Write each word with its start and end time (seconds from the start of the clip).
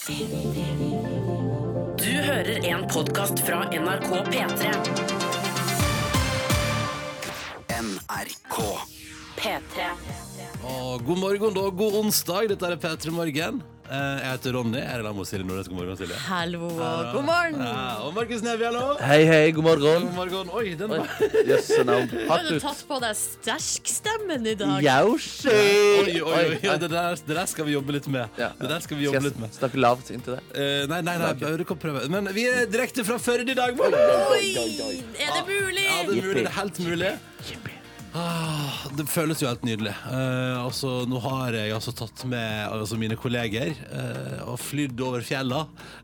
Du 0.00 0.14
hører 2.08 2.64
en 2.64 2.86
podkast 2.88 3.42
fra 3.44 3.66
NRK 3.68 4.14
P3. 4.30 4.70
NRK. 7.68 8.56
P3. 9.36 9.90
Og 10.64 11.04
god 11.04 11.20
morgen, 11.20 11.52
da. 11.52 11.66
God 11.82 11.98
onsdag. 12.00 12.48
Dette 12.54 12.72
er 12.72 12.80
P3 12.80 13.12
Morgen. 13.12 13.60
Eh, 13.90 14.18
Jeg 14.22 14.30
heter 14.36 14.52
Ronny. 14.54 14.78
Jeg 14.78 14.86
er 14.86 15.02
sammen 15.02 15.16
med 15.18 15.26
Silje 15.26 15.46
Nordnes. 15.48 15.68
God 15.70 15.76
morgen, 15.80 15.96
Silje. 15.98 16.18
Hallo 16.28 16.60
og 16.68 17.08
god 17.14 17.24
morgen. 17.26 17.56
Ja, 17.66 17.86
og 18.06 18.12
Markus 18.14 18.44
Neby, 18.46 18.62
hallo. 18.68 18.82
Hei, 19.02 19.24
hei, 19.26 19.50
god 19.56 19.66
morgen. 19.66 20.04
God 20.06 20.14
morgen. 20.20 20.52
Oi, 20.60 20.74
den 20.78 20.92
var 20.92 21.08
Jøsse 21.48 21.80
navn. 21.88 22.06
Hatt 22.28 22.44
ut. 22.44 22.52
du 22.52 22.54
har 22.54 22.62
tatt 22.68 22.84
på 22.86 23.00
deg 23.02 23.18
sterkstemmen 23.18 24.46
i 24.46 24.54
dag? 24.60 24.76
Yaushe! 24.86 25.56
Oi, 25.56 26.14
oi, 26.20 26.22
oi, 26.22 26.44
oi. 26.54 26.76
Det, 26.84 26.90
der, 26.94 27.18
det 27.18 27.38
der 27.40 27.50
skal 27.50 27.66
vi 27.66 27.74
jobbe 27.74 27.96
litt 27.98 28.06
med. 28.14 28.38
Ja. 28.38 28.52
Det 28.60 28.70
der 28.76 28.86
skal 28.86 29.00
vi 29.00 29.08
Skal 29.08 29.18
jobbe 29.18 29.26
litt 29.26 29.40
jeg 29.40 29.46
med. 29.48 29.58
snakke 29.58 29.82
lavt 29.82 30.14
inntil 30.14 30.38
det? 30.38 30.44
Uh, 30.54 30.86
nei, 30.94 31.00
nei, 31.10 31.16
nei, 31.24 31.34
du 31.58 31.66
kan 31.72 31.82
prøve. 31.82 32.06
Men 32.14 32.30
vi 32.36 32.46
er 32.52 32.70
direkte 32.70 33.02
fra 33.10 33.18
Førde 33.18 33.50
i 33.50 33.58
dag. 33.58 33.74
Oi, 33.74 33.90
er 33.90 35.34
det 35.34 35.44
mulig? 35.50 35.90
Ja, 35.90 36.06
det 36.06 36.14
er 36.14 36.30
mulig. 36.30 36.44
Det 36.44 36.46
er 36.46 36.58
helt 36.62 36.82
mulig. 36.86 37.12
Ah, 38.12 38.88
det 38.98 39.04
føles 39.06 39.38
jo 39.38 39.46
helt 39.46 39.62
nydelig. 39.62 39.92
Eh, 40.10 40.56
altså, 40.58 41.04
nå 41.06 41.20
har 41.22 41.54
jeg 41.54 41.70
altså 41.76 41.92
tatt 41.94 42.24
med 42.26 42.66
altså, 42.66 42.96
mine 42.98 43.14
kolleger 43.18 43.70
eh, 43.70 44.40
og 44.50 44.58
flydd 44.58 44.98
over 45.06 45.22
fjella. 45.22 45.60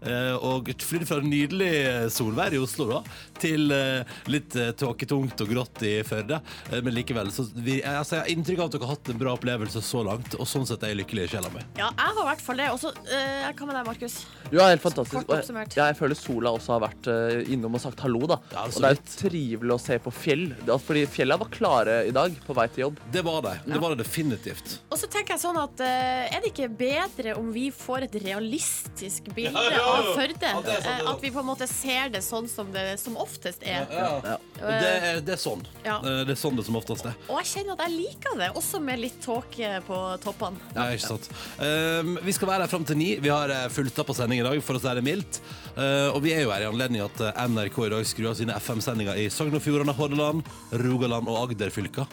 eh, 0.07 0.35
og 0.39 0.71
flydd 0.87 1.07
fra 1.09 1.19
nydelig 1.25 1.73
solvær 2.15 2.55
i 2.55 2.61
Oslo 2.63 2.87
da, 2.93 3.01
til 3.43 3.75
eh, 3.75 4.07
litt 4.31 4.55
uh, 4.55 4.71
tåketungt 4.79 5.43
og 5.43 5.51
grått 5.51 5.83
i 5.87 5.97
Førde. 6.07 6.39
Eh, 6.71 6.79
men 6.79 6.95
likevel. 6.95 7.33
Så 7.35 7.49
vi, 7.55 7.81
altså, 7.83 8.21
jeg 8.21 8.23
har 8.23 8.33
inntrykk 8.37 8.63
av 8.63 8.71
at 8.71 8.77
dere 8.77 8.87
har 8.87 8.95
hatt 8.95 9.11
en 9.13 9.21
bra 9.25 9.35
opplevelse 9.35 9.83
så 9.83 10.05
langt, 10.07 10.39
og 10.39 10.47
sånn 10.49 10.69
sett 10.69 10.87
er 10.87 10.95
jeg 10.95 11.01
lykkelig 11.03 11.27
i 11.27 11.33
sjela 11.35 11.51
mi. 11.55 11.65
Ja, 11.81 11.91
jeg 11.91 12.15
har 12.21 12.23
i 12.23 12.29
hvert 12.31 12.47
fall 12.47 12.63
det. 12.63 12.71
Og 12.77 12.81
så, 12.85 12.95
eh, 13.11 13.51
hva 13.51 13.67
med 13.67 13.79
deg, 13.81 13.91
Markus? 13.91 14.21
Du 14.47 14.61
er 14.61 14.71
helt 14.77 14.85
fantastisk. 14.85 15.27
Kort 15.27 15.35
Og 15.35 15.43
jeg, 15.43 15.75
ja, 15.75 15.91
jeg 15.91 15.99
føler 15.99 16.21
sola 16.23 16.55
også 16.55 16.77
har 16.77 16.87
vært 16.87 17.11
eh, 17.11 17.53
innom 17.57 17.75
og 17.81 17.83
sagt 17.83 18.07
hallo, 18.07 18.23
da. 18.31 18.39
Ja, 18.55 18.69
og 18.71 18.79
det 18.79 18.93
er 18.93 18.99
jo 19.01 19.05
trivelig 19.17 19.75
å 19.75 19.83
se 19.83 19.99
på 20.07 20.15
fjell. 20.15 20.49
Fordi 20.87 21.07
fjella 21.11 21.41
var 21.43 21.51
klare 21.51 21.96
i 22.09 22.13
dag 22.15 22.35
på 22.47 22.57
vei 22.57 22.67
til 22.73 22.87
jobb. 22.87 23.01
Det 23.13 23.23
var 23.27 23.41
det. 23.47 23.55
Det 23.67 23.81
var 23.83 23.95
det 23.95 24.05
definitivt. 24.05 24.77
Og 24.91 25.01
så 25.01 25.09
tenker 25.11 25.37
jeg 25.37 25.43
sånn 25.43 25.59
at 25.61 25.81
eh, 25.85 26.35
Er 26.37 26.45
det 26.45 26.53
ikke 26.53 26.69
bedre 26.77 27.37
om 27.41 27.49
vi 27.55 27.69
får 27.75 28.07
et 28.09 28.19
realistisk 28.27 29.31
bilde 29.37 29.57
Ja, 29.57 29.71
ja, 29.73 29.81
ja. 29.81 29.95
av 29.97 30.11
Førde? 30.17 30.51
Ja, 30.53 30.61
det 30.63 30.77
er 30.77 30.83
sant, 30.83 30.85
det 30.85 30.93
er 30.93 31.07
Eh, 31.07 31.11
at 31.13 31.23
vi 31.23 31.31
på 31.35 31.41
en 31.43 31.49
måte 31.49 31.67
ser 31.71 32.11
det 32.13 32.23
sånn 32.25 32.47
som 32.51 32.71
det 32.75 32.85
som 33.01 33.17
oftest 33.21 33.65
er. 33.67 33.87
Ja. 33.93 34.09
Ja. 34.25 34.37
Og 34.37 34.71
det, 34.71 34.93
er, 34.93 35.21
det 35.25 35.35
er 35.37 35.41
sånn. 35.41 35.65
Ja. 35.85 35.99
Eh, 36.01 36.23
Det 36.27 36.37
er 36.37 36.41
sånn 36.41 36.59
det 36.59 36.67
som 36.69 36.79
oftest 36.79 37.09
er. 37.09 37.17
Og 37.29 37.41
jeg 37.43 37.51
kjenner 37.53 37.77
at 37.77 37.85
jeg 37.87 37.97
liker 37.97 38.39
det, 38.41 38.51
også 38.59 38.81
med 38.83 39.01
litt 39.03 39.19
tåke 39.25 39.73
på 39.87 40.01
toppene. 40.25 40.61
Ja, 40.77 40.89
ikke 40.95 41.07
sant. 41.15 41.29
Um, 41.61 42.17
vi 42.25 42.35
skal 42.37 42.51
være 42.51 42.67
her 42.67 42.73
fram 42.73 42.87
til 42.89 42.99
ni. 43.01 43.11
Vi 43.23 43.33
har 43.33 43.53
fullt 43.73 43.87
fulgt 43.87 44.01
opp 44.03 44.11
på 44.11 44.17
sending 44.19 44.41
i 44.41 44.47
dag, 44.47 44.59
for 44.65 44.79
å 44.79 44.83
si 44.83 44.95
det 44.99 45.05
mildt. 45.07 45.41
Uh, 45.77 46.11
og 46.15 46.21
vi 46.25 46.33
er 46.35 46.45
jo 46.47 46.53
her 46.53 46.65
i 46.65 46.69
anledning 46.71 47.05
at 47.05 47.21
NRK 47.47 47.79
i 47.87 47.91
dag 47.93 48.07
skrur 48.09 48.31
av 48.33 48.39
sine 48.39 48.57
FM-sendinger 48.57 49.21
i 49.21 49.29
Sogn 49.33 49.55
og 49.57 49.63
Fjordane, 49.63 49.95
Hordaland, 49.97 50.47
Rogaland 50.83 51.29
og 51.31 51.39
Agder-fylker. 51.87 52.07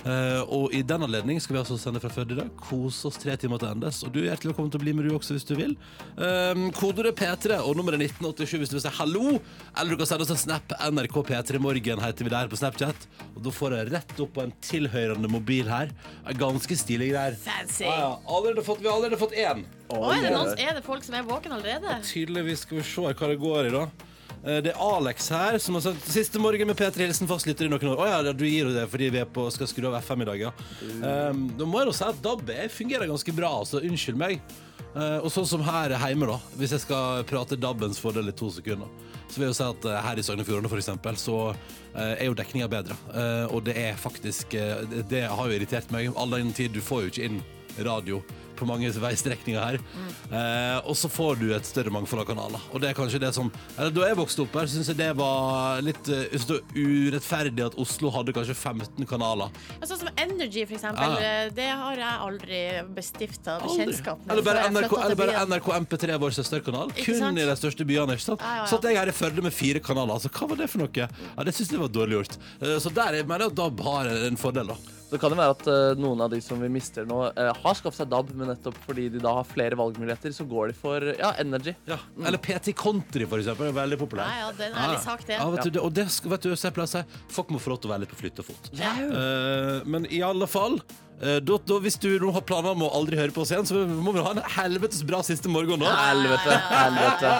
Uh, 0.00 0.40
og 0.48 0.72
i 0.72 0.80
den 0.80 1.02
anledning 1.04 1.36
skal 1.44 1.58
vi 1.58 1.60
altså 1.60 1.76
sende 1.76 2.00
fra 2.00 2.08
Førde 2.08 2.32
i 2.32 2.38
dag. 2.38 2.48
Kose 2.56 3.10
oss 3.10 3.18
tre 3.20 3.34
timer 3.36 3.60
til 3.60 3.68
endes. 3.68 4.00
Og 4.06 4.12
du 4.14 4.22
er 4.22 4.30
hjertelig 4.30 4.52
velkommen 4.52 4.72
til 4.72 4.80
å 4.80 4.84
bli 4.84 4.94
med, 4.96 5.08
du 5.08 5.16
også, 5.16 5.36
hvis 5.36 5.44
du 5.44 5.54
vil. 5.58 5.74
Um, 6.16 6.70
kodeordet 6.76 7.12
P3 7.18 7.58
og 7.60 7.76
nummeret 7.76 8.00
1987 8.08 8.56
hvis 8.62 8.72
du 8.72 8.78
vil 8.78 8.84
si 8.86 8.94
hallo. 8.96 9.36
Eller 9.74 9.92
du 9.92 10.00
kan 10.00 10.08
sende 10.08 10.24
oss 10.24 10.32
en 10.32 10.40
snap. 10.40 10.72
NRK 10.80 11.20
P3 11.30 11.60
Morgen 11.60 12.04
heter 12.04 12.26
vi 12.26 12.32
der 12.32 12.50
på 12.50 12.60
Snapchat. 12.60 13.08
Og 13.34 13.42
da 13.44 13.54
får 13.54 13.76
jeg 13.76 13.92
rett 13.92 14.24
opp 14.24 14.34
på 14.38 14.46
en 14.46 14.56
tilhørende 14.64 15.30
mobil 15.32 15.68
her. 15.70 15.92
Er 16.24 16.40
Ganske 16.40 16.78
stilig 16.80 17.12
greier. 17.12 17.36
Fancy. 17.36 17.84
Ah, 17.84 18.00
ja. 18.00 18.12
Allerede 18.24 18.64
fått, 18.64 18.80
vi 18.80 18.88
har 18.88 18.96
allerede 18.96 19.20
fått 19.20 19.36
én. 19.36 19.66
Oh, 19.90 20.08
er 20.14 20.22
det, 20.22 20.30
noen, 20.32 20.54
er 20.56 20.78
det 20.78 20.86
folk 20.86 21.04
som 21.04 21.18
er 21.18 21.26
våkne 21.26 21.58
allerede? 21.58 21.98
Tydeligvis 22.06 22.64
skal 22.64 22.80
vi 22.80 22.86
se 22.86 23.04
hva 23.04 23.28
det 23.28 23.36
går 23.42 23.68
i, 23.68 23.74
da. 23.74 23.88
Eh, 24.44 24.60
Det 24.64 24.72
er 24.72 24.80
Alex 24.80 25.28
her 25.28 25.58
som 25.60 25.76
har 25.76 25.84
sagt 25.84 26.06
Siste 26.08 26.40
morgen 26.40 26.66
med 26.70 26.76
P3 26.78 27.04
Hilsen 27.04 27.28
fastlytter 27.28 27.68
i 27.68 27.72
noen 27.72 27.92
år. 27.92 28.00
Å 28.00 28.08
ja, 28.08 28.32
du 28.32 28.46
gir 28.46 28.70
jo 28.70 28.74
det 28.74 28.86
fordi 28.90 29.10
vi 29.12 29.20
er 29.20 29.28
på, 29.28 29.46
skal 29.52 29.68
skru 29.68 29.90
av 29.90 29.98
FM 30.00 30.24
i 30.24 30.30
dag, 30.30 30.40
ja. 30.48 30.52
Um, 31.04 31.46
da 31.58 31.68
må 31.68 31.82
jeg 31.82 31.90
jo 31.90 31.96
si 32.00 32.08
at 32.08 32.22
DAB 32.24 32.50
er- 32.54 32.72
fungerer 32.72 33.10
ganske 33.10 33.34
bra, 33.36 33.52
altså. 33.60 33.82
Unnskyld 33.84 34.16
meg. 34.20 34.40
Uh, 34.90 35.20
og 35.22 35.28
sånn 35.30 35.46
som 35.46 35.62
her 35.62 35.92
hjemme, 35.94 36.26
da. 36.26 36.38
Hvis 36.58 36.72
jeg 36.74 36.82
skal 36.86 37.22
prate 37.28 37.58
DAB-ens 37.60 38.00
fordel 38.02 38.32
i 38.32 38.34
to 38.34 38.48
sekunder, 38.50 38.88
så 39.30 39.36
vil 39.38 39.46
jeg 39.46 39.52
jo 39.52 39.58
si 39.60 39.68
at 39.68 39.84
uh, 39.86 40.00
her 40.02 40.18
i 40.18 40.24
Sogn 40.26 40.42
og 40.42 40.48
Fjordane, 40.48 40.72
for 40.72 40.80
eksempel, 40.80 41.20
så 41.20 41.36
uh, 41.52 42.14
er 42.16 42.24
jo 42.26 42.34
dekninga 42.34 42.66
bedre. 42.72 42.96
Og 43.52 43.62
det 43.68 43.76
er 43.78 43.94
faktisk 44.00 44.56
det 45.10 45.22
har 45.30 45.46
jo 45.46 45.54
irritert 45.54 45.92
meg. 45.94 46.10
All 46.18 46.30
den 46.34 46.50
tid 46.56 46.72
du 46.74 46.80
får 46.82 47.04
jo 47.04 47.12
ikke 47.12 47.28
inn 47.28 47.42
radio 47.86 48.18
på 48.60 48.68
mange 48.68 48.90
veistrekninger 48.92 49.60
her. 49.60 49.80
Eh, 50.30 50.78
og 50.84 50.94
så 50.98 51.08
får 51.10 51.40
du 51.40 51.46
et 51.56 51.66
større 51.68 51.92
mangfold 51.94 52.22
av 52.24 52.28
kanaler. 52.30 52.62
Og 52.74 52.82
det 52.82 52.90
er 52.92 52.98
kanskje 52.98 53.20
det 53.22 53.32
som 53.36 53.50
eller 53.78 53.90
Da 53.94 54.06
jeg 54.10 54.18
vokste 54.18 54.44
opp 54.44 54.56
her, 54.60 54.68
syns 54.70 54.90
jeg 54.92 54.98
det 55.00 55.10
var 55.18 55.80
litt 55.84 56.08
uh, 56.12 56.60
urettferdig 56.76 57.64
at 57.66 57.76
Oslo 57.80 58.10
hadde 58.14 58.34
kanskje 58.36 58.54
15 58.56 59.06
kanaler. 59.10 59.50
Sånn 59.82 60.02
som 60.02 60.10
Energy, 60.20 60.64
for 60.68 60.76
eksempel. 60.78 61.16
Ja. 61.16 61.30
eh, 61.46 61.50
Det 61.56 61.68
har 61.68 61.96
jeg 62.00 62.20
aldri 62.26 62.60
bestifta 62.96 63.58
bekjentskap 63.64 64.22
med. 64.24 64.32
Eller 64.34 64.46
bare 64.46 64.66
NRK, 64.70 64.94
eller 65.04 65.18
bare. 65.18 65.46
NRK 65.50 65.70
MP3, 65.86 66.18
vår 66.24 66.36
søsterkanal. 66.38 66.94
Kun 67.00 67.18
sant? 67.18 67.38
i 67.40 67.48
de 67.48 67.56
største 67.58 67.86
byene. 67.88 68.16
ikke 68.18 68.28
sant? 68.28 68.44
Ja, 68.44 68.54
ja, 68.60 68.62
ja. 68.64 68.70
Så 68.70 68.80
jeg 68.84 68.98
her 69.00 69.10
i 69.12 69.16
Førde 69.20 69.42
med 69.44 69.52
fire 69.52 69.80
kanaler, 69.84 70.14
altså, 70.16 70.30
hva 70.32 70.48
var 70.52 70.56
det 70.62 70.70
for 70.70 70.82
noe? 70.84 70.90
Ja, 70.96 71.08
Det 71.44 71.54
syns 71.56 71.72
jeg 71.72 71.80
var 71.80 71.88
dårlig 71.92 72.20
gjort. 72.20 72.38
Eh, 72.60 72.78
Så 72.80 72.92
der 72.94 73.20
jeg 73.20 73.26
mener 73.26 73.46
jeg 73.46 73.52
at 73.52 73.60
DAB 73.60 73.80
har 73.84 74.06
en 74.06 74.36
fordel, 74.40 74.72
da. 74.72 74.74
Så 75.10 75.16
det 75.16 75.20
kan 75.20 75.30
jo 75.34 75.36
være 75.40 75.56
at 75.56 75.98
noen 75.98 76.20
av 76.22 76.30
de 76.30 76.38
som 76.40 76.60
vi 76.62 76.68
mister 76.70 77.04
nå, 77.04 77.32
har 77.34 77.74
skaffet 77.74 78.04
seg 78.04 78.10
DAB, 78.12 78.30
men 78.38 78.49
nettopp 78.50 78.78
fordi 78.86 79.08
de 79.14 79.22
da 79.22 79.34
har 79.40 79.46
flere 79.48 79.78
valgmuligheter, 79.80 80.34
så 80.36 80.46
går 80.48 80.72
de 80.72 80.78
for 80.78 81.10
ja, 81.12 81.32
Energy. 81.42 81.74
Ja. 81.88 81.98
Eller 82.20 82.40
PT 82.42 82.74
Country, 82.78 83.26
for 83.30 83.42
eksempel. 83.42 83.70
er 83.70 83.76
Veldig 83.80 84.00
populær. 84.00 84.28
Ja, 84.28 84.46
ja, 84.46 84.54
det 84.56 84.66
er 84.68 84.72
en 84.74 84.80
ærlig 84.86 85.02
sak, 85.04 85.26
det. 85.26 85.38
Ja, 85.38 85.50
vet 85.54 85.70
du, 85.70 85.80
og 85.82 85.94
det 85.96 86.06
vet 86.06 86.48
du, 86.48 86.50
så 86.54 86.68
jeg 86.68 86.76
pleier 86.76 86.90
å 86.90 86.94
si, 86.94 87.20
folk 87.32 87.54
må 87.54 87.62
få 87.62 87.74
lov 87.74 87.82
til 87.82 87.90
å 87.90 87.94
være 87.94 88.04
litt 88.04 88.14
på 88.14 88.20
flytt 88.20 88.42
og 88.42 88.50
fot. 88.50 88.72
Ja. 88.78 88.96
Uh, 88.98 89.86
men 89.88 90.08
i 90.10 90.22
alle 90.26 90.48
fall 90.50 90.80
da, 91.20 91.56
da, 91.68 91.78
Hvis 91.84 91.98
du 92.00 92.08
nå 92.22 92.30
har 92.32 92.44
planer 92.48 92.72
om 92.72 92.86
å 92.86 92.90
aldri 92.96 93.18
høre 93.20 93.34
på 93.34 93.42
oss 93.44 93.52
igjen, 93.52 93.66
så 93.68 93.82
må 93.84 94.14
vi 94.16 94.22
ha 94.24 94.32
en 94.32 94.42
helvetes 94.56 95.02
bra 95.06 95.20
siste 95.26 95.50
morgen 95.52 95.82
nå. 95.82 95.88
Helvete, 95.88 96.56
helvete. 96.70 97.32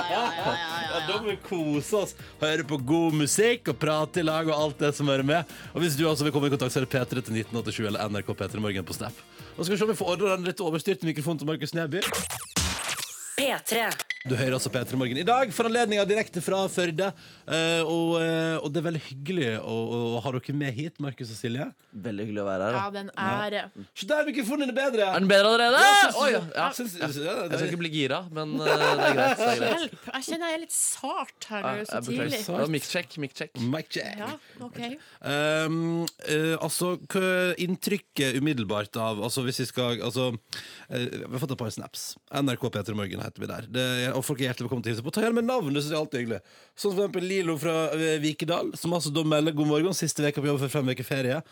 Ja, 0.90 1.00
da 1.06 1.16
må 1.22 1.30
vi 1.30 1.38
kose 1.46 2.02
oss, 2.02 2.14
høre 2.42 2.66
på 2.68 2.80
god 2.90 3.16
musikk 3.22 3.72
og 3.72 3.78
prate 3.80 4.20
i 4.20 4.26
lag 4.26 4.50
og 4.50 4.56
alt 4.56 4.84
det 4.84 4.92
som 4.98 5.08
hører 5.08 5.26
med. 5.26 5.56
Og 5.72 5.84
hvis 5.84 5.96
du 5.96 6.04
altså 6.10 6.26
vil 6.26 6.34
komme 6.34 6.50
i 6.50 6.54
kontakt, 6.54 6.74
så 6.74 6.82
er 6.82 6.88
det 6.88 6.92
P3 6.92 7.24
til 7.24 7.40
1987 7.40 7.82
eller 7.86 8.12
NRK 8.12 8.34
P3 8.36 8.62
Morgen 8.62 8.86
på 8.86 8.96
Snap. 8.96 9.24
Og 9.56 9.62
så 9.62 9.70
skal 9.70 9.76
vi 9.76 9.80
se 9.80 9.88
om 9.88 9.92
vi 9.94 10.00
får 10.02 10.14
ordna 10.14 10.36
den 10.36 10.50
litt 10.50 10.64
overstyrte 10.64 11.08
mikrofonen 11.08 11.40
til 11.40 11.48
Markus 11.48 11.74
Neby. 11.76 12.04
P3. 13.40 13.88
Du 14.28 14.34
hører 14.36 14.52
også 14.52 14.68
P3 14.68 14.98
Morgen 15.00 15.16
i 15.16 15.22
dag 15.24 15.48
for 15.56 15.64
anledninga 15.64 16.02
direkte 16.04 16.42
fra 16.44 16.58
Førde. 16.68 17.06
Eh, 17.48 17.80
og, 17.88 18.18
eh, 18.20 18.58
og 18.60 18.66
det 18.68 18.82
er 18.82 18.84
veldig 18.90 19.00
hyggelig 19.06 19.46
å, 19.64 19.76
å 19.96 20.18
ha 20.20 20.32
dere 20.34 20.52
med 20.60 20.74
hit, 20.76 20.98
Markus 21.00 21.30
og 21.32 21.38
Silje. 21.38 21.64
Veldig 22.04 22.26
hyggelig 22.26 22.42
å 22.42 22.44
være 22.44 22.66
her. 22.66 22.76
Ja, 22.76 22.82
Da. 22.90 23.04
det 23.06 23.14
er 23.16 23.46
ære. 23.46 23.62
Så 23.96 24.08
der 24.10 24.28
mikrofonen 24.28 24.68
er 24.68 24.76
bedre! 24.76 25.06
Er 25.08 25.22
den 25.24 25.30
bedre 25.30 25.54
allerede? 25.54 25.80
Ja, 25.80 26.10
Oi, 26.20 26.26
ja. 26.34 26.42
ja. 26.58 26.66
Synes- 26.76 26.98
ja, 27.00 27.08
Jeg 27.08 27.48
skal 27.54 27.64
ikke 27.70 27.80
bli 27.80 27.92
gira, 27.94 28.18
men 28.36 28.52
eh, 28.60 28.68
det 28.68 28.74
er 28.74 29.16
greit. 29.16 29.40
Det 29.40 29.48
er 29.54 29.62
greit. 29.62 29.72
Hjelp! 29.80 29.96
Jeg 30.12 30.28
kjenner 30.28 30.52
jeg 30.52 30.58
er 30.58 30.62
litt 30.66 30.76
sart 30.76 31.48
her 31.54 31.64
nå, 31.64 31.72
så 31.88 31.96
jeg 31.96 32.06
beklager. 32.10 32.20
tidlig. 32.20 32.42
Det 32.44 32.58
var 32.60 32.74
Mic 32.76 32.90
check, 32.92 33.16
mic 33.24 33.34
check. 33.40 33.56
Mic 33.72 33.90
check. 33.96 34.20
Ja, 34.20 34.30
OK. 34.68 34.82
Um, 35.24 35.80
eh, 36.28 36.52
altså, 36.60 36.92
hva 37.08 37.32
inntrykket 37.56 38.36
umiddelbart 38.36 39.00
av 39.00 39.24
Altså, 39.30 39.42
hvis 39.48 39.62
vi 39.64 39.68
skal 39.72 39.96
Altså, 40.04 40.28
eh, 40.92 41.08
vi 41.08 41.32
har 41.32 41.40
fått 41.46 41.56
et 41.56 41.64
par 41.64 41.72
snaps. 41.72 42.06
NRK 42.36 42.68
P3 42.76 43.00
Morgen 43.00 43.24
heter 43.24 43.40
vi 43.46 43.50
der. 43.56 43.64
Det, 43.80 43.88
er- 44.04 44.08
og 44.16 44.24
folk 44.26 44.40
er 44.40 44.50
hjertelig 44.50 44.68
velkommen 44.68 44.84
til 44.86 44.92
å 44.92 44.96
hilse 44.96 45.06
på. 45.06 45.12
Ta 45.14 45.24
gjerne 45.24 45.40
med 45.40 45.48
navn, 45.48 45.72
det 45.74 45.82
syns 45.82 45.92
jeg 45.92 45.98
er 45.98 46.04
alltid 46.04 46.24
hyggelig. 46.24 46.40
Sånn 46.74 46.92
som 46.92 46.96
for 46.96 47.04
eksempel 47.06 47.28
Lilo 47.30 47.58
fra 47.60 47.76
eh, 47.96 48.16
Vikedal, 48.22 48.72
som 48.80 48.96
altså 48.96 49.12
da 49.14 49.26
melder 49.26 49.56
god 49.56 49.70
morgen, 49.70 49.96
siste 49.96 50.24
uke 50.26 50.42
på 50.42 50.50
jobb 50.50 50.64
før 50.64 50.74
fem 50.78 50.90
uker 50.94 51.06
ferie. 51.06 51.42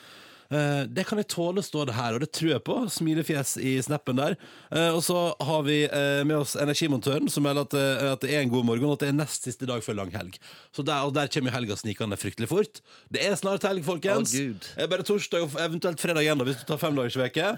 Eh, 0.49 0.83
det 0.89 1.05
kan 1.05 1.21
jeg 1.21 1.29
tåle, 1.29 1.61
står 1.65 1.91
det 1.91 1.97
her, 1.99 2.17
og 2.17 2.23
det 2.25 2.31
tror 2.33 2.53
jeg 2.55 2.65
på. 2.65 2.77
Smilefjes 2.93 3.57
i 3.61 3.75
snappen 3.85 4.17
der. 4.17 4.37
Eh, 4.73 4.91
og 4.97 5.03
så 5.05 5.19
har 5.45 5.67
vi 5.67 5.83
eh, 5.85 6.23
med 6.25 6.39
oss 6.39 6.57
energimontøren, 6.61 7.29
som 7.33 7.45
melder 7.45 7.69
at, 7.69 7.77
eh, 7.77 8.07
at 8.15 8.25
det 8.25 8.33
er 8.33 8.47
en 8.47 8.55
god 8.55 8.65
morgen, 8.71 8.89
og 8.89 8.97
at 8.97 9.05
det 9.05 9.11
er 9.13 9.19
nest 9.19 9.49
siste 9.49 9.69
dag 9.69 9.85
før 9.85 10.01
lang 10.01 10.13
helg. 10.17 10.39
Så 10.73 10.85
der, 10.87 11.05
og 11.05 11.13
der 11.17 11.29
kommer 11.33 11.53
helga 11.53 11.77
snikende 11.77 12.17
fryktelig 12.21 12.49
fort. 12.49 12.81
Det 13.13 13.25
er 13.27 13.37
snart 13.41 13.67
helg, 13.69 13.85
folkens. 13.87 14.33
Å, 14.33 14.47
Gud. 14.49 14.71
Det 14.73 14.87
er 14.87 14.93
bare 14.95 15.09
torsdag 15.11 15.45
og 15.45 15.59
eventuelt 15.69 16.01
fredag 16.01 16.25
igjen, 16.25 16.41
da, 16.41 16.49
hvis 16.49 16.63
du 16.63 16.65
tar 16.71 16.81
femdagersveke. 16.81 17.53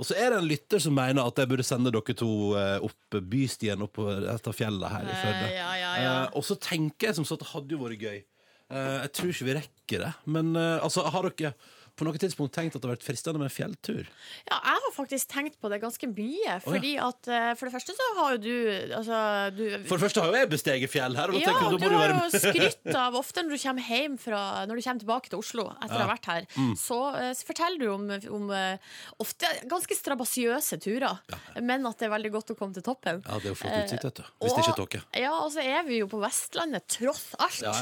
Og 0.00 0.06
så 0.08 0.16
er 0.16 0.32
det 0.32 0.40
en 0.40 0.48
lytter 0.48 0.80
som 0.80 0.94
mener 0.96 1.26
at 1.28 1.40
jeg 1.42 1.50
burde 1.50 1.66
sende 1.66 1.92
dere 1.92 2.16
to 2.16 2.32
eh, 2.56 2.76
opp 2.86 3.18
bystien 3.28 3.84
opp 3.84 3.98
på 3.98 4.06
dette 4.24 4.54
fjellet 4.56 4.94
her 4.94 5.04
i 5.04 5.16
Førde. 5.18 5.48
Eh, 5.50 5.56
ja, 5.58 5.72
ja, 5.76 5.90
ja. 6.00 6.14
Eh, 6.22 6.38
og 6.40 6.46
så 6.46 6.56
tenker 6.56 7.10
jeg 7.10 7.18
som 7.18 7.26
så 7.28 7.36
at 7.36 7.44
det 7.44 7.50
hadde 7.52 7.76
jo 7.76 7.82
vært 7.82 8.06
gøy. 8.06 8.22
Eh, 8.70 8.96
jeg 9.04 9.12
tror 9.18 9.34
ikke 9.34 9.48
vi 9.50 9.56
rekker 9.58 10.06
det, 10.06 10.12
men 10.30 10.54
altså, 10.56 11.04
har 11.12 11.28
dere 11.28 11.52
på 12.00 12.06
noe 12.08 12.18
tidspunkt 12.20 12.54
tenkt 12.56 12.74
at 12.76 12.82
det 12.82 12.88
har 12.88 12.96
vært 12.96 13.04
fristende 13.06 13.38
med 13.42 13.50
en 13.50 13.54
fjelltur? 13.54 14.08
Ja, 14.48 14.56
jeg 14.56 14.82
har 14.86 14.94
faktisk 14.96 15.28
tenkt 15.30 15.58
på 15.60 15.70
det 15.72 15.80
ganske 15.84 16.08
mye. 16.10 16.56
Fordi 16.64 16.94
at 17.04 17.28
eh, 17.30 17.50
For 17.60 17.68
det 17.68 17.74
første 17.76 17.94
så 17.96 18.06
har 18.18 18.34
jo 18.34 18.40
du 18.44 18.56
Altså, 18.96 19.18
du 19.54 19.62
For 19.88 19.96
det 20.00 20.04
første 20.06 20.24
har 20.24 20.32
jo 20.32 20.38
jeg 20.40 20.50
besteget 20.54 20.90
fjell 20.92 21.16
her, 21.18 21.30
og 21.32 21.38
ja, 21.38 21.50
tenker 21.52 21.76
du 21.76 21.84
du 21.84 21.96
har 21.96 22.14
jo 22.16 22.40
skrytt 22.46 22.90
av 22.96 23.16
ofte 23.20 23.44
når 23.44 23.54
du 23.56 23.62
kommer 23.62 23.86
hjem 23.92 24.16
fra 24.20 24.40
Når 24.70 24.80
du 24.80 24.84
kommer 24.86 25.04
tilbake 25.04 25.30
til 25.32 25.40
Oslo 25.42 25.66
etter 25.76 25.96
å 25.96 26.02
ha 26.04 26.10
vært 26.14 26.28
her, 26.32 26.46
Mm. 26.56 26.72
så, 26.78 26.96
eh, 27.20 27.30
så 27.36 27.46
forteller 27.46 27.78
du 27.78 27.86
om, 27.92 28.06
om 28.34 28.50
eh, 28.56 28.78
ofte 29.22 29.48
ganske 29.70 29.94
strabasiøse 29.96 30.78
turer, 30.82 31.18
men 31.62 31.84
at 31.88 32.00
det 32.00 32.08
er 32.08 32.12
veldig 32.14 32.30
godt 32.34 32.52
å 32.54 32.56
komme 32.58 32.74
til 32.76 32.84
toppen. 32.86 33.20
Ja, 33.26 33.38
det 33.40 33.50
er 33.50 33.52
jo 33.52 33.58
flott 33.60 33.76
utsikt, 33.84 34.06
vet 34.08 34.20
du. 34.20 34.22
Hvis 34.42 34.54
det 34.56 34.62
ikke 34.64 34.72
er 34.72 34.78
tåke. 34.80 35.00
Ja, 35.20 35.32
og 35.44 35.50
så 35.54 35.62
er 35.64 35.84
vi 35.86 36.00
jo 36.00 36.08
på 36.10 36.20
Vestlandet, 36.22 36.86
tross 36.96 37.28
alt. 37.40 37.60
Ja, 37.64 37.74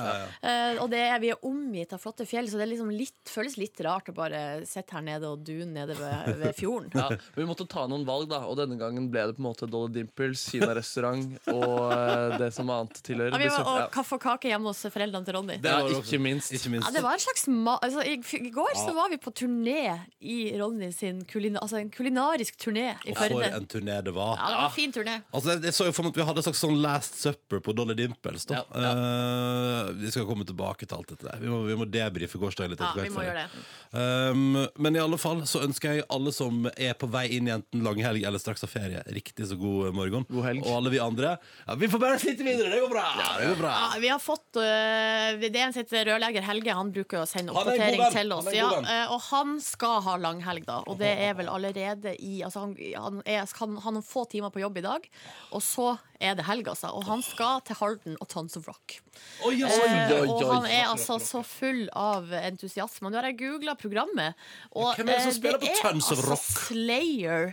ja, 0.43 0.83
og 0.83 0.91
det 0.93 1.01
er, 1.07 1.17
vi 1.23 1.31
er 1.35 1.45
omgitt 1.49 1.95
av 1.97 2.03
flotte 2.03 2.27
fjell, 2.29 2.49
så 2.51 2.61
det 2.61 2.67
er 2.67 2.73
liksom 2.75 2.91
litt, 2.95 3.17
føles 3.31 3.57
litt 3.61 3.81
rart 3.87 4.08
å 4.13 4.17
bare 4.17 4.41
sitte 4.69 4.95
her 4.97 5.05
nede 5.07 5.29
og 5.31 5.43
dune 5.47 5.71
nede 5.75 5.97
ved, 5.99 6.33
ved 6.43 6.55
fjorden. 6.59 6.93
Ja, 6.99 7.09
Vi 7.37 7.45
måtte 7.49 7.67
ta 7.71 7.87
noen 7.91 8.05
valg, 8.09 8.29
da, 8.31 8.41
og 8.49 8.57
denne 8.59 8.77
gangen 8.81 9.07
ble 9.13 9.27
det 9.31 9.37
på 9.37 9.43
en 9.43 9.49
måte 9.49 9.69
Dolly 9.71 9.93
Dimples, 9.95 10.43
Kina-restaurant 10.53 11.37
og 11.55 11.93
eh, 11.95 12.37
det 12.43 12.51
som 12.57 12.71
annet 12.75 12.99
tilhører. 13.07 13.35
Ja, 13.37 13.41
vi 13.43 13.51
var, 13.53 13.65
og 13.69 13.79
Ja. 13.83 13.87
kaffe 13.95 14.17
og 14.19 14.23
kake 14.25 14.51
hjemme 14.51 14.73
hos 14.73 14.83
foreldrene 14.91 15.25
til 15.29 15.37
Ronny. 15.39 15.59
Det 15.63 15.73
var 15.73 15.93
ikke 16.01 16.21
minst. 16.23 16.53
Ikke 16.57 16.73
minst. 16.75 16.89
Ja, 16.89 16.95
det 16.99 17.05
var 17.05 17.19
en 17.19 17.25
slags 17.25 17.47
ma 17.49 17.77
altså, 17.85 18.03
i, 18.07 18.17
I 18.49 18.53
går 18.55 18.75
så 18.79 18.95
var 18.97 19.11
vi 19.13 19.19
på 19.23 19.33
turné 19.37 19.85
i 20.21 20.39
Ronny 20.59 20.91
sin 20.95 21.23
kulina 21.29 21.63
altså, 21.65 21.79
en 21.83 21.91
kulinarisk 21.95 22.59
turné 22.61 22.89
i 23.07 23.13
Og 23.13 23.21
for 23.21 23.45
en 23.49 23.69
turné 23.71 24.01
det 24.05 24.15
var. 24.17 24.35
Ja, 24.39 24.49
det 24.51 24.59
var 24.59 24.69
en 24.71 24.77
fin 24.77 24.93
turné. 24.95 25.17
Altså, 25.33 25.55
jeg, 25.55 25.65
jeg 25.69 25.77
så 25.79 25.89
jo 25.89 25.95
for 25.97 26.07
meg 26.09 26.15
at 26.17 26.21
Vi 26.23 26.27
hadde 26.29 26.43
en 26.43 26.47
slags 26.49 26.63
sånn 26.65 26.79
Last 26.83 27.19
Supper 27.23 27.63
på 27.65 27.75
Dolly 27.77 27.95
Dimples. 27.99 28.47
Da. 28.49 28.63
Ja, 28.75 28.83
ja. 28.89 28.93
Uh, 28.99 29.93
vi 30.01 30.11
skal 30.15 30.27
komme 30.29 30.47
tilbake 30.49 30.87
til 30.89 30.99
alt 30.99 31.13
dette 31.13 31.27
der. 31.29 31.39
Vi 31.43 31.51
må, 31.53 31.61
vi 31.69 31.77
må 31.79 31.87
debrife 31.89 32.41
gårsdagen 32.41 32.73
litt. 32.75 32.83
Ja, 32.83 32.93
vi 32.97 33.11
må 33.15 33.25
gjøre 33.27 33.45
det. 33.45 33.63
det. 33.93 33.98
Um, 33.99 34.67
men 34.77 34.97
i 34.97 35.01
alle 35.03 35.19
fall 35.19 35.41
så 35.49 35.63
ønsker 35.65 35.97
jeg 35.97 36.07
alle 36.13 36.31
som 36.35 36.69
er 36.77 36.95
på 36.99 37.09
vei 37.11 37.25
inn 37.39 37.49
i 37.49 37.55
enten 37.55 37.83
langhelg 37.83 38.23
eller 38.29 38.39
straks 38.39 38.63
har 38.63 38.71
ferie, 38.71 39.03
riktig 39.15 39.49
så 39.51 39.59
god 39.59 39.97
morgen. 39.97 40.27
God 40.29 40.47
helg. 40.47 40.63
Og 40.67 40.77
alle 40.77 40.93
vi 40.93 41.01
andre 41.03 41.35
ja, 41.39 41.77
Vi 41.81 41.89
får 41.91 42.03
bare 42.03 42.21
slite 42.23 42.47
videre! 42.47 42.71
Det 42.75 42.81
går 42.85 42.93
bra! 42.93 43.05
Ja, 43.19 43.29
Det 43.41 43.49
går 43.53 43.61
bra. 43.63 43.73
Ja, 43.83 44.01
vi 44.05 44.13
har 44.13 44.23
fått 44.23 44.61
uh, 44.61 45.41
Det 45.43 45.51
er 45.51 45.67
en 45.67 46.07
rørlegger 46.13 46.47
Helge. 46.47 46.77
Han 46.79 46.93
bruker 46.95 47.23
å 47.25 47.27
sende 47.29 47.57
Han 47.57 47.73
er 47.73 47.75
oppdatering 47.75 48.15
til 48.15 48.37
oss. 48.37 48.51
Han 48.53 48.89
øh, 48.93 49.15
og 49.15 49.25
han 49.31 49.57
skal 49.65 50.03
ha 50.07 50.17
langhelg, 50.21 50.67
da. 50.69 50.81
Og 50.87 51.01
det 51.01 51.11
er 51.27 51.35
vel 51.39 51.51
allerede 51.57 52.15
i 52.23 52.43
altså 52.47 52.67
han, 52.67 52.77
han, 52.95 53.23
er, 53.27 53.49
han 53.61 53.79
har 53.83 53.97
noen 53.97 54.07
få 54.07 54.27
timer 54.31 54.55
på 54.55 54.63
jobb 54.63 54.79
i 54.81 54.87
dag, 54.87 55.11
og 55.57 55.65
så 55.65 55.91
er 56.21 56.35
det 56.39 56.45
helg, 56.49 56.67
altså. 56.69 56.91
Og 56.95 57.05
han 57.07 57.23
skal 57.23 57.61
til 57.67 57.79
Halden 57.79 58.17
og 58.21 58.29
Tons 58.31 58.57
of 58.59 58.67
Rock. 58.69 58.99
Oi, 59.47 59.55
ja, 59.61 59.69
Eh, 59.69 60.13
oi, 60.21 60.27
og 60.29 60.53
han 60.53 60.67
er 60.67 60.89
altså 60.91 61.19
så 61.23 61.43
full 61.47 61.87
av 61.97 62.33
entusiasme. 62.39 63.11
Nå 63.11 63.19
har 63.21 63.31
jeg 63.31 63.39
googla 63.41 63.75
programmet, 63.79 64.35
og 64.73 64.95
Hvem 64.99 65.09
er 65.09 65.19
det 65.19 65.25
som 65.27 65.33
eh, 65.33 65.39
spiller 65.39 65.63
på 65.63 65.75
Tons 65.83 66.11
of 66.15 66.25
Rock? 66.27 66.43
altså 66.43 66.69
Slayer, 66.69 67.53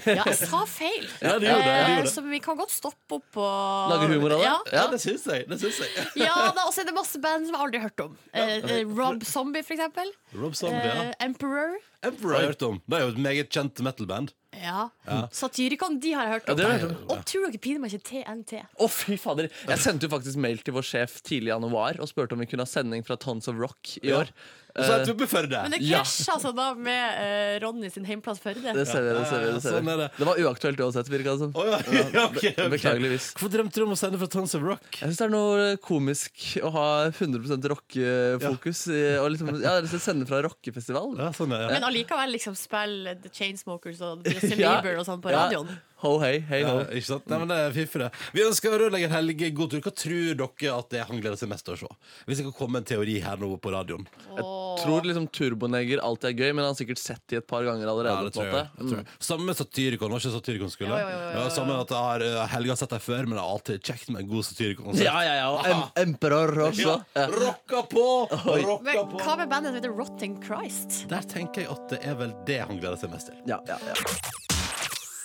Ja, 0.06 0.24
jeg 0.30 0.38
sa 0.40 0.62
feil. 0.70 1.08
Ja, 1.20 1.34
det 1.42 1.50
gjorde 1.50 1.66
det. 1.66 1.74
Eh, 1.74 1.96
gjorde 1.96 2.14
så 2.14 2.24
vi 2.30 2.40
kan 2.46 2.60
godt 2.60 2.72
stoppe 2.74 3.18
opp 3.20 3.42
og 3.42 3.92
Lage 3.92 4.12
humor 4.14 4.38
av 4.38 4.44
det? 4.44 4.48
Ja, 4.48 4.56
Ja, 4.78 4.86
det 4.94 5.02
syns 5.04 5.26
jeg. 5.32 5.48
Det 5.50 5.60
syns 5.64 5.82
jeg. 5.84 6.08
ja 6.28 6.36
da, 6.56 6.68
også 6.70 6.86
er 6.86 6.90
det 6.92 6.96
masse 6.96 7.20
band 7.24 7.50
som 7.50 7.58
jeg 7.58 7.66
aldri 7.68 7.82
har 7.82 7.90
hørt 7.90 8.06
om. 8.06 8.16
Eh, 8.32 8.56
eh, 8.62 8.96
Rob 9.02 9.26
Zombie, 9.28 9.66
for 9.66 9.76
eksempel. 9.78 10.14
Rob 10.38 10.56
Zombie, 10.56 10.86
ja. 10.86 11.10
Eh, 11.10 11.28
Emperor. 11.28 11.76
Emperor 12.06 12.38
har 12.38 12.46
jeg 12.46 12.54
hørt 12.54 12.66
om. 12.70 12.82
Det 12.86 12.98
er 13.00 13.08
jo 13.08 13.14
et 13.16 13.22
meget 13.28 13.52
kjent 13.52 13.82
metal-band. 13.84 14.36
Ja. 14.62 14.90
Satyricon, 15.32 16.00
de 16.00 16.12
har 16.14 16.24
jeg 16.28 16.34
hørt 16.36 16.48
Ja, 16.48 16.54
om. 16.54 16.58
det 16.58 16.66
hørt 16.82 16.84
om. 16.92 17.10
Og 17.16 17.26
tror 17.26 17.46
dere 17.52 17.62
piner 17.62 17.80
meg 17.84 17.94
ikke 17.94 18.10
TNT? 18.24 18.62
Å, 18.80 18.90
fy 18.90 19.18
fader. 19.18 19.50
Jeg 19.68 19.78
sendte 19.84 20.08
jo 20.08 20.14
faktisk 20.16 20.38
mail 20.42 20.58
til 20.66 20.74
vår 20.78 20.86
sjef 20.88 21.22
tidlig 21.26 21.52
i 21.52 21.54
januar 21.56 22.00
og 22.00 22.08
spurte 22.10 22.34
om 22.34 22.40
vi 22.40 22.46
kunne 22.50 22.66
ha 22.66 22.70
sending 22.70 23.04
fra 23.06 23.16
Tons 23.18 23.48
of 23.52 23.56
Rock 23.62 23.98
i 24.02 24.10
Ja. 24.10 24.22
år. 24.24 24.32
Så 24.76 24.98
jeg 25.06 25.16
i 25.24 25.26
Førde. 25.32 25.60
Men 25.64 25.72
det 25.72 25.82
Ja. 25.88 26.02
krasja 26.04 26.34
altså 26.36 26.52
da 26.56 26.74
med 26.76 27.20
eh, 27.24 27.60
Ronny 27.64 27.90
sin 27.90 28.04
heimplass 28.04 28.40
Førde. 28.44 28.60
Det 28.76 28.84
ser 28.88 29.02
vi, 29.06 29.14
det 29.16 29.28
ser 29.30 29.40
vi. 29.40 29.52
Det, 29.54 29.62
ser 29.64 29.78
Sånn 29.78 29.88
er 29.94 29.98
det. 30.04 30.08
det 30.18 30.26
var 30.28 30.36
uaktuelt 30.44 30.80
uansett, 30.84 31.08
virka 31.08 31.32
det 31.32 31.40
som. 31.40 31.54
Å, 31.56 31.64
ja. 31.70 31.80
Ja, 32.16 32.26
ok, 32.28 32.44
ok. 32.60 32.70
Beklageligvis. 32.76 33.30
Hvorfor 33.38 33.54
drømte 33.56 33.80
du 33.80 33.86
om 33.86 33.96
å 33.96 34.00
sende 34.00 34.20
fra 34.20 34.28
Tons 34.28 34.56
of 34.60 34.62
Rock? 34.68 34.84
Jeg 35.00 35.08
syns 35.14 35.22
det 35.22 35.26
er 35.30 35.34
noe 35.36 35.70
komisk 35.86 36.44
å 36.60 36.72
ha 36.76 36.88
100 37.08 37.70
rockefokus. 37.72 38.88
i- 38.92 39.18
Og 39.24 39.32
liksom, 39.32 39.62
ja, 39.64 39.80
liksom 39.82 40.00
sende 40.04 40.28
fra 40.28 40.42
rockefestival. 40.44 41.16
Ja, 41.18 41.32
sånn 41.32 41.54
er 41.56 41.68
det. 41.68 41.74
Men 41.80 41.84
allikevel 41.90 42.36
liksom 42.36 42.56
spille 42.60 43.16
The 43.24 43.30
Chainsmokers 43.30 44.02
og 44.02 44.26
Justin 44.28 44.60
Ja. 44.66 44.82
Bieber 44.82 45.00
og 45.00 45.06
sånn 45.08 45.22
på 45.24 45.32
Ja. 45.32 45.48
radioen. 45.48 45.72
Ho, 46.06 46.16
hei, 46.22 46.36
hei, 46.50 46.62
ho. 46.68 46.76
Ja, 46.84 46.88
ikke 47.00 47.08
sant? 47.08 47.26
Nei, 47.32 47.40
men 47.42 47.50
det 47.50 47.58
er 47.64 47.74
fiffig, 47.74 48.02
det. 48.04 48.10
Vi 48.36 48.44
ønsker 48.46 48.76
rørlegger 48.78 49.14
Helge 49.16 49.50
god 49.58 49.74
tur. 49.74 49.82
Hva 49.86 49.94
tror 49.98 50.38
dere 50.38 50.76
at 50.76 50.92
det 50.94 51.00
er 51.02 51.08
han 51.10 51.22
gleder 51.24 51.40
seg 51.40 51.50
mest 51.50 51.66
til 51.66 51.74
å 51.76 51.80
se? 51.82 51.90
Hvis 52.28 52.42
jeg 52.42 52.50
kan 52.50 52.56
komme 52.60 52.78
med 52.78 52.86
en 52.86 52.90
teori 52.92 53.16
her 53.24 53.42
nå 53.42 53.50
på 53.62 53.74
radioen. 53.74 54.06
Åh. 54.36 54.76
Tror 54.84 55.08
liksom 55.08 55.26
Turboneger 55.34 56.04
alltid 56.06 56.30
er 56.30 56.44
gøy, 56.44 56.52
men 56.54 56.66
han 56.66 56.74
har 56.74 56.78
sikkert 56.78 57.02
sett 57.02 57.24
de 57.32 57.40
et 57.40 57.48
par 57.48 57.66
ganger 57.66 57.90
allerede. 57.90 58.16
Ja, 58.16 58.30
det 58.30 58.36
tror 58.36 58.50
jeg, 58.52 58.68
jeg. 58.68 58.90
tror 58.90 59.00
jeg. 59.02 59.08
Samme 59.30 59.50
med 59.50 59.60
Satyricon. 59.60 60.14
Var 60.14 60.24
ikke 60.24 60.34
Satyricon 60.36 60.74
skulle? 60.74 61.00
Ja. 61.02 61.22
Ja, 61.40 61.46
samme 61.56 61.80
at 61.82 61.94
jeg 61.96 62.10
har, 62.10 62.26
uh, 62.26 62.42
Helge 62.54 62.74
har 62.76 62.82
sett 62.84 62.94
deg 62.96 63.04
før, 63.06 63.26
men 63.26 63.40
det 63.40 63.44
er 63.44 63.56
alltid 63.56 63.90
kjekt 63.92 64.12
med 64.14 64.24
en 64.26 64.32
god 64.34 64.48
Satyricon. 64.50 64.92
Mm. 64.94 65.02
Ja, 65.06 65.16
ja, 65.26 65.36
ja. 65.42 65.50
Og 65.56 65.70
em 65.72 65.84
Emperor 66.06 66.54
også. 66.70 67.00
Ja. 67.16 67.28
Rocka 67.34 67.82
på! 67.92 68.06
Rocka 68.46 68.78
Men 68.86 69.02
på! 69.12 69.24
hva 69.24 69.38
med 69.42 69.52
bandet 69.52 69.72
som 69.72 69.80
heter 69.80 69.96
Rotting 69.96 70.38
Christ? 70.44 71.06
Der 71.12 71.26
tenker 71.32 71.66
jeg 71.66 71.72
at 71.74 71.90
det 71.96 72.02
er 72.06 72.20
vel 72.20 72.36
det 72.48 72.62
han 72.64 72.80
gleder 72.82 73.00
seg 73.02 73.14
mest 73.16 73.32
til. 73.32 73.42
Ja, 73.50 73.62
ja, 73.70 73.80
ja. 73.90 74.65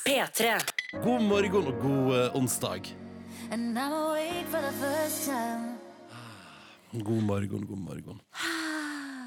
P3. 0.06 0.60
God 1.04 1.22
morgen 1.22 1.66
og 1.66 1.74
god 1.82 2.14
eh, 2.16 2.36
onsdag. 2.36 2.96
And 3.52 3.78
I'm 3.78 3.92
awake 3.92 4.46
for 4.50 4.60
the 4.60 4.72
first 4.72 5.26
time. 5.26 5.78
God 7.04 7.22
morgen, 7.22 7.66
god 7.66 7.78
morgen. 7.78 8.20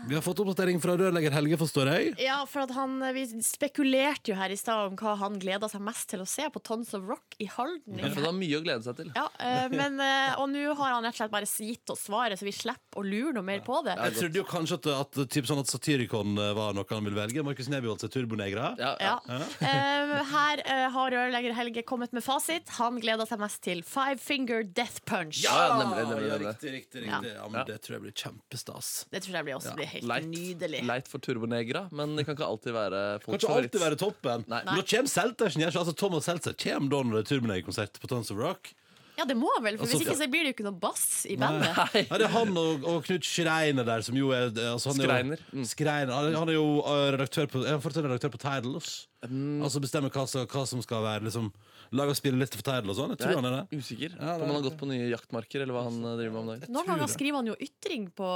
Vi 0.08 0.16
har 0.16 0.22
fått 0.22 0.40
oppdatering 0.44 0.82
fra 0.84 0.98
rørlegger 1.00 1.32
Helge, 1.32 1.56
forstår 1.62 1.88
jeg. 1.94 2.10
Ja, 2.26 2.42
for 2.50 2.66
at 2.66 2.74
han, 2.76 2.98
Vi 3.16 3.24
spekulerte 3.46 4.34
jo 4.34 4.36
her 4.36 4.52
i 4.52 4.58
stad 4.60 4.90
om 4.90 4.98
hva 5.00 5.14
han 5.22 5.38
gleda 5.40 5.70
seg 5.72 5.80
mest 5.86 6.10
til 6.12 6.20
å 6.24 6.28
se 6.28 6.44
på 6.52 6.60
Tons 6.60 6.92
of 6.98 7.06
Rock 7.08 7.38
i 7.40 7.48
Halden. 7.48 8.02
Ja, 8.02 8.10
for 8.12 8.20
det 8.20 8.28
har 8.28 8.36
mye 8.36 8.60
å 8.60 8.64
glede 8.66 8.84
seg 8.84 8.98
til. 9.00 9.12
Ja, 9.16 9.30
eh, 9.40 9.70
men, 9.72 9.96
eh, 10.04 10.34
Og 10.42 10.50
nå 10.52 10.66
har 10.76 10.92
han 10.98 11.04
rett 11.08 11.16
og 11.16 11.22
slett 11.22 11.32
bare 11.32 11.48
gitt 11.48 11.94
oss 11.94 12.04
svaret, 12.10 12.36
så 12.40 12.44
vi 12.44 12.52
slipper 12.52 13.00
å 13.00 13.04
lure 13.06 13.32
noe 13.38 13.48
mer 13.48 13.62
på 13.64 13.80
det. 13.86 13.96
Jeg 13.96 14.18
trodde 14.20 14.42
jo 14.42 14.44
kanskje 14.50 14.80
at, 14.82 14.90
at, 15.06 15.22
typ 15.32 15.48
sånn 15.48 15.62
at 15.64 15.72
Satyricon 15.72 16.36
eh, 16.38 16.52
var 16.58 16.76
noe 16.76 16.86
han 16.90 17.08
ville 17.08 17.20
velge. 17.22 17.46
Markus 17.48 17.72
Neby 17.72 17.88
holdt 17.94 18.04
seg 18.04 18.12
turbonegra. 18.12 18.74
Ja, 18.84 18.92
ja. 19.00 19.16
Ja. 19.30 19.40
Eh, 19.64 20.14
her 20.34 20.64
eh, 20.66 20.90
har 20.98 21.16
rørlegger 21.16 21.56
Helge 21.56 21.86
kommet 21.88 22.12
med 22.12 22.26
fasit. 22.26 22.68
Han 22.82 23.00
gleder 23.00 23.30
seg 23.30 23.40
mest 23.40 23.62
til 23.64 23.82
Five 23.88 24.20
Finger 24.20 24.68
Death 24.68 25.00
Punch. 25.08 25.46
Ja, 25.48 25.80
nemlig, 25.80 26.04
nemlig, 26.12 26.28
ja, 26.28 26.38
nemlig. 26.38 26.52
riktig, 26.52 26.76
riktig, 26.76 27.08
Ja. 27.08 27.22
riktig. 27.24 27.36
Ja, 27.40 27.48
men 27.48 27.66
Det 27.72 27.80
tror 27.88 27.96
jeg 27.98 28.02
blir 28.10 28.18
kjempestas. 28.20 29.06
Det 29.10 29.24
tror 29.24 29.40
jeg 29.40 29.48
blir 29.48 29.56
også 29.62 29.76
blir 29.80 29.93
helt 29.94 30.08
Leit. 30.10 30.28
nydelig. 30.30 30.84
Leit 30.90 31.08
for 31.12 31.24
turbonegra, 31.24 31.86
men 31.96 32.16
det 32.18 32.26
kan 32.28 32.36
ikke 32.38 32.48
alltid 32.48 32.74
være 32.76 33.02
Kan 33.24 33.34
ikke 33.38 33.48
favoritt. 33.48 33.70
alltid 33.72 33.82
være 33.86 34.00
toppen. 34.04 34.46
Nei. 34.52 34.62
Nei. 34.68 34.78
nå 34.78 34.86
kommer 34.90 35.14
Seltersen. 35.14 35.64
Altså, 35.70 35.96
Thomas 35.96 36.26
Seltzer 36.30 36.54
kommer 36.58 36.90
da 36.94 37.04
når 37.04 37.20
det 37.20 37.24
er 37.26 37.30
turbonegerkonsert 37.36 38.00
på 38.04 38.10
Tons 38.12 38.32
of 38.34 38.38
Rock. 38.42 38.74
Ja, 39.18 39.26
det 39.30 39.36
må 39.38 39.50
vel, 39.62 39.76
for 39.78 39.86
Altså, 39.86 40.00
hvis 40.00 40.08
ikke 40.08 40.18
så 40.18 40.28
blir 40.32 40.42
det 40.46 40.52
jo 40.52 40.56
ikke 40.56 40.66
noe 40.66 40.80
bass 40.82 41.04
i 41.30 41.36
bandet. 41.38 41.70
Nei. 41.78 42.02
Ja, 42.10 42.18
det 42.18 42.26
er 42.26 42.34
han 42.34 42.56
og, 42.58 42.86
og 42.90 43.04
Knut 43.06 43.28
Schreiner 43.28 43.86
der, 43.86 44.02
som 44.06 44.18
jo 44.18 44.32
er 44.34 44.48
altså, 44.74 44.90
han 44.94 45.04
er 45.04 45.06
jo- 45.06 45.12
Skreiner. 45.12 45.44
Mm. 45.54 45.68
Han, 46.14 46.30
er- 46.32 46.40
han 46.40 46.50
er 46.50 46.58
jo 46.58 46.66
uh, 46.82 47.12
redaktør 47.14 47.46
på, 47.52 47.62
er 47.62 47.78
han 47.78 48.08
redaktør 48.10 48.34
på 48.34 48.42
Tidals. 48.42 48.94
Mm. 49.28 49.62
Altså 49.64 49.80
bestemmer 49.84 50.10
hva, 50.12 50.26
hva 50.26 50.66
som 50.68 50.82
skal 50.84 51.06
være 51.06 51.24
liksom, 51.30 51.52
Lage 51.94 52.16
spilleliste 52.18 52.58
for 52.58 52.66
Tidal 52.66 52.90
og 52.90 52.98
sånn. 52.98 53.14
Jeg 53.14 53.22
tror 53.22 53.38
han 53.38 53.46
er 53.52 53.56
det. 53.60 53.78
Usikker 53.78 54.16
Ja, 54.18 54.34
det 54.34 54.42
på 54.42 54.48
om 54.48 54.50
han 54.50 54.58
har 54.58 54.66
gått 54.66 54.80
på 54.82 54.90
nye 54.90 55.10
jaktmarker, 55.12 55.62
eller 55.62 55.78
hva 55.78 55.84
han 55.86 56.00
eh, 56.02 56.16
driver 56.18 56.34
med 56.34 56.42
om 56.42 56.50
dagen. 56.56 56.74
Noen 56.74 56.90
ganger 56.90 57.12
skriver 57.14 57.38
han 57.38 57.52
jo 57.54 57.58
ytring 57.62 58.08
på 58.18 58.30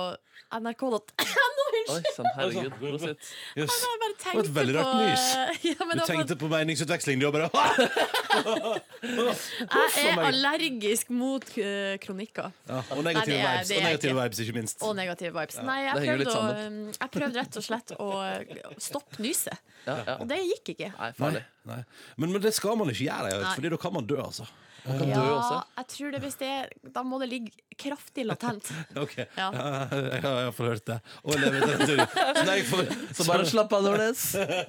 nrk.no. 0.61 1.01
Oi 1.87 2.01
sann, 2.15 2.27
herregud. 2.35 2.73
Prosit. 2.81 3.29
Yes. 3.55 3.69
Jeg 3.69 3.69
bare 3.69 3.87
Det 3.87 4.01
var 4.01 4.09
et 4.11 4.19
tenkte 4.23 4.53
veldig 4.57 4.73
på 4.75 4.81
rart 4.83 4.95
nys. 5.01 5.25
ja, 5.71 5.85
men 5.85 5.93
Du 5.93 5.93
det 5.93 6.01
var 6.01 6.09
tenkte 6.11 6.35
på 6.41 6.49
meningsutveksling, 6.51 7.21
du, 7.21 7.27
og 7.29 7.33
bare 7.37 7.47
Jeg 9.07 10.11
er 10.11 10.21
allergisk 10.27 11.09
mot 11.13 11.45
eh, 11.61 11.95
kronikker 12.03 12.49
ja, 12.67 12.81
Og 12.95 13.03
negative 13.05 13.37
Nei, 13.37 13.37
det 13.37 13.37
er- 13.37 13.57
vibes. 13.57 13.67
det 13.69 13.77
Og 13.77 13.81
er 13.81 13.87
negative 13.87 14.11
ikke. 14.11 14.21
vibes, 14.23 14.39
ikke 14.43 14.55
minst. 14.57 14.81
og 14.83 14.95
negative 14.97 15.33
vibes. 15.39 15.59
Nei, 15.63 15.77
jeg 15.85 15.93
det 15.95 16.03
henger 16.03 16.21
litt 16.23 16.31
prøvde, 16.33 16.51
å, 16.51 16.67
um, 16.67 16.79
jeg 16.99 17.11
prøvde 17.17 17.41
rett 17.41 17.57
og 17.61 17.67
slett 17.67 17.95
å 17.97 18.09
uh, 18.19 18.77
stoppe 18.89 19.21
nyset, 19.23 19.61
Ja, 19.87 19.95
ja. 20.03 20.15
og 20.19 20.27
det 20.29 20.39
gikk 20.43 20.73
ikke. 20.75 20.89
Nei, 20.93 21.07
Nei, 21.07 21.11
farlig. 21.21 21.43
nei. 21.69 21.81
Men, 22.17 22.31
men 22.35 22.41
det 22.43 22.53
skal 22.57 22.75
man 22.79 22.91
ikke 22.91 23.05
gjøre, 23.07 23.31
jeg 23.31 23.39
vet, 23.41 23.47
Nei. 23.47 23.55
Fordi 23.61 23.73
da 23.75 23.79
kan 23.85 23.93
man 23.95 24.09
dø, 24.09 24.17
altså. 24.23 24.47
Man 24.87 24.99
kan 25.01 25.09
Ja, 25.11 25.21
dø 25.21 25.31
også. 25.35 25.57
jeg 25.77 25.87
tror 25.93 26.11
det 26.15 26.21
hvis 26.23 26.37
det 26.39 26.47
er 26.47 26.69
Da 26.93 27.03
må 27.03 27.19
det 27.21 27.29
ligge 27.31 27.51
kraftig 27.77 28.25
latent. 28.25 28.71
Ok, 29.03 29.13
Ja. 29.37 29.51
ja. 29.53 29.65
jeg 29.91 30.21
har 30.23 30.39
iallfall 30.47 30.71
hørt 30.71 30.85
det. 30.87 30.97
Og 31.23 31.35
lever 31.37 31.61
etter 31.61 31.91
en. 31.93 32.07
Så 32.37 32.55
får, 32.71 32.87
Så 33.19 33.27
bare 33.27 33.45
slapp 33.45 33.75
av, 33.77 33.83
Nordnes. 33.85 34.23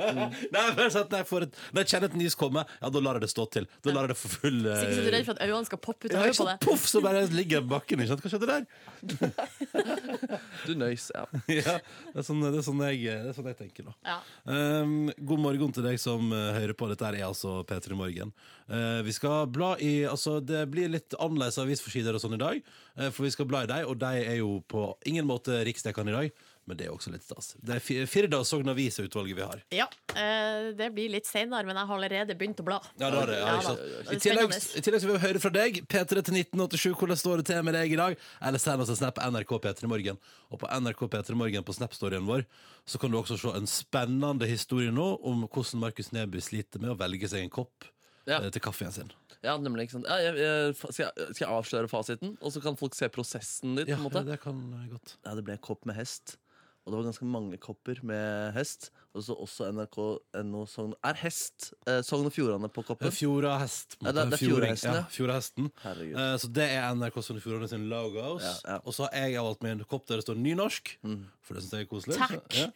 Nei, 0.55 0.65
bare 0.77 0.91
sånn 0.93 1.09
når 1.09 1.23
jeg, 1.23 1.29
får 1.31 1.47
et, 1.47 1.57
når 1.73 1.85
jeg 1.85 1.93
kjenner 1.95 2.13
et 2.13 2.19
nys 2.21 2.37
komme, 2.39 2.65
ja, 2.83 2.91
da 2.93 3.03
lar 3.05 3.17
jeg 3.17 3.25
det 3.25 3.31
stå 3.33 3.47
til. 3.55 3.69
Da 3.87 3.95
lar 3.95 4.05
jeg 4.09 4.13
det 4.13 4.19
få 4.21 4.33
full 4.35 4.61
uh... 4.67 4.75
Sikkert 4.83 4.99
så 4.99 5.07
er 5.07 5.17
redd 5.17 5.29
for 5.31 5.39
at 5.39 5.43
øynene 5.47 5.71
skal 5.71 5.81
poppe 5.89 6.09
ut 6.11 6.13
av 6.13 6.21
hodet 6.27 6.37
på 6.37 6.49
deg. 6.51 6.61
Poff, 6.69 6.85
så 6.91 7.03
bare 7.05 7.25
ligger 7.33 7.61
jeg 7.61 7.65
på 7.65 7.73
bakken. 7.73 8.05
Ikke 8.05 8.13
sant? 8.13 8.27
Hva 8.27 8.35
skjedde 8.35 8.51
der? 8.53 8.69
Du 10.67 10.75
nøys, 10.79 11.09
ja. 11.15 11.25
ja, 11.59 11.79
det 12.13 12.21
er 12.21 12.27
sånn, 12.27 12.43
det 12.45 12.61
er 12.61 12.67
sånn, 12.67 12.83
jeg, 12.91 13.05
det 13.09 13.33
er 13.33 13.37
sånn 13.37 13.49
jeg 13.53 13.59
tenker, 13.63 13.89
da. 13.89 13.97
Ja. 14.09 14.19
Um, 14.85 15.11
god 15.17 15.43
morgen 15.43 15.75
til 15.75 15.87
deg 15.87 16.01
som 16.03 16.29
uh, 16.35 16.53
hører 16.57 16.77
på. 16.77 16.89
Dette 16.93 17.09
er 17.09 17.21
altså 17.27 17.61
P3 17.69 17.97
Morgen. 17.99 18.33
Uh, 18.69 19.01
vi 19.07 19.15
skal 19.17 19.47
bla 19.53 19.75
i 19.81 20.03
Altså, 20.11 20.39
det 20.45 20.65
blir 20.73 20.93
litt 20.93 21.17
annerledes 21.19 21.61
avisforsider 21.63 22.17
og 22.17 22.23
sånn 22.23 22.39
i 22.39 22.43
dag, 22.43 22.63
uh, 22.99 23.09
for 23.09 23.27
vi 23.27 23.33
skal 23.35 23.49
bla 23.51 23.65
i 23.65 23.71
dem, 23.71 23.89
og 23.89 23.99
de 24.01 24.13
er 24.23 24.39
jo 24.41 24.59
på 24.69 24.91
ingen 25.09 25.29
måte 25.29 25.63
riksdekkende 25.69 26.15
i 26.15 26.19
dag. 26.19 26.47
Men 26.69 26.77
det 26.77 26.85
er 26.85 26.93
også 26.93 27.09
litt 27.09 27.25
stas. 27.25 27.55
Det 27.65 27.79
er 27.79 28.07
Firda 28.11 28.43
og 28.43 28.47
Sogn 28.47 28.69
Avis-utvalget 28.69 29.39
vi 29.39 29.45
har. 29.47 29.63
Ja, 29.73 29.87
eh, 30.13 30.69
det 30.77 30.91
blir 30.93 31.09
litt 31.15 31.25
senere, 31.25 31.65
men 31.65 31.79
jeg 31.81 31.89
har 31.89 31.97
allerede 31.97 32.37
begynt 32.37 32.61
å 32.61 32.67
bla. 32.67 32.77
Ja, 33.01 33.09
det 33.09 33.23
var 33.23 33.33
det. 33.33 33.39
Ja, 33.39 33.47
Ja, 33.47 33.55
ikke 33.55 33.69
sant? 33.71 33.81
Det 34.11 34.17
I 34.19 34.21
tillegg. 34.27 34.53
I 34.53 34.83
tillegg 34.85 35.07
vil 35.07 35.15
vi 35.15 35.23
høre 35.23 35.41
fra 35.41 35.53
deg. 35.55 35.81
P3 35.89 36.21
til 36.29 36.37
1987, 36.43 36.93
hvordan 37.01 37.21
står 37.23 37.41
det 37.41 37.47
til 37.49 37.65
med 37.65 37.79
deg 37.79 37.97
i 37.97 38.01
dag? 38.01 38.21
Eller 38.51 38.61
send 38.61 38.85
oss 38.85 38.93
en 38.93 39.01
snap 39.01 39.17
NRK 39.17 39.55
P3 39.65 39.89
Morgen. 39.89 40.21
Og 40.53 40.61
på 40.61 40.69
NRK 40.69 41.07
P3 41.09 41.39
Morgen 41.41 41.65
på 41.65 41.77
Snap-storyen 41.79 42.29
vår 42.29 42.45
så 42.89 43.01
kan 43.01 43.13
du 43.13 43.17
også 43.17 43.41
se 43.41 43.55
en 43.57 43.69
spennende 43.69 44.49
historie 44.49 44.93
nå 44.93 45.09
om 45.25 45.47
hvordan 45.49 45.81
Markus 45.81 46.13
Neby 46.13 46.45
sliter 46.45 46.85
med 46.85 46.93
å 46.93 47.01
velge 47.01 47.33
seg 47.33 47.47
en 47.47 47.53
kopp 47.53 47.89
Ja. 48.29 48.43
eh, 48.43 48.51
til 48.55 48.63
kaffen 48.65 48.93
sin. 48.95 49.13
Ja, 49.45 49.55
nemlig, 49.63 49.87
ikke 49.87 49.99
sant? 49.99 50.09
Ja, 50.11 50.19
jeg, 50.23 50.37
jeg, 50.43 50.75
skal, 50.77 50.95
jeg, 51.07 51.31
skal 51.37 51.45
jeg 51.45 51.55
avsløre 51.55 51.89
fasiten, 51.91 52.37
og 52.43 52.53
så 52.55 52.63
kan 52.65 52.77
folk 52.79 52.97
se 52.99 53.09
prosessen 53.15 53.77
ditt? 53.79 53.89
Ja, 53.91 53.97
på 53.97 54.03
en 54.03 54.09
måte? 54.11 54.25
det 54.27 54.41
kan 54.43 54.61
godt. 54.91 55.17
Ja, 55.25 55.35
det 55.39 55.45
ble 55.47 55.55
en 55.57 55.63
kopp 55.63 55.87
med 55.89 55.99
hest. 55.99 56.37
Og 56.85 56.93
det 56.93 56.99
var 56.99 57.09
ganske 57.11 57.29
mange 57.29 57.59
kopper 57.61 57.99
med 58.09 58.53
hest. 58.57 58.89
Og 59.19 59.25
så 59.27 59.35
også 59.35 59.69
NRK.no 59.75 60.65
Sogn 60.71 60.95
Er 61.05 61.19
hest 61.23 61.73
eh, 61.91 62.01
Sogn 62.07 62.29
og 62.29 62.33
Fjordane 62.35 62.71
på 62.73 62.85
koppen? 62.87 63.09
er 63.11 63.15
Fjorda 63.15 63.57
hest. 63.63 63.97
Ja, 64.01 64.13
det 64.15 64.29
det 64.31 64.39
er 64.39 65.07
Fjordahesten, 65.11 65.69
ja. 65.69 65.83
Herregud. 65.85 66.15
Eh, 66.23 66.37
så 66.43 66.51
det 66.55 66.69
er 66.77 66.95
NRK 66.95 67.19
Sogn 67.27 67.41
og 67.41 67.45
Fjordane 67.45 67.69
sin 67.71 67.89
logos. 67.91 68.47
Ja, 68.47 68.55
ja. 68.75 68.79
Og 68.87 68.95
så 68.97 69.09
har 69.11 69.29
jeg 69.29 69.43
valgt 69.43 69.63
meg 69.67 69.75
en 69.77 69.85
kopp 69.91 70.07
der 70.09 70.23
det 70.23 70.27
står 70.29 70.39
nynorsk, 70.41 70.95
Mm. 71.05 71.27
for 71.43 71.55
det 71.55 71.63
syns 71.65 71.73
jeg 71.73 71.87
er 71.87 71.91
koselig. 71.91 72.17
Takk. 72.19 72.57
Ja. 72.59 72.67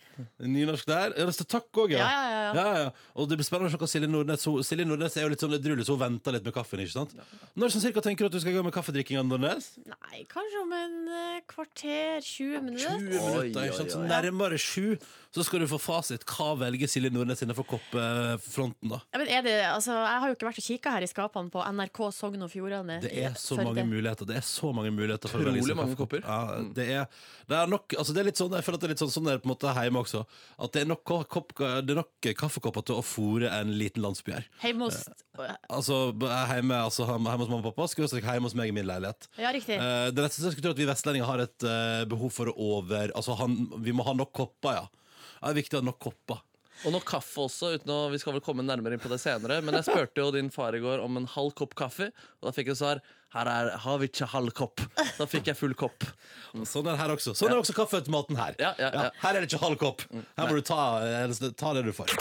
Nynorsk 0.46 0.86
der. 0.88 1.12
Ja, 1.18 1.26
det 1.28 1.34
står 1.36 1.48
takk 1.56 1.80
òg, 1.84 1.90
Ja, 1.96 1.98
ja, 1.98 2.06
ja, 2.08 2.42
ja. 2.42 2.52
Ja, 2.52 2.74
ja. 2.84 2.90
Og 3.16 3.28
det 3.28 3.38
blir 3.38 3.46
spennende 3.48 3.68
å 3.68 3.72
se 3.74 3.78
hva 3.80 3.88
Silje 3.90 4.08
Nordnes 4.10 4.44
hun- 4.48 4.62
Silje 4.64 4.86
Nordnes 4.86 5.16
er 5.16 5.22
jo 5.26 5.28
litt 5.32 5.40
sånn 5.40 5.54
edruelig, 5.58 5.84
så 5.86 5.96
hun 5.96 6.02
venter 6.04 6.32
litt 6.32 6.44
med 6.44 6.54
kaffen. 6.54 6.80
ikke 6.80 6.92
sant? 6.92 7.14
Når 7.56 7.68
sånn 7.74 7.84
cirka 7.86 8.00
tenker 8.02 8.24
du 8.24 8.26
at 8.26 8.32
du 8.32 8.40
skal 8.40 8.52
gå 8.52 8.64
med 8.64 8.72
kaffedrikkinga, 8.72 9.22
Nordnes? 9.28 9.72
Nei, 9.86 10.24
kanskje 10.28 10.62
om 10.62 10.72
en 10.72 11.08
eh, 11.08 11.40
kvarter, 11.48 12.20
20 12.22 12.42
20 12.42 12.62
minutter. 12.62 12.98
minutter. 12.98 13.38
oi, 13.38 13.48
ikke 13.52 13.76
sant? 13.76 13.90
Så 13.92 14.00
nærmere 14.08 14.58
sju 14.58 14.96
så 15.32 15.44
skal 15.44 15.60
du 15.60 15.66
få 15.66 15.78
fasit. 15.80 16.24
Hva 16.32 16.48
velger 16.60 16.90
Silje 16.90 17.10
Nordnes 17.12 17.42
innenfor 17.44 17.66
koppfronten, 17.68 18.92
da? 18.92 19.00
Ja, 19.12 19.20
men 19.20 19.28
er 19.28 19.44
det, 19.46 19.54
altså, 19.68 19.94
jeg 19.98 20.22
har 20.22 20.30
jo 20.30 20.36
ikke 20.36 20.48
vært 20.48 20.60
og 20.62 20.66
kikka 20.66 20.94
her 20.96 21.06
i 21.06 21.10
skapene 21.10 21.52
på 21.52 21.64
NRK 21.76 22.00
Sogn 22.16 22.46
og 22.46 22.52
Fjordane. 22.52 22.98
Det 23.04 23.12
er 23.24 23.36
så 23.38 23.58
mange 23.60 23.80
det. 23.80 23.86
muligheter. 23.90 24.28
Det 24.28 24.38
er 24.40 24.46
så 24.46 24.72
mange 24.74 24.92
muligheter 24.94 25.32
for 25.32 25.42
å 25.42 25.50
velge 25.50 25.66
seg 25.66 25.78
mange 25.78 25.98
kopper. 25.98 26.24
Ja, 26.24 26.60
det 26.76 26.88
er, 26.96 27.22
det 27.50 27.58
er 27.58 27.70
nok 27.70 27.96
altså 27.98 28.16
det 28.16 28.22
er 28.22 28.30
litt 28.30 28.40
sånn, 28.40 28.54
Jeg 28.56 28.66
føler 28.66 28.78
at 28.78 28.84
det 28.84 28.88
er 28.88 28.94
litt 28.94 29.02
sånn, 29.04 29.12
sånn 29.12 29.28
det 29.28 29.36
er 29.36 29.42
på 29.42 29.48
en 29.48 29.54
måte 29.54 29.74
hjemme 29.76 30.02
også. 30.02 30.24
At 30.66 30.74
det 30.74 30.84
er 30.84 30.90
nok, 30.90 31.14
kopp, 31.32 31.54
det 31.58 31.94
er 31.94 32.00
nok 32.00 32.30
kaffekopper 32.38 32.86
til 32.88 33.00
å 33.00 33.04
fòre 33.06 33.52
en 33.60 33.74
liten 33.76 34.04
landsby 34.04 34.36
her. 34.38 34.48
Hjemme 34.64 34.88
hos 34.88 35.04
Altså 35.72 36.12
hjemme, 36.12 36.76
altså, 36.76 37.06
hjemme 37.08 37.36
hos 37.40 37.48
mamma 37.48 37.62
og 37.62 37.70
pappa, 37.70 37.86
skal 37.88 38.04
også, 38.04 38.20
hjemme 38.20 38.48
hos 38.48 38.56
meg 38.58 38.72
i 38.72 38.74
min 38.76 38.88
leilighet. 38.88 39.28
Ja, 39.40 39.52
riktig. 39.54 39.78
Eh, 39.80 40.08
det 40.12 40.20
er 40.20 40.28
og 40.28 40.48
jeg 40.48 40.54
skulle 40.54 40.66
tro 40.66 40.74
at 40.74 40.82
vi 40.82 40.88
vestlendinger 40.88 41.28
har 41.28 41.44
et 41.46 41.68
eh, 41.68 42.02
behov 42.10 42.32
for 42.34 42.52
å 42.52 42.56
over 42.62 43.12
Altså 43.16 43.36
han, 43.40 43.56
vi 43.84 43.94
må 43.96 44.04
ha 44.06 44.14
nok 44.16 44.32
kopper, 44.36 44.80
ja. 44.80 45.01
Det 45.42 45.50
er 45.50 45.58
viktig 45.58 45.78
å 45.78 45.82
ha 45.82 45.88
nok 45.90 45.98
kopper. 46.02 46.42
Og 46.86 46.94
nok 46.94 47.04
kaffe 47.06 47.44
også. 47.44 47.72
Uten 47.76 47.90
å, 47.92 47.98
vi 48.10 48.18
skal 48.22 48.36
vel 48.36 48.42
komme 48.44 48.64
nærmere 48.66 48.96
inn 48.96 49.02
på 49.02 49.10
det 49.10 49.20
senere. 49.22 49.60
Men 49.62 49.76
jeg 49.78 49.88
spurte 49.90 50.22
jo 50.22 50.30
din 50.34 50.50
far 50.54 50.74
i 50.74 50.80
går 50.82 51.02
om 51.04 51.18
en 51.20 51.28
halv 51.34 51.54
kopp 51.58 51.76
kaffe, 51.78 52.08
og 52.40 52.48
da 52.48 52.54
fikk 52.54 52.72
jeg 52.72 52.80
svar 52.80 53.02
her 53.32 53.48
er, 53.48 53.70
har 53.80 54.00
vi 54.00 54.10
ikke 54.10 54.28
halv 54.28 54.52
kopp. 54.56 54.82
Da 55.16 55.26
fikk 55.28 55.48
jeg 55.52 55.58
full 55.58 55.74
kopp. 55.78 56.04
Sånn 56.68 56.84
er 56.84 56.92
det 56.92 56.98
her 57.00 57.14
også. 57.14 57.36
Sånn 57.38 57.52
er 57.54 57.62
også 57.62 57.76
kaffeautomaten 57.76 58.36
her. 58.40 58.58
Ja, 58.60 58.74
ja, 58.80 58.90
ja. 58.92 59.06
Her 59.22 59.38
er 59.38 59.44
det 59.44 59.50
ikke 59.50 59.62
halv 59.64 59.80
kopp. 59.80 60.04
Her 60.12 60.50
må 60.50 60.58
du 60.58 60.66
ta, 60.68 60.82
eh, 61.06 61.52
ta 61.56 61.72
det 61.78 61.86
du 61.88 61.94
får. 61.96 62.12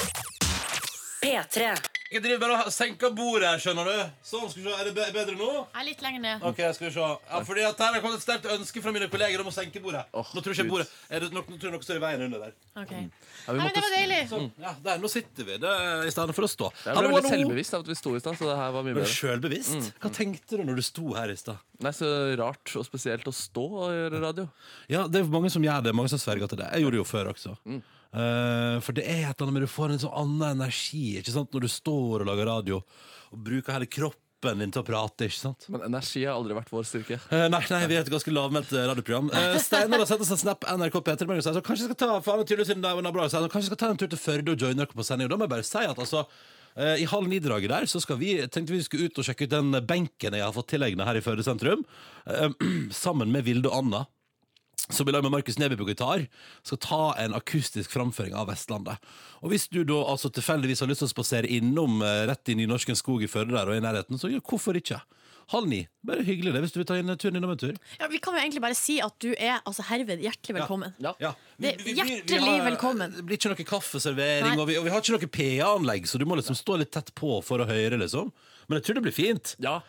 P3. 1.21 1.65
Jeg 2.11 2.19
driver 2.25 2.39
bare 2.41 2.55
og 2.65 2.71
senker 2.75 3.11
bordet 3.15 3.45
her, 3.47 3.59
skjønner 3.61 3.85
du. 3.87 3.99
Sånn, 4.25 4.49
skal 4.51 4.63
vi 4.63 4.67
se, 4.67 4.79
Er 4.81 4.87
det 4.89 4.93
be- 4.97 5.11
bedre 5.15 5.35
nå? 5.37 5.45
Jeg 5.71 5.79
er 5.79 5.85
litt 5.87 6.01
lenger 6.03 6.19
ned. 6.25 6.41
Ok, 6.49 6.57
skal 6.75 6.87
vi 6.87 6.91
se 6.91 6.99
ja, 6.99 7.39
Fordi 7.47 7.61
at 7.63 7.77
her 7.79 7.93
har 7.93 8.01
kommet 8.03 8.17
et 8.19 8.25
sterkt 8.25 8.47
ønske 8.51 8.81
fra 8.83 8.91
mine 8.91 9.07
kolleger 9.07 9.39
om 9.39 9.47
å 9.47 9.53
senke 9.55 9.79
bordet. 9.79 10.01
nå 10.11 10.41
tror 10.43 10.49
jeg 10.51 10.57
ikke 10.57 10.65
Gud. 10.65 10.71
bordet 10.73 10.87
Er 11.09 11.19
det 11.23 11.29
nok, 11.31 11.47
Nå 11.47 11.55
tror 11.61 11.69
jeg 11.69 11.75
noe 11.77 11.85
står 11.87 11.95
i 11.95 12.03
veien 12.03 12.25
under 12.25 12.39
der. 12.39 12.53
Ok. 12.75 12.91
Ja, 12.91 12.97
vi 12.97 13.05
Nei, 13.05 13.53
men 13.53 13.61
måtte, 13.61 13.73
det 13.75 13.83
var 13.85 13.95
deilig. 13.95 14.19
Sånn, 14.33 14.51
ja, 14.59 14.73
der, 14.83 14.97
Nå 15.05 15.07
sitter 15.13 15.43
vi 15.45 15.57
det, 15.63 15.75
i 16.09 16.11
stedet 16.11 16.35
for 16.35 16.43
å 16.43 16.51
stå. 16.51 16.71
jeg 16.83 16.97
ble 16.97 17.13
veldig 17.15 17.31
selvbevisst 17.37 17.73
av 17.73 17.85
at 17.85 17.87
vi 17.87 17.95
sto 18.01 18.15
i 18.15 18.19
stad, 18.25 18.35
så 18.41 18.49
det 18.51 18.57
her 18.59 18.71
var 18.75 18.83
mye 18.83 18.93
Ble 18.97 19.05
du 19.05 19.07
bedre. 19.07 19.15
sjølbevisst? 19.21 19.93
Hva 20.01 20.11
tenkte 20.11 20.57
du 20.57 20.63
når 20.67 20.75
du 20.75 20.81
sto 20.81 21.13
her 21.15 21.29
i 21.31 21.35
stad? 21.39 21.57
Nei, 21.79 21.91
Så 21.95 22.11
rart 22.37 22.75
og 22.75 22.85
spesielt 22.89 23.23
å 23.23 23.31
stå 23.33 23.63
og 23.71 23.89
gjøre 23.95 24.19
radio. 24.21 24.49
Ja, 24.89 25.07
det 25.07 25.21
er 25.23 25.31
mange 25.31 25.49
som 25.49 25.61
gjør 25.63 25.83
det. 25.83 25.93
Mange 25.95 26.09
som 26.09 26.19
sverger 26.19 26.49
til 26.49 26.57
det. 26.59 26.67
Jeg 26.73 26.81
gjorde 26.83 26.97
det 26.99 27.03
jo 27.05 27.07
før 27.07 27.31
også. 27.31 27.55
Eh, 28.11 28.77
for 28.83 28.95
det 28.95 29.05
er 29.07 29.29
et 29.29 29.37
eller 29.37 29.47
annet 29.47 29.55
med 29.55 29.63
du 29.63 29.71
får 29.71 29.93
en 29.93 30.01
sånn 30.03 30.17
annen 30.19 30.57
energi 30.57 31.13
ikke 31.21 31.31
sant? 31.31 31.53
når 31.55 31.63
du 31.63 31.71
står 31.71 32.25
og 32.25 32.27
lager 32.27 32.49
radio 32.49 32.81
og 32.81 33.39
bruker 33.39 33.71
hele 33.77 33.87
kroppen 33.87 34.59
din 34.59 34.73
til 34.73 34.81
å 34.81 34.85
prate. 34.85 35.29
ikke 35.29 35.37
sant? 35.37 35.67
Men 35.71 35.85
energi 35.87 36.25
har 36.25 36.35
aldri 36.35 36.57
vært 36.57 36.73
vår 36.73 36.87
styrke. 36.89 37.19
Uh, 37.29 37.45
nei, 37.53 37.61
nei, 37.71 37.81
vi 37.87 37.95
er 37.95 38.03
et 38.03 38.11
ganske 38.11 38.33
lavmælt 38.33 38.73
eh, 38.73 38.87
radioprogram. 38.89 39.29
Uh, 39.31 39.55
Steinar 39.61 40.03
har 40.03 40.09
sendt 40.09 40.25
oss 40.25 40.33
en 40.35 40.41
snap 40.41 40.65
NRK 40.67 40.97
P3 40.97 41.27
og 41.29 41.43
så 41.45 41.53
kanskje 41.61 41.85
jeg 41.85 41.91
skal 41.93 41.99
ta 42.01 42.15
faen, 42.25 42.43
tydeligvis 42.43 42.73
siden 42.73 42.83
det 42.83 42.95
nabolag, 43.05 43.31
så 43.31 43.45
kanskje 43.45 43.69
jeg 43.69 43.71
skal 43.71 43.83
ta 43.85 43.91
en 43.93 44.01
tur 44.01 44.11
til 44.11 44.19
Førde 44.19 44.55
og 44.55 44.65
joine 44.65 44.81
dere 44.81 44.97
på 44.97 45.07
sending. 45.07 45.29
Og 45.29 45.35
da 45.35 45.39
må 45.39 45.47
jeg 45.47 45.55
bare 45.55 45.69
si 45.69 45.85
at 45.85 46.03
altså 46.07 46.25
I 46.99 47.07
halv 47.11 47.27
ni-draget 47.31 47.71
der 47.71 47.87
så 47.91 47.99
skal 48.03 48.19
vi, 48.19 48.33
tenkte 48.51 48.73
vi 48.73 48.83
skulle 48.83 49.07
ut 49.11 49.21
og 49.21 49.27
sjekke 49.27 49.47
ut 49.47 49.53
den 49.53 49.75
benken 49.87 50.35
jeg 50.35 50.43
har 50.43 50.55
fått 50.55 50.73
tilegna 50.73 51.07
her 51.07 51.19
i 51.19 51.23
Førde 51.23 51.45
sentrum, 51.47 51.85
sammen 53.05 53.31
med 53.31 53.47
Vilde 53.47 53.71
og 53.71 53.85
Anna 53.85 54.05
som 54.89 55.07
i 55.07 55.13
lag 55.13 55.23
med 55.23 55.31
Markus 55.33 55.59
Neby 55.61 55.77
på 55.77 55.87
gitar 55.91 56.25
skal 56.65 56.79
ta 56.81 57.01
en 57.21 57.35
akustisk 57.37 57.91
framføring 57.93 58.33
av 58.37 58.49
Vestlandet. 58.49 58.97
Og 59.41 59.53
hvis 59.53 59.67
du 59.71 59.83
da 59.87 60.01
altså 60.09 60.31
tilfeldigvis 60.33 60.81
har 60.83 60.89
lyst 60.91 61.03
til 61.03 61.09
å 61.09 61.13
spasere 61.13 61.49
innom 61.51 62.01
eh, 62.05 62.25
rett 62.31 62.49
inn 62.53 62.63
i 62.63 62.69
Norsken 62.69 62.97
skog 62.97 63.23
i 63.25 63.29
Førde 63.31 63.53
der 63.55 63.69
og 63.69 63.77
i 63.77 63.83
nærheten, 63.83 64.17
så 64.21 64.31
ja, 64.31 64.41
hvorfor 64.41 64.77
ikke? 64.79 65.01
Halv 65.51 65.67
ni. 65.67 65.81
Bare 66.07 66.23
hyggelig 66.23 66.53
det, 66.55 66.61
hvis 66.63 66.71
du 66.71 66.79
vil 66.79 66.87
ta 66.87 66.95
inn 66.99 67.11
turen 67.19 67.35
innom 67.35 67.51
en 67.51 67.59
tur. 67.59 67.73
Ja, 67.99 68.07
vi 68.11 68.21
kan 68.23 68.37
jo 68.37 68.39
egentlig 68.39 68.61
bare 68.63 68.77
si 68.77 68.99
at 69.03 69.15
du 69.19 69.33
er 69.33 69.57
altså, 69.67 69.83
herved 69.89 70.21
hjertelig 70.23 70.55
velkommen. 70.61 70.93
Ja. 71.03 71.11
Ja. 71.19 71.33
Det- 71.59 71.75
hjertelig 71.83 72.53
velkommen. 72.69 73.17
Det 73.17 73.25
blir 73.27 73.39
ikke 73.39 73.51
noe 73.51 73.67
kaffeservering, 73.67 74.53
Nei. 74.55 74.61
og 74.61 74.69
vi, 74.69 74.77
og 74.79 74.87
vi 74.87 74.93
har 74.93 75.03
ikke 75.03 75.17
noe 75.17 75.33
PA-anlegg, 75.35 76.07
så 76.07 76.21
du 76.21 76.25
må 76.29 76.39
liksom 76.39 76.55
stå 76.55 76.79
litt 76.79 76.93
tett 76.95 77.11
på 77.19 77.41
for 77.43 77.59
å 77.59 77.67
høre, 77.67 77.99
liksom. 77.99 78.31
Men 78.69 78.79
jeg 78.79 78.87
tror 78.87 79.01
det 79.01 79.05
blir 79.09 79.17
fint. 79.17 79.55
Ja, 79.59 79.81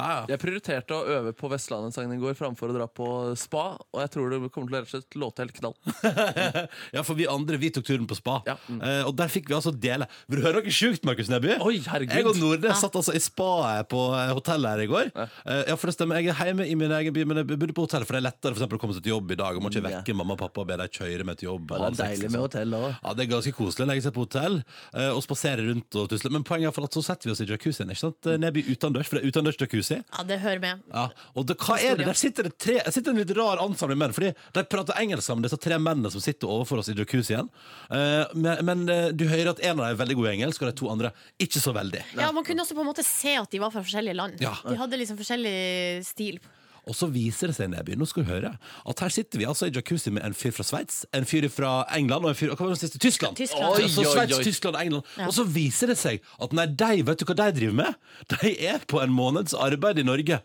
Ja, 0.00 0.10
ja. 0.20 0.22
Jeg 0.32 0.40
prioriterte 0.42 0.96
å 0.96 1.04
øve 1.18 1.32
på 1.36 1.50
Vestlandet-sangen 1.52 2.14
i 2.16 2.20
går 2.22 2.36
framfor 2.38 2.72
å 2.72 2.76
dra 2.76 2.86
på 2.88 3.06
spa, 3.38 3.64
og 3.78 4.00
jeg 4.02 4.12
tror 4.14 4.32
det 4.32 4.40
kommer 4.54 4.70
til 4.70 4.78
å 4.78 4.80
rett 4.80 4.88
og 4.88 4.94
slett 4.96 5.18
låte 5.20 5.44
helt 5.44 5.56
knall. 5.58 5.76
ja, 6.96 7.02
for 7.06 7.18
vi 7.18 7.26
andre 7.30 7.58
vi 7.60 7.70
tok 7.74 7.86
turen 7.86 8.06
på 8.10 8.16
spa, 8.18 8.40
Ja, 8.48 8.56
mm. 8.68 8.80
eh, 8.80 9.02
og 9.08 9.14
der 9.18 9.30
fikk 9.32 9.50
vi 9.50 9.56
altså 9.58 9.72
dele. 9.74 10.08
Vil 10.30 10.40
du 10.40 10.46
høre 10.46 10.60
noe 10.62 10.74
sjukt, 10.74 11.04
Markus 11.08 11.30
Neby? 11.32 11.56
Oi, 11.60 11.76
herregud. 11.86 12.16
Jeg 12.16 12.28
og 12.30 12.40
Nordnes 12.40 12.80
satt 12.82 12.96
altså 12.98 13.14
i 13.16 13.22
spaet 13.22 13.88
på 13.92 14.00
eh, 14.16 14.32
hotellet 14.36 14.74
her 14.74 14.84
i 14.84 14.88
går. 14.90 15.10
Eh, 15.20 15.62
ja, 15.70 15.76
for 15.76 15.90
det 15.90 15.96
stemmer. 15.96 16.20
Jeg 16.20 16.32
er 16.34 16.50
hjemme 16.52 16.66
i 16.70 16.76
min 16.78 16.94
egen 17.00 17.14
by, 17.16 17.26
men 17.30 17.42
jeg 17.42 17.50
bodde 17.52 17.76
på 17.76 17.84
hotell, 17.86 18.06
for 18.08 18.16
det 18.16 18.22
er 18.22 18.28
lettere 18.30 18.54
for 18.54 18.60
eksempel, 18.60 18.80
å 18.80 18.84
komme 18.84 18.96
seg 18.96 19.04
til 19.06 19.14
jobb 19.14 19.34
i 19.34 19.38
dag. 19.40 19.58
Og 19.58 19.64
må 19.64 19.72
ikke 19.72 19.82
Ja. 19.84 19.98
vekke 20.00 20.14
mamma 20.16 20.36
og 20.36 20.42
pappa 20.42 20.62
og 20.64 20.68
be 20.70 20.76
dem 20.80 20.90
kjøre 21.00 21.26
meg 21.28 21.40
til 21.40 21.50
jobb. 21.50 21.68
Det 21.70 21.80
er 21.80 21.98
deilig 22.00 22.22
liksom. 22.24 22.32
med 22.36 22.44
hotell 22.46 22.76
òg. 22.80 22.88
Ja, 23.02 23.14
Det 23.16 23.24
er 23.26 23.30
ganske 23.34 23.54
koselig 23.56 23.86
å 23.86 23.90
legge 23.90 24.04
seg 24.06 24.14
på 24.16 24.24
hotell 24.26 24.60
eh, 24.94 25.10
og 25.10 25.22
spasere 25.24 25.66
rundt 25.68 25.98
og 26.00 26.08
tusle. 26.12 26.30
Men 26.34 26.44
poenget 26.46 26.70
er 26.78 26.86
at 26.88 26.96
så 26.96 27.02
setter 27.04 27.28
vi 27.30 27.34
oss 27.34 27.42
i 27.44 27.48
jacuzzien. 27.50 27.90
ikke 27.90 28.04
sant? 28.04 28.30
Neby 28.40 28.62
utendørs, 28.70 29.08
for 29.10 29.18
det 29.18 29.24
er 29.24 29.32
utendørs 29.32 29.58
jacuzzi. 29.60 29.89
Ja, 29.98 30.24
det 30.28 30.38
hører 30.42 30.60
med. 30.62 30.84
Ja, 30.92 31.06
og 31.34 31.46
det, 31.48 31.56
hva 31.60 31.76
er 31.82 31.98
det? 31.98 32.06
Der 32.06 32.18
sitter 32.18 32.46
det 32.48 32.54
tre, 32.62 32.76
sitter 32.94 33.12
en 33.14 33.20
litt 33.22 33.32
rar 33.36 33.60
ansamling 33.64 33.98
menn. 34.00 34.14
Fordi 34.16 34.30
De 34.56 34.64
prater 34.70 34.98
engelsk 35.02 35.26
sammen, 35.26 35.42
disse 35.46 35.58
tre 35.60 35.78
mennene 35.82 36.12
som 36.12 36.22
sitter 36.22 36.50
overfor 36.50 36.82
oss 36.82 36.92
i 36.92 36.96
jacuzzien. 36.98 37.50
Eh, 37.90 38.24
men 38.34 38.64
men 38.70 38.86
eh, 38.88 39.08
du 39.16 39.26
hører 39.30 39.52
at 39.54 39.62
en 39.64 39.78
av 39.78 39.84
dem 39.84 39.90
er 39.94 40.00
veldig 40.04 40.16
god 40.20 40.30
i 40.30 40.32
engelsk, 40.36 40.62
og 40.62 40.70
de 40.70 40.78
to 40.80 40.90
andre 40.92 41.12
ikke 41.42 41.62
så 41.62 41.74
veldig. 41.76 42.04
Ja, 42.18 42.30
Man 42.36 42.46
kunne 42.46 42.62
også 42.64 42.76
på 42.78 42.84
en 42.84 42.90
måte 42.92 43.04
se 43.06 43.36
at 43.40 43.50
de 43.50 43.60
var 43.62 43.74
fra 43.74 43.82
forskjellige 43.84 44.16
land. 44.18 44.40
Ja. 44.44 44.54
De 44.66 44.76
hadde 44.78 45.00
liksom 45.00 45.18
forskjellig 45.20 46.04
stil. 46.06 46.40
Og 46.90 46.96
så 46.98 47.06
viser 47.12 47.50
det 47.50 47.56
seg 47.56 47.70
Neby, 47.70 47.94
nå 47.98 48.08
skal 48.10 48.26
du 48.26 48.32
høre, 48.32 48.52
at 48.58 49.02
her 49.04 49.12
sitter 49.14 49.38
vi 49.38 49.46
altså 49.46 49.68
i 49.68 49.74
jacuzzi 49.74 50.10
med 50.14 50.24
en 50.26 50.34
fyr 50.34 50.54
fra 50.56 50.66
Sveits, 50.66 51.04
en 51.14 51.28
fyr 51.28 51.46
fra 51.52 51.84
England 51.94 52.26
og 52.26 52.32
en 52.32 52.38
fyr 52.38 52.50
hva 52.50 52.66
var 52.66 52.74
det 52.74 52.80
siste? 52.82 52.98
Tyskland. 53.02 53.38
Tyskland. 53.38 53.76
Så, 53.78 53.90
så 53.94 54.02
Oi, 54.02 54.08
oi, 54.08 54.14
Sveits, 54.16 54.38
oi. 54.40 54.46
Tyskland 54.48 54.78
og 54.78 54.82
England. 54.82 55.12
Ja. 55.20 55.28
Og 55.30 55.36
så 55.36 55.46
viser 55.46 55.92
det 55.92 56.00
seg 56.00 56.24
at 56.42 56.56
nei, 56.56 56.66
de, 56.82 57.04
vet 57.06 57.22
du 57.22 57.28
hva 57.28 57.36
de 57.38 57.50
driver 57.60 57.78
med? 57.84 58.00
De 58.34 58.56
er 58.72 58.82
på 58.90 59.02
en 59.04 59.14
måneds 59.14 59.54
arbeid 59.54 60.02
i 60.02 60.06
Norge 60.08 60.40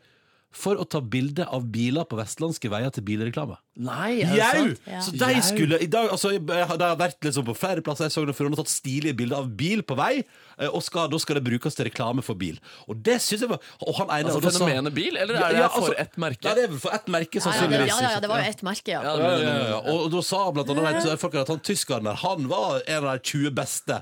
for 0.56 0.80
å 0.80 0.86
ta 0.88 1.02
bilde 1.04 1.44
av 1.52 1.66
biler 1.68 2.06
på 2.08 2.16
vestlandske 2.16 2.70
veier 2.72 2.94
til 2.96 3.04
bilreklame. 3.04 3.58
Nei, 3.76 4.22
er 4.24 4.30
det 4.32 4.38
Jau! 4.40 4.52
sant? 4.56 4.86
Ja. 4.88 5.00
Så 5.04 5.12
de 5.20 5.42
skulle 5.44 5.80
i 5.84 5.88
dag 5.92 6.08
altså, 6.14 6.30
jeg, 6.32 6.46
De 6.48 6.56
har 6.88 6.96
vært 6.96 7.26
liksom 7.28 7.44
på 7.50 7.56
flere 7.60 7.84
plasser 7.84 8.08
i 8.08 8.14
Sogn 8.14 8.32
og 8.32 8.38
Fjordane 8.38 8.56
og 8.56 8.62
tatt 8.64 8.72
stilige 8.72 9.18
bilder 9.20 9.42
av 9.44 9.50
bil 9.60 9.84
på 9.84 9.98
vei, 10.00 10.22
eh, 10.24 10.70
og 10.70 10.80
skal, 10.86 11.10
da 11.12 11.20
skal 11.20 11.42
det 11.42 11.44
brukes 11.50 11.76
til 11.76 11.90
reklame 11.90 12.24
for 12.24 12.40
bil. 12.40 12.56
Og 12.88 13.02
det 13.04 13.18
synes 13.26 13.44
jeg 13.44 13.52
var 13.52 13.60
Og 13.84 14.00
han 14.00 14.08
ene 14.16 14.32
Altså 14.32 14.40
og 14.40 14.48
da 14.48 14.54
sa- 14.56 14.64
fenomenet 14.64 14.96
bil, 14.96 15.18
eller 15.20 15.36
er 15.42 15.52
det 15.58 15.60
Ja, 15.60 15.68
for 15.76 15.90
altså, 15.90 16.00
ett 16.06 16.16
merke? 16.24 16.48
Nei, 16.48 16.56
det 16.56 16.64
er 16.64 16.72
vel 16.72 16.80
for 16.88 16.96
ett 16.96 17.12
merke, 17.18 17.36
Ja, 17.36 17.44
ja, 17.44 17.52
det, 17.52 17.60
sannsynligvis. 17.60 17.92
ja, 18.00 18.12
ja, 18.16 18.20
det 18.24 18.32
var 18.32 18.40
jo 18.46 18.50
ett 18.56 18.64
merke, 18.72 18.96
ja. 18.96 19.04
Ja, 19.04 19.16
Ja, 19.20 19.30
ja, 19.36 19.44
ja, 19.44 19.68
ja. 19.76 19.80
Og, 19.92 20.02
og 20.08 20.12
da 20.16 20.22
sa 20.32 20.44
blant 20.56 20.72
annet 20.72 21.04
de 21.12 21.18
folk 21.20 21.36
at 21.44 21.52
han 21.52 21.60
tyskeren 21.60 22.08
der 22.08 22.16
Han 22.24 22.48
var 22.48 22.80
en 22.88 23.04
av 23.04 23.12
de 23.20 23.20
20 23.36 23.52
beste 23.60 24.00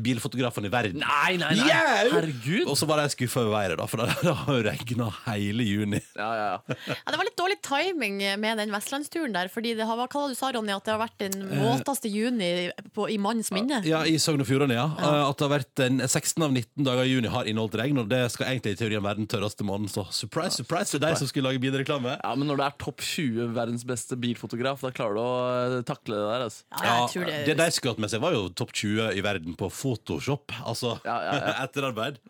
bilfotografene 0.00 0.68
i 0.70 0.72
verden. 0.72 1.02
Nei, 1.04 1.36
nei, 1.40 1.52
nei. 1.58 1.68
yeah! 1.68 2.08
Herregud. 2.14 2.68
Og 2.70 2.76
så 2.78 2.88
var 2.88 3.02
de 3.02 3.10
skuffa 3.12 3.42
over 3.44 3.54
været, 3.54 3.76
da, 3.80 3.86
for 3.90 4.02
det 4.02 4.34
har 4.44 4.62
regna 4.70 5.10
hele 5.28 5.66
juni. 5.66 6.00
Ja, 6.16 6.30
ja, 6.38 6.46
ja. 6.54 6.76
Ja, 6.94 7.12
det 7.12 7.18
var 7.20 7.28
litt 7.28 7.38
dårlig 7.38 7.58
timing 7.64 8.20
med 8.40 8.60
den 8.62 8.72
vestlandsturen 8.74 9.34
der. 9.34 9.50
Fordi 9.52 9.74
det 9.78 9.86
har, 9.88 9.98
hva 9.98 10.06
var 10.08 10.28
det 10.30 10.36
du 10.36 10.38
sa, 10.40 10.50
Ronny? 10.54 10.74
At 10.74 10.86
det 10.86 10.94
har 10.94 11.02
vært 11.02 11.18
den 11.22 11.44
våteste 11.60 12.10
juni 12.12 12.50
på, 12.96 13.08
i 13.12 13.18
manns 13.20 13.50
minne? 13.54 13.80
Ja, 13.86 14.02
I 14.08 14.16
Sogn 14.22 14.42
og 14.44 14.48
Fjordane, 14.48 14.76
ja. 14.76 14.86
Eh, 14.98 15.20
At 15.28 15.38
det 15.40 15.46
har 15.46 15.52
vært 15.56 15.84
en 15.84 16.02
16 16.06 16.46
av 16.46 16.54
19 16.54 16.86
dager 16.88 17.04
i 17.04 17.12
juni 17.14 17.32
har 17.32 17.48
inneholdt 17.50 17.76
regn, 17.80 18.00
og 18.02 18.10
det 18.12 18.22
skal 18.34 18.52
egentlig 18.52 18.76
i 18.76 18.80
teorien 18.80 19.04
være 19.04 19.20
den 19.22 19.30
tørreste 19.30 19.66
måneden. 19.66 19.92
Så 19.92 20.06
surprise, 20.14 20.58
surprise, 20.62 20.96
det 20.98 21.08
er 21.08 21.16
de 21.16 21.22
som 21.22 21.30
skulle 21.30 21.50
lage 21.50 21.62
bilreklame. 21.62 22.16
Ja, 22.20 22.34
Men 22.38 22.50
når 22.50 22.62
det 22.62 22.68
er 22.70 22.78
topp 22.84 23.04
20 23.04 23.52
verdens 23.56 23.84
beste 23.88 24.18
bilfotograf, 24.20 24.82
da 24.84 24.92
klarer 24.94 25.18
du 25.18 25.22
å 25.22 25.34
eh, 25.78 25.78
takle 25.86 26.18
det 26.18 26.26
der. 26.30 26.46
Altså. 26.48 26.64
Ja, 26.74 26.94
jeg 27.02 27.12
tror 27.14 27.30
det, 27.30 27.38
det 27.50 27.58
de 27.60 27.68
skulle 27.76 27.94
hatt 27.96 28.04
med 28.06 28.14
seg, 28.14 28.24
var 28.24 28.36
jo 28.36 28.46
topp 28.56 28.74
20 28.74 29.12
i 29.18 29.24
verden 29.24 29.58
på 29.58 29.70
Photoshop. 29.74 30.54
Altså 30.64 30.94
Ja, 31.04 31.16
ja, 31.26 31.34
ja. 31.40 31.54
etterarbeid. 31.66 32.20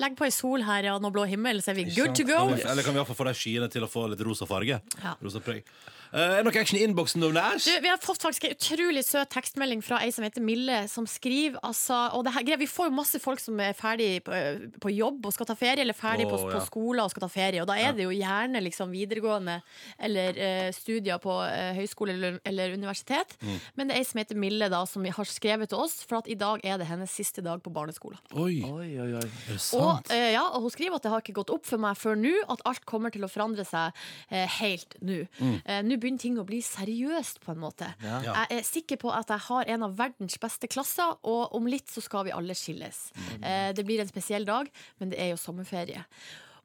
Legg 0.00 0.16
på 0.18 0.26
ei 0.28 0.34
sol 0.34 0.64
her 0.66 0.88
ja, 0.90 0.98
noe 1.02 1.12
blå 1.14 1.26
himmel, 1.28 1.60
så 1.64 1.72
er 1.74 1.80
vi 1.82 1.88
good 1.92 2.16
to 2.18 2.26
go. 2.28 2.40
Eller 2.56 2.82
kan 2.86 2.94
vi 2.96 3.02
iallfall 3.02 3.18
få 3.18 3.28
de 3.28 3.34
skyene 3.38 3.68
til 3.72 3.84
å 3.86 3.90
få 3.90 4.06
litt 4.12 4.22
rosa 4.24 4.48
farge? 4.48 4.80
Ja. 5.02 5.14
Rosa 5.22 5.42
preg. 5.44 5.66
Eh, 6.12 6.20
er 6.20 6.42
det 6.42 6.44
noe 6.44 6.60
action 6.60 6.76
i 6.76 6.82
innboksen, 6.84 7.22
Nordnæs? 7.24 7.64
Du, 7.64 7.72
vi 7.80 7.88
har 7.88 7.96
fått 8.02 8.20
faktisk 8.20 8.44
en 8.44 8.52
utrolig 8.52 9.00
søt 9.06 9.30
tekstmelding 9.32 9.80
fra 9.84 10.02
ei 10.04 10.10
som 10.12 10.26
heter 10.26 10.44
Mille, 10.44 10.82
som 10.92 11.06
skriver 11.08 11.56
altså, 11.64 11.96
og 12.12 12.26
det 12.26 12.34
her, 12.36 12.58
Vi 12.60 12.66
får 12.68 12.90
jo 12.90 12.94
masse 12.98 13.20
folk 13.22 13.40
som 13.40 13.56
er 13.64 13.72
ferdig 13.72 14.20
på, 14.26 14.36
på 14.82 14.92
jobb 14.92 15.24
og 15.24 15.32
skal 15.32 15.48
ta 15.48 15.56
ferie, 15.56 15.80
eller 15.86 15.96
ferdig 15.96 16.26
på, 16.28 16.36
Å, 16.36 16.50
på 16.50 16.58
ja. 16.58 16.64
skole 16.66 17.06
og 17.06 17.14
skal 17.14 17.24
ta 17.24 17.30
ferie. 17.32 17.62
Og 17.64 17.68
da 17.70 17.78
er 17.80 17.96
det 17.96 18.04
jo 18.04 18.12
gjerne 18.12 18.60
liksom 18.60 18.92
videregående 18.92 19.54
eller 19.98 20.36
uh, 20.36 20.68
studier 20.76 21.16
på 21.22 21.32
uh, 21.32 21.72
høyskole 21.78 22.12
eller, 22.18 22.36
eller 22.44 22.76
universitet. 22.76 23.32
Mm. 23.40 23.56
Men 23.78 23.88
det 23.88 23.96
er 23.96 24.02
ei 24.04 24.08
som 24.10 24.20
heter 24.20 24.40
Mille, 24.44 24.68
da, 24.72 24.82
som 24.90 25.08
har 25.08 25.30
skrevet 25.32 25.72
til 25.72 25.80
oss, 25.80 25.96
for 26.04 26.20
at 26.20 26.28
i 26.28 26.36
dag 26.36 26.60
er 26.66 26.76
det 26.82 26.90
hennes 26.90 27.08
siste 27.16 27.40
dag 27.44 27.64
på 27.64 27.72
barneskolen. 27.72 28.20
Oi, 28.36 28.60
Oi, 28.68 28.90
oi, 29.00 29.08
oi. 29.16 29.24
er 29.24 29.32
det 29.48 29.56
Og, 29.56 29.62
sant? 29.64 30.12
eh, 30.12 30.34
ja, 30.36 30.44
og 30.52 30.66
hun 30.68 30.74
skriver 30.76 31.00
at 31.00 31.06
det 31.08 31.14
har 31.14 31.24
ikke 31.24 31.38
gått 31.40 31.54
opp 31.56 31.64
for 31.68 31.80
meg 31.80 31.96
før 31.96 32.20
nå 32.20 32.34
at 32.52 32.64
alt 32.68 32.84
kommer 32.88 33.14
til 33.14 33.24
å 33.24 33.32
forandre 33.32 33.64
seg 33.64 33.96
eh, 34.28 34.60
helt 34.60 34.98
nå. 35.00 35.22
Mm. 35.40 35.56
Eh, 35.64 35.82
nå 35.88 36.01
begynner 36.02 36.22
ting 36.22 36.38
å 36.40 36.46
bli 36.48 36.60
seriøst, 36.66 37.40
på 37.44 37.54
en 37.54 37.62
måte. 37.62 37.88
Ja. 38.02 38.20
Jeg 38.26 38.58
er 38.58 38.66
sikker 38.66 39.00
på 39.02 39.12
at 39.14 39.30
jeg 39.32 39.46
har 39.48 39.74
en 39.76 39.86
av 39.88 39.96
verdens 39.98 40.38
beste 40.42 40.70
klasser, 40.70 41.16
og 41.22 41.54
om 41.56 41.68
litt 41.70 41.90
så 41.92 42.04
skal 42.04 42.28
vi 42.28 42.36
alle 42.36 42.56
skilles. 42.58 43.04
Mm. 43.16 43.44
Eh, 43.48 43.68
det 43.78 43.86
blir 43.88 44.02
en 44.02 44.10
spesiell 44.10 44.48
dag, 44.48 44.70
men 45.00 45.14
det 45.14 45.20
er 45.22 45.32
jo 45.32 45.40
sommerferie. 45.40 46.04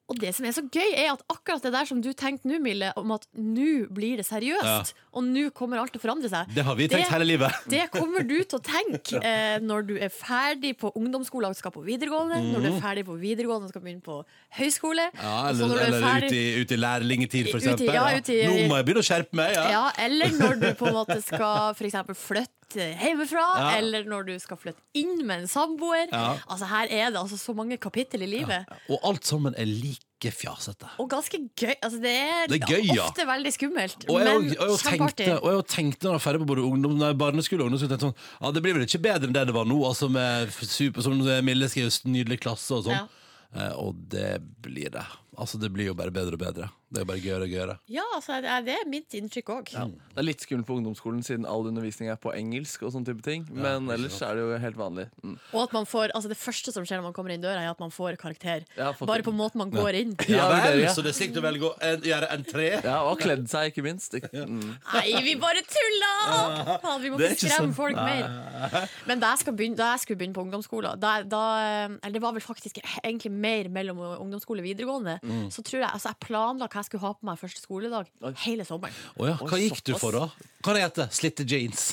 Og 0.08 0.16
det 0.22 0.30
som 0.38 0.46
er 0.48 0.54
så 0.56 0.62
gøy, 0.72 0.94
er 0.96 1.10
at 1.12 1.22
akkurat 1.28 1.62
det 1.66 1.72
der 1.74 1.84
som 1.90 2.00
du 2.00 2.14
tenkte 2.16 2.48
nå, 2.48 2.62
Mille, 2.64 2.94
om 2.96 3.10
at 3.12 3.26
nå 3.36 3.88
blir 3.92 4.16
det 4.22 4.24
seriøst, 4.24 4.94
og 5.12 5.26
nå 5.28 5.50
kommer 5.52 5.82
alt 5.82 5.92
til 5.92 6.00
å 6.00 6.04
forandre 6.06 6.30
seg. 6.32 6.54
Det 6.56 6.64
har 6.64 6.76
vi 6.80 6.88
tenkt 6.88 7.04
det- 7.10 7.12
hele 7.12 7.28
livet. 7.28 7.52
det 7.74 7.82
kommer 7.92 8.24
du 8.24 8.38
til 8.44 8.56
å 8.56 8.62
tenke 8.64 9.20
eh, 9.20 9.58
når 9.60 9.84
du 9.90 9.94
er 10.00 10.08
ferdig 10.14 10.78
på 10.80 10.94
ungdomsskole 10.96 11.50
og 11.52 11.58
skal 11.60 11.74
på 11.76 11.84
videregående. 11.84 12.40
Når 12.54 12.64
du 12.64 12.70
er 12.72 12.80
ferdig 12.80 13.04
på 13.10 13.18
videregående 13.20 13.68
og 13.68 13.74
skal 13.76 13.84
begynne 13.84 14.06
på 14.06 14.22
høyskole. 14.62 15.10
Mhm. 15.12 15.24
Ja, 15.28 15.36
eller 15.50 15.76
er 15.76 15.86
eller 15.90 16.08
ferdig- 16.08 16.32
ute 16.32 16.40
i, 16.40 16.62
ut 16.64 16.72
i 16.72 16.80
lærlingetid, 16.86 17.52
for 17.52 17.58
Ute 17.60 17.68
i- 17.68 17.74
eksempel. 17.74 17.94
ja, 18.00 18.18
ut 18.18 18.30
i- 18.30 18.42
Nå 18.48 18.56
må 18.72 18.80
jeg 18.80 18.86
begynne 18.88 19.04
å 19.04 19.10
skjerpe 19.12 19.34
meg. 19.42 19.54
Ja. 19.60 19.68
ja, 19.76 19.86
eller 20.08 20.28
når 20.40 20.56
du 20.64 20.68
på 20.80 20.88
en 20.88 20.94
måte 21.02 21.20
skal 21.30 21.74
for 21.76 21.84
eksempel 21.90 22.16
flytte 22.16 22.54
hjemmefra, 22.76 23.46
Ja. 23.60 23.78
eller 23.78 24.04
når 24.04 24.26
du 24.28 24.40
skal 24.40 24.58
flytte 24.58 24.82
inn 24.94 25.26
med 25.26 25.42
en 25.42 25.48
samboer. 25.48 26.08
Ja. 26.12 26.38
Altså 26.50 26.66
Her 26.68 26.88
er 26.90 27.12
det 27.12 27.20
altså 27.20 27.38
så 27.38 27.56
mange 27.56 27.78
kapittel 27.78 28.22
i 28.24 28.26
livet. 28.28 28.66
Og 28.90 29.00
alt 29.04 29.26
sammen 29.26 29.54
er 29.58 29.66
like 29.66 30.32
fjasete. 30.34 30.88
Og 31.00 31.10
ganske 31.10 31.38
gøy. 31.56 31.76
Altså, 31.82 32.00
det 32.02 32.12
er, 32.16 32.48
Det 32.48 32.62
er 32.64 32.68
gøy, 32.68 32.96
ja. 32.96 33.04
ofte 33.06 33.26
veldig 33.28 33.54
skummelt, 33.54 34.10
Og 34.10 34.20
jeg, 34.20 34.42
men 34.42 34.50
kjempeartig. 34.56 35.42
og 35.44 35.54
jeg 35.54 35.68
tenkte 35.68 36.04
når 36.04 36.12
jeg 36.12 36.20
var 36.20 36.26
ferdig 36.32 36.40
på 36.40 36.50
både 36.56 36.64
ungdom, 36.66 36.98
nei, 36.98 37.14
barneskole 37.14 37.62
og 37.62 37.72
ungdomsskole 37.72 38.00
sånn, 38.00 38.16
ja, 38.42 38.52
Det 38.52 38.64
blir 38.64 38.74
vel 38.74 38.84
ikke 38.88 39.02
bedre 39.02 39.28
enn 39.28 39.34
det 39.34 39.46
det 39.48 39.54
var 39.54 39.66
nå, 39.66 39.78
altså 39.86 40.10
med 40.10 40.50
super, 40.52 41.02
som 41.02 41.14
Mille 41.46 41.70
skriver, 41.70 41.92
nydelig 42.10 42.40
klasse 42.42 42.72
og 42.76 42.84
sånn. 42.86 42.98
Ja. 42.98 43.08
Eh, 43.56 43.74
og 43.78 43.96
det 44.10 44.42
blir 44.62 44.90
det. 44.92 45.06
Altså 45.38 45.60
Det 45.62 45.70
blir 45.72 45.86
jo 45.92 45.94
bare 45.94 46.10
bedre 46.12 46.34
og 46.34 46.40
bedre. 46.42 46.70
Det 46.90 47.02
er 47.02 47.04
jo 47.04 47.08
bare 47.10 47.20
gøyere 47.20 47.44
og 47.46 47.50
gøyere. 47.52 47.74
Ja, 47.92 48.04
altså, 48.16 48.38
det 48.42 48.48
er- 48.50 48.62
det 48.64 48.74
er 48.74 48.86
mitt 48.90 49.10
inntrykk 49.14 49.50
òg. 49.52 49.66
Det 49.76 50.18
er 50.18 50.24
litt 50.24 50.40
skummelt 50.42 50.66
på 50.66 50.78
ungdomsskolen 50.80 51.20
siden 51.22 51.46
all 51.46 51.68
undervisning 51.68 52.10
er 52.10 52.16
på 52.16 52.32
engelsk. 52.34 52.82
og 52.84 52.94
sånne 52.94 53.06
type 53.06 53.22
ting 53.22 53.46
Men 53.52 53.84
ikke 53.86 53.94
ellers 53.98 54.22
er 54.22 54.34
det 54.36 54.42
jo 54.42 54.58
helt 54.58 54.76
vanlig. 54.78 55.10
Mm. 55.24 55.38
Og 55.54 55.64
at 55.64 55.74
man 55.74 55.86
får, 55.86 56.12
altså 56.16 56.30
det 56.30 56.38
første 56.38 56.72
som 56.72 56.84
skjer 56.86 56.98
når 56.98 57.04
man 57.04 57.14
kommer 57.14 57.32
inn 57.34 57.42
døra, 57.42 57.60
er 57.60 57.70
at 57.70 57.80
man 57.80 57.90
får 57.92 58.18
karakter. 58.18 58.64
Ja, 58.78 58.94
Bare 58.94 59.22
på 59.22 59.34
måten 59.36 59.56
man 59.56 59.70
går 59.70 59.94
inn. 60.00 60.16
Ja, 60.30 60.38
Ja, 60.50 60.64
vel, 60.72 60.80
ja. 60.82 60.94
Så 60.94 61.04
det 61.04 61.12
er 61.14 61.18
slik 61.20 61.34
du 61.34 61.42
velger 61.42 61.70
å 61.70 61.78
en, 61.82 62.02
gjøre 62.02 62.30
entré? 62.32 62.84
Ja, 62.84 63.04
Og 63.04 63.20
kledd 63.20 63.48
seg, 63.50 63.74
ikke 63.76 63.84
minst. 63.84 64.14
Ikke- 64.18 64.32
Mm. 64.48 64.78
Nei, 64.94 65.22
vi 65.22 65.36
bare 65.36 65.62
tulla! 65.68 66.80
Faen, 66.82 67.02
vi 67.02 67.10
må 67.10 67.18
ikke 67.20 67.36
ikke 67.36 67.50
skremme 67.52 67.68
sånn. 67.68 67.74
folk 67.76 67.96
mer. 67.96 68.90
Men 69.06 69.20
da 69.20 69.32
jeg, 69.36 69.40
skal 69.40 69.54
begynne, 69.54 69.76
da 69.76 69.92
jeg 69.96 70.00
skulle 70.06 70.18
begynne 70.18 70.34
på 70.34 70.44
ungdomsskolen 70.48 71.00
da, 71.00 71.22
da, 71.24 71.88
Eller 72.02 72.14
det 72.14 72.22
var 72.22 72.32
vel 72.34 72.42
faktisk 72.42 72.80
egentlig 73.04 73.32
mer 73.32 73.68
mellom 73.70 73.98
ungdomsskole 74.20 74.60
og 74.60 74.66
videregående. 74.66 75.20
Mm. 75.28 75.48
Så 75.52 75.64
tror 75.68 75.82
jeg, 75.82 75.90
altså 75.92 76.12
jeg 76.14 76.20
planla 76.24 76.68
hva 76.70 76.80
jeg 76.80 76.88
skulle 76.88 77.04
ha 77.04 77.14
på 77.18 77.28
meg 77.28 77.40
første 77.42 77.64
skoledag 77.64 78.12
Oi. 78.24 78.34
hele 78.46 78.66
sommeren. 78.68 78.96
Oh, 79.18 79.28
ja, 79.28 79.36
hva 79.42 79.60
gikk 79.60 79.82
du 79.84 79.94
for, 80.00 80.16
da? 80.16 80.54
Hva 80.64 80.78
heter 80.78 81.04
det? 81.04 81.08
Slitte 81.18 81.46
jeans. 81.48 81.90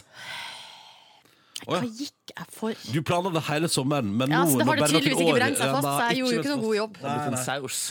Hva 1.64 1.80
ja. 1.80 1.88
gikk 1.88 2.32
jeg 2.34 2.48
for? 2.54 2.86
Du 2.92 3.00
planla 3.06 3.32
det 3.34 3.44
hele 3.48 3.70
sommeren, 3.72 4.14
men 4.14 4.32
Ja, 4.32 4.44
nå 4.44 4.54
så 4.54 4.60
det 4.60 4.68
har 4.68 4.80
det 4.80 4.88
tydeligvis 4.92 5.20
ikke 5.24 5.36
brent 5.40 5.60
seg 5.60 5.68
Ja, 5.68 5.76
fast, 5.76 5.88
nei, 5.88 5.98
så 5.98 6.08
jeg 6.08 6.20
gjorde 6.20 6.34
jo 6.34 6.42
ikke 6.42 6.52
noen 6.52 6.64
god 6.64 6.78
jobb. 6.78 6.96
Det 6.98 7.10
er 7.10 7.20
blitt 7.20 7.34
en 7.34 7.44
saus. 7.44 7.82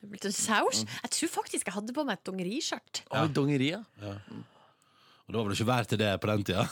Det 0.00 0.12
blitt 0.14 0.28
en 0.30 0.36
saus. 0.36 0.84
Jeg 1.04 1.14
tror 1.16 1.32
faktisk 1.34 1.70
jeg 1.70 1.76
hadde 1.76 1.96
på 1.96 2.06
meg 2.08 2.20
et 2.20 2.28
dongeriskjørt. 2.30 3.02
Ja. 3.10 3.24
dongeri, 3.40 3.72
ja. 3.74 3.82
Og 4.10 5.34
det 5.34 5.36
var 5.36 5.44
vel 5.46 5.58
ikke 5.58 5.68
vær 5.68 5.90
til 5.90 6.00
det 6.00 6.14
på 6.22 6.30
den 6.32 6.46
tida? 6.48 6.64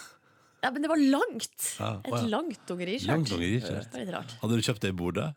Ja, 0.64 0.72
men 0.74 0.82
det 0.82 0.88
var 0.90 0.98
langt. 0.98 1.66
Ja, 1.78 1.90
Et 2.02 2.14
ja. 2.16 2.22
langt 2.32 2.64
dongeriskjørt. 2.66 4.38
Hadde 4.40 4.56
du 4.56 4.64
kjøpt 4.64 4.82
det 4.82 4.90
i 4.90 4.96
Bodø? 4.96 5.28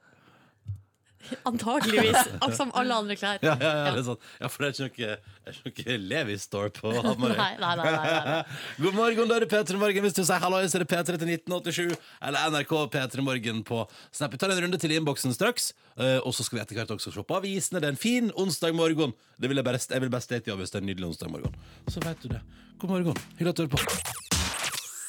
Antageligvis. 1.50 2.30
Som 2.60 2.72
alle 2.78 2.96
andre 2.96 3.16
klær. 3.20 3.40
Ja, 3.44 3.56
ja, 3.60 3.72
ja, 3.78 3.92
det 3.96 4.02
er 4.02 4.08
sant. 4.08 4.26
ja, 4.42 4.50
for 4.52 4.64
det 4.66 4.70
er 4.72 4.90
ikke 4.90 5.10
noe, 5.10 5.36
er 5.52 5.60
ikke 5.72 5.86
noe 5.88 5.98
Levi 6.12 6.38
Store 6.42 6.72
på 6.76 6.94
Hamarøy. 7.08 7.36
Nei, 7.38 7.52
nei, 7.62 7.74
nei, 7.80 7.92
nei, 7.96 8.22
nei. 8.28 8.40
God 8.86 8.98
morgen, 8.98 9.32
da 9.32 9.38
er 9.40 9.46
det 9.46 9.52
P3 9.54 9.80
Morgen. 9.82 10.06
Hvis 10.08 10.18
du 10.18 10.24
sier 10.24 10.44
hallo, 10.44 10.62
så 10.66 10.80
er 10.80 10.86
det 10.86 10.90
P3 10.94 11.18
til 11.22 11.34
1987 11.38 11.98
eller 12.30 12.56
NRK 12.56 12.74
P3 12.96 13.28
Morgen 13.28 13.62
på 13.68 13.84
Snap. 14.12 14.34
Vi 14.36 14.42
tar 14.42 14.56
en 14.56 14.64
runde 14.66 14.82
til 14.82 14.96
i 14.96 15.00
innboksen 15.02 15.36
straks, 15.36 15.72
eh, 15.98 16.18
og 16.22 16.34
så 16.38 16.48
skal 16.48 16.60
vi 16.60 16.66
etter 16.66 16.82
hvert 16.82 16.96
også 16.98 17.14
se 17.16 17.26
på 17.28 17.40
avisene. 17.42 17.82
Det 17.84 17.92
er 17.92 17.96
en 17.96 18.02
fin 18.02 18.34
onsdag 18.40 18.76
morgen. 18.78 19.16
Det 19.38 19.52
vil 19.52 19.62
jeg, 19.62 19.68
bare, 19.68 19.82
jeg 19.82 20.06
vil 20.06 20.14
best 20.14 20.34
date 20.34 20.52
i 20.52 20.58
hvis 20.62 20.74
det 20.74 20.82
er 20.82 20.86
en 20.86 20.92
nydelig 20.94 21.14
onsdag 21.14 21.32
morgen. 21.34 21.62
Så 21.90 22.04
vet 22.04 22.26
du 22.26 22.32
det. 22.34 22.44
God 22.82 22.96
morgen. 22.96 23.24
Hyggelig 23.38 23.56
at 23.56 23.64
du 23.64 23.68
hører 23.68 23.78
på. 23.78 24.21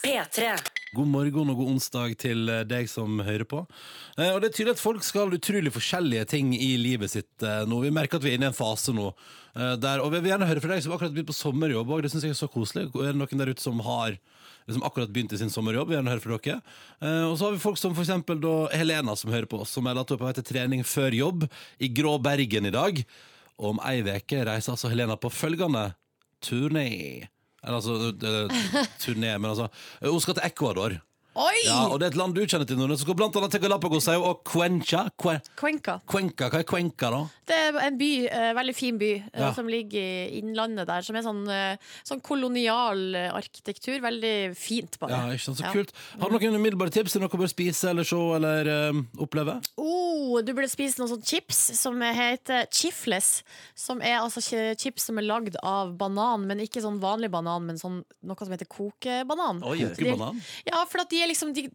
P3. 0.03 0.57
God 0.93 1.09
morgen 1.09 1.51
og 1.53 1.61
god 1.61 1.69
onsdag 1.77 2.17
til 2.21 2.49
eh, 2.51 2.65
deg 2.67 2.89
som 2.91 3.21
hører 3.23 3.47
på. 3.49 3.63
Eh, 4.19 4.33
og 4.33 4.41
det 4.43 4.51
er 4.51 4.57
tydelig 4.57 4.75
at 4.75 4.83
folk 4.83 5.05
skal 5.07 5.31
utrolig 5.33 5.71
forskjellige 5.73 6.27
ting 6.35 6.51
i 6.57 6.75
livet 6.81 7.13
sitt 7.13 7.45
eh, 7.47 7.63
nå. 7.71 7.79
Vi 7.85 7.93
merker 7.95 8.19
at 8.19 8.27
vi 8.27 8.33
er 8.33 8.37
inne 8.37 8.51
i 8.51 8.53
en 8.53 8.57
fase 8.57 8.95
nå 8.97 9.13
der 9.53 10.01
Og 10.01 10.09
vi 10.15 10.23
vil 10.25 10.31
gjerne 10.31 10.47
høre 10.49 10.63
fra 10.65 10.71
deg 10.73 10.81
som 10.81 10.95
akkurat 10.95 11.11
har 11.11 11.17
begynt 11.19 11.29
på 11.29 11.37
sommerjobb 11.37 11.91
òg. 11.93 11.99
Det 12.01 12.09
syns 12.09 12.23
jeg 12.25 12.33
er 12.33 12.39
så 12.39 12.47
koselig. 12.49 12.87
Er 12.97 13.11
det 13.13 13.21
noen 13.21 13.43
der 13.43 13.51
ute 13.53 13.61
som 13.61 13.83
har 13.85 14.15
liksom 14.65 14.87
akkurat 14.89 15.13
begynt 15.13 15.35
i 15.37 15.41
sin 15.43 15.53
sommerjobb? 15.53 15.91
Vi 15.91 15.93
vil 15.93 15.99
gjerne 15.99 16.15
høre 16.15 16.25
fra 16.25 16.39
dere. 16.47 16.57
Og 17.29 17.35
så 17.37 17.45
har 17.45 17.53
vi 17.53 17.61
folk 17.61 17.77
som 17.77 17.93
for 17.93 18.01
eksempel 18.07 18.41
Helena 18.73 19.13
som 19.13 19.29
hører 19.29 19.51
på 19.53 19.61
oss, 19.61 19.75
som 19.77 19.85
melder 19.85 20.07
at 20.07 20.15
hun 20.15 20.17
er 20.17 20.23
på 20.23 20.29
vei 20.31 20.33
til 20.39 20.49
trening 20.49 20.87
før 20.89 21.19
jobb 21.19 21.45
i 21.85 21.93
grå 21.93 22.15
Bergen 22.25 22.71
i 22.71 22.73
dag. 22.73 23.05
Og 23.61 23.75
om 23.75 23.85
ei 23.85 24.01
uke 24.01 24.41
reiser 24.49 24.73
altså 24.73 24.89
Helena 24.89 25.21
på 25.21 25.29
følgende 25.29 25.91
turné. 26.41 26.89
Eller 27.63 27.79
altså 27.79 28.13
turné, 29.03 29.37
men 29.39 29.51
altså 29.53 29.69
Hun 30.03 30.21
skal 30.21 30.35
til 30.41 30.47
Ecuador. 30.51 30.99
Oi! 31.33 31.63
Ja, 31.65 31.87
og 31.89 31.95
det 31.97 32.11
er 32.11 32.13
et 32.13 32.17
land 32.21 32.35
du 32.37 32.43
kjenner 32.45 32.67
til, 32.69 32.77
Nordnes. 32.77 33.01
Skal 33.07 33.17
blant 33.17 33.33
annet 33.41 33.55
til 33.55 33.63
Galapagosøya 33.63 34.21
og 34.21 34.43
Cuenca. 34.45 35.07
Cuen- 35.17 35.41
Cuenca. 35.57 35.95
Cuenca. 36.05 36.51
Hva 36.53 36.59
er 36.61 36.67
Cuenca, 36.69 37.09
da? 37.15 37.21
Det 37.49 37.57
er 37.57 37.79
en 37.87 37.97
by, 37.97 38.09
eh, 38.29 38.51
veldig 38.59 38.75
fin 38.77 38.99
by, 39.01 39.09
eh, 39.33 39.41
Ja. 39.41 39.49
som 39.57 39.65
ligger 39.67 39.97
i 40.29 40.43
innlandet 40.43 40.85
der. 40.91 41.01
Som 41.01 41.17
er 41.17 41.23
sånn, 41.25 41.41
eh, 41.49 41.79
sånn 42.05 42.21
kolonial 42.21 43.17
arkitektur. 43.33 43.97
Veldig 44.05 44.55
fint, 44.61 44.99
bare. 45.01 45.09
Ja, 45.11 45.33
ikke 45.33 45.41
sant, 45.47 45.57
Så 45.57 45.65
Ja. 45.65 45.73
kult. 45.73 45.91
Har 46.21 46.29
du 46.29 46.37
noen 46.39 46.61
umiddelbare 46.61 46.93
tips 46.93 47.13
til 47.13 47.23
noe 47.23 47.29
du 47.33 47.39
bør 47.39 47.49
spise 47.49 47.89
eller 47.89 48.05
se 48.05 48.15
eller 48.37 48.69
eh, 48.69 48.93
oppleve? 49.17 49.57
Oh, 49.79 50.12
du 50.41 50.53
burde 50.57 50.71
spise 50.73 50.97
noen 51.01 51.11
sånne 51.11 51.27
chips 51.29 51.59
som 51.77 52.01
heter 52.01 52.65
chifles. 52.73 53.43
Som 53.77 54.01
er 54.01 54.17
altså 54.23 54.41
chips 54.81 55.05
som 55.11 55.19
er 55.21 55.27
lagd 55.29 55.57
av 55.63 55.93
banan, 56.01 56.47
men 56.49 56.63
ikke 56.65 56.81
sånn 56.81 56.97
vanlig 57.03 57.29
banan, 57.35 57.67
men 57.69 57.77
sånn, 57.77 58.01
noe 58.25 58.37
som 58.41 58.55
heter 58.55 58.71
kokebanan. 58.73 59.61
Oi, 59.69 59.79
de- 59.85 59.93
Ja, 60.71 60.85
for 60.89 61.03
at 61.05 61.11
de 61.11 61.21
er 61.23 61.29
liksom 61.29 61.53
de, 61.53 61.67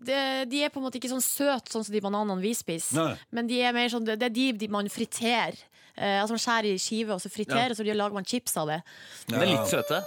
de, 0.49 0.63
er 0.63 0.69
på 0.73 0.81
en 0.81 0.87
måte 0.89 0.97
ikke 0.97 1.11
sånn 1.13 1.21
søte 1.21 1.69
sånn 1.71 1.85
som 1.85 1.93
de 1.93 2.01
bananene 2.01 2.41
vi 2.41 2.53
spiser. 2.57 2.95
Nei. 2.97 3.17
Men 3.31 3.47
de 3.47 3.61
er 3.61 3.73
mer 3.77 3.89
sånn, 3.93 4.05
det 4.07 4.17
er 4.23 4.33
de, 4.33 4.51
de 4.53 4.67
man 4.67 4.89
friterer. 4.89 5.53
Eh, 5.97 6.21
altså 6.21 6.35
Man 6.35 6.41
skjærer 6.43 6.73
i 6.73 6.81
skiver 6.81 7.13
og 7.15 7.21
så 7.21 7.29
friterer, 7.33 7.71
og 7.73 7.77
så 7.77 7.83
lager 7.83 8.13
man 8.13 8.25
chips 8.25 8.55
av 8.57 8.67
det. 8.69 8.81
Men 9.29 9.39
det 9.39 9.47
er 9.47 9.51
litt 9.55 9.71
søte. 9.71 10.01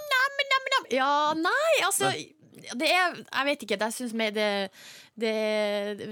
Ja, 0.91 1.33
nei, 1.35 1.73
altså 1.85 2.11
det 2.77 2.87
er, 2.91 3.15
jeg 3.23 3.45
vet 3.47 3.63
ikke. 3.65 3.77
Jeg 3.81 3.93
synes 3.95 4.13
mer 4.17 4.31
det, 4.35 4.47
det, 5.19 5.33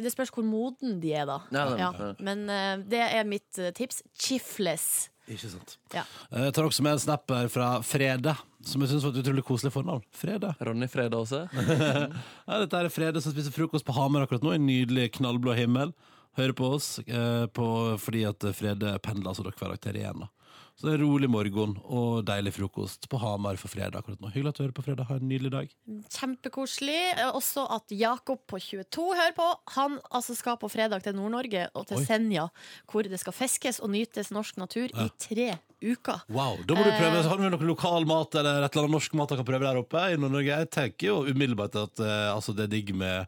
det 0.03 0.11
spørs 0.13 0.31
hvor 0.33 0.45
moden 0.45 0.99
de 1.03 1.13
er, 1.13 1.25
da. 1.29 1.39
Ja, 1.51 1.63
det- 1.69 1.79
Ja, 1.79 1.91
ja. 1.99 2.11
Men 2.19 2.49
eh, 2.49 2.77
det 2.89 2.99
er 3.05 3.23
mitt 3.27 3.57
eh, 3.59 3.71
tips. 3.75 4.01
Chifles. 4.19 5.09
Ikke 5.29 5.49
sant. 5.51 5.77
Ja. 5.93 6.03
Eh, 6.33 6.45
Jeg 6.47 6.53
tar 6.57 6.63
også 6.65 6.81
med 6.85 6.93
en 6.97 6.99
snap 7.03 7.29
her 7.29 7.47
fra 7.53 7.67
Frede, 7.85 8.33
som 8.65 8.81
jeg 8.81 8.89
syns 8.89 9.03
var 9.05 9.11
et 9.13 9.21
utrolig 9.23 9.43
koselig 9.45 9.71
fornavn. 9.75 10.01
Frede. 10.11 10.53
Ronny 10.65 10.87
Frede 10.89 11.17
også. 11.19 11.43
Ja, 11.53 12.59
dette 12.63 12.79
er 12.81 12.89
Frede 12.89 13.21
som 13.21 13.33
spiser 13.35 13.53
frokost 13.53 13.85
på 13.85 13.93
Hamar 13.97 14.25
akkurat 14.25 14.43
nå, 14.43 14.53
i 14.55 14.59
en 14.61 14.65
nydelig 14.69 15.11
knallblå 15.19 15.53
himmel. 15.59 15.93
Hører 16.37 16.53
på 16.55 16.67
oss 16.77 16.99
eh, 17.05 17.45
på, 17.53 17.67
fordi 17.99 18.23
at 18.29 18.43
Frede 18.55 18.95
pendler 19.03 19.31
altså 19.31 19.43
da 19.45 19.51
hver 19.53 19.73
dag 19.75 19.81
til 19.85 19.97
Rena. 19.99 20.29
Så 20.79 20.87
det 20.87 20.93
er 20.95 21.01
rolig 21.03 21.27
morgen 21.27 21.73
og 21.91 22.21
deilig 22.23 22.53
frokost 22.55 23.09
på 23.11 23.19
Hamar 23.19 23.57
for 23.59 23.67
fredag 23.67 23.99
akkurat 23.99 24.21
nå. 24.23 24.29
Hyggelig 24.31 24.53
at 24.53 24.59
du 24.59 24.63
hører 24.63 24.75
på, 24.77 24.83
fredag. 24.85 25.09
Ha 25.09 25.17
en 25.19 25.25
nydelig 25.27 25.51
dag. 25.51 25.73
Kjempekoselig. 26.15 26.99
Eh, 27.17 27.31
Også 27.35 27.65
at 27.75 27.91
Jakob 27.91 28.45
på 28.47 28.61
22 28.63 29.07
hører 29.19 29.35
på. 29.35 29.47
Han 29.75 29.97
altså 30.07 30.37
skal 30.39 30.55
på 30.61 30.69
fredag 30.71 31.03
til 31.03 31.17
Nord-Norge 31.19 31.65
og 31.75 31.89
til 31.89 31.99
Oi. 31.99 32.05
Senja, 32.07 32.47
hvor 32.87 33.03
det 33.03 33.19
skal 33.19 33.35
fiskes 33.35 33.81
og 33.83 33.91
nytes 33.91 34.31
norsk 34.31 34.55
natur 34.61 34.87
i 34.87 35.09
tre 35.19 35.49
uker. 35.83 36.23
Wow, 36.31 36.63
Da 36.63 36.75
må 36.79 36.87
du 36.87 36.91
prøve. 36.95 37.27
Har 37.27 37.43
du 37.43 37.47
noe 37.49 37.71
lokal 37.73 38.07
mat 38.07 38.39
eller 38.39 38.63
et 38.63 38.71
eller 38.71 38.87
annet 38.87 38.95
norsk 38.95 39.19
mat 39.19 39.35
du 39.35 39.39
kan 39.39 39.51
prøve 39.51 39.67
der 39.67 39.83
oppe 39.83 40.07
i 40.13 40.19
Nord-Norge? 40.19 40.63
Jeg 40.63 40.71
tenker 40.79 41.11
jo 41.11 41.21
umiddelbart 41.27 41.75
at 41.75 41.99
uh, 42.03 42.35
altså, 42.37 42.55
det 42.55 42.69
er 42.69 42.77
digg 42.77 42.95
med 42.95 43.27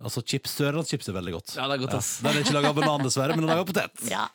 Altså 0.00 0.22
chips, 0.24 0.54
Sørlandschips 0.56 1.10
er 1.10 1.16
veldig 1.16 1.34
godt. 1.36 1.54
Ja, 1.58 1.66
det 1.68 1.76
er 1.76 1.82
godt, 1.84 1.96
ass. 1.98 2.10
Den 2.24 2.32
er 2.32 2.44
ikke 2.44 2.56
laga 2.56 2.72
av 2.72 2.80
banan, 2.80 3.04
dessverre, 3.04 3.36
men 3.36 3.44
den 3.44 3.50
er 3.50 3.58
laga 3.58 3.66
av 3.66 3.72
potet. 3.72 4.06
Ja. 4.10 4.26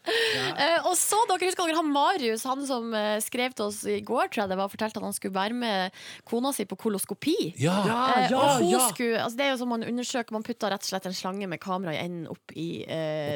Uh, 0.56 0.90
og 0.90 0.94
så, 1.00 1.18
dere 1.30 1.48
husker 1.48 1.68
dere 1.68 1.80
han 1.80 1.90
Marius, 1.92 2.44
han 2.48 2.62
som 2.68 2.92
uh, 2.94 3.16
skrev 3.24 3.56
til 3.56 3.70
oss 3.70 3.82
i 3.90 3.98
går, 4.06 4.30
tror 4.32 4.44
jeg 4.44 4.52
det 4.52 4.58
var, 4.60 4.72
fortalte 4.72 5.02
at 5.02 5.08
han 5.08 5.16
skulle 5.16 5.36
være 5.36 5.56
med 5.58 5.96
kona 6.28 6.52
si 6.56 6.68
på 6.70 6.78
koloskopi. 6.80 7.36
Ja. 7.60 7.76
Eh, 7.86 8.28
ja, 8.30 8.40
og 8.40 8.64
hun 8.64 8.70
ja. 8.70 8.84
skulle, 8.92 9.20
altså 9.24 9.40
det 9.40 9.48
er 9.48 9.54
jo 9.54 9.60
som 9.64 9.72
man 9.72 9.86
undersøker 9.88 10.36
Man 10.36 10.46
putter 10.46 10.72
rett 10.74 10.84
og 10.84 10.90
slett 10.90 11.08
en 11.10 11.16
slange 11.18 11.48
med 11.50 11.62
kamera 11.64 11.96
i 11.96 12.00
enden 12.04 12.28
opp 12.32 12.54
i 12.56 12.70
uh, 12.86 13.36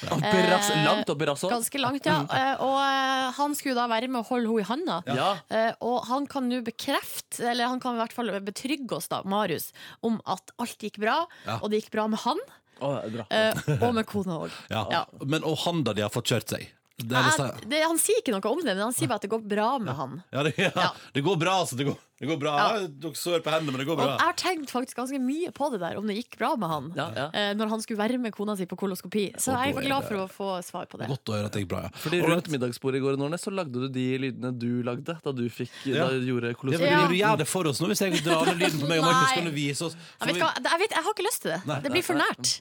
Eh, 0.00 0.84
langt 0.84 1.10
oppi 1.10 1.26
rasset. 1.26 1.50
Ganske 1.50 1.78
langt, 1.78 2.06
ja. 2.06 2.20
Eh, 2.36 2.62
og 2.64 3.34
han 3.36 3.54
skulle 3.58 3.76
da 3.78 3.86
være 3.90 4.10
med 4.10 4.22
og 4.22 4.30
holde 4.30 4.50
henne 4.50 4.60
i 4.60 4.68
handa. 4.68 4.98
Ja. 5.06 5.30
Eh, 5.48 5.72
og 5.86 6.06
han 6.10 6.26
kan 6.30 6.48
nå 6.50 6.60
bekrefte, 6.66 7.42
eller 7.50 7.70
han 7.70 7.82
kan 7.82 7.96
i 7.96 8.02
hvert 8.02 8.14
fall 8.16 8.32
betrygge 8.44 8.98
oss, 8.98 9.10
da, 9.12 9.22
Marius, 9.28 9.70
om 10.06 10.20
at 10.30 10.54
alt 10.60 10.86
gikk 10.86 10.99
bra. 11.00 11.18
Ja. 11.46 11.58
Og 11.62 11.70
det 11.72 11.82
gikk 11.82 11.92
bra 11.96 12.06
med 12.12 12.20
han, 12.26 12.40
Oh, 12.80 12.96
bra. 13.12 13.26
eh, 13.28 13.52
og 13.84 13.90
med 13.96 14.06
kona 14.08 14.38
òg. 14.46 14.54
Ja. 14.72 14.86
Ja. 14.90 15.00
Men 15.28 15.44
og 15.44 15.58
han 15.66 15.82
da 15.84 15.92
de 15.92 16.00
har 16.06 16.12
fått 16.14 16.30
kjørt 16.32 16.48
seg. 16.54 16.68
Det 17.08 17.16
Eh, 17.16 17.60
det- 17.68 17.82
Han 17.86 17.98
sier 17.98 18.20
ikke 18.20 18.32
noe 18.34 18.50
om 18.52 18.58
det, 18.60 18.74
men 18.76 18.82
han 18.84 18.92
sier 18.92 19.08
bare 19.08 19.16
at 19.16 19.22
det 19.22 19.30
går 19.30 19.42
bra 19.48 19.78
med 19.78 19.94
han. 19.94 20.22
ja, 20.32 20.42
det, 20.42 20.54
ja. 20.58 20.70
Ja. 20.76 20.90
det 21.14 21.22
går 21.24 21.38
bra, 21.38 21.54
altså. 21.64 21.76
Det 21.76 21.86
går, 21.86 21.96
det 22.20 22.28
går 22.28 22.38
bra. 22.38 22.54
Ja. 22.58 22.86
Dere 22.86 23.12
sår 23.16 23.40
på 23.40 23.50
hendene, 23.50 23.72
men 23.72 23.80
det 23.80 23.86
går 23.88 23.98
Og 24.00 24.06
jeg 24.10 24.18
har 24.20 24.34
tenkt 24.34 24.70
faktisk 24.70 24.96
ganske 24.96 25.18
mye 25.20 25.50
på 25.56 25.70
det 25.72 25.80
der, 25.80 25.96
om 25.98 26.06
det 26.06 26.16
gikk 26.18 26.36
bra 26.38 26.54
med 26.56 26.68
han. 26.68 26.92
Ja, 26.96 27.06
ja. 27.16 27.26
eh, 27.32 27.54
Når 27.54 27.68
han 27.70 27.80
skulle 27.82 27.98
være 27.98 28.18
med 28.20 28.32
kona 28.36 28.56
si 28.56 28.66
på 28.66 28.76
koloskopi. 28.76 29.32
Så 29.40 29.52
jeg 29.56 29.74
er 29.76 29.80
glad 29.86 30.04
for 30.08 30.14
å 30.14 30.28
få 30.30 30.48
svar 30.64 30.86
på 30.86 30.98
det. 30.98 31.08
Godt 31.08 31.24
å 31.32 31.34
høre 31.38 31.46
at 31.46 31.52
det 31.52 31.62
gikk 31.64 31.68
bra, 31.72 31.82
ja. 31.88 31.90
Fordi 31.94 32.20
Rundt 32.26 32.48
middagsbordet 32.52 32.96
i 33.00 33.04
går 33.04 33.16
Nordnes, 33.16 33.40
så 33.44 33.50
lagde 33.54 33.72
du 33.72 33.88
de 33.88 34.06
lydene 34.18 34.52
du 34.58 34.82
lagde 34.82 35.16
da 35.22 35.32
du 35.32 35.48
fikk 35.48 35.70
Ja. 35.86 36.06
Da 36.06 36.10
du 36.18 36.26
gjorde 36.28 36.48
Ja, 36.52 36.54
koloskopi. 36.54 36.90
men 36.90 37.08
Du 37.08 37.14
gjør 37.16 37.38
det 37.38 37.48
for 37.48 37.64
oss 37.66 37.80
nå, 37.80 37.88
hvis 37.88 38.00
jeg 38.04 38.22
drar 38.24 38.44
ned 38.46 38.58
lyden 38.58 38.80
på 38.80 38.88
meg 38.88 38.98
og 39.00 39.04
Markus, 39.06 39.32
kan 39.34 39.44
du 39.44 39.50
vise 39.52 39.82
oss. 39.82 39.96
Jeg, 40.20 40.34
vet 40.34 40.42
hva, 40.42 40.52
jeg, 40.54 40.78
vet, 40.84 40.90
jeg 40.90 41.02
har 41.04 41.12
ikke 41.14 41.26
lyst 41.28 41.42
til 41.42 41.50
det. 41.52 41.60
Nei. 41.66 41.80
det 41.80 41.90
blir 41.92 42.02
for 42.04 42.14
nært. 42.14 42.60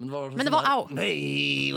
Men, 0.00 0.10
var 0.10 0.30
det 0.30 0.36
Men 0.40 0.46
det 0.48 0.52
var 0.54 0.64
au. 0.64 0.86
Nei 0.96 1.72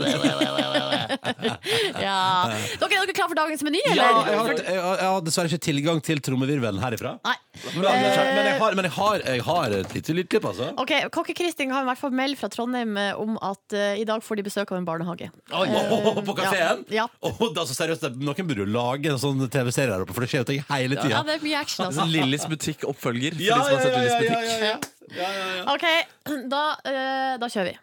Ja. 2.00 2.48
Dere, 2.80 2.88
er 2.88 3.04
dere 3.04 3.14
klare 3.16 3.28
for 3.28 3.36
dagens 3.36 3.64
meny, 3.66 3.82
Ja, 3.84 4.06
jeg 4.24 4.38
har, 4.38 4.52
jeg, 4.56 4.76
jeg 4.78 5.08
har 5.12 5.24
dessverre 5.26 5.50
ikke 5.50 5.64
tilgang 5.66 6.00
til 6.04 6.22
trommevirvelen 6.24 6.80
herifra. 6.80 7.18
Nei. 7.26 7.34
Men, 7.74 7.84
men, 7.84 7.90
jeg, 7.92 8.56
har, 8.62 8.76
men 8.78 8.88
jeg, 8.88 8.94
har, 8.96 9.24
jeg 9.28 9.44
har 9.46 9.76
et 9.76 9.92
lite 9.98 10.16
lydklipp, 10.16 10.48
altså. 10.50 10.70
Ok, 10.80 10.94
Kokke-Kristin 11.14 11.74
har 11.74 11.84
i 11.84 11.88
hvert 11.90 12.00
fall 12.00 12.16
meldt 12.16 12.40
fra 12.40 12.48
Trondheim 12.52 12.96
eh, 13.00 13.12
om 13.20 13.36
at 13.44 13.76
uh, 13.76 13.92
i 14.00 14.06
dag 14.08 14.24
får 14.24 14.40
de 14.40 14.46
besøk 14.48 14.72
av 14.72 14.80
en 14.80 14.88
barnehage. 14.88 15.28
Oi, 15.52 15.68
på 16.30 16.36
kafeen? 16.40 16.82
Ja. 16.94 17.06
Oh, 17.20 17.36
altså, 17.52 17.76
seriøst, 17.76 18.08
Noen 18.24 18.48
burde 18.48 18.64
jo 18.64 18.70
lage 18.72 19.12
en 19.12 19.20
sånn 19.20 19.44
TV-serie 19.52 19.92
her 19.98 20.06
oppe, 20.06 20.16
for 20.16 20.24
det 20.24 20.32
skjer 20.32 20.46
jo 20.46 20.50
ting 20.54 20.64
hele 20.72 20.96
Ja, 20.98 21.04
tida. 21.04 21.22
det 21.28 21.36
er 21.38 21.44
mye 21.44 21.60
action, 21.60 21.86
altså. 21.90 22.08
Lillys 22.08 22.24
Lillis 22.24 22.50
butikk-oppfølger. 22.56 23.36
For 23.36 23.46
Ja, 23.46 23.60
de 23.60 23.64
som 23.64 23.70
ja, 23.70 23.76
har 23.76 23.84
sett 23.84 23.94
ja, 23.94 24.02
ja, 24.02 24.74
butikk. 24.74 24.90
ja, 25.20 25.30
ja. 25.38 25.64
Ok, 25.76 25.88
da, 26.56 26.64
uh, 26.88 27.34
da 27.44 27.52
kjører 27.52 27.74
vi. 27.74 27.80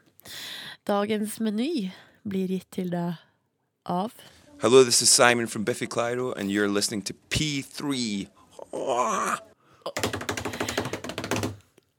Dagens 0.88 1.40
meny 1.40 1.92
blir 2.28 2.48
gitt 2.48 2.70
til 2.72 2.90
deg 2.94 3.20
av 3.90 4.12
Hello, 4.62 4.84
this 4.84 5.02
is 5.02 5.10
Simon 5.10 5.48
from 5.48 5.64
Biffy 5.64 5.88
Clyro, 5.88 6.34
and 6.38 6.52
you're 6.52 6.68
listening 6.68 7.02
to 7.02 7.14
P3. 7.32 8.28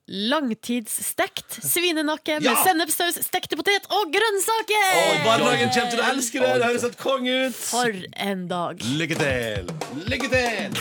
Langtidsstekt 0.07 1.59
svinenakke 1.65 2.37
med 2.41 2.47
Ja! 2.51 2.55
sennepssaus, 2.65 3.19
stekte 3.27 3.57
potet 3.59 3.87
og 3.91 4.11
grønnsaker! 4.15 4.87
Og 5.01 5.27
barnehagen 5.27 5.71
kommer 5.75 5.91
til 5.91 6.03
å 6.03 6.07
elske 6.13 6.43
det! 6.43 6.53
Det 6.61 6.69
høres 6.69 6.87
helt 6.87 6.99
konge 7.01 7.37
ut! 7.49 7.59
For 7.59 7.99
en 8.27 8.47
dag. 8.51 8.83
Lykke 8.99 9.19
til! 9.19 9.71
Lykke 10.11 10.31
til! 10.33 10.79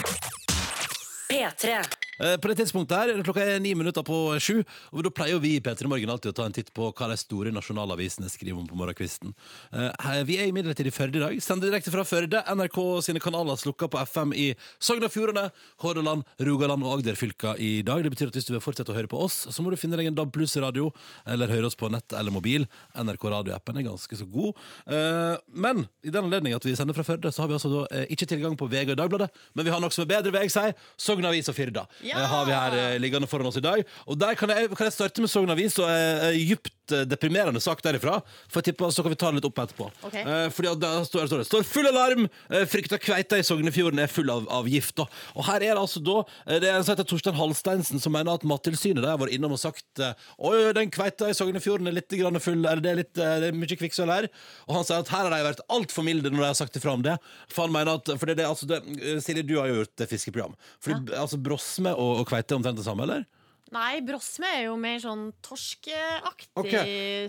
P3. 1.32 1.80
Eh, 2.22 2.38
På 2.38 2.48
det 2.52 2.58
tidspunktet 2.60 2.98
her, 2.98 3.24
Klokka 3.26 3.42
er 3.42 3.60
ni 3.60 3.74
minutter 3.74 4.04
på 4.06 4.38
sju. 4.40 4.62
Og 4.94 5.04
Da 5.04 5.10
pleier 5.10 5.40
vi 5.42 5.56
i 5.58 5.60
P3 5.64 5.88
Morgen 5.90 6.10
alltid 6.14 6.32
å 6.34 6.36
ta 6.38 6.46
en 6.46 6.54
titt 6.54 6.72
på 6.74 6.92
hva 6.94 7.08
de 7.10 7.18
store 7.18 7.52
nasjonalavisene 7.56 8.30
skriver 8.30 8.60
om 8.62 8.68
på 8.70 8.78
morgenkvisten. 8.78 9.34
Eh, 9.74 10.24
Vi 10.28 10.38
er 10.38 10.48
imidlertid 10.52 10.86
i 10.88 10.92
Førde 10.94 11.18
i 11.18 11.24
dag. 11.24 11.42
Sender 11.42 11.70
direkte 11.72 11.92
fra 11.92 12.04
Førde. 12.06 12.44
NRK 12.46 13.02
sine 13.02 13.20
kanaler 13.20 13.58
slukka 13.58 13.90
på 13.90 14.00
FM 14.06 14.34
i 14.38 14.54
Sogn 14.80 15.04
og 15.04 15.12
Fjordane, 15.12 15.52
Hordaland, 15.82 16.24
Rogaland 16.40 16.84
og 16.86 17.00
Agder-fylka 17.00 17.56
i 17.60 17.82
dag. 17.82 18.04
Det 18.04 18.12
betyr 18.14 18.28
at 18.28 18.34
hvis 18.38 18.46
du 18.46 18.54
vil 18.54 18.62
fortsette 18.62 18.92
å 18.94 18.96
høre 18.98 19.10
på 19.10 19.18
oss, 19.26 19.48
så 19.50 19.64
må 19.64 19.72
du 19.72 19.78
finne 19.78 19.98
deg 19.98 20.08
en 20.12 20.16
DAB 20.16 20.32
Pluss-radio, 20.32 20.92
eller 21.26 21.48
høre 21.50 21.66
oss 21.72 21.76
på 21.76 21.90
nett 21.92 22.14
eller 22.14 22.32
mobil. 22.32 22.68
NRK 22.96 23.24
radioappen 23.32 23.78
er 23.78 23.88
ganske 23.90 24.16
så 24.18 24.30
god. 24.30 24.54
Eh, 24.88 25.38
Men 25.54 25.88
i 26.04 26.10
den 26.10 26.24
anledning 26.26 26.54
at 26.56 26.64
vi 26.66 26.76
sender 26.76 26.94
fra 26.94 27.04
Førde, 27.04 27.32
så 27.34 27.42
har 27.42 27.48
vi 27.48 27.54
altså 27.58 27.88
ikke 28.12 28.28
tilgang 28.28 28.56
på 28.58 28.68
VG 28.70 28.92
og 28.94 28.98
Dagbladet, 28.98 29.30
men 29.56 29.66
vi 29.66 29.72
har 29.72 29.80
noe 29.82 29.90
som 29.92 30.04
er 30.04 30.12
bedre, 30.22 30.32
vil 30.32 30.42
jeg 30.46 30.52
si. 30.52 30.74
Sogn 30.98 31.26
Avis 31.26 31.50
og 31.50 31.56
Firda 31.56 31.88
har 32.18 32.46
vi 32.48 32.56
her 32.56 32.78
eh, 32.78 33.00
liggende 33.02 33.30
foran 33.30 33.50
oss 33.50 33.60
i 33.60 33.64
dag. 33.64 33.84
Og 34.06 34.20
der 34.20 34.36
kan 34.40 34.50
jeg, 34.50 34.70
kan 34.76 34.88
jeg 34.90 34.94
starte 34.94 35.24
med 35.24 35.32
Sogn 35.32 35.54
Avis 35.54 35.78
og 35.80 35.90
er 35.90 36.36
dypt 36.36 36.74
eh, 36.96 37.06
deprimerende 37.10 37.62
sak 37.64 37.82
derifra. 37.86 38.20
For 38.52 38.62
jeg 38.62 38.72
tipper, 38.72 38.92
Så 38.92 39.04
kan 39.04 39.14
vi 39.14 39.20
ta 39.20 39.32
det 39.32 39.40
litt 39.40 39.48
opp 39.50 39.62
etterpå. 39.64 39.90
Ok. 40.08 40.16
Eh, 40.22 40.48
fordi 40.54 40.72
at 40.72 40.82
der 40.82 41.06
står, 41.08 41.28
står 41.32 41.44
det 41.44 41.48
står 41.50 41.68
full 41.68 41.88
alarm! 41.90 42.28
Eh, 42.50 42.66
frykta 42.70 43.00
kveita 43.02 43.40
i 43.40 43.46
Sognefjorden 43.48 44.00
er 44.04 44.12
full 44.12 44.30
av, 44.34 44.48
av 44.52 44.70
gift. 44.70 44.96
Da. 45.00 45.08
Og 45.36 45.46
her 45.48 45.62
er 45.62 45.76
det 45.76 45.82
altså 45.82 46.02
da 46.04 46.18
eh, 46.48 46.60
Det 46.62 46.70
er 46.70 46.78
en 46.78 46.86
som 46.86 46.94
heter 46.96 47.08
Torstein 47.10 47.38
Halsteinsen 47.40 48.02
som 48.04 48.14
mener 48.16 48.36
at 48.36 48.46
Mattilsynet 48.48 49.02
der 49.04 49.14
har 49.14 49.22
vært 49.22 49.36
innom 49.38 49.56
og 49.56 49.62
sagt 49.62 50.02
eh, 50.04 50.14
Oi, 50.38 50.72
den 50.78 50.92
kveita 50.94 51.30
i 51.32 51.36
Sognefjorden 51.38 51.90
er 51.90 51.98
litt 51.98 52.12
grann 52.20 52.40
full, 52.44 52.60
eller 52.62 52.84
det 52.84 52.92
er, 52.92 53.00
litt, 53.04 53.14
eh, 53.18 53.38
det 53.44 53.52
er 53.52 53.58
mye 53.58 53.80
kvikksølv 53.80 54.14
her. 54.14 54.30
Og 54.68 54.78
han 54.78 54.88
sier 54.88 55.02
at 55.02 55.12
her 55.14 55.28
har 55.28 55.34
de 55.36 55.44
vært 55.50 55.66
altfor 55.72 56.06
milde 56.08 56.32
når 56.32 56.44
de 56.44 56.50
har 56.50 56.60
sagt 56.60 56.78
ifra 56.80 56.96
om 56.98 57.06
det. 57.06 57.18
For 57.52 57.66
han 57.66 57.76
mener 57.76 58.00
at 58.00 58.12
For 58.18 58.30
det, 58.30 58.38
er 58.38 58.44
det, 58.44 58.50
altså 58.50 58.70
det, 58.70 58.82
eh, 59.00 59.20
Silje, 59.24 59.46
du 59.48 59.58
har 59.60 59.70
jo 59.72 59.82
gjort 59.82 60.06
et 60.06 60.12
fiskeprogram. 60.12 60.58
Fordi 60.84 61.16
altså 61.18 61.40
Brosme 61.42 61.94
og, 61.96 62.22
og 62.22 62.28
kveite 62.30 62.56
er 62.56 62.62
omtrent 62.62 62.80
det 62.82 62.88
samme, 62.88 63.08
eller? 63.08 63.28
Nei, 63.72 64.02
brosme 64.04 64.50
er 64.52 64.66
jo 64.66 64.74
mer 64.80 64.98
sånn 65.00 65.30
torskeaktig 65.46 66.50
Okay. 66.60 67.28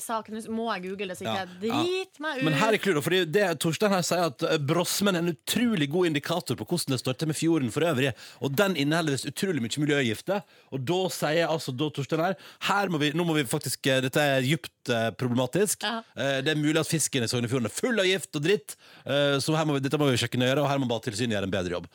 Må 0.51 0.65
jeg 0.73 0.83
google 0.89 1.13
det, 1.13 1.17
så 1.19 1.23
ikke 1.23 1.35
Ja, 1.37 1.45
jeg 1.45 1.59
driter 1.63 2.23
meg 2.25 2.41
ut. 2.41 2.45
Men 2.49 2.57
her 2.59 2.75
er 2.75 2.81
clouet, 2.83 3.05
fordi 3.07 3.21
det 3.31 3.45
Torstein 3.63 3.93
her 3.95 4.03
sier 4.07 4.25
at 4.27 4.43
eh, 4.49 4.59
brosmen 4.59 5.15
er 5.15 5.23
en 5.23 5.31
utrolig 5.31 5.87
god 5.93 6.09
indikator 6.11 6.59
på 6.59 6.67
hvordan 6.67 6.97
det 6.97 6.99
står 6.99 7.19
til 7.21 7.31
med 7.31 7.39
fjorden 7.39 7.71
for 7.75 7.87
øvrig, 7.87 8.11
og 8.43 8.57
den 8.59 8.75
inneholder 8.83 9.15
visst 9.15 9.29
utrolig 9.31 9.63
mye 9.63 9.85
miljøgifter. 9.85 10.43
Og 10.75 10.83
da 10.89 10.99
sier 11.15 11.47
altså 11.47 11.75
da 11.77 11.89
Torstein 11.95 12.25
her 12.25 12.35
her 12.67 12.91
må 12.91 12.99
vi, 13.03 13.13
nå 13.15 13.27
må 13.29 13.37
vi 13.39 13.47
faktisk, 13.47 13.87
eh, 13.87 14.01
Dette 14.03 14.27
er 14.33 14.43
dypt 14.43 14.91
eh, 14.91 15.09
problematisk. 15.15 15.87
Ja. 15.87 16.03
Det 16.43 16.51
er 16.51 16.59
mulig 16.59 16.81
at 16.81 16.91
fisken 16.91 17.23
i 17.23 17.31
Sognefjorden 17.31 17.71
er 17.71 17.75
full 17.75 18.03
av 18.03 18.09
gift 18.09 18.35
og 18.39 18.43
dritt, 18.43 18.75
så 19.05 19.55
her 19.55 19.67
må 19.69 19.77
vi, 19.77 19.83
dette 19.85 19.99
må 20.01 20.09
vi 20.09 20.19
sjekke 20.21 20.39
nøyere, 20.41 20.63
og 20.63 20.69
her 20.71 20.81
må 20.81 20.89
Mattilsynet 20.91 21.37
gjøre 21.37 21.47
en 21.49 21.53
bedre 21.55 21.77
jobb. 21.77 21.87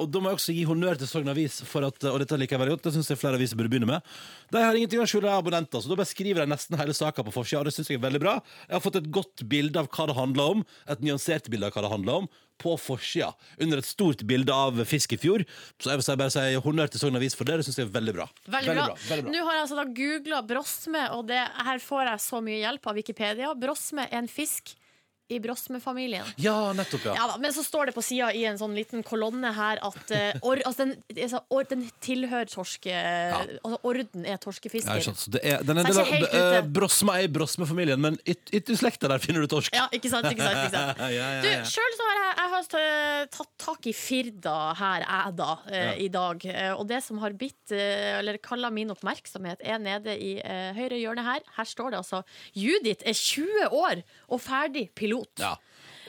Og 0.00 0.06
da 0.10 0.22
må 0.22 0.30
jeg 0.30 0.38
også 0.40 0.54
gi 0.56 0.64
honnør 0.68 0.98
til 1.00 1.10
Sogn 1.10 1.30
Avis, 1.30 1.58
for 1.68 1.86
at, 1.86 2.06
og 2.08 2.18
dette 2.22 2.38
liker 2.40 2.56
jeg 2.56 2.62
veldig 2.62 2.76
godt, 2.76 2.86
det 2.88 2.94
syns 2.96 3.10
jeg 3.12 3.20
flere 3.20 3.38
aviser 3.38 3.58
burde 3.66 3.74
begynne 3.76 3.90
med. 3.90 4.14
De 4.54 4.62
har 4.62 4.78
ingenting 4.78 5.02
å 5.02 5.06
skjule 5.10 5.30
abonnenter, 5.34 5.82
så 5.82 5.90
da 5.90 5.98
beskriver 5.98 6.44
de 6.46 6.52
nesten 6.54 6.78
hele 6.78 6.94
saka 6.94 7.24
på 7.26 7.34
forsida, 7.34 7.60
og 7.60 7.66
det 7.68 7.74
syns 7.74 7.90
jeg 7.90 7.98
er 7.98 8.04
veldig 8.06 8.20
bra. 8.22 8.36
Jeg 8.68 8.76
har 8.78 8.84
fått 8.84 8.96
et 9.02 9.10
godt 9.10 9.42
bilde 9.50 9.80
av 9.82 9.88
hva 9.90 10.06
det 10.06 10.16
handler 10.16 10.52
om, 10.56 10.64
et 10.88 11.02
nyansert 11.02 11.50
bilde 11.50 11.66
av 11.66 11.74
hva 11.74 11.82
det 11.86 11.90
handler 11.96 12.22
om, 12.22 12.28
på 12.56 12.72
forsida, 12.80 13.34
under 13.60 13.82
et 13.82 13.84
stort 13.84 14.22
bilde 14.24 14.54
av 14.54 14.78
Fiskefjord. 14.88 15.42
Så 15.76 15.90
jeg 15.90 15.98
vil 16.00 16.06
si- 16.06 16.16
bare 16.16 16.32
si 16.32 16.54
honnør 16.64 16.88
til 16.88 17.02
Sogn 17.02 17.18
Avis 17.18 17.34
for 17.36 17.44
det, 17.44 17.58
det 17.58 17.66
syns 17.66 17.76
jeg 17.82 17.88
er 17.90 17.92
veldig 17.98 18.14
bra. 18.16 18.28
Veldig 18.48 18.76
bra. 18.78 18.86
veldig 19.10 19.26
bra. 19.26 19.32
Nå 19.34 19.42
har 19.44 19.58
jeg 19.58 19.64
altså 19.66 19.76
da 19.82 19.84
googla 19.98 20.40
brosme, 20.46 21.02
og 21.18 21.26
det, 21.28 21.42
her 21.68 21.78
får 21.84 22.04
jeg 22.12 22.24
så 22.30 22.40
mye 22.46 22.62
hjelp 22.62 22.86
av 22.88 22.94
Wikipedia. 22.96 23.52
Brosme 23.60 24.06
er 24.08 24.22
en 24.22 24.28
fisk 24.30 24.72
i 25.28 25.40
brosmefamilien. 25.42 26.26
Ja, 26.38 26.72
nettopp, 26.76 27.04
ja. 27.08 27.14
Ja, 27.18 27.36
men 27.42 27.50
så 27.54 27.64
står 27.66 27.88
det 27.90 27.94
på 27.96 28.02
sida 28.04 28.28
i 28.36 28.44
en 28.46 28.58
sånn 28.60 28.76
liten 28.76 29.02
kolonne 29.06 29.50
her 29.56 29.80
at 29.82 30.12
uh, 30.14 30.38
or, 30.46 30.60
altså 30.68 30.84
den, 30.84 30.92
altså, 31.16 31.40
or, 31.50 31.64
den 31.66 31.82
tilhører 32.04 32.46
torske... 32.50 32.94
Altså 32.94 33.80
orden 33.86 34.26
er 34.28 34.38
torskefisker. 34.42 35.00
Ja. 35.02 35.14
Så 35.18 35.32
det 35.34 35.42
er, 35.42 35.64
den 35.66 35.80
er 35.82 35.88
del 35.88 35.98
er 36.30 36.60
uh, 36.60 36.68
Brosma 36.76 37.16
er 37.18 37.26
i 37.26 37.32
Brosme-familien, 37.32 37.98
men 38.02 38.18
yt- 38.22 38.52
ytter 38.54 38.78
slekta 38.78 39.10
der 39.10 39.22
finner 39.22 39.42
du 39.42 39.50
torsk. 39.50 39.74
Ja, 39.74 39.88
ikke 39.90 40.12
sant, 40.12 40.28
ikke 40.30 40.46
sant, 40.46 40.62
ikke 40.62 40.76
sant. 40.76 41.02
Ja, 41.06 41.10
ja, 41.12 41.26
Du, 41.42 41.48
ja. 41.50 41.64
så 41.66 41.82
har 42.06 42.20
jeg, 42.22 42.30
jeg 42.38 42.52
har 42.54 43.28
tatt 43.34 43.52
tak 43.66 43.90
i 43.90 43.94
Firda 43.96 44.56
her, 44.78 45.04
jeg 45.06 45.36
da, 45.42 45.50
eh, 45.70 45.92
i 46.06 46.08
dag. 46.12 46.46
Eh, 46.54 46.72
og 46.76 46.86
det 46.90 47.02
som 47.02 47.18
har 47.22 47.34
bitt, 47.38 47.74
eller 47.74 48.38
kalla 48.42 48.70
min 48.70 48.94
oppmerksomhet, 48.94 49.62
er 49.66 49.82
nede 49.82 50.14
i 50.22 50.36
høyre 50.76 50.98
hjørne 51.00 51.26
her. 51.26 51.42
Her 51.56 51.66
står 51.66 51.92
det 51.92 52.00
altså 52.04 52.22
Judith 52.54 53.02
er 53.06 53.16
20 53.18 53.74
år 53.74 54.02
og 54.30 54.42
ferdig 54.46 54.86
pilot. 54.94 55.15
Ja. 55.38 55.58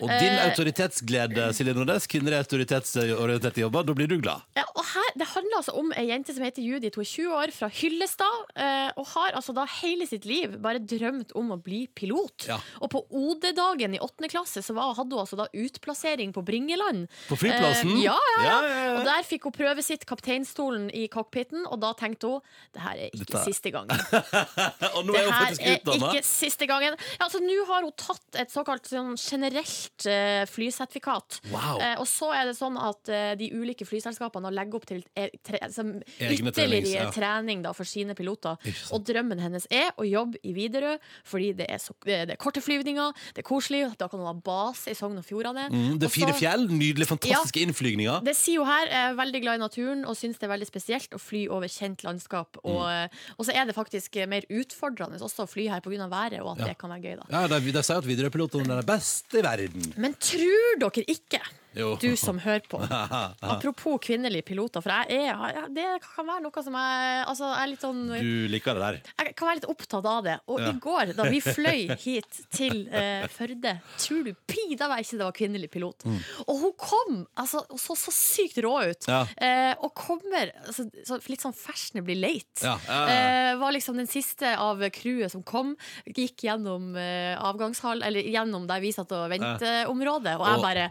Og 0.02 0.10
din 0.10 0.30
Eh, 0.38 0.44
autoritetsglede, 0.50 1.48
Silje 1.58 1.74
Nordnes, 1.74 2.06
kvinner 2.08 2.36
i 2.36 2.38
autoritetsorienterte 2.44 3.62
jobber, 3.64 3.84
da 3.88 3.94
blir 3.98 4.08
du 4.08 4.18
glad. 4.22 4.44
Ja, 4.56 4.64
og 4.76 4.84
her, 4.86 5.04
Det 5.18 5.26
handler 5.32 5.58
altså 5.58 5.74
om 5.80 5.92
ei 5.98 6.04
jente 6.12 6.34
som 6.36 6.44
heter 6.46 6.62
Judith. 6.62 6.96
Hun 6.98 7.02
er 7.02 7.10
20 7.10 7.32
år, 7.34 7.52
fra 7.56 7.70
Hyllestad. 7.74 8.44
eh, 8.56 8.92
og 8.98 9.08
har 9.08 9.32
altså 9.34 9.54
da 9.56 9.66
hele 9.82 10.06
sitt 10.08 10.26
liv 10.26 10.58
bare 10.62 10.78
drømt 10.80 11.32
om 11.36 11.50
å 11.52 11.58
bli 11.64 11.88
pilot. 11.88 12.46
Ja. 12.48 12.60
Og 12.82 12.90
på 12.92 13.02
OD-dagen 13.10 13.96
i 13.96 14.00
8. 14.00 14.28
klasse 14.30 14.62
så 14.62 14.74
var, 14.76 14.94
hadde 14.94 15.16
hun 15.16 15.24
altså 15.26 15.38
da 15.38 15.48
utplassering 15.54 16.32
på 16.34 16.44
Bringeland. 16.46 17.08
På 17.28 17.36
flyplassen? 17.36 17.90
Eh, 17.98 18.04
ja, 18.06 18.14
ja, 18.38 18.44
ja. 18.44 18.62
Ja. 18.88 19.00
Og 19.00 19.06
der 19.06 19.24
fikk 19.26 19.44
hun 19.50 19.52
prøve 19.58 19.82
sitt 19.84 20.06
kapteinstolen 20.06 20.90
i 20.94 21.08
cockpiten, 21.08 21.66
og 21.66 21.80
da 21.82 21.94
tenkte 21.94 22.28
hun 22.28 22.42
det 22.74 22.82
her 22.82 22.96
er 22.98 23.10
ikke 23.10 23.26
Dette- 23.26 23.46
siste 23.46 23.72
gangen. 23.72 23.90
Og 24.98 25.06
nå 25.06 25.16
er 25.18 25.26
hun 25.26 25.34
faktisk 25.34 25.62
utdanna. 25.66 26.12
ikke 26.14 26.24
siste 26.26 26.68
gangen. 26.70 26.96
Ja, 27.20 27.26
altså, 27.26 27.40
Nå 27.42 27.66
har 27.68 27.82
hun 27.82 27.92
tatt 27.98 28.36
et 28.42 28.52
såkalt 28.54 28.86
sånn 28.90 29.16
generelt 29.18 29.87
eh, 30.06 30.44
flysertifikat. 30.50 31.40
Wow. 31.52 31.80
Eh, 31.82 31.96
og 32.02 32.08
så 32.10 32.32
er 32.36 32.46
det 32.50 32.56
sånn 32.58 32.78
at 32.80 33.10
eh, 33.10 33.34
de 33.40 33.50
ulike 33.56 33.86
flyselskapene 33.88 34.52
legger 34.54 34.80
opp 34.80 34.86
til 34.90 35.04
tre, 35.16 35.60
altså, 35.62 35.84
trenings, 36.18 36.52
ytterligere 36.52 37.08
ja. 37.08 37.12
trening 37.16 37.64
da, 37.66 37.74
for 37.78 37.88
sine 37.88 38.16
piloter. 38.18 38.58
Og 38.96 39.04
drømmen 39.08 39.40
hennes 39.44 39.68
er 39.74 39.92
å 39.98 40.06
jobbe 40.08 40.42
i 40.44 40.54
Widerøe, 40.58 40.98
fordi 41.28 41.54
det 41.62 41.70
er, 41.72 41.82
så, 41.82 41.96
det 42.06 42.20
er 42.36 42.40
korte 42.42 42.62
flyvninger, 42.64 43.14
det 43.36 43.44
er 43.44 43.48
koselig, 43.48 43.84
da 44.00 44.08
kan 44.12 44.20
hun 44.22 44.30
ha 44.30 44.36
base 44.36 44.92
i 44.92 44.98
Sogn 44.98 45.18
og 45.22 45.26
Fjordane. 45.28 45.68
Mm, 45.74 45.98
det 46.02 46.10
er 46.10 46.14
fire 46.14 46.36
fjell, 46.38 46.68
nydelige, 46.72 47.10
fantastiske 47.14 47.64
innflygninger. 47.66 48.22
det 48.28 48.36
sier 48.38 48.62
hun 48.64 48.70
her, 48.72 48.88
er 48.88 49.18
veldig 49.18 49.42
glad 49.44 49.60
i 49.60 49.64
naturen 49.66 50.06
og 50.08 50.18
syns 50.20 50.40
det 50.42 50.48
er 50.50 50.54
veldig 50.56 50.70
spesielt 50.70 51.16
å 51.16 51.22
fly 51.22 51.46
over 51.54 51.68
kjent 51.72 52.04
landskap. 52.08 52.60
Og, 52.64 52.84
Mm. 52.88 53.10
og 53.38 53.46
så 53.46 53.54
er 53.54 53.66
det 53.66 53.74
faktisk 53.76 54.16
mer 54.30 54.46
utfordrende 54.54 55.20
også 55.22 55.44
å 55.46 55.50
fly 55.50 55.68
her 55.68 55.82
pga. 55.82 56.08
været, 56.08 56.40
og 56.42 56.54
at 56.54 56.60
Ja. 56.60 56.66
det 56.68 56.78
kan 56.78 56.90
være 56.90 57.02
gøy. 57.02 57.16
da 57.18 57.26
Ja, 57.30 57.48
de, 57.48 57.72
de 57.72 57.84
sier 57.84 57.98
at 57.98 58.06
Widerøe-pilotene 58.06 58.70
er 58.78 58.82
de 58.82 58.88
beste 58.88 59.40
i 59.40 59.42
verden. 59.42 59.77
Men 59.98 60.16
tror 60.20 60.80
dere 60.82 61.04
ikke, 61.08 61.42
Jo. 61.78 61.92
du 62.02 62.16
som 62.18 62.40
hører 62.42 62.64
på 62.70 62.80
Apropos 63.54 64.00
kvinnelige 64.02 64.46
piloter, 64.48 64.82
for 64.82 64.94
jeg 64.94 65.28
er, 65.30 65.68
det 65.74 65.86
kan 66.04 66.26
være 66.28 66.44
noe 66.46 66.64
som 66.66 66.78
jeg 66.78 67.26
Altså, 67.28 67.50
jeg 67.52 67.64
er 67.64 67.72
litt 67.74 67.84
sånn 67.84 68.00
Du 68.14 68.32
liker 68.52 68.78
det 68.78 68.84
der. 68.86 68.98
jeg 69.22 69.36
kan 69.38 69.50
være 69.50 69.60
litt 69.60 69.68
opptatt 69.70 70.08
av 70.10 70.24
det. 70.26 70.38
Og 70.48 70.62
Ja. 70.62 70.72
i 70.72 70.80
går, 70.82 71.12
da 71.18 71.28
vi 71.30 71.42
fløy 71.44 71.84
hit 72.06 72.40
til 72.56 72.88
uh, 72.90 73.28
Førde, 73.30 73.76
tror 74.02 74.24
du 74.26 74.32
pinadø 74.50 74.88
meg 74.90 75.04
ikke 75.06 75.20
det 75.20 75.26
var 75.28 75.36
kvinnelig 75.38 75.70
pilot. 75.74 76.06
Og 76.48 76.62
hun 76.64 76.74
kom 76.82 77.20
altså, 77.38 77.62
hun 77.70 77.82
så 77.82 77.98
så 78.00 78.14
sykt 78.16 78.58
rå 78.64 78.74
ut. 78.88 79.06
Mm. 79.08 79.14
Ja. 79.14 79.22
Uh, 79.38 79.86
og 79.86 79.94
kommer 79.98 80.52
altså, 80.66 80.88
så, 81.06 81.20
litt 81.30 81.44
sånn 81.46 81.56
fashionably 81.58 82.18
late. 82.18 82.64
Ja, 82.64 82.78
Uh, 82.88 83.58
var 83.60 83.74
liksom 83.76 83.98
den 84.00 84.08
siste 84.10 84.54
av 84.60 84.82
crewet 84.94 85.32
som 85.34 85.44
kom. 85.46 85.74
Gikk 86.08 86.44
gjennom 86.48 86.96
avgangshall, 86.98 88.02
eller 88.06 88.26
gjennom 88.26 88.66
der 88.70 88.82
vi 88.84 88.92
satt 88.96 89.12
og 89.16 89.28
venteområdet. 89.32 90.36
Og 90.40 90.46
jeg 90.48 90.64
bare 90.64 90.86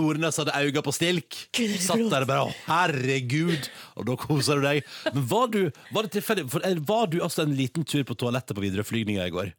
Nordnes 0.00 0.40
hadde 0.40 0.56
øynene 0.56 0.82
på 0.86 0.92
stilk. 0.96 1.36
Satt 1.84 2.02
der 2.10 2.24
og 2.26 2.30
bare 2.32 2.48
Å, 2.48 2.52
herregud! 2.66 3.68
Og 4.00 4.08
da 4.08 4.16
koser 4.20 4.60
du 4.60 4.66
deg. 4.66 4.82
Men 5.14 5.26
var 5.30 5.48
du 5.52 5.60
Var 5.92 6.06
det 6.08 6.12
tilfeldig 6.18 6.46
for, 6.50 6.64
eh, 6.66 6.78
Var 6.88 7.06
du 7.12 7.18
altså 7.24 7.44
en 7.46 7.54
liten 7.58 7.84
tur 7.86 8.02
på 8.08 8.16
toalettet 8.18 8.56
på 8.56 8.64
Widerøe-flygninga 8.64 9.26
i 9.28 9.34
går? 9.34 9.52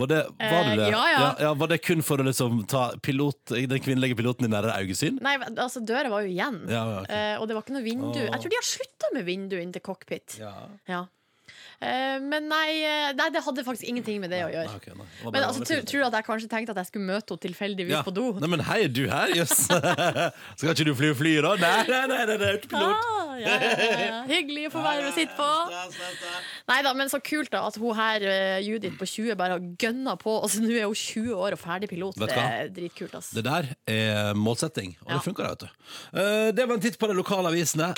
Var 0.00 0.08
det, 0.08 0.18
var 0.40 0.62
Eh, 0.64 0.68
du 0.70 0.76
det? 0.80 0.88
ja, 0.88 1.34
ja. 1.38 1.50
Var 1.60 1.68
det 1.68 1.76
kun 1.84 2.00
for 2.00 2.16
å 2.16 2.24
liksom 2.24 2.62
ta 2.66 2.94
pilot, 3.04 3.52
den 3.52 3.82
kvinnelige 3.84 4.16
piloten 4.16 4.46
i 4.46 4.48
nære 4.48 4.72
øyesyn? 4.80 5.18
Nei, 5.20 5.34
altså 5.52 5.82
døra 5.84 6.08
var 6.08 6.24
jo 6.24 6.30
igjen. 6.32 6.62
Ja, 6.72 6.80
ja, 6.94 7.02
eh, 7.12 7.34
og 7.42 7.44
det 7.50 7.58
var 7.58 7.66
ikke 7.66 7.74
noe 7.76 7.84
vindu. 7.84 8.16
Jeg 8.22 8.32
tror 8.40 8.48
de 8.54 8.56
har 8.56 8.64
slutta 8.70 9.10
med 9.12 9.26
vindu 9.28 9.58
inn 9.60 9.74
til 9.74 9.84
cockpit. 9.84 10.38
Ja. 10.40 11.02
Eh, 11.82 12.18
men 12.22 12.44
nei, 12.46 12.76
eh, 12.86 13.08
nei, 13.18 13.24
det 13.34 13.40
hadde 13.42 13.64
faktisk 13.66 13.88
ingenting 13.90 14.20
med 14.22 14.30
det 14.30 14.38
å 14.46 14.50
gjøre. 14.52 14.68
Nei, 14.70 14.76
okay, 14.78 14.92
nei. 14.94 15.06
Det 15.18 15.32
Men 15.34 15.42
altså, 15.48 15.64
tror, 15.66 15.80
tror 15.90 16.02
du 16.04 16.06
at 16.06 16.16
jeg 16.18 16.26
kanskje 16.28 16.48
tenkte 16.52 16.74
at 16.76 16.78
jeg 16.82 16.90
skulle 16.92 17.06
møte 17.08 17.34
henne 17.34 17.42
tilfeldigvis 17.42 17.96
Ja. 17.96 18.02
på 18.06 18.12
do? 18.14 18.26
Nei, 18.38 18.50
men 18.52 18.60
hei, 18.68 18.76
er 18.84 18.92
du 18.94 19.00
her? 19.10 19.32
Jøss. 19.34 19.64
Skal 20.60 20.70
ikke 20.76 20.86
du 20.86 20.92
fly 20.94 21.10
og 21.10 21.16
fly, 21.18 21.32
da? 21.42 21.56
Nei, 21.58 21.72
nei, 21.88 22.02
nei, 22.12 22.20
nei, 22.30 22.36
nei 22.38 22.50
autopilot. 22.54 23.02
Ah, 23.02 23.32
ja, 23.40 23.56
ja, 23.58 23.88
ja. 24.04 24.20
Hyggelig 24.30 24.68
å 24.68 24.72
få 24.76 24.84
være 24.84 25.08
og 25.10 25.16
sitte 25.16 25.34
på. 25.34 25.48
Nei 26.70 26.78
da, 26.86 26.92
men 27.02 27.10
så 27.10 27.18
kult 27.24 27.50
da 27.50 27.64
at 27.66 27.80
hun 27.82 27.96
her, 27.98 28.28
eh, 28.30 28.60
Judith 28.62 28.94
på 29.00 29.08
20, 29.08 29.34
bare 29.42 29.56
har 29.58 29.66
gønna 29.82 30.14
på. 30.22 30.36
Altså, 30.44 30.62
nå 30.62 30.70
er 30.78 30.86
hun 30.86 30.94
20 30.94 31.34
år 31.34 31.56
og 31.58 31.62
ferdig 31.64 31.90
pilot. 31.90 32.14
Det 32.22 32.30
er 32.38 32.70
dritkult, 32.78 33.18
ass. 33.18 33.32
Det 33.34 33.42
der 33.48 33.72
er 33.90 34.38
målsetting, 34.38 34.94
og 35.02 35.10
Ja. 35.10 35.18
det 35.18 35.26
funker, 35.26 35.50
vet 35.50 35.66
du. 35.66 35.68
Eh, 36.14 36.52
Det 36.52 36.68
var 36.68 36.74
en 36.78 36.80
titt 36.86 36.98
på 37.02 37.08
de 37.10 37.14
lokale 37.18 37.50
avisene. 37.50 37.90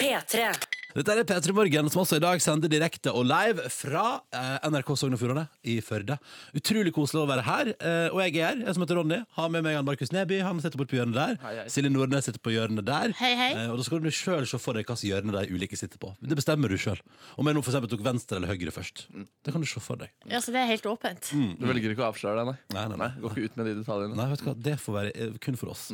P3. 0.00 0.50
Dette 0.90 1.14
er 1.14 1.22
P3 1.22 1.52
Morgen, 1.54 1.88
som 1.92 2.00
også 2.02 2.16
i 2.18 2.22
dag 2.22 2.40
sender 2.42 2.70
direkte 2.70 3.12
og 3.14 3.22
live 3.28 3.62
fra 3.70 4.02
eh, 4.34 4.64
NRK 4.72 4.88
Sogn 4.98 5.14
og 5.14 5.20
Fjordane 5.20 5.44
i 5.70 5.76
Førde. 5.86 6.16
Utrolig 6.58 6.90
koselig 6.96 7.20
å 7.22 7.28
være 7.30 7.44
her. 7.46 7.68
Eh, 7.78 8.08
og 8.10 8.18
jeg 8.24 8.34
er 8.40 8.48
her, 8.48 8.64
jeg 8.66 8.74
som 8.74 8.82
heter 8.82 8.98
Ronny. 8.98 9.20
Har 9.36 9.52
med 9.54 9.62
meg 9.62 9.76
Jan 9.76 9.86
Markus 9.86 10.10
Neby. 10.10 10.40
Han 10.42 10.58
sitter 10.58 10.80
borte 10.80 10.90
på 10.90 10.98
hjørnet 10.98 11.14
der. 11.14 11.36
Hei, 11.44 11.52
hei. 11.60 11.66
Silje 11.70 11.92
Nordnes 11.94 12.26
sitter 12.26 12.42
på 12.42 12.50
hjørnet 12.56 12.88
der. 12.88 13.14
Hei, 13.20 13.30
hei. 13.38 13.48
Eh, 13.54 13.70
og 13.70 13.78
da 13.78 13.86
skal 13.86 14.02
du 14.02 14.10
sjøl 14.10 14.48
se 14.50 14.58
for 14.58 14.74
deg 14.74 14.82
hvilket 14.90 15.06
hjørne 15.06 15.34
de 15.36 15.54
ulike 15.54 15.78
sitter 15.78 16.00
på. 16.02 16.10
Det 16.26 16.38
bestemmer 16.40 16.74
du 16.74 16.80
sjøl. 16.82 16.98
Om 17.38 17.52
jeg 17.52 17.58
nå 17.60 17.62
for 17.62 17.70
eksempel 17.70 17.92
tok 17.94 18.02
venstre 18.08 18.40
eller 18.40 18.50
høyre 18.50 18.74
først. 18.74 19.04
Det 19.14 19.54
kan 19.54 19.62
du 19.62 19.68
se 19.70 19.84
for 19.84 20.00
deg. 20.02 20.10
Ja, 20.26 20.42
så 20.42 20.50
det 20.50 20.64
er 20.64 20.72
helt 20.72 20.90
åpent. 20.90 21.30
Du 21.30 21.68
velger 21.70 21.94
ikke 21.94 22.02
å 22.02 22.10
avsløre 22.10 22.42
det, 22.42 22.50
nei? 22.50 22.56
Nei, 22.80 22.88
nei, 22.90 22.98
nei. 23.04 23.12
Går 23.22 23.38
ikke 23.38 23.52
ut 23.54 23.62
med 23.62 23.70
de 23.70 23.76
detaljene. 23.84 24.18
Nei, 24.18 24.26
vet 24.34 24.42
du 24.42 24.50
hva, 24.50 24.56
det 24.66 24.74
får 24.82 24.98
være 24.98 25.14
eh, 25.14 25.38
kun 25.46 25.60
for 25.60 25.70
oss. 25.76 25.86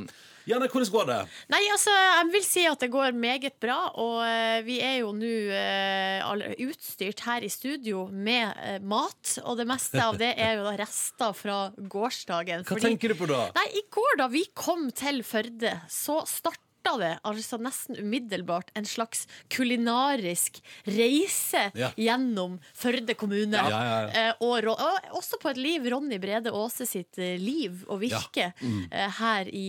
Janne, 0.46 0.68
hvordan 0.70 0.90
går 0.94 1.06
det? 1.10 1.20
Nei, 1.50 1.58
altså, 1.74 1.90
jeg 1.90 2.26
vil 2.30 2.44
si 2.46 2.62
at 2.70 2.78
det 2.78 2.88
går 2.92 3.16
meget 3.18 3.56
bra, 3.60 3.80
og 3.98 4.20
eh, 4.22 4.60
vi 4.62 4.76
er 4.78 4.85
jo 5.00 5.12
nå 5.16 5.30
eh, 5.56 6.54
utstyrt 6.66 7.20
her 7.26 7.44
i 7.46 7.50
studio 7.52 8.06
med 8.12 8.52
eh, 8.62 8.78
mat, 8.82 9.36
og 9.44 9.56
det 9.60 9.66
meste 9.68 10.00
av 10.02 10.18
det 10.20 10.32
er 10.36 10.56
jo 10.58 10.66
da 10.68 10.76
rester 10.80 11.32
fra 11.36 11.58
gårsdagen. 11.76 12.64
Hva 12.68 12.80
tenker 12.82 13.12
du 13.14 13.18
på 13.18 13.28
da? 13.30 13.46
Nei, 13.56 13.66
i 13.80 13.84
går 13.92 14.20
da 14.22 14.30
vi 14.32 14.44
kom 14.56 14.88
til 14.96 15.22
Førde, 15.26 15.76
så 15.92 16.22
starta 16.28 16.62
det 17.00 17.14
altså 17.26 17.56
nesten 17.58 17.96
umiddelbart 17.98 18.68
en 18.78 18.84
slags 18.86 19.24
kulinarisk 19.50 20.60
reise 20.86 21.64
Ja. 21.74 21.88
gjennom 21.98 22.60
Førde 22.78 23.16
kommune. 23.18 23.58
Ja, 23.58 23.80
ja. 24.06 24.28
Eh, 24.28 24.34
og, 24.40 24.68
og 24.70 25.16
også 25.18 25.40
på 25.42 25.50
et 25.50 25.58
liv 25.58 25.88
Ronny 25.90 26.18
Brede 26.22 26.52
Aase 26.54 26.86
sitt 26.86 27.18
eh, 27.18 27.34
liv 27.42 27.82
og 27.88 28.00
virke 28.04 28.52
Mm. 28.62 28.86
eh, 28.92 29.10
her 29.18 29.48
i, 29.50 29.66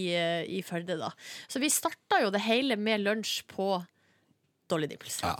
i 0.59 0.61
Førde. 0.61 0.97
da 1.01 1.09
Så 1.49 1.59
vi 1.59 1.69
starta 1.73 2.21
jo 2.21 2.29
det 2.29 2.41
hele 2.45 2.75
med 2.77 3.01
lunsj 3.01 3.41
på 3.49 3.79
Dolly 4.69 4.87
Dipples. 4.91 5.19
Ja. 5.23 5.35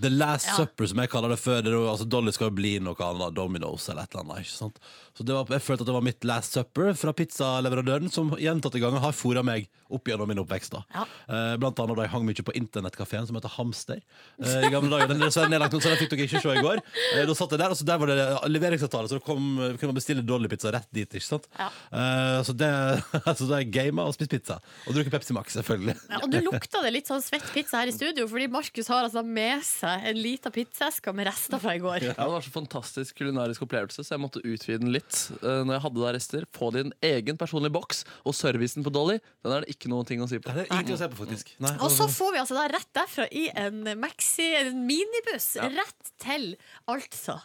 The 0.00 0.10
Last 0.10 0.46
Ja. 0.48 0.56
Supper, 0.62 0.86
som 0.90 0.98
jeg 0.98 1.10
kaller 1.12 1.28
det 1.34 1.38
før. 1.38 1.62
Det 1.62 1.70
er 1.72 1.78
jo, 1.78 1.86
altså, 1.92 2.08
Dolly 2.08 2.32
skal 2.34 2.48
jo 2.50 2.56
bli 2.56 2.78
noe 2.82 2.94
annet, 2.98 3.34
Dominoes 3.36 3.88
eller 3.88 4.02
et 4.02 4.14
eller 4.14 4.24
annet. 4.24 4.44
Ikke 4.46 4.56
sant? 4.58 4.78
Så 5.14 5.24
det 5.28 5.34
var, 5.36 5.44
jeg 5.52 5.60
følte 5.62 5.84
at 5.84 5.90
det 5.90 5.94
var 5.98 6.02
mitt 6.06 6.24
Last 6.24 6.52
Supper 6.56 6.94
fra 6.96 7.12
pizzaleverandøren, 7.12 8.10
som 8.12 8.30
gjentatte 8.40 8.80
ganger 8.80 9.02
har 9.04 9.12
fora 9.12 9.42
meg 9.44 9.68
opp 9.92 10.08
gjennom 10.08 10.26
min 10.30 10.38
oppvekst. 10.40 10.72
da 10.72 10.80
Ja. 10.94 11.02
eh, 11.28 11.56
Blant 11.60 11.78
annet 11.78 11.96
da 11.98 12.02
jeg 12.06 12.10
hang 12.14 12.24
mye 12.24 12.42
på 12.48 12.54
internettkafeen 12.56 13.26
som 13.28 13.36
heter 13.36 13.52
Hamster. 13.58 14.00
Eh, 14.40 14.66
I 14.66 14.70
gamle 14.72 14.88
dager, 14.88 15.08
Den 15.12 15.20
er 15.22 15.26
dessverre 15.28 15.50
nedlagt 15.52 15.72
så 15.76 15.90
den 15.92 15.98
fikk 16.00 16.10
dere 16.14 16.24
ikke 16.26 16.40
se 16.40 16.48
i 16.56 16.62
går. 16.64 16.80
Eh, 17.18 17.26
da 17.26 17.34
satt 17.34 17.50
jeg 17.52 17.58
der, 17.60 17.70
og 17.70 17.76
så 17.76 17.84
der 17.84 17.98
var 17.98 18.06
det 18.06 18.16
leveringsavtale, 18.48 19.08
så 19.10 19.18
da 19.18 19.24
kom, 19.26 19.56
kunne 19.76 19.92
man 19.92 19.98
bestille 20.00 20.22
Dolly-pizza 20.24 20.72
rett 20.72 20.88
dit. 20.92 21.08
ikke 21.12 21.28
sant? 21.28 21.46
Ja. 21.58 21.68
Eh, 21.92 22.40
så 22.42 22.56
det, 22.56 22.70
altså, 23.28 23.46
har 23.52 23.60
jeg 23.60 23.70
gama 23.70 24.06
og 24.08 24.14
spist 24.16 24.30
pizza. 24.32 24.58
Og 24.88 24.94
drukket 24.96 25.12
Pepsi 25.12 25.34
Max, 25.36 25.52
selvfølgelig. 25.60 25.96
Og 26.22 26.30
du 26.32 26.40
lukta 26.40 26.80
det 26.82 26.92
litt 26.96 27.06
sånn 27.12 27.20
svett 27.22 27.44
pizza 27.52 27.82
her 27.82 27.92
i 27.92 27.92
studio, 27.92 28.24
fordi 28.26 28.48
Markus 28.72 28.88
har 28.88 29.04
altså 29.04 29.20
med 29.20 29.60
seg 29.68 30.04
en 30.08 30.16
lita 30.16 30.48
pizzaeske 30.48 31.12
med 31.12 31.26
rester 31.28 31.60
fra 31.60 31.74
i 31.76 31.80
går. 31.82 32.06
Ja, 32.06 32.14
det 32.16 32.28
var 32.32 32.40
så 32.40 32.52
fantastisk 32.54 33.18
kulinarisk 33.18 33.66
opplevelse, 33.66 34.00
så 34.00 34.14
jeg 34.14 34.22
måtte 34.22 34.40
utvide 34.40 34.80
den 34.80 34.94
litt. 34.94 35.12
eh, 35.42 35.60
Når 35.60 35.74
jeg 35.76 35.82
hadde 35.84 36.00
da 36.00 36.12
rester 36.16 36.46
Få 36.56 36.70
det 36.72 36.80
i 36.80 36.86
en 36.86 36.94
egen 37.04 37.36
personlig 37.36 37.68
boks. 37.70 38.00
Og 38.24 38.32
servicen 38.32 38.80
på 38.82 38.88
Dolly, 38.88 39.18
den 39.44 39.52
er 39.52 39.60
det 39.66 39.74
ikke 39.76 39.92
noe 39.92 40.08
ting 40.08 40.24
å 40.24 40.28
si 40.30 40.40
på. 40.40 40.48
Det 40.56 40.64
er 40.64 40.72
ingenting 40.72 40.96
å 40.96 41.02
se 41.02 41.10
på, 41.12 41.20
faktisk. 41.20 41.52
Nei, 41.60 41.74
Og 41.84 41.92
så 41.92 42.08
får 42.08 42.32
vi 42.32 42.40
altså 42.46 42.56
da 42.56 42.64
rett 42.72 42.88
derfra 42.96 43.28
i 43.28 43.44
en 43.52 43.84
maxi, 44.00 44.48
en 44.56 44.86
minibuss, 44.88 45.52
rett 45.60 46.12
til 46.24 46.54
altså 46.88 47.42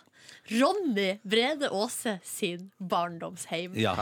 Ronny 0.52 1.20
Brede 1.24 1.70
Aase 1.72 2.18
sin 2.24 2.72
barndomsheim. 2.80 3.74
ja. 3.78 3.94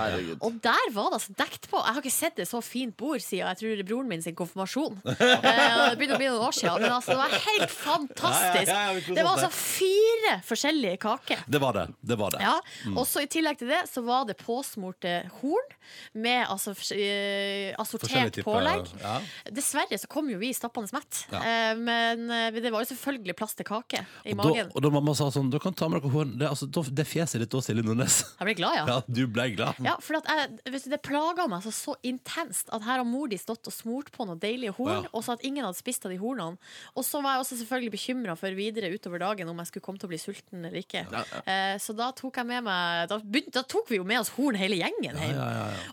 Og 0.41 0.59
der 0.63 0.91
var 0.93 1.09
det 1.11 1.19
altså 1.19 1.33
dekt 1.37 1.69
på. 1.71 1.79
Jeg 1.81 1.93
har 1.95 2.01
ikke 2.01 2.13
sett 2.13 2.39
et 2.43 2.49
så 2.49 2.61
fint 2.63 2.95
bord 2.97 3.19
siden 3.23 3.47
jeg 3.47 3.57
tror 3.61 3.83
broren 3.87 4.09
min 4.11 4.21
sin 4.25 4.35
konfirmasjon. 4.37 4.99
Eh, 5.45 5.89
det 5.91 5.97
begynner 5.99 6.15
å 6.15 6.19
bli 6.19 6.27
noen 6.29 6.43
år 6.47 6.53
siden, 6.55 6.81
men 6.81 6.91
altså, 6.95 7.13
det 7.13 7.17
var 7.19 7.33
helt 7.45 7.71
fantastisk. 7.71 8.69
Ja, 8.69 8.79
ja, 8.89 8.93
ja, 8.97 9.15
Det 9.17 9.23
var 9.25 9.35
altså 9.37 9.49
fire 9.53 10.33
forskjellige 10.47 10.97
kaker. 11.01 11.41
Det 11.51 11.59
var 11.61 11.73
det. 11.77 11.85
det, 12.01 12.17
var 12.19 12.33
det. 12.35 12.41
Ja, 12.45 12.53
og 12.95 13.05
så 13.09 13.23
I 13.25 13.29
tillegg 13.31 13.59
til 13.59 13.69
det 13.71 13.81
så 13.91 14.03
var 14.05 14.25
det 14.29 14.37
påsmurte 14.41 15.13
horn 15.41 15.75
med 16.13 16.45
altså, 16.51 16.73
eh, 16.95 17.73
assortert 17.81 18.39
pålegg. 18.45 18.89
Ja. 19.01 19.17
Dessverre 19.53 19.99
så 20.01 20.09
kom 20.11 20.29
jo 20.31 20.39
vi 20.41 20.51
stappende 20.55 20.91
mett, 20.95 21.25
Ja. 21.33 21.41
eh, 21.41 21.75
men 21.77 22.25
eh, 22.31 22.51
det 22.61 22.71
var 22.73 22.83
jo 22.85 22.89
selvfølgelig 22.93 23.35
plass 23.37 23.55
til 23.59 23.67
kake 23.69 24.01
i 24.25 24.33
Og 24.33 24.37
da, 24.37 24.43
magen. 24.43 24.71
og 24.75 24.81
da 24.85 24.93
mamma 24.93 25.15
sa 25.17 25.29
sånn, 25.33 25.51
du 25.53 25.59
kan 25.61 25.73
ta 25.77 25.89
med 25.91 26.01
dere 26.01 26.11
horn 26.15 26.34
Det, 26.39 26.47
altså, 26.49 26.67
det 26.95 27.05
fjeset 27.07 27.41
ditt 27.43 27.53
òg, 27.57 27.63
Silje 27.65 27.83
Nordnes. 27.85 28.17
Jeg 28.39 28.47
ble 28.49 28.55
glad, 28.59 28.75
ja. 28.79 28.85
Ja, 28.89 28.97
du 29.07 29.21
ble 29.31 29.47
glad. 29.55 29.79
Ja, 29.85 29.95
for 30.03 30.17
at 30.19 30.27
jeg, 30.29 30.57
du, 30.65 30.77
Det 30.91 30.99
plaga 31.05 31.47
meg 31.51 31.63
så, 31.65 31.71
så 31.75 31.95
intenst 32.05 32.69
at 32.75 32.83
her 32.85 32.99
har 33.01 33.07
mor 33.07 33.29
di 33.31 33.37
stått 33.39 33.67
og 33.69 33.73
smurt 33.75 34.11
på 34.15 34.27
noen 34.27 34.39
deilige 34.41 34.73
horn, 34.77 35.05
Ja. 35.05 35.11
og 35.15 35.23
så 35.25 35.35
at 35.37 35.43
ingen 35.47 35.65
hadde 35.65 35.77
spist 35.79 36.05
av 36.07 36.11
de 36.13 36.19
hornene. 36.21 36.57
Og 36.95 37.03
så 37.07 37.21
var 37.23 37.35
jeg 37.37 37.45
også 37.45 37.57
selvfølgelig 37.61 37.93
bekymra 37.95 38.35
for 38.39 38.55
videre 38.57 38.91
utover 38.93 39.19
dagen 39.23 39.49
om 39.51 39.57
jeg 39.63 39.71
skulle 39.71 39.85
komme 39.87 40.01
til 40.01 40.09
å 40.09 40.13
bli 40.13 40.19
sulten 40.21 40.65
eller 40.65 40.79
ikke. 40.81 41.05
Eh, 41.45 41.75
så 41.81 41.95
da 41.97 42.11
tok 42.15 42.37
jeg 42.41 42.47
med 42.49 42.63
meg 42.65 43.09
Da, 43.09 43.17
begynte, 43.23 43.55
da 43.59 43.63
tok 43.69 43.89
vi 43.91 43.97
jo 43.99 44.05
med 44.07 44.19
oss 44.21 44.29
horn 44.35 44.55
hele 44.59 44.77
gjengen 44.79 45.15
hjem. 45.19 45.39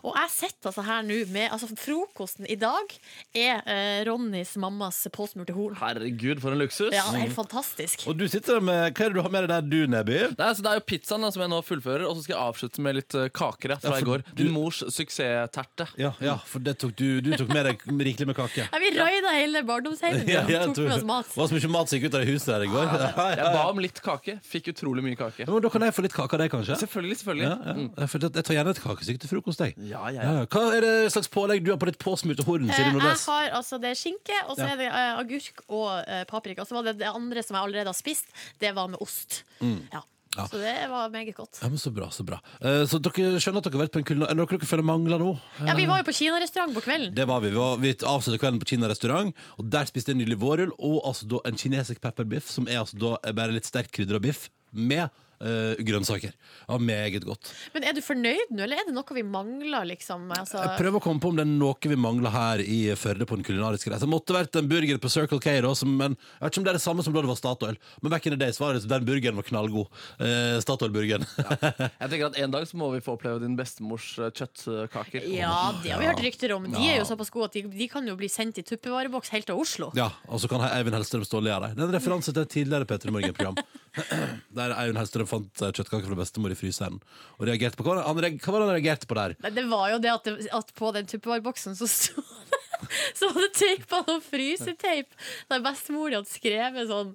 Og 0.03 0.15
jeg 0.19 0.31
sitter 0.35 0.69
altså 0.71 0.83
her 0.87 1.03
nå 1.07 1.19
med 1.33 1.49
altså 1.53 1.69
Frokosten 1.77 2.47
i 2.49 2.55
dag 2.59 2.93
er 3.37 3.61
eh, 3.69 4.03
Ronnys 4.07 4.55
mammas 4.61 5.01
påsmurte 5.13 5.53
horn. 5.55 5.75
Herregud, 5.79 6.41
for 6.43 6.53
en 6.55 6.61
luksus. 6.61 6.91
Ja, 6.95 7.05
helt 7.15 7.35
fantastisk. 7.35 8.05
Og 8.09 8.17
du 8.19 8.25
sitter 8.31 8.61
med 8.63 8.93
Hva 8.93 9.05
er 9.07 9.13
det 9.13 9.17
du 9.19 9.21
har 9.25 9.31
med 9.33 9.45
deg 9.47 9.51
der, 9.53 9.67
du, 9.67 9.79
Neby? 9.93 10.19
Nei, 10.37 10.49
så 10.53 10.63
det 10.65 10.71
er 10.71 10.79
jo 10.79 10.85
pizzaen 10.87 11.21
da, 11.21 11.29
som 11.31 11.41
jeg 11.43 11.49
nå 11.53 11.59
fullfører, 11.65 12.05
og 12.07 12.15
så 12.17 12.23
skal 12.25 12.35
jeg 12.35 12.43
avslutte 12.49 12.81
med 12.85 12.95
litt 12.99 13.15
eh, 13.15 13.27
kaker 13.29 13.73
ja, 13.75 13.77
fra 13.81 13.89
Ja, 13.89 13.95
for 13.95 14.01
i 14.01 14.09
går. 14.09 14.23
du- 14.33 14.43
Din 14.43 14.51
mors 14.53 14.79
suksessterte. 14.93 15.87
Ja, 15.97 16.13
ja, 16.23 16.37
for 16.49 16.59
det 16.59 16.77
tok 16.81 16.95
du, 16.99 17.21
du 17.21 17.31
tok 17.37 17.49
med 17.53 17.65
deg 17.67 17.83
rikelig 17.87 18.27
med 18.29 18.35
kake. 18.37 18.65
Ja, 18.65 18.79
vi 18.81 18.91
røyda 18.97 19.33
hele 19.37 19.63
barndomshjemmet. 19.67 20.27
Ja, 20.29 20.43
ja, 20.49 20.63
tok 20.65 20.75
tror- 20.77 20.89
med 20.89 20.97
oss 20.97 21.03
mat. 21.07 21.29
Det 21.29 21.37
var 21.41 21.47
så 21.51 21.57
mye 21.59 21.71
mat 21.75 21.89
som 21.89 21.99
gikk 21.99 22.07
ut 22.09 22.15
av 22.17 22.23
det 22.25 22.29
huset 22.33 22.47
der 22.53 22.65
i 22.65 22.71
går. 22.73 22.83
Ja, 22.83 22.97
ja, 23.13 23.27
Jeg 23.33 23.37
ja. 23.43 23.51
ba 23.53 23.63
om 23.69 23.79
litt 23.83 24.01
kake. 24.03 24.37
Fikk 24.43 24.71
utrolig 24.73 25.03
mye 25.05 25.15
kake. 25.19 25.47
Men 25.47 25.61
da 25.61 25.69
kan 25.69 25.81
jeg 25.87 25.93
få 25.93 26.01
litt 26.05 26.13
kake 26.13 26.33
av 26.33 26.39
deg, 26.43 26.51
kanskje? 26.51 26.77
Selvfølgelig, 26.83 27.17
selvfølgelig. 27.23 27.47
Ja, 27.47 27.57
ja. 27.73 27.87
Jeg 28.03 28.09
føler 28.13 28.29
Jeg 28.33 28.45
tar 28.47 28.55
gjerne 28.57 28.69
et 28.73 28.81
kakestykke 28.83 29.19
til 29.23 29.29
frokost. 29.33 29.59
Jeg. 29.63 29.75
Ja, 29.89 30.03
ja, 30.09 30.21
Ja, 30.23 30.23
ja. 30.23 30.39
ja. 30.39 30.45
Hva 30.45 30.63
er 30.77 30.81
det 30.81 31.11
slags 31.13 31.27
pålegg 31.29 31.63
du 31.65 31.71
har 31.71 31.77
på 31.81 31.85
ditt 31.89 31.99
påsmurte 31.99 32.43
horn? 32.47 32.69
Eh, 32.69 32.73
Silje 32.75 32.89
jeg 32.91 32.93
Nordnes? 32.97 33.25
har 33.27 33.49
altså 33.59 33.79
Det 33.81 33.89
er 33.91 33.99
skinke, 33.99 34.37
og 34.49 34.57
så 34.57 34.63
Ja. 34.67 34.73
er 34.73 34.77
det 34.77 34.87
eh, 34.87 35.19
agurk 35.19 35.63
og 35.69 36.03
eh, 36.07 36.23
paprika. 36.25 36.61
Og 36.61 36.67
så 36.67 36.73
var 36.77 36.83
det 36.83 36.97
det 36.99 37.07
andre 37.07 37.43
som 37.43 37.55
jeg 37.55 37.63
allerede 37.63 37.85
har 37.91 37.93
spist. 37.97 38.25
Det 38.59 38.73
var 38.75 38.87
med 38.87 38.99
ost. 39.01 39.43
Ja. 39.61 40.01
Ja. 40.33 40.47
Så 40.49 40.57
det 40.57 40.73
var 40.89 41.09
meget 41.13 41.35
godt. 41.37 41.59
Ja, 41.61 41.67
men 41.69 41.77
Så 41.77 41.91
bra. 41.93 42.07
så 42.09 42.23
bra 42.25 42.39
Eh, 42.61 42.85
Så 42.89 42.97
dere 43.01 43.37
skjønner 43.39 43.61
at 43.61 43.67
dere 43.67 43.77
har 43.77 43.83
vært 43.85 43.93
på 43.93 43.99
en 44.01 44.07
kulinar... 44.07 44.29
Er 44.31 44.33
det 44.33 44.41
noe 44.41 44.49
dere 44.49 44.65
føler 44.69 44.83
mangler 44.83 45.19
nå? 45.21 45.33
Ja, 45.65 45.75
Vi 45.77 45.85
var 45.85 46.01
jo 46.01 46.07
på 46.09 46.15
kinarestaurant 46.17 46.73
på 46.73 46.81
kvelden. 46.81 47.13
Det 47.15 47.27
var 47.27 47.39
vi. 47.43 47.49
Vi, 47.53 47.57
var, 47.57 47.77
vi 47.77 47.93
avsluttet 47.93 48.41
kvelden 48.41 48.59
på 48.59 48.69
Kina 48.73 48.89
restaurant, 48.89 49.35
og 49.57 49.69
der 49.69 49.85
spiste 49.85 50.09
jeg 50.11 50.17
en 50.17 50.23
nydelig 50.25 50.39
vårrull 50.41 50.73
og 50.79 51.01
altså 51.05 51.27
da 51.29 51.43
en 51.45 51.55
kinesisk 51.59 52.01
pepperbiff, 52.01 52.49
som 52.49 52.67
er 52.67 52.81
altså 52.81 52.97
da 52.97 53.33
bare 53.33 53.53
litt 53.53 53.65
sterkt 53.69 53.91
krydra 53.93 54.19
biff 54.23 54.49
med 54.73 55.09
eh, 55.41 55.79
grønnsaker. 55.85 56.33
Ja, 56.67 56.77
meget 56.77 57.25
godt. 57.25 57.51
Men 57.73 57.85
er 57.87 57.95
du 57.97 58.01
fornøyd 58.05 58.51
nå, 58.53 58.63
eller 58.65 58.81
er 58.81 58.87
det 58.89 58.95
noe 58.95 59.17
vi 59.17 59.23
mangler, 59.25 59.87
liksom? 59.89 60.27
Altså, 60.35 60.61
Jeg 60.61 60.77
prøver 60.79 60.99
å 60.99 61.03
komme 61.03 61.23
på 61.23 61.31
om 61.33 61.39
det 61.39 61.45
er 61.45 61.51
noe 61.51 61.91
vi 61.93 61.97
mangler 61.99 62.33
her 62.33 62.63
i 62.63 62.79
Førde 62.99 63.25
på 63.29 63.37
en 63.37 63.43
kulinarisk 63.45 63.89
reise. 63.89 64.03
Det 64.05 64.11
måtte 64.11 64.35
vært 64.35 64.55
en 64.59 64.69
burger 64.69 64.99
på 65.01 65.11
Circle 65.11 65.39
K, 65.43 65.57
da, 65.65 65.73
som, 65.77 65.91
men 65.99 66.15
jeg 66.17 66.43
vet 66.43 66.53
ikke 66.53 66.61
om 66.61 66.67
det 66.67 66.73
er 66.73 66.79
det 66.79 66.85
samme 66.85 67.05
som 67.05 67.15
da 67.15 67.23
det 67.25 67.31
var 67.31 67.39
Statoil. 67.39 67.77
Men 68.01 68.13
back 68.13 68.27
in 68.29 68.35
the 68.35 68.39
days 68.39 68.59
var 68.61 68.77
det 68.77 68.85
den 68.89 69.07
burgeren 69.07 69.39
var 69.39 69.47
knallgod. 69.47 69.87
Eh, 70.19 70.57
Statoil-burgeren. 70.63 71.25
Jeg 71.37 72.09
tenker 72.09 72.27
at 72.29 72.39
En 72.43 72.51
dag 72.51 72.65
så 72.67 72.75
må 72.75 72.89
vi 72.91 72.99
få 73.03 73.13
oppleve 73.15 73.39
din 73.43 73.55
bestemors 73.55 74.07
eh, 74.19 74.31
kjøttkaker. 74.35 75.23
ja, 75.31 75.71
det 75.83 75.93
har 75.93 76.01
vi 76.01 76.09
hørt 76.09 76.23
rykter 76.25 76.51
om. 76.57 76.65
De 76.73 76.81
er 76.89 76.99
jo 76.99 77.05
såpass 77.07 77.31
gode 77.33 77.51
at 77.51 77.55
de, 77.57 77.63
de 77.71 77.87
kan 77.91 78.07
jo 78.07 78.15
bli 78.19 78.27
sendt 78.31 78.59
i 78.59 78.65
tuppevareboks 78.67 79.31
helt 79.35 79.47
til 79.49 79.59
Oslo. 79.59 79.91
Ja, 79.97 80.09
og 80.27 80.41
så 80.43 80.49
kan 80.51 80.63
Eivind 80.67 80.97
Hellstrøm 80.97 81.23
stå 81.27 81.39
og 81.39 81.47
le 81.47 81.53
av 81.55 81.67
deg. 81.67 81.77
Det 81.77 81.85
er 81.85 81.91
en 81.91 81.97
referanse 81.97 82.33
til 82.35 82.43
et 82.43 82.51
tidligere 82.53 82.89
Petter 82.89 83.13
Morgen-program. 83.15 83.59
Der 84.57 84.73
Eivind 84.73 84.97
Hellstrøm 84.97 85.29
fant 85.29 85.61
kjøttkaker 85.61 86.07
fra 86.09 86.17
bestemor 86.17 86.53
i 86.53 86.57
fryseren. 86.57 86.99
Og 87.37 87.47
reagerte 87.49 87.77
på 87.77 87.85
hva, 87.85 87.99
han, 88.01 88.17
hva 88.17 88.55
var 88.55 88.63
det 88.63 88.67
han 88.67 88.75
reagerte 88.75 89.09
på 89.09 89.17
der? 89.19 89.35
Nei, 89.43 89.53
det 89.53 89.65
var 89.69 89.91
jo 89.93 90.01
det 90.01 90.11
at, 90.13 90.27
det, 90.29 90.49
at 90.53 90.73
på 90.77 90.91
den 90.95 91.09
tuppevareboksen 91.09 91.77
så 91.77 91.89
sto 91.89 92.23
det 92.23 92.52
så 93.19 93.29
var 93.33 93.45
det 93.47 93.51
teipa 93.59 94.01
noe 94.07 94.21
fryseteip 94.23 95.09
der 95.51 95.63
bestemor 95.65 96.13
hadde 96.17 96.29
skrevet 96.31 96.89
sånn 96.89 97.13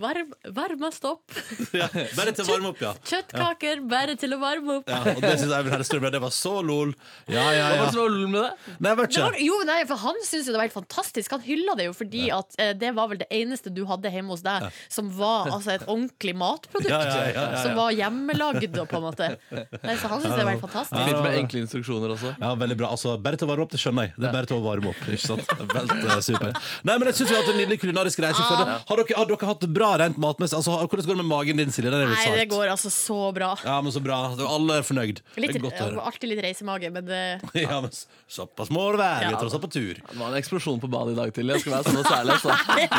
Varm, 0.00 0.30
Varmest 0.56 1.04
opp. 1.04 1.24
Ja, 1.80 1.86
bare 2.16 2.32
til 2.34 2.44
å 2.44 2.48
varme 2.50 2.70
opp, 2.72 2.80
ja. 2.82 2.92
Kjøttkaker 3.06 3.82
bare 3.90 4.14
til 4.20 4.32
å 4.34 4.38
varme 4.40 4.78
opp. 4.80 4.88
ja 4.90 5.00
og 5.14 5.20
det 5.22 5.34
syns 5.40 5.52
Eivind 5.54 5.74
Hellstrøm 5.76 6.06
det 6.10 6.20
var 6.22 6.32
så 6.34 6.54
lol. 6.64 6.94
Ja, 7.30 7.44
ja, 7.54 7.66
Hva 7.70 7.76
var 7.76 7.90
det 7.90 7.94
som 7.94 8.02
var 8.02 8.14
lol 8.14 8.30
med 8.32 8.40
det? 8.46 8.76
Nei, 8.80 8.90
jeg 8.90 8.98
vet 9.00 9.14
Det 9.14 9.22
var, 9.24 9.36
ikke. 9.36 9.46
jo, 9.46 9.58
nei, 9.68 9.78
for 9.90 10.02
Han 10.06 10.20
syntes 10.24 10.48
jo 10.48 10.54
det 10.54 10.60
var 10.60 10.66
helt 10.68 10.78
fantastisk. 10.78 11.34
Han 11.36 11.44
hylla 11.44 11.76
det 11.78 11.86
jo 11.90 11.94
fordi 11.96 12.24
at 12.34 12.56
eh, 12.62 12.72
det 12.80 12.92
var 12.96 13.10
vel 13.12 13.20
det 13.22 13.28
eneste 13.34 13.72
du 13.74 13.82
hadde 13.88 14.12
hjemme 14.12 14.32
hos 14.34 14.44
deg 14.46 14.66
som 14.90 15.10
var 15.16 15.50
altså, 15.52 15.74
et 15.76 15.84
ordentlig 15.86 16.34
matprodukt. 16.40 16.90
Ja, 16.90 17.00
ja, 17.04 17.16
ja, 17.20 17.30
ja, 17.34 17.44
ja. 17.54 17.62
Som 17.64 17.76
var 17.78 17.92
hjemmelagd, 17.94 18.78
på 18.90 18.98
en 19.00 19.04
måte. 19.04 19.28
Nei, 19.50 19.96
så 20.00 20.10
han 20.10 20.22
syntes 20.22 20.36
det 20.38 20.46
var 20.46 20.54
helt 20.54 20.64
fantastisk. 20.64 21.04
Fint 21.10 21.22
med 21.24 21.38
enkle 21.42 21.62
instruksjoner 21.64 22.14
også. 22.16 22.34
Ja, 22.40 22.54
veldig 22.60 22.78
bra. 22.80 22.90
Altså, 22.96 23.14
bare 23.22 23.40
til 23.40 23.48
å 23.48 23.52
varme 23.52 23.66
opp, 23.66 23.74
det 23.74 23.80
skjønner 23.82 24.08
jeg. 24.08 24.16
Det 24.18 24.28
er 24.30 24.36
bare 24.38 24.50
til 24.50 24.58
å 24.58 24.64
varme 24.64 24.92
opp. 24.92 24.99
Ikke 25.08 25.22
sant? 25.22 25.52
Velt 25.72 25.92
eh, 25.96 26.20
super. 26.24 26.52
Nei, 26.86 26.96
men 27.00 27.08
jeg 27.10 27.18
syns 27.20 27.30
vi 27.30 27.36
har 27.36 27.42
hatt 27.44 27.52
en 27.52 27.58
nydelig 27.60 27.78
kulinarisk 27.82 28.22
reise. 28.24 28.42
Ah. 28.44 28.80
Har, 28.88 29.00
dere, 29.00 29.16
har 29.16 29.28
dere 29.30 29.48
hatt 29.50 29.62
det 29.64 29.70
bra 29.74 29.90
rent 30.02 30.18
matmessig? 30.20 30.58
Altså, 30.58 30.76
hvordan 30.84 31.06
går 31.08 31.14
det 31.14 31.22
med 31.22 31.30
magen 31.30 31.62
din, 31.62 31.72
Silje? 31.74 31.92
Er 31.94 32.10
Nei, 32.10 32.26
det 32.36 32.48
går 32.52 32.72
altså 32.74 32.92
så 32.92 33.20
bra. 33.36 33.52
Ja, 33.64 33.78
men 33.84 33.94
så 33.94 34.02
bra. 34.04 34.18
Alle 34.46 34.80
er 34.80 34.86
fornøyd. 34.86 35.22
Litt, 35.36 35.54
det 35.54 35.60
er 35.60 35.64
godt 35.64 35.76
å 35.76 35.80
ja, 35.80 35.88
høre. 35.88 36.06
alltid 36.10 36.32
litt 36.34 36.42
reisemage, 36.44 36.92
men 36.94 37.08
det 37.08 37.22
Ja, 37.64 37.80
men 37.80 37.90
såpass 38.30 38.72
må 38.74 38.86
det 38.94 39.02
være. 39.02 39.28
Vi 39.28 39.34
er 39.34 39.40
tross 39.40 39.56
alt 39.58 39.66
på 39.66 39.72
tur. 39.76 39.94
Det 40.00 40.18
var 40.18 40.28
en 40.32 40.40
eksplosjon 40.40 40.82
på 40.82 40.90
badet 40.92 41.16
i 41.16 41.20
dag 41.20 41.34
tidlig. 41.36 41.58
Jeg 41.58 41.66
skal 41.66 41.78
være 41.78 41.86
sånn 41.88 42.00
og 42.00 42.06
særlig, 42.10 42.32
altså. 42.38 42.50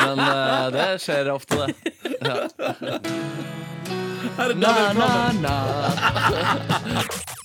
Men 0.01 0.17
uh, 0.25 0.67
det 0.75 0.87
skjer 1.03 1.31
ofte, 1.35 1.55
det. 1.61 2.37
Her 4.37 4.53
er 4.53 4.57
Na, 4.61 4.73
na, 4.95 5.09
na. 5.41 5.55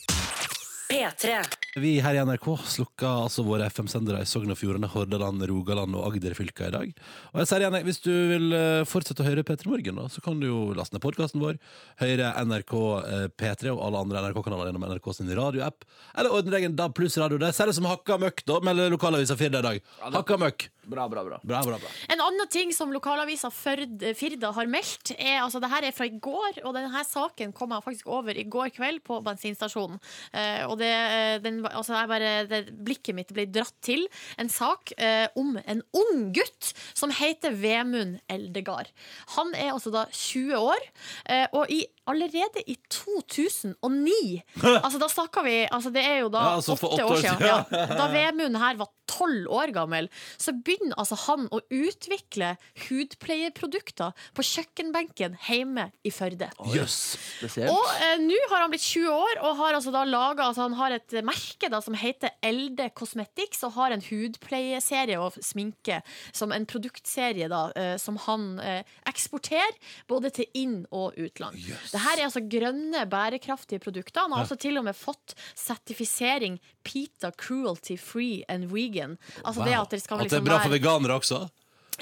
P3. 0.97 1.41
Vi 1.77 1.91
her 2.01 2.17
i 2.17 2.21
NRK 2.25 2.47
slukka 2.73 3.09
altså 3.27 3.43
våre 3.45 3.67
FM-sendere 3.69 4.23
i 4.25 4.29
Sogn 4.29 4.53
og 4.55 4.57
Fjordane, 4.57 4.89
Hordaland, 4.89 5.43
Rogaland 5.51 5.97
og 5.99 6.07
Agder-fylka 6.09 6.71
i 6.71 6.73
dag. 6.73 6.95
Og 7.35 7.43
jeg 7.43 7.51
sier 7.51 7.65
igjen, 7.67 7.77
hvis 7.85 8.01
du 8.01 8.13
vil 8.31 8.57
eh, 8.57 8.85
fortsette 8.89 9.21
å 9.21 9.27
høre 9.27 9.45
P3 9.45 9.69
Morgen, 9.69 10.01
da, 10.01 10.07
så 10.13 10.23
kan 10.25 10.41
du 10.41 10.47
jo 10.49 10.61
laste 10.77 10.97
ned 10.97 11.05
podkasten 11.05 11.43
vår, 11.43 11.59
høre 12.01 12.31
NRK 12.49 12.73
eh, 12.79 13.27
P3 13.37 13.75
og 13.75 13.83
alle 13.91 14.01
andre 14.07 14.25
NRK-kanaler 14.25 14.71
gjennom 14.71 14.87
NRK 14.89 15.11
sin 15.19 15.35
radioapp, 15.37 15.85
eller 16.17 16.39
ordne 16.39 16.57
deg 16.57 16.71
en 16.71 16.79
DAB 16.81 16.97
pluss 16.97 17.19
radio. 17.21 17.43
Det 17.45 17.53
ser 17.53 17.69
ut 17.69 17.77
som 17.77 17.91
hakka 17.93 18.17
møkk, 18.25 18.47
da, 18.49 18.63
melder 18.65 18.97
lokalavisa 18.97 19.37
Firda 19.37 19.61
i 19.61 19.69
dag. 19.69 19.93
Hakka 20.17 20.41
møkk. 20.41 20.71
Bra, 20.87 21.09
bra, 21.11 21.25
bra. 21.27 21.41
Bra, 21.43 21.61
bra, 21.67 21.79
bra. 21.83 21.89
En 22.15 22.21
annen 22.23 22.49
ting 22.49 22.73
som 22.73 22.93
lokalavisa 22.95 23.51
Firda 23.51 24.53
har 24.55 24.69
meldt, 24.71 25.13
er 25.19 25.41
altså 25.43 25.59
det 25.61 25.71
her 25.73 25.89
er 25.89 25.95
fra 25.97 26.07
i 26.07 26.15
går, 26.23 26.61
og 26.63 26.77
denne 26.77 27.03
saken 27.05 27.53
kom 27.57 27.75
jeg 27.75 27.85
faktisk 27.85 28.11
over 28.17 28.39
i 28.39 28.47
går 28.47 28.71
kveld 28.77 29.03
på 29.07 29.19
bensinstasjonen. 29.27 29.99
Eh, 30.31 30.63
og 30.69 30.79
det, 30.79 30.86
eh, 30.91 31.37
den, 31.43 31.61
altså 31.67 32.01
bare, 32.11 32.47
det, 32.51 32.63
blikket 32.87 33.17
mitt 33.17 33.33
ble 33.37 33.47
dratt 33.51 33.75
til 33.85 34.07
en 34.41 34.51
sak 34.53 34.93
eh, 34.99 35.27
om 35.39 35.57
en 35.65 35.83
ung 35.97 36.31
gutt 36.37 36.73
som 36.97 37.13
heter 37.15 37.57
Vemund 37.59 38.21
Eldegard. 38.33 38.91
Han 39.37 39.55
er 39.55 39.75
altså 39.75 39.93
da 39.95 40.07
20 40.13 40.57
år, 40.59 40.89
eh, 41.33 41.47
og 41.53 41.73
i, 41.73 41.85
allerede 42.07 42.63
i 42.67 42.77
2009 42.93 44.43
Altså 44.85 45.01
da 45.03 45.09
snakker 45.11 45.45
vi 45.47 45.57
altså 45.67 45.91
Det 45.95 46.05
er 46.05 46.21
jo 46.25 46.31
da 46.33 46.45
Ja, 46.47 46.55
altså 46.61 46.77
åtte 46.77 47.05
år 47.05 47.21
siden. 47.23 47.47
Ja. 47.47 47.63
Da 48.01 48.09
Vemund 48.13 48.57
her 48.61 48.79
var 48.81 48.93
tolv 49.07 49.47
år 49.55 49.71
gammel, 49.71 50.09
så 50.39 50.51
begynner 50.67 50.97
altså 50.99 51.15
han 51.27 51.47
å 51.55 51.61
utvikle 51.73 52.57
hudpleieprodukter 52.89 54.15
på 54.37 54.45
kjøkkenbenken 54.47 55.37
hjemme 55.47 55.87
i 56.07 56.11
Førde. 56.15 56.49
Yes. 56.75 57.17
Og 57.47 57.87
eh, 58.03 58.17
nå 58.23 58.39
har 58.51 58.65
han 58.65 58.73
blitt 58.73 58.85
20 58.85 59.13
år 59.15 59.43
og 59.47 59.61
har 59.61 59.79
altså 59.79 59.93
da 59.95 60.03
laget, 60.09 60.43
altså 60.49 60.67
Han 60.67 60.77
har 60.81 60.97
et 60.97 61.17
merke 61.27 61.71
da 61.73 61.81
som 61.85 61.97
heter 61.99 62.35
Elde 62.45 62.89
Cosmetics, 62.99 63.63
og 63.67 63.77
har 63.79 63.95
en 63.95 64.03
hudpleieserie 64.09 65.19
og 65.23 65.39
sminke 65.45 66.01
som 66.35 66.53
en 66.55 66.67
produktserie 66.69 67.49
da 67.53 67.63
eh, 67.79 67.95
som 68.03 68.19
han 68.27 68.49
eh, 68.63 68.83
eksporterer 69.09 69.77
både 70.11 70.33
til 70.41 70.51
inn- 70.59 70.87
og 70.91 71.17
utland. 71.21 71.59
Det 71.97 72.05
her 72.05 72.21
er 72.21 72.29
altså 72.29 72.45
grønne, 72.45 73.05
bærekraftige 73.11 73.81
produkter. 73.83 74.27
Han 74.27 74.37
har 74.37 74.45
altså 74.45 74.59
til 74.61 74.77
og 74.77 74.85
med 74.85 74.97
fått 74.97 75.37
sertifisering 75.57 76.59
Pita 76.85 77.33
Cruelty 77.33 77.97
Free 78.01 78.45
and 78.53 78.69
Vegan. 78.73 79.17
Altså 79.43 79.65
det 79.65 79.79
at 79.79 79.95
det 79.95 80.03
skal 80.05 80.21
At 80.21 80.29
det 80.29 80.37
er 80.37 80.45
liksom 80.45 80.51
bra 80.53 80.65
for 80.65 80.77
veganere 80.77 81.17
også? 81.17 81.47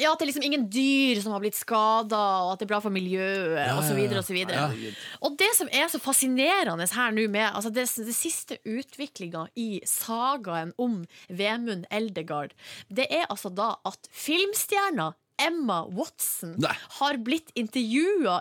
ja, 0.01 0.11
at 0.11 0.19
det 0.19 0.27
er 0.27 0.31
liksom 0.33 0.47
ingen 0.47 0.67
dyr 0.73 1.21
som 1.23 1.35
har 1.35 1.43
blitt 1.43 1.57
skada, 1.59 2.21
og 2.45 2.55
at 2.55 2.61
det 2.61 2.67
er 2.67 2.73
bra 2.73 2.81
for 2.83 2.95
miljøet, 2.95 3.55
ja, 3.61 3.75
osv. 3.79 4.01
ja. 4.03 4.19
Og, 4.19 4.27
så 4.27 4.37
videre. 4.37 4.95
og 5.23 5.37
det 5.39 5.51
som 5.59 5.71
er 5.71 5.91
så 5.93 6.01
fascinerende 6.03 6.89
her 6.95 7.15
nå 7.15 7.27
med 7.31 7.47
altså 7.47 7.71
det, 7.75 7.87
det 8.07 8.17
siste 8.17 8.59
utviklinga 8.67 9.47
i 9.61 9.69
sagaen 9.89 10.75
om 10.79 11.03
Vemund 11.29 11.87
Eldegard, 11.95 12.57
det 12.91 13.07
er 13.11 13.29
altså 13.29 13.53
da 13.55 13.75
at 13.87 14.11
filmstjerna 14.11 15.13
Emma 15.39 15.83
Watson 15.91 16.55
Nei. 16.63 16.75
har 16.99 17.19
blitt 17.27 17.51
intervjua 17.59 18.41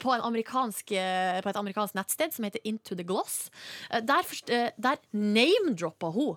på, 0.00 0.12
en 0.14 0.22
amerikansk, 0.22 0.92
eh, 0.92 1.40
på 1.42 1.50
et 1.50 1.56
amerikansk 1.58 1.94
nettsted 1.98 2.34
som 2.34 2.46
heter 2.46 2.62
Into 2.64 2.94
the 2.94 3.06
Gloss. 3.06 3.50
Eh, 3.90 4.00
Der, 4.00 4.22
eh, 4.48 4.70
der 4.76 4.96
name-droppa 5.12 6.12
hun 6.14 6.36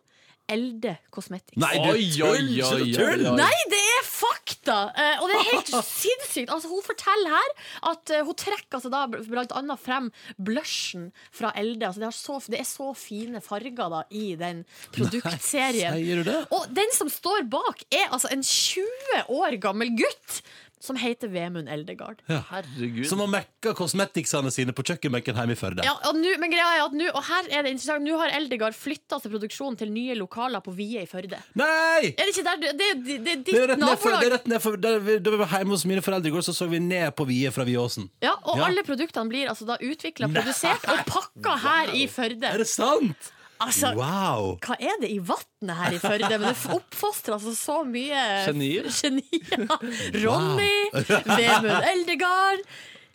Elde 0.52 0.96
Cosmetics. 1.14 1.58
Nei, 1.62 1.74
tull! 1.78 2.02
oi, 2.28 2.46
oi, 2.62 2.86
oi. 2.92 3.34
Nei, 3.38 3.58
det 3.72 3.82
er 3.98 4.08
fakta! 4.08 4.78
Eh, 4.92 5.22
og 5.22 5.30
det 5.32 5.38
er 5.38 5.48
helt 5.50 5.74
sinnssykt. 6.02 6.52
Altså, 6.54 6.72
hun 6.72 6.84
forteller 6.86 7.36
her 7.36 7.54
at 7.94 8.14
eh, 8.14 8.24
hun 8.28 8.38
trekker 8.38 8.80
altså, 8.80 8.92
da, 8.94 9.06
blant 9.10 9.56
annet 9.58 9.82
frem 9.82 10.10
blushen 10.38 11.10
fra 11.34 11.54
Elde. 11.60 11.88
Altså, 11.90 12.04
det, 12.04 12.10
er 12.10 12.18
så, 12.18 12.40
det 12.52 12.62
er 12.62 12.70
så 12.70 12.92
fine 12.98 13.44
farger 13.44 13.92
da, 13.96 14.04
i 14.12 14.34
den 14.40 14.66
produktserien. 14.96 15.96
Sier 15.98 16.22
du 16.22 16.28
det? 16.28 16.40
Og 16.56 16.68
den 16.76 16.92
som 16.96 17.12
står 17.12 17.48
bak, 17.52 17.86
er 17.92 18.12
altså 18.12 18.32
en 18.34 18.44
20 18.46 19.32
år 19.32 19.58
gammel 19.64 19.96
gutt. 20.00 20.42
Som 20.82 20.98
heter 20.98 21.30
Vemund 21.30 21.70
Eldegard. 21.70 22.22
Herregud. 22.28 23.06
Som 23.10 23.20
har 23.22 23.28
mekka 23.30 23.74
kosmetiksene 23.78 24.50
sine 24.54 24.74
på 24.74 24.82
kjøkkenbenken 24.88 25.38
hjemme 25.38 25.54
i 25.54 25.60
Førde. 25.60 25.84
Ja, 25.86 25.94
og 26.10 26.18
nu, 26.18 26.30
men 26.42 26.50
greia 26.54 26.72
er 26.80 26.86
at 26.88 26.96
nu, 26.98 27.06
og 27.12 27.22
her 27.28 27.50
er 27.54 27.68
det 27.68 27.74
interessant, 27.76 28.04
nå 28.08 28.18
har 28.18 28.34
Eldegard 28.38 28.74
flytta 28.78 29.20
til 29.22 29.34
produksjon 29.36 29.78
til 29.78 29.92
nye 29.94 30.16
lokaler 30.18 30.64
på 30.66 30.74
Vie 30.78 31.04
i 31.06 31.10
Førde. 31.10 31.38
Nei! 31.60 32.12
Er 32.16 32.24
det 32.26 32.32
ikke 32.34 32.46
der 32.50 32.62
du 32.62 32.68
Det, 32.72 32.90
det, 33.06 33.18
det 33.26 33.36
Det 33.46 33.60
er 33.62 33.76
ditt 33.78 34.02
for, 34.02 34.18
det 34.18 34.30
er 34.32 34.36
rett 34.38 34.48
ned 34.50 34.64
for, 34.64 34.78
da, 34.82 34.96
vi, 35.04 35.20
da 35.22 35.34
vi 35.36 35.42
var 35.44 35.54
hjemme 35.58 35.76
hos 35.78 35.86
mine 35.90 36.02
foreldre 36.06 36.32
i 36.32 36.34
går, 36.34 36.46
så 36.50 36.56
så 36.58 36.68
vi 36.72 36.80
ned 36.82 37.12
på 37.18 37.28
Vie 37.30 37.52
fra 37.54 37.66
Viåsen. 37.68 38.10
Ja, 38.26 38.34
og 38.42 38.58
Ja. 38.58 38.66
alle 38.72 38.84
produktene 38.88 39.30
blir 39.30 39.50
altså 39.54 39.66
da 39.70 39.78
utvikla, 39.82 40.28
produsert 40.34 40.84
og 40.90 41.06
pakka 41.08 41.58
her 41.68 41.94
i 41.98 42.08
Førde. 42.12 42.50
Er 42.50 42.58
det 42.66 42.68
sant? 42.68 43.32
Altså, 43.62 43.92
Wow! 43.98 44.56
hva 44.66 44.76
er 44.82 44.96
det 45.04 45.10
i 45.14 45.20
vannet 45.22 45.76
her 45.78 45.96
i 45.96 46.00
Førde? 46.02 46.30
Men 46.42 46.48
det 46.50 46.76
oppfostrer 46.76 47.36
altså 47.38 47.54
så 47.58 47.82
mye 47.88 48.22
Genier. 48.48 48.88
Genier. 48.90 49.66
Ronny, 50.24 50.78
Vemund 50.96 51.90
Eldegard, 51.92 52.64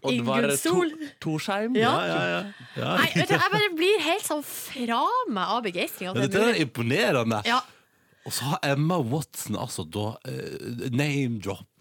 Oddvar 0.07 0.45
Ingunn 0.47 0.59
Sol. 0.61 0.93
Torsheim. 1.25 1.75
Ja. 1.79 1.95
Ja, 2.07 2.19
ja, 2.31 2.43
ja. 2.79 2.91
Nei, 3.01 3.09
vet 3.17 3.31
du, 3.33 3.35
jeg 3.35 3.53
bare 3.57 3.71
blir 3.75 4.05
helt 4.07 4.27
sånn 4.29 4.45
fra 4.47 5.01
meg 5.35 5.55
av 5.57 5.65
begeistring. 5.67 6.13
Dette 6.21 6.45
er 6.53 6.61
imponerende. 6.63 7.41
Ja, 7.49 7.63
Og 8.27 8.35
så 8.35 8.53
har 8.53 8.63
Emma 8.67 8.99
Watson 9.03 9.55
altså 9.59 9.85
da 9.87 10.13
uh, 10.19 10.87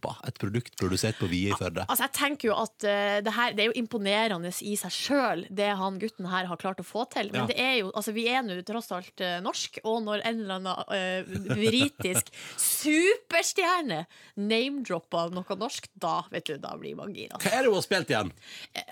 name-droppa 0.06 0.28
et 0.28 0.38
produkt 0.40 0.76
produsert 0.80 1.18
på 1.20 1.28
Vie 1.30 1.52
i 1.52 1.58
Førde. 1.58 1.86
altså 1.88 2.04
jeg 2.06 2.14
tenker 2.14 2.50
jo 2.50 2.56
at 2.62 2.86
uh, 2.86 3.22
det 3.26 3.34
her 3.34 3.54
Det 3.56 3.64
er 3.64 3.70
jo 3.72 3.76
imponerende 3.80 4.52
i 4.62 4.76
seg 4.80 4.92
sjøl, 4.92 5.46
det 5.50 5.70
han 5.78 6.00
gutten 6.00 6.28
her 6.30 6.46
har 6.50 6.58
klart 6.58 6.80
å 6.80 6.86
få 6.86 7.06
til. 7.12 7.32
Men 7.32 7.42
Ja. 7.42 7.48
det 7.48 7.58
er 7.60 7.74
jo, 7.80 7.92
altså 7.96 8.14
vi 8.14 8.28
er 8.28 8.42
nå 8.44 8.58
tross 8.66 8.92
alt 8.92 9.22
uh, 9.22 9.40
norsk, 9.44 9.80
og 9.84 10.04
når 10.04 10.22
en 10.26 10.42
eller 10.42 10.56
annen 10.56 10.78
uh, 10.90 11.56
britisk 11.56 12.32
superstjerne 12.58 14.06
name-dropper 14.38 15.34
noe 15.36 15.58
norsk, 15.60 15.90
da 15.96 16.24
vet 16.32 16.46
du, 16.50 16.58
da 16.62 16.76
blir 16.80 16.96
man 16.96 17.14
gira. 17.16 17.40
Hva 17.42 17.52
er 17.52 17.64
det 17.66 17.72
hun 17.72 17.80
har 17.80 17.86
spilt 17.86 18.12
igjen? 18.14 18.32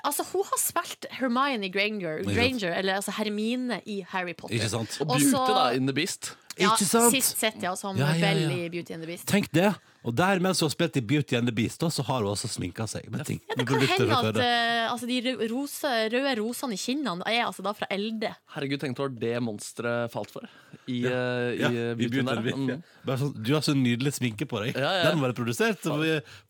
Altså, 0.03 0.25
hun 0.31 0.45
har 0.49 0.61
spilt 0.61 1.09
Hermione 1.19 1.69
Granger. 1.73 2.23
Granger 2.27 2.71
eller 2.73 2.99
altså 3.01 3.13
Hermine 3.17 3.81
i 3.85 4.01
Harry 4.13 4.33
Potter. 4.33 4.55
Ikke 4.55 4.71
sant? 4.71 4.97
Og 5.01 5.07
Beauty, 5.13 5.31
da, 5.31 5.71
in 5.75 5.87
the 5.89 5.95
Beast. 5.95 6.33
Ja, 6.57 6.73
Ikke 6.73 6.85
sant? 6.85 7.13
Sist 7.15 7.39
sett, 7.41 7.57
ja, 7.63 7.73
som 7.75 7.97
Ja, 7.97 8.11
ja, 8.13 8.15
ja. 8.15 8.21
Belle 8.27 8.65
i 8.65 8.69
Beauty 8.69 8.93
and 8.93 9.03
the 9.03 9.09
Beast. 9.09 9.25
Tenk 9.27 9.49
det. 9.53 9.73
Og 10.03 10.15
der 10.15 10.41
mens 10.43 10.59
hun 10.61 10.67
har 10.67 10.73
spilt 10.73 10.97
i 10.99 11.03
Beauty 11.13 11.37
and 11.37 11.47
the 11.47 11.55
Beast, 11.55 11.79
da, 11.83 11.89
så 11.93 12.03
har 12.07 12.23
hun 12.23 12.31
også 12.33 12.49
sminka 12.51 12.87
seg 12.89 13.07
med 13.11 13.25
ting. 13.27 13.39
Ja, 13.49 13.57
det 13.59 13.67
kan 13.69 13.83
hende 13.83 14.17
at 14.19 14.39
eh, 14.43 14.91
altså, 14.91 15.07
de 15.09 15.35
rose, 15.51 15.93
røde 16.13 16.33
rosene 16.39 16.77
i 16.77 16.81
kinnene 16.81 17.27
er 17.29 17.45
altså 17.47 17.65
da 17.65 17.75
fra 17.77 17.87
Elde. 17.93 18.33
Herregud, 18.55 18.81
tenk 18.83 18.97
det 18.97 19.03
var 19.05 19.15
det 19.23 19.33
monsteret 19.43 20.13
falt 20.13 20.33
for. 20.33 20.49
I, 20.87 21.03
Ja, 21.03 21.69
i 21.69 21.79
eh, 21.79 21.93
i 21.93 21.95
Beautyen 21.99 22.25
Beauty 22.27 22.33
and 22.33 22.33
the. 22.33 22.43
Beast, 22.43 22.69
ja. 22.73 22.77
Mm. 23.03 23.17
Sånn, 23.23 23.33
du 23.43 23.53
har 23.53 23.63
så 23.65 23.75
nydelig 23.77 24.15
sminke 24.17 24.47
på 24.49 24.63
deg. 24.63 24.79
Ja, 24.79 24.91
ja. 24.99 25.07
Den 25.09 25.21
var 25.23 25.33
være 25.33 25.37
produsert 25.37 25.81
på, 25.83 25.97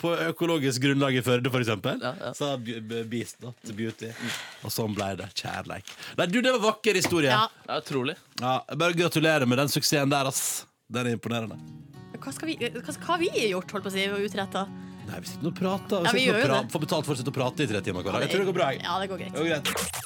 på 0.02 0.14
økologisk 0.30 0.84
grunnlag 0.84 1.18
i 1.18 1.24
Førde, 1.26 1.54
eksempel. 1.62 2.02
Ja, 2.02 2.14
ja. 2.20 2.34
Så 2.38 2.56
Beast 3.10 3.42
da, 3.44 3.54
til 3.64 3.78
Beauty. 3.78 4.12
Og 4.64 4.74
sånn 4.74 4.98
ble 4.98 5.14
det. 5.22 5.30
Kjærleik. 5.40 5.90
Nei, 6.20 6.30
du, 6.32 6.42
det 6.42 6.54
var 6.58 6.64
vakker 6.72 7.00
historie. 7.00 7.32
Ja. 7.34 7.48
Ja, 7.68 7.80
utrolig. 7.80 8.18
Ja, 8.42 8.60
bare 8.76 8.98
gratulerer 8.98 9.46
med 9.50 9.62
den 9.62 9.72
suksessen 9.72 10.14
der, 10.14 10.30
ass. 10.30 10.66
Den 10.94 11.10
er 11.10 11.18
imponerende. 11.18 11.58
Hva, 12.24 12.32
skal 12.32 12.48
vi, 12.48 12.56
hva, 12.62 12.80
hva 12.88 13.10
har 13.10 13.20
vi 13.20 13.30
gjort, 13.50 13.72
holdt 13.76 13.88
på 13.88 13.92
å 13.92 13.94
si, 13.94 14.04
og 14.08 14.24
utretta? 14.24 14.62
Nei, 15.10 15.18
vi 15.20 15.28
sitter 15.28 15.50
og 15.50 15.58
prater. 15.60 15.98
Vi 16.00 16.08
Ja, 16.08 16.12
vi 16.16 16.22
sitter 16.22 16.30
gjør 16.30 16.46
jo 16.46 16.54
det. 16.54 16.72
Får 16.72 16.84
betalt 16.86 17.10
for 17.10 17.16
å 17.16 17.20
sitte 17.20 17.34
og 17.34 17.36
prate 17.36 17.66
i 17.66 17.68
tre 17.68 17.82
timer 17.84 18.06
hver 18.06 18.16
dag. 18.16 18.24
Jeg 18.24 18.32
tror 18.32 18.46
det 18.46 18.50
går 18.54 18.58
bra. 18.62 18.70
jeg. 18.72 18.86
Ja, 18.86 19.00
det 19.02 19.10
går 19.12 19.20
greit. 19.26 19.34
Det 19.34 19.44
går 19.44 19.52
greit. 19.52 20.02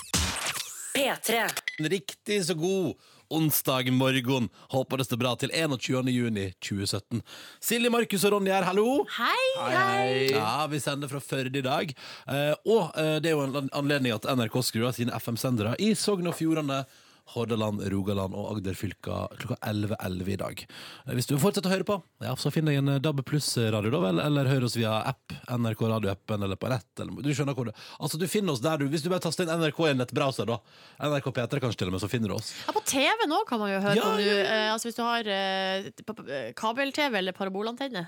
P3. 0.97 1.43
En 1.79 1.89
riktig 1.93 2.39
så 2.47 2.55
god 2.57 2.95
onsdag 3.29 3.91
morgen. 3.93 4.49
Håper 4.71 4.97
det 4.97 5.05
står 5.05 5.19
bra 5.21 5.35
til 5.37 5.51
21. 5.53 6.09
juni 6.09 6.47
2017. 6.63 7.21
Silje, 7.61 7.91
Markus 7.93 8.25
og 8.25 8.33
Ronny 8.37 8.49
her, 8.55 8.65
hallo. 8.65 9.03
Hei, 9.19 9.47
hei! 9.61 10.29
Ja, 10.33 10.65
vi 10.71 10.79
sender 10.81 11.11
fra 11.11 11.21
Førde 11.21 11.59
i 11.61 11.65
dag. 11.65 11.91
Eh, 12.25 12.53
og 12.65 12.95
eh, 12.97 13.17
det 13.21 13.29
er 13.29 13.35
jo 13.37 13.45
en 13.45 13.69
anledning 13.77 14.15
at 14.15 14.25
NRK 14.31 14.57
skrur 14.63 14.89
av 14.89 14.95
sine 14.97 15.13
FM-sendere 15.19 15.75
i 15.83 15.91
Sogn 15.93 16.31
og 16.31 16.39
Fjordane. 16.39 16.85
Hordaland, 17.33 17.81
Rogaland 17.91 18.35
og 18.37 18.53
Agder-fylka 18.55 19.17
klokka 19.41 19.57
11.11 19.67 20.29
i 20.33 20.37
dag. 20.39 20.61
Eh, 21.07 21.13
Hvis 21.17 21.27
du 21.29 21.35
vil 21.35 21.41
fortsette 21.43 21.67
å 21.69 21.73
høre 21.73 21.87
på, 21.87 21.97
ja, 22.23 22.35
så 22.39 22.51
finn 22.53 22.69
deg 22.69 22.79
en 22.79 22.93
eh, 22.95 22.99
DAB 23.03 23.23
pluss-radio, 23.27 23.91
da 23.93 24.01
vel, 24.05 24.21
eller 24.23 24.47
hør 24.51 24.65
oss 24.69 24.77
via 24.79 24.93
app, 25.11 25.35
NRK 25.51 25.81
radioappen, 25.91 26.43
eller 26.47 26.59
på 26.61 26.71
nett. 26.71 26.87
Eller, 27.03 27.17
du 27.23 27.29
skjønner 27.35 27.57
hvor 27.57 27.67
det 27.69 27.75
Altså, 27.99 28.17
du 28.21 28.27
finner 28.31 28.53
oss 28.55 28.61
der 28.63 28.77
du 28.81 28.87
Hvis 28.91 29.03
du 29.03 29.09
bare 29.11 29.21
taster 29.23 29.43
inn 29.47 29.51
NRK 29.61 29.79
i 29.85 29.91
en 29.93 30.01
nettbrowser, 30.01 30.47
da. 30.49 30.57
NRK 31.03 31.27
P3 31.35 31.61
kanskje 31.63 31.81
til 31.83 31.91
og 31.91 31.97
med, 31.97 32.03
så 32.03 32.09
finner 32.11 32.31
du 32.31 32.37
oss. 32.37 32.53
Ja, 32.67 32.73
på 32.75 32.83
TV 32.87 33.27
nå 33.29 33.41
kan 33.49 33.59
man 33.61 33.71
jo 33.73 33.81
høre 33.83 33.95
Ja, 33.99 34.07
på 34.07 34.17
du... 34.21 34.25
ja, 34.27 34.35
Eh, 34.47 34.71
altså 34.71 34.87
hvis 34.87 34.95
du 34.97 35.03
har 35.03 35.27
eh, 35.27 36.51
kabel-TV 36.57 37.17
eller 37.19 37.35
parabolantenne. 37.35 38.05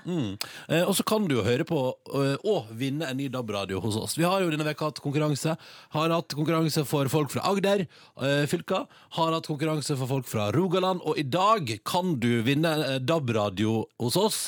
Eh, 0.68 0.82
og 0.86 0.94
så 0.96 1.04
kan 1.06 1.26
du 1.28 1.36
jo 1.36 1.44
høre 1.46 1.66
på 1.68 1.78
eh, 2.16 2.36
og 2.48 2.70
vinne 2.78 3.08
en 3.10 3.18
ny 3.20 3.28
DAB-radio 3.32 3.80
hos 3.84 3.98
oss. 4.00 4.16
Vi 4.18 4.24
har 4.26 4.42
jo 4.44 4.50
denne 4.52 4.66
veka 4.66 4.88
hatt 4.90 5.00
konkurranse. 5.04 5.56
Har 5.94 6.14
hatt 6.14 6.34
konkurranse 6.36 6.84
for 6.88 7.10
folk 7.12 7.32
fra 7.34 7.44
Agder 7.50 7.84
eh, 7.84 8.44
fylka. 8.50 8.84
Har 9.16 9.34
hatt 9.34 9.48
konkurranse 9.50 9.96
for 9.98 10.06
folk 10.06 10.28
fra 10.30 10.50
Rogaland. 10.54 11.02
Og 11.02 11.18
i 11.18 11.26
dag 11.26 11.72
kan 11.88 12.14
du 12.22 12.40
vinne 12.46 12.72
eh, 12.86 12.98
DAB-radio 13.02 13.84
hos 13.98 14.18
oss 14.20 14.40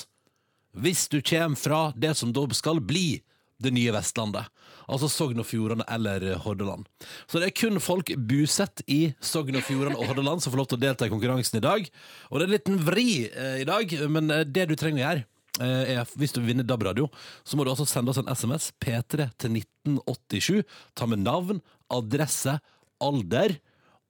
hvis 0.73 1.05
du 1.13 1.19
kommer 1.21 1.59
fra 1.61 1.81
det 1.97 2.15
som 2.17 2.31
da 2.33 2.47
skal 2.57 2.81
bli 2.81 3.21
det 3.63 3.73
nye 3.75 3.93
Vestlandet. 3.95 4.49
Altså 4.91 5.09
Sogn 5.11 5.41
og 5.41 5.47
Fjordane 5.47 5.87
eller 5.91 6.25
Hordaland. 6.43 6.87
Så 7.31 7.41
det 7.41 7.51
er 7.51 7.57
kun 7.57 7.81
folk 7.83 8.11
bosatt 8.29 8.83
i 8.91 9.13
Sogn 9.23 9.59
og 9.59 9.67
Fjordane 9.67 9.99
og 9.99 10.09
Hordaland 10.11 10.43
som 10.43 10.53
får 10.53 10.63
lov 10.63 10.71
til 10.71 10.81
å 10.81 10.85
delta 10.85 11.09
i 11.09 11.13
konkurransen 11.13 11.61
i 11.61 11.65
dag. 11.65 11.87
Og 12.31 12.39
det 12.39 12.45
er 12.45 12.49
en 12.51 12.57
liten 12.57 12.81
vri 12.87 13.09
eh, 13.29 13.61
i 13.63 13.69
dag, 13.69 13.95
men 14.13 14.31
eh, 14.35 14.47
det 14.49 14.69
du 14.71 14.77
trenger 14.79 14.99
å 14.99 15.05
gjøre 15.07 15.25
eh, 15.67 15.95
er, 15.97 16.15
hvis 16.19 16.35
du 16.35 16.41
vil 16.43 16.53
vinne 16.53 16.67
DAB-radio, 16.67 17.09
så 17.47 17.59
må 17.59 17.67
du 17.67 17.73
altså 17.73 17.87
sende 17.89 18.13
oss 18.13 18.21
en 18.23 18.31
SMS, 18.33 18.73
P3 18.83 19.29
til 19.39 19.61
1987. 19.63 20.79
Ta 20.99 21.09
med 21.11 21.23
navn, 21.27 21.63
adresse, 21.93 22.59
alder 23.03 23.59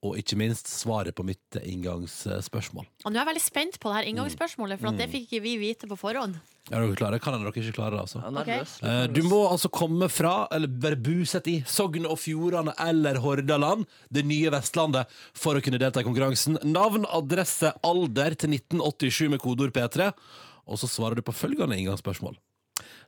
og 0.02 0.16
ikke 0.18 0.36
minst 0.38 0.66
svaret 0.66 1.14
på 1.14 1.24
mitt 1.26 1.58
inngangsspørsmål. 1.62 2.88
Og 3.04 3.12
nå 3.12 3.18
er 3.18 3.22
jeg 3.22 3.30
veldig 3.30 3.44
spent 3.44 3.78
på 3.78 3.90
det 3.90 4.00
her 4.00 4.08
inngangsspørsmålet, 4.10 4.80
for 4.80 4.90
at 4.90 4.98
det 4.98 5.06
fikk 5.12 5.28
ikke 5.28 5.44
vi 5.44 5.52
vite 5.60 5.90
på 5.90 5.98
forhånd. 6.00 6.40
Er 6.70 6.82
dere 6.82 6.96
klare? 6.98 7.18
Kan 7.22 7.34
dere 7.36 7.50
ikke 7.50 7.74
klare 7.74 7.96
det, 7.96 8.02
altså? 8.04 8.22
Litt 8.22 8.50
Eh. 8.82 9.06
Du 9.14 9.22
må 9.26 9.40
altså 9.48 9.70
komme 9.70 10.08
fra, 10.10 10.48
eller 10.54 10.70
være 10.70 10.98
bosatt 10.98 11.46
i, 11.50 11.56
Sogn 11.66 12.06
og 12.06 12.18
Fjordane 12.22 12.74
eller 12.82 13.18
Hordaland, 13.22 13.86
det 14.10 14.24
nye 14.26 14.50
Vestlandet, 14.54 15.10
for 15.34 15.58
å 15.58 15.62
kunne 15.62 15.78
delta 15.82 16.02
i 16.02 16.06
konkurransen. 16.06 16.58
Navn, 16.66 17.06
adresse, 17.06 17.72
alder 17.82 18.34
til 18.38 18.54
1987 18.58 19.30
med 19.34 19.42
kodeord 19.42 19.74
P3. 19.74 20.12
Og 20.66 20.78
så 20.78 20.90
svarer 20.90 21.18
du 21.18 21.26
på 21.26 21.34
følgende 21.34 21.78
inngangsspørsmål. 21.78 22.38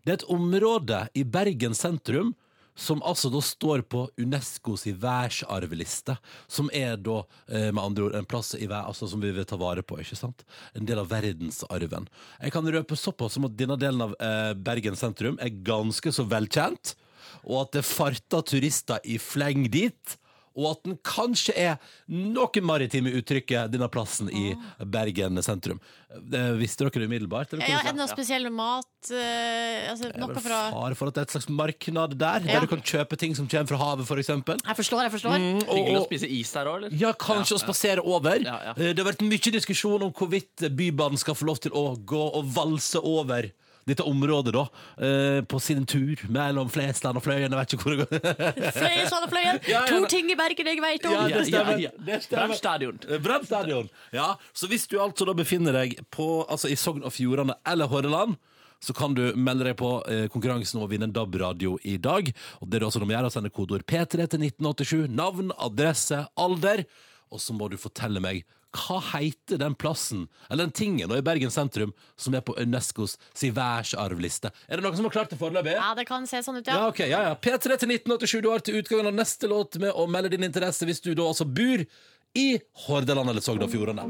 Det 0.04 0.12
er 0.12 0.18
et 0.18 0.30
område 0.30 1.06
i 1.14 1.22
Bergen 1.24 1.74
sentrum 1.78 2.34
som 2.74 3.02
altså 3.06 3.30
da 3.30 3.40
står 3.44 3.84
på 3.90 4.04
Unescos 4.20 4.86
verdensarvliste, 4.86 6.16
som 6.50 6.70
er 6.74 6.96
da 6.98 7.20
eh, 7.48 7.70
med 7.70 7.82
andre 7.82 8.08
ord 8.08 8.18
en 8.18 8.28
plass 8.28 8.54
i 8.58 8.66
altså 8.66 9.08
som 9.10 9.22
vi 9.22 9.30
vil 9.34 9.46
ta 9.46 9.58
vare 9.60 9.84
på, 9.86 10.00
ikke 10.02 10.18
sant? 10.18 10.44
En 10.74 10.86
del 10.86 10.98
av 10.98 11.10
verdensarven. 11.12 12.08
Jeg 12.40 12.54
kan 12.54 12.66
røpe 12.66 12.98
såpass 12.98 13.38
som 13.38 13.46
at 13.46 13.56
denne 13.58 13.78
delen 13.80 14.02
av 14.08 14.16
eh, 14.18 14.52
Bergen 14.58 14.98
sentrum 14.98 15.38
er 15.42 15.54
ganske 15.64 16.12
så 16.12 16.26
velkjent, 16.26 16.96
og 17.44 17.64
at 17.64 17.78
det 17.78 17.86
farter 17.86 18.44
turister 18.46 19.02
i 19.04 19.18
fleng 19.22 19.68
dit, 19.70 20.18
og 20.56 20.70
at 20.70 20.82
den 20.86 20.96
kanskje 21.02 21.54
er 21.58 21.76
noe 22.08 22.62
maritime 22.62 23.10
uttrykket, 23.18 23.72
denne 23.74 23.88
plassen 23.92 24.30
i 24.30 24.54
Bergen 24.84 25.40
sentrum. 25.42 25.80
Det 26.14 26.42
visste 26.60 26.84
dere 26.86 27.02
det 27.02 27.08
umiddelbart? 27.10 27.52
eller 27.52 27.66
Ja, 27.68 27.80
er 27.82 27.92
det 27.92 27.98
noe 27.98 28.10
spesiell 28.10 28.50
mat 28.54 28.86
Uh, 29.04 29.90
altså, 29.90 30.08
Det 30.08 30.14
er 30.16 30.20
Noe 30.22 30.40
fra 30.40 30.58
fare 30.72 30.96
for 30.96 31.10
at 31.10 31.16
det 31.16 31.20
er 31.20 31.26
et 31.26 31.32
slags 31.34 31.48
marknad 31.52 32.14
der, 32.16 32.40
Ja. 32.40 32.54
der 32.54 32.60
du 32.64 32.70
kan 32.70 32.80
kjøpe 32.80 33.18
ting 33.20 33.34
som 33.36 33.46
kommer 33.46 33.68
fra 33.68 33.76
havet, 33.76 34.08
eksempel. 34.08 34.56
Jeg 34.64 34.76
forstår, 34.78 35.02
jeg 35.02 35.12
forstår. 35.12 35.34
Hyggelig 35.36 35.98
å 35.98 36.00
Og, 36.00 36.06
spise 36.08 36.30
is 36.30 36.52
der 36.52 36.64
òg, 36.70 36.76
eller? 36.78 36.90
ja, 36.96 37.12
kanskje 37.12 37.58
å 37.58 37.60
spasere 37.60 38.00
over. 38.00 38.40
Ja, 38.40 38.56
ja. 38.64 38.70
Eh, 38.78 38.94
Det 38.94 39.04
har 39.04 39.12
vært 39.12 39.20
mye 39.28 39.52
diskusjon 39.52 40.02
om 40.02 40.10
hvorvidt 40.12 40.56
Bybanen 40.74 41.18
skal 41.18 41.34
få 41.34 41.44
lov 41.44 41.60
til 41.60 41.72
å 41.72 41.96
gå 42.00 42.22
og 42.34 42.44
valse 42.54 42.96
over 42.96 43.50
dette 43.88 44.04
området, 44.08 44.54
da, 44.56 44.64
eh, 45.06 45.40
på 45.44 45.60
sin 45.60 45.84
tur 45.86 46.20
mellom 46.32 46.70
Flesland 46.72 47.20
og 47.20 47.24
Fløyen. 47.24 47.52
Jeg 47.52 47.58
vet 47.60 47.74
ikke 47.76 47.84
hvor 47.84 47.96
det 47.96 48.06
går. 48.06 48.72
Flesland 48.80 49.26
og 49.26 49.30
Fløyen. 49.34 49.60
Ja, 49.68 49.82
ja, 49.82 49.82
To 49.90 50.08
ting 50.10 50.30
i 50.32 50.38
Bergen 50.38 50.70
jeg 50.72 50.80
vet 50.84 51.06
om. 51.10 51.14
Ja, 51.14 51.26
det 51.28 51.44
stemmer. 51.50 51.82
Ja, 51.82 51.92
ja. 52.08 52.22
Brannstadion. 52.30 52.98
Eh, 53.08 53.20
Brannstadion. 53.22 53.92
Ja, 54.14 54.32
så 54.56 54.70
hvis 54.70 54.88
du 54.90 54.98
altså 55.02 55.28
da 55.28 55.36
befinner 55.36 55.76
deg 55.76 55.98
på, 56.14 56.28
altså 56.48 56.72
i 56.72 56.78
Sogn 56.80 57.04
og 57.04 57.14
Fjordane 57.14 57.56
eller 57.68 57.90
Hordaland, 57.92 58.36
så 58.84 58.92
kan 58.92 59.14
du 59.16 59.22
melde 59.36 59.64
deg 59.70 59.78
på 59.80 59.90
eh, 60.12 60.26
konkurransen 60.32 60.80
om 60.80 60.84
å 60.86 60.90
vinne 60.90 61.08
en 61.08 61.14
DAB-radio 61.14 61.78
i 61.88 61.96
dag. 61.96 62.28
Og 62.60 62.68
det 62.68 62.80
er 62.80 62.88
også 62.88 63.00
noe 63.00 63.12
gjør, 63.14 63.30
å 63.30 63.32
sende 63.32 63.52
kodeord 63.54 63.86
P3 63.88 64.26
til 64.28 64.44
1987, 64.44 65.08
navn, 65.12 65.54
adresse, 65.56 66.20
alder, 66.36 66.84
og 67.32 67.40
så 67.40 67.56
må 67.56 67.70
du 67.72 67.78
fortelle 67.80 68.20
meg 68.22 68.44
hva 68.74 68.96
heter 69.12 69.60
den 69.60 69.74
plassen, 69.78 70.24
eller 70.50 70.66
den 70.66 70.72
tingen 70.74 71.08
da, 71.10 71.18
i 71.20 71.22
Bergen 71.24 71.50
sentrum, 71.54 71.92
som 72.18 72.34
er 72.34 72.42
på 72.42 72.56
Unescos 72.58 73.16
si 73.32 73.52
verdensarvliste? 73.54 74.50
Er 74.68 74.80
det 74.80 74.86
noen 74.86 74.98
som 74.98 75.06
har 75.08 75.14
klart 75.14 75.30
det 75.30 75.38
foreløpig? 75.38 75.76
Ja, 75.78 75.92
det 75.94 76.06
kan 76.08 76.26
se 76.26 76.42
sånn 76.42 76.58
ut, 76.58 76.66
Ja, 76.66 76.80
ja. 76.82 76.88
ok, 76.90 77.04
ja, 77.06 77.22
ja. 77.30 77.34
P3 77.38 77.78
til 77.78 77.94
1987. 77.94 78.40
Du 78.42 78.50
har 78.50 78.64
til 78.66 78.80
utgangen 78.82 79.10
av 79.12 79.14
neste 79.14 79.50
låt 79.50 79.78
med 79.82 79.94
å 79.94 80.08
melde 80.10 80.34
din 80.34 80.46
interesse 80.46 80.88
hvis 80.88 81.00
du 81.04 81.12
da 81.14 81.28
altså 81.30 81.46
bor 81.46 81.86
i 82.34 82.48
Hordaland 82.88 83.30
eller 83.30 83.44
Sogn 83.44 83.62
og 83.62 83.70
Fjordane. 83.70 84.08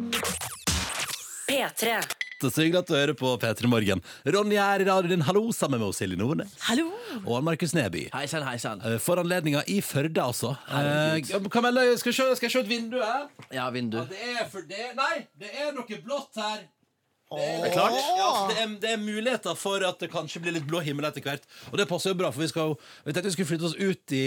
P3. 1.44 1.98
Så 2.42 2.50
hyggelig 2.60 2.82
at 2.82 2.90
du 2.90 2.94
hører 2.96 3.16
på 3.16 3.30
P3 3.40 3.68
Morgen. 3.70 4.02
Ronny 4.26 4.56
er 4.60 4.82
i 4.82 4.86
radioen 4.88 5.14
din, 5.14 5.24
hallo, 5.24 5.46
sammen 5.54 5.80
med 5.80 5.88
oss 5.88 6.00
Silje 6.02 6.18
Nordnes. 6.18 6.52
Hallo! 6.66 6.90
Og 7.22 7.44
Markus 7.46 7.74
Neby. 7.76 8.08
Hei 8.14 8.26
sann, 8.30 8.44
hei 8.48 8.58
sann. 8.60 8.82
Eh, 8.84 8.98
For 9.02 9.22
anledninga 9.22 9.62
i 9.70 9.78
Førde, 9.84 10.20
altså. 10.20 10.54
Eh, 10.68 11.22
kan 11.22 11.48
skal, 11.48 11.70
jeg 11.78 11.98
se, 12.02 12.28
skal 12.36 12.48
jeg 12.48 12.56
se 12.56 12.64
et 12.64 12.70
vindu 12.70 12.98
her? 13.00 13.28
Ja, 13.54 13.68
vindu. 13.74 14.00
Ja, 14.02 14.08
det 14.10 14.32
er 14.34 14.48
for 14.50 14.66
det 14.68 14.90
Nei, 14.98 15.26
det 15.40 15.52
er 15.54 15.72
noe 15.76 16.00
blått 16.04 16.42
her. 16.42 16.64
Det 17.34 17.44
er, 17.66 17.72
klart? 17.72 17.94
Ja, 17.96 18.26
så 18.36 18.42
det, 18.50 18.58
er, 18.62 18.74
det 18.82 18.90
er 18.92 19.00
muligheter 19.00 19.56
for 19.58 19.82
at 19.86 20.02
det 20.02 20.10
kanskje 20.12 20.42
blir 20.44 20.54
litt 20.58 20.66
blå 20.68 20.82
himmel 20.84 21.08
etter 21.08 21.24
hvert. 21.24 21.46
Og 21.72 21.78
det 21.80 21.88
passer 21.90 22.12
jo 22.12 22.18
bra, 22.20 22.30
for 22.34 22.44
vi 22.44 22.50
skal 22.52 22.74
jo 22.74 22.76
Vi 23.06 23.14
tenkte 23.14 23.30
vi 23.30 23.34
skulle 23.38 23.50
flytte 23.54 23.70
oss 23.70 23.78
ut 23.80 24.14
i 24.14 24.24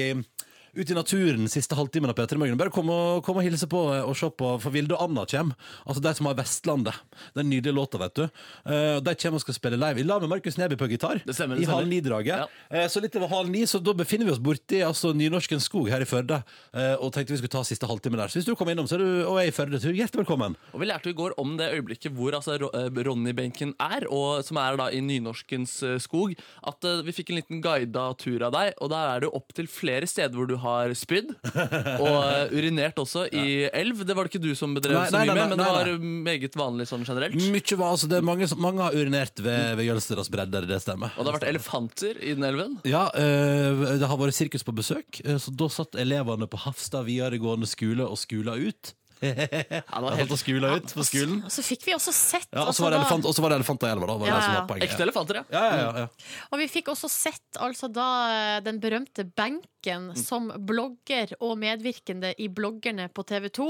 ut 0.78 0.92
i 0.92 0.98
naturen 0.98 1.50
siste 1.50 1.76
halvtimen 1.78 2.12
av 2.12 2.18
P3 2.18 2.38
Morgen. 2.38 2.58
Bare 2.60 2.74
kom 2.74 2.92
og, 2.94 3.24
kom 3.26 3.40
og 3.40 3.46
hilse 3.46 3.70
på 3.70 3.82
og 3.98 4.14
se 4.18 4.30
på, 4.30 4.54
for 4.62 4.74
Vilde 4.74 4.96
og 4.98 5.08
Anna 5.08 5.26
kommer. 5.30 5.58
Altså 5.86 6.04
de 6.06 6.14
som 6.18 6.30
har 6.30 6.38
Vestlandet. 6.38 7.02
Den 7.38 7.50
nydelige 7.50 7.76
låta, 7.76 8.00
vet 8.02 8.16
du. 8.18 8.26
Uh, 8.68 8.98
de 9.04 9.16
kommer 9.18 9.42
og 9.42 9.46
skal 9.46 9.58
spille 9.58 9.80
live. 9.80 10.04
I 10.04 10.08
lag 10.08 10.24
med 10.24 10.32
Markus 10.36 10.60
Neby 10.60 10.78
på 10.80 10.90
gitar. 10.92 11.22
Det 11.26 11.36
stemmer, 11.36 11.58
det 11.58 11.66
I 11.66 11.72
halv 11.72 11.90
ni-draget. 11.90 12.46
Ja. 12.46 12.48
Uh, 12.70 12.86
så 12.92 13.02
litt 13.04 13.18
over 13.18 13.32
halv 13.32 13.52
ni, 13.54 13.66
så 13.70 13.82
da 13.84 13.96
befinner 13.98 14.30
vi 14.30 14.36
oss 14.36 14.44
borti 14.44 14.84
altså, 14.86 15.14
Nynorskens 15.18 15.68
skog 15.70 15.90
her 15.92 16.04
i 16.04 16.10
Førde. 16.10 16.42
Uh, 16.76 16.94
og 17.02 17.12
tenkte 17.16 17.34
vi 17.34 17.42
skulle 17.42 17.56
ta 17.58 17.64
siste 17.68 17.90
halvtime 17.90 18.20
der. 18.20 18.32
Så 18.32 18.42
hvis 18.42 18.50
du 18.50 18.54
kommer 18.58 18.76
innom 18.76 18.90
så 18.90 19.00
er 19.00 19.04
du, 19.04 19.10
og 19.28 19.42
er 19.42 19.50
i 19.50 19.56
Førde, 19.56 19.82
så 19.82 19.90
er 19.90 19.98
hjertelig 19.98 20.24
velkommen. 20.24 20.58
Og 20.74 20.82
Vi 20.84 20.90
lærte 20.90 21.12
i 21.12 21.18
går 21.18 21.36
om 21.42 21.56
det 21.60 21.72
øyeblikket 21.74 22.14
hvor 22.16 22.36
altså, 22.38 22.58
eh, 22.58 23.02
Ronny-benken 23.08 23.74
er, 23.82 24.08
og 24.14 24.46
som 24.46 24.60
er 24.62 24.78
da 24.80 24.90
i 24.94 25.02
nynorskens 25.04 25.80
eh, 25.84 25.98
skog. 26.04 26.36
At 26.68 26.86
eh, 26.86 27.04
Vi 27.08 27.16
fikk 27.16 27.32
en 27.32 27.40
liten 27.40 27.62
guida 27.64 28.08
tur 28.20 28.46
av 28.46 28.54
deg, 28.56 28.74
og 28.82 28.92
der 28.94 29.12
er 29.16 29.26
det 29.26 29.34
opptil 29.34 29.70
flere 29.72 30.08
steder 30.10 30.36
hvor 30.38 30.50
du 30.50 30.58
har 30.62 30.67
spydd. 30.98 31.32
Og 32.04 32.18
eh, 32.22 32.54
urinert 32.58 33.00
også 33.02 33.26
i 33.32 33.46
elv. 33.70 34.04
Det 34.08 34.16
var 34.18 34.28
det 34.28 34.34
ikke 34.34 34.44
du 34.44 34.52
som 34.58 34.74
bedrev 34.78 34.98
Nei, 34.98 35.06
så 35.10 35.18
nei, 35.18 35.24
mye 35.26 35.34
nei, 35.34 35.38
med, 35.40 35.50
men 35.54 35.62
det 35.62 35.68
nei. 35.68 35.78
var 35.78 36.06
meget 36.28 36.58
vanlig 36.60 36.88
sånn 36.92 37.06
generelt. 37.08 37.38
Mykje 37.58 37.80
var, 37.80 37.96
altså, 37.96 38.10
det 38.12 38.20
er 38.22 38.28
mange, 38.28 38.48
som- 38.52 38.62
mange 38.64 38.84
har 38.86 38.98
urinert 38.98 39.40
ved, 39.44 39.76
ved 39.80 39.90
Jølstedas 39.90 40.32
bredder, 40.34 40.68
det 40.70 40.82
stemmer. 40.84 41.12
Og 41.18 41.26
det 41.26 41.34
har 41.34 41.40
vært 41.40 41.50
elefanter 41.54 42.22
i 42.22 42.36
den 42.38 42.48
elven. 42.48 42.78
Ja, 42.88 43.08
eh, 43.18 43.98
det 44.02 44.08
har 44.12 44.18
vært 44.22 44.38
sirkus 44.38 44.64
på 44.68 44.76
besøk, 44.78 45.22
eh, 45.26 45.40
så 45.42 45.54
da 45.56 45.68
satt 45.72 45.98
elevene 46.00 46.48
på 46.52 46.60
Hafstad 46.66 47.08
videregående 47.08 47.68
skole 47.70 48.06
og 48.08 48.18
skula 48.22 48.56
ut. 48.60 48.94
Ja, 49.22 49.82
De 49.98 50.04
var 50.04 50.18
helt 50.20 50.38
skula 50.40 50.76
ut 50.78 50.94
på 50.94 51.06
skolen. 51.08 51.42
Og 51.48 51.54
så 51.54 51.64
fikk 51.66 51.88
vi 51.88 51.96
også 51.96 52.14
sett 52.16 52.48
Ja, 52.52 52.62
og 52.62 52.72
altså, 52.72 52.82
så 52.82 52.86
var 52.86 52.94
det 52.94 53.00
elefant, 53.02 53.42
var 53.42 53.54
det 53.54 53.60
elefanter 53.62 53.90
i 53.90 53.94
elva, 53.96 54.10
da. 54.10 54.18
Var 54.18 54.26
det 54.26 54.32
Ja, 54.32 54.38
det 54.38 54.46
som 54.46 54.56
var 54.58 54.68
poenget. 54.70 54.90
Ekte 54.92 55.06
elefanter, 55.08 55.40
ja. 55.40 55.46
Ja, 55.54 55.64
ja, 55.66 55.78
ja, 55.82 56.06
ja. 56.06 56.36
Og 56.52 56.62
vi 56.62 56.68
fikk 56.72 56.92
også 56.94 57.10
sett 57.12 57.62
altså 57.64 57.90
da 57.92 58.08
eh, 58.32 58.58
den 58.66 58.82
berømte 58.84 59.26
benken 59.28 60.12
som 60.20 60.50
blogger 60.68 61.32
og 61.40 61.56
medvirkende 61.62 62.34
i 62.44 62.50
bloggerne 62.52 63.08
på 63.14 63.24
TV 63.28 63.48
2 63.56 63.68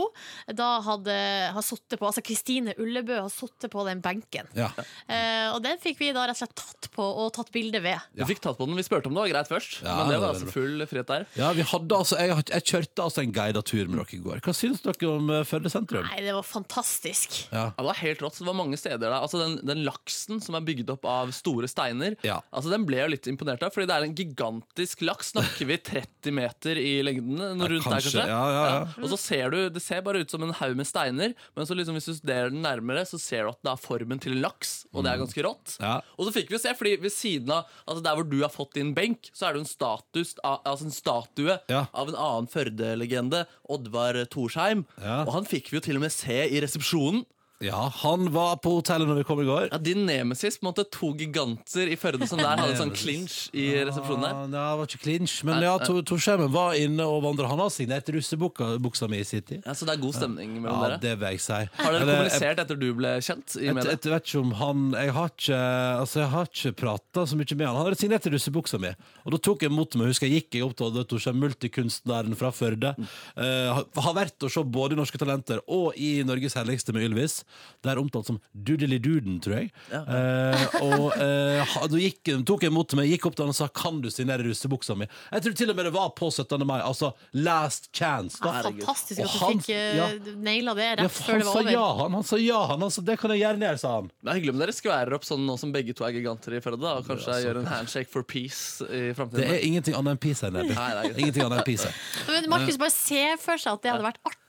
da 0.57 0.69
hadde 0.81 1.17
har 1.53 1.65
sittet 1.65 1.99
på. 1.99 2.07
Altså 2.09 2.23
Kristine 2.25 2.73
Ullebø 2.81 3.19
har 3.21 3.31
sittet 3.33 3.69
på 3.73 3.85
den 3.87 4.01
benken. 4.03 4.49
Ja. 4.57 4.71
Eh, 5.07 5.47
og 5.53 5.61
den 5.65 5.79
fikk 5.83 6.01
vi 6.01 6.11
da 6.15 6.25
rett 6.25 6.37
og 6.37 6.41
slett 6.41 6.55
tatt 6.57 6.89
på 6.95 7.05
og 7.05 7.31
tatt 7.37 7.51
bilde 7.53 7.81
ved. 7.83 8.01
Vi 8.17 8.27
fikk 8.31 8.41
tatt 8.43 8.57
på 8.59 8.67
den. 8.67 8.77
Vi 8.79 8.85
spurte 8.87 9.11
om 9.11 9.17
det 9.17 9.25
var 9.27 9.33
greit 9.35 9.51
først, 9.51 9.79
Ja, 9.85 9.99
men 10.01 10.11
det 10.11 10.19
var 10.23 10.33
altså 10.33 10.49
full 10.51 10.83
frihet 10.89 11.11
der. 11.11 11.27
Ja, 11.37 11.51
vi 11.55 11.65
hadde 11.67 12.01
altså, 12.01 12.17
jeg, 12.19 12.47
jeg 12.49 12.67
kjørte 12.71 13.05
altså 13.05 13.23
en 13.23 13.35
guidet 13.35 13.65
tur 13.69 13.85
med 13.85 14.01
dere 14.01 14.17
i 14.17 14.23
går. 14.23 14.41
Hva 14.45 14.55
syns 14.57 14.83
dere 14.85 15.11
om 15.11 15.31
Førde 15.45 15.69
sentrum? 15.69 16.03
Nei, 16.07 16.21
det 16.25 16.33
var 16.33 16.43
fantastisk. 16.47 17.47
Ja. 17.51 17.67
Ja, 17.67 17.73
det 17.77 17.85
var 17.89 17.97
helt 18.01 18.21
rått. 18.21 18.35
så 18.37 18.43
Det 18.45 18.47
var 18.49 18.57
mange 18.57 18.77
steder 18.79 18.99
der. 19.09 19.17
Altså 19.19 19.39
den, 19.41 19.57
den 19.67 19.83
laksen 19.85 20.41
som 20.43 20.55
er 20.55 20.61
bygd 20.65 20.89
opp 20.93 21.05
av 21.05 21.31
store 21.35 21.67
steiner, 21.67 22.15
Ja. 22.23 22.39
altså 22.53 22.69
den 22.71 22.85
ble 22.87 22.97
jeg 22.97 23.09
litt 23.11 23.27
imponert 23.27 23.61
av. 23.63 23.73
Fordi 23.75 23.87
det 23.87 23.95
er 23.97 24.03
en 24.07 24.15
gigantisk 24.15 25.01
laks. 25.05 25.31
Snakker 25.33 25.65
vi 25.69 25.77
30 25.77 26.31
meter 26.33 26.79
i 26.81 27.01
lengden? 27.03 27.37
Ja, 27.37 27.67
rundt 27.67 27.83
kanskje. 27.83 28.13
der, 28.15 28.23
kanskje? 28.23 28.27
Ja, 28.27 28.43
ja, 28.51 28.65
ja. 28.71 29.03
Og 29.03 29.09
så 29.11 29.17
ser 29.19 29.49
du, 29.51 29.69
Det 29.69 29.81
ser 29.83 30.01
bare 30.01 30.21
ut 30.23 30.31
som 30.31 30.43
en 30.43 30.53
haug 30.53 30.75
med 30.77 30.87
steiner, 30.87 31.33
men 31.55 31.65
så 31.67 31.75
liksom 31.75 31.97
hvis 31.97 32.05
du 32.07 32.13
studerer 32.15 32.49
den 32.53 32.61
nærmere, 32.63 33.03
så 33.05 33.19
ser 33.19 33.43
du 33.43 33.49
at 33.49 33.61
det 33.63 33.71
er 33.73 33.81
formen 33.81 34.19
til 34.21 34.33
en 34.37 34.41
laks, 34.41 34.85
og 34.93 35.03
det 35.03 35.11
er 35.11 35.17
ganske 35.21 35.43
rått. 35.43 35.75
Mm. 35.77 35.83
Ja. 35.85 35.95
Og 36.17 36.25
så 36.27 36.33
fikk 36.33 36.49
vi 36.53 36.57
se, 36.61 36.73
fordi 36.77 36.95
ved 37.01 37.11
siden 37.11 37.51
av 37.51 37.65
altså 37.87 38.03
der 38.03 38.15
hvor 38.15 38.29
du 38.29 38.39
har 38.41 38.49
fått 38.53 38.73
din 38.77 38.93
benk, 38.95 39.29
så 39.35 39.49
er 39.49 39.53
det 39.57 39.61
en 39.65 39.69
status, 39.69 40.35
altså 40.43 40.85
en 40.87 40.95
statue 40.95 41.59
Ja. 41.69 41.85
av 41.93 42.07
en 42.09 42.15
annen 42.15 42.47
Førde-legende, 42.47 43.45
Oddvar 43.69 44.17
Torsheim. 44.31 44.85
Ja. 45.01 45.23
Og 45.27 45.33
han 45.35 45.47
fikk 45.47 45.71
vi 45.71 45.77
jo 45.77 45.83
til 45.83 45.99
og 45.99 46.05
med 46.05 46.13
se 46.15 46.45
i 46.47 46.61
resepsjonen. 46.63 47.25
Ja, 47.59 47.87
han 48.03 48.27
var 48.31 48.57
på 48.61 48.69
hotellet 48.77 49.07
når 49.09 49.15
vi 49.17 49.23
kom 49.25 49.39
i 49.41 49.45
går. 49.47 49.69
Ja, 49.71 49.77
Din 49.81 50.05
nemesis, 50.05 50.59
på 50.59 50.67
en 50.67 50.69
måte 50.73 50.83
to 50.93 51.07
giganter 51.17 51.89
i 51.89 51.95
Førde 51.97 52.27
som 52.29 52.37
der 52.37 52.51
hadde 52.59 52.75
en 52.75 52.81
sånn 52.83 52.91
clinch 52.93 53.49
i 53.57 53.71
resepsjonen 53.87 54.21
der. 54.27 54.35
Ja, 54.35 54.43
det 54.51 54.65
var 54.77 54.85
ikke 54.91 55.01
clinch, 55.01 55.39
men 55.47 55.63
ja, 55.65 55.71
nei. 55.77 55.87
Tor- 55.87 56.03
Torskjermen 56.05 56.51
var 56.53 56.75
inne 56.77 57.01
og 57.09 57.23
vandra. 57.25 57.47
Han 57.49 57.57
har 57.63 57.71
signert 57.73 58.05
russebuksa 58.13 59.09
mi 59.09 59.17
i 59.23 59.25
sin 59.25 59.41
tid. 59.41 59.63
Ja, 59.65 59.73
Så 59.73 59.85
det 59.89 59.95
er 59.95 60.01
god 60.03 60.13
stemning 60.13 60.53
mellom 60.61 60.83
Ja, 60.83 60.87
dere. 60.93 60.99
det 61.01 61.15
vil 61.19 61.29
jeg 61.33 61.41
si. 61.41 61.53
Har 61.53 61.67
dere 61.91 62.01
Eller, 62.01 62.13
jeg- 62.13 62.31
kommunisert 62.31 62.59
etter 62.59 62.75
du 62.79 62.93
ble 62.93 63.15
kjent 63.25 63.55
i 63.57 63.65
Jeg, 63.65 63.73
media? 63.75 63.89
jeg 63.91 64.11
vet 64.13 64.23
ikke 64.27 64.39
om 64.43 64.51
han 64.61 64.91
Jeg 64.91 65.11
har 65.17 65.29
ikke, 65.29 65.57
altså 66.03 66.19
jeg 66.21 66.29
har 66.29 66.45
ikke 66.45 66.75
prata 66.75 67.25
så 67.25 67.35
mye 67.35 67.55
med 67.57 67.65
han. 67.67 67.75
Han 67.75 67.85
hadde 67.87 67.99
signert 67.99 68.25
i 68.27 68.29
russebuksa 68.37 68.79
mi, 68.79 68.93
og 69.25 69.31
da 69.31 69.37
tok 69.37 69.61
jeg 69.65 69.71
mot 69.71 69.95
meg. 69.95 70.07
Husker 70.13 70.27
jeg 70.29 70.43
gikk 70.43 70.53
jeg 70.59 70.63
opp 70.63 70.75
til 70.77 70.85
Odd 70.87 71.07
Torstein, 71.09 71.41
multikunstneren 71.41 72.35
fra 72.37 72.51
Førde. 72.51 72.93
Eh, 73.35 73.73
har- 73.73 73.85
har 74.01 74.13
vært 74.13 74.43
og 74.43 74.51
se 74.51 74.61
både 74.63 74.93
i 74.93 74.95
Norske 74.95 75.17
Talenter 75.17 75.59
og 75.67 75.93
i 75.97 76.21
Norges 76.23 76.53
herligste 76.53 76.93
med 76.93 77.09
Ylvis. 77.09 77.43
Der 77.85 77.99
omtalt 78.01 78.25
som 78.27 78.39
doodly-duden, 78.53 79.39
tror 79.43 79.55
jeg. 79.59 79.71
Eh, 79.93 80.63
og 80.81 81.13
eh, 81.17 81.61
ha- 81.63 81.87
da 81.87 81.99
gikk, 82.01 82.31
tok 82.47 82.63
jeg 82.65 82.71
imot 82.73 82.93
meg, 82.99 83.09
gikk 83.13 83.27
opp 83.29 83.35
til 83.37 83.45
han 83.45 83.53
og 83.53 83.57
sa 83.57 83.67
Kan 83.69 84.01
du 84.03 84.09
signere 84.11 84.43
russebuksa 84.47 84.95
mi. 84.97 85.07
Jeg 85.31 85.43
tror 85.45 85.55
til 85.59 85.69
og 85.71 85.77
med 85.77 85.85
det 85.89 85.93
var 85.95 86.09
på 86.17 86.29
17. 86.33 86.65
mai. 86.67 86.79
Altså 86.81 87.11
last 87.33 87.89
chance. 87.95 88.39
Da. 88.43 88.61
Fantastisk 88.67 89.21
Og 89.21 89.25
at 89.25 89.31
du 89.31 89.39
han- 89.45 89.59
fikk 89.61 89.69
uh, 89.69 89.97
ja. 89.97 90.07
naila 90.47 90.73
det 90.77 90.87
Ja, 90.87 90.95
rett 91.03 91.11
for 91.11 91.23
før 91.23 91.33
han 91.33 91.39
det 91.39 91.47
var 91.47 91.53
sa 91.53 91.59
over. 91.61 91.71
ja, 91.71 91.87
han. 92.01 92.17
Han 92.19 92.23
sa 92.31 92.41
ja, 92.41 92.61
han. 92.73 92.83
Altså, 92.89 93.05
det 93.05 93.19
kan 93.21 93.31
jeg 93.35 93.43
gjerne 93.45 93.67
gjøre, 93.69 93.79
sa 93.83 93.93
han. 93.99 94.11
Det 94.23 94.31
er 94.33 94.39
hyggelig 94.39 94.55
om 94.55 94.59
dere 94.65 94.75
skværer 94.77 95.13
opp 95.19 95.27
sånn 95.27 95.45
nå 95.47 95.57
som 95.59 95.71
begge 95.75 95.93
to 95.97 96.05
er 96.07 96.15
giganter 96.17 96.57
i 96.57 96.63
Førde. 96.63 96.81
da, 96.81 96.95
Og 97.01 97.05
kanskje 97.07 97.37
gjør 97.45 97.61
en 97.61 97.69
handshake 97.71 98.09
for 98.11 98.23
peace 98.23 98.81
i 98.87 99.13
Det 99.13 99.45
er 99.47 99.61
ingenting 99.65 99.95
annet 99.95 100.17
enn 100.17 100.21
peace 100.27 100.41
her 100.45 100.51
nede. 100.51 100.73
Nei, 100.73 100.89
det 100.89 100.97
er 100.97 101.07
greit. 101.13 101.21
Ingenting 101.23 101.45
annet 101.47 101.59
enn 101.61 101.69
peace 101.69 101.85
her. 101.85 101.95
Men 102.27 102.49
Markus, 102.49 102.77
bare 102.81 102.91
se 102.95 103.23
for 103.41 103.57
seg 103.61 103.73
at 103.77 103.81
det 103.85 103.91
hadde 103.93 104.07
vært 104.07 104.21
artig 104.25 104.43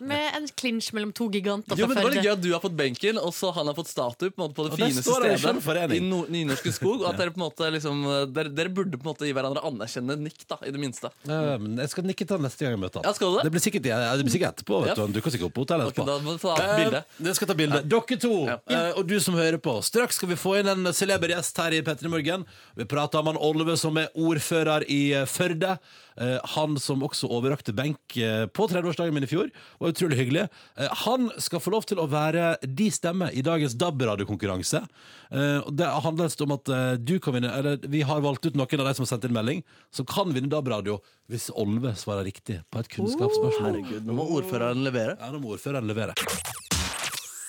med 0.00 0.34
en 0.36 0.48
clinch 0.60 0.92
mellom 0.92 1.12
to 1.12 1.30
giganter 1.32 1.76
Jo, 1.78 1.86
men 1.86 1.96
Det 1.96 2.04
var 2.04 2.12
litt 2.12 2.24
gøy 2.26 2.32
at 2.34 2.42
du 2.42 2.50
har 2.52 2.60
fått 2.60 2.76
benken, 2.76 3.18
og 3.18 3.32
så 3.34 3.52
han 3.56 3.66
har 3.66 3.74
fått 3.74 3.88
statue 3.88 4.30
på, 4.30 4.42
måte 4.42 4.54
på 4.58 4.66
det 4.66 4.72
Og 4.74 4.78
fineste 4.78 5.14
det 5.24 5.38
stedet 5.40 5.96
i 5.96 6.00
no 6.04 6.24
Nynorske 6.28 6.72
skog. 6.74 7.00
Og 7.02 7.08
at 7.08 7.18
dere 7.20 7.32
på 7.32 7.40
en 7.40 7.46
måte 7.46 7.70
liksom 7.72 8.02
dere, 8.34 8.52
dere 8.52 8.72
burde 8.74 8.98
på 9.00 9.06
en 9.08 9.12
måte 9.14 9.28
gi 9.28 9.32
hverandre 9.36 9.64
anerkjennende 9.64 10.26
nikk, 10.28 10.44
da, 10.50 10.58
i 10.66 10.72
det 10.74 10.80
minste. 10.82 11.10
Ja, 11.24 11.56
men 11.60 11.78
jeg 11.80 11.92
skal 11.94 12.04
nikke 12.08 12.26
til 12.26 12.36
han 12.36 12.44
neste 12.44 12.66
gang 12.66 12.76
jeg 12.76 12.82
møter 12.84 13.00
han. 13.00 13.08
Ja, 13.08 13.14
skal 13.16 13.32
du 13.32 13.38
det? 13.38 13.46
Det 13.48 13.54
blir 13.56 13.64
sikkert, 13.64 13.88
ja, 13.88 13.98
det 14.16 14.26
blir 14.28 14.36
sikkert 14.36 14.58
etterpå. 14.58 14.80
Vet 14.84 14.92
Ja. 14.92 14.94
du. 14.98 15.02
Han 15.06 15.16
dukker 15.16 15.34
sikkert 15.34 15.48
opp 15.50 15.56
på 15.56 15.64
hotellet 15.64 15.90
etterpå. 15.90 16.04
Okay, 16.04 16.12
da 16.12 16.28
må 16.28 16.36
du 16.36 16.44
ta 16.44 16.76
bilde. 16.76 17.02
Eh, 17.04 17.24
Jeg 17.30 17.38
skal 17.40 17.48
ta 17.52 17.58
bilde. 17.58 17.82
Dere 17.94 18.18
to, 18.20 18.34
Ja. 18.46 18.58
eh, 18.68 18.92
og 18.98 19.06
du 19.08 19.16
som 19.20 19.34
hører 19.34 19.58
på. 19.58 19.78
Straks 19.82 20.20
skal 20.20 20.28
vi 20.28 20.36
få 20.36 20.58
inn 20.60 20.68
en 20.68 20.92
celeber 20.92 21.28
gjest 21.32 21.56
her 21.56 21.72
i 21.72 21.80
P3 21.82 22.08
Morgen. 22.12 22.44
Vi 22.76 22.84
prater 22.84 23.18
om 23.18 23.32
han 23.32 23.36
Olve 23.40 23.76
som 23.80 23.96
er 23.96 24.08
ordfører 24.14 24.84
i 24.88 25.12
eh, 25.14 25.24
Førde. 25.24 25.78
Eh, 26.20 26.38
Han 26.54 26.76
som 26.78 27.02
også 27.02 27.26
overrakte 27.30 27.74
benk 27.74 28.16
eh, 28.16 28.44
på 28.46 28.68
30-årsdagen 28.70 29.14
min 29.16 29.26
i 29.26 29.30
fjor. 29.30 29.50
Var 29.80 29.94
utrolig 29.94 30.18
hyggelig. 30.20 30.44
Eh, 30.78 30.88
Han 31.04 31.30
skal 31.42 31.60
få 31.60 31.72
lov 31.74 31.86
til 31.90 31.98
å 31.98 32.06
være 32.10 32.54
de 32.62 32.90
stemme 32.94 33.30
i 33.34 33.42
dagens 33.42 33.74
DAB-radiokonkurranse. 33.80 34.84
Eh, 35.30 35.70
Det 35.74 35.90
handler 36.06 36.30
om 36.46 36.52
at 36.58 36.72
du 37.04 37.18
kan 37.20 37.34
vinne 37.34 37.50
Eller 37.54 37.78
vi 37.88 38.02
har 38.02 38.20
valgt 38.20 38.46
ut 38.46 38.54
noen 38.54 38.80
av 38.80 38.86
de 38.86 38.94
som 38.94 39.04
har 39.04 39.10
sendt 39.14 39.24
inn 39.24 39.34
melding, 39.34 39.64
som 39.92 40.06
kan 40.06 40.32
vinne 40.34 40.48
DAB-radio 40.52 41.00
hvis 41.30 41.50
Olve 41.56 41.94
svarer 41.96 42.24
riktig 42.28 42.60
på 42.70 42.78
et 42.78 42.88
kunnskapsspørsmål. 42.92 43.80
Herregud, 43.80 44.04
nå 44.06 44.12
må 44.14 44.26
ordføreren 44.38 44.84
levere. 44.84 45.16
Ja, 45.20 45.30
nå 45.32 45.40
må 45.40 45.54
ordføreren 45.56 45.88
levere. 45.88 46.14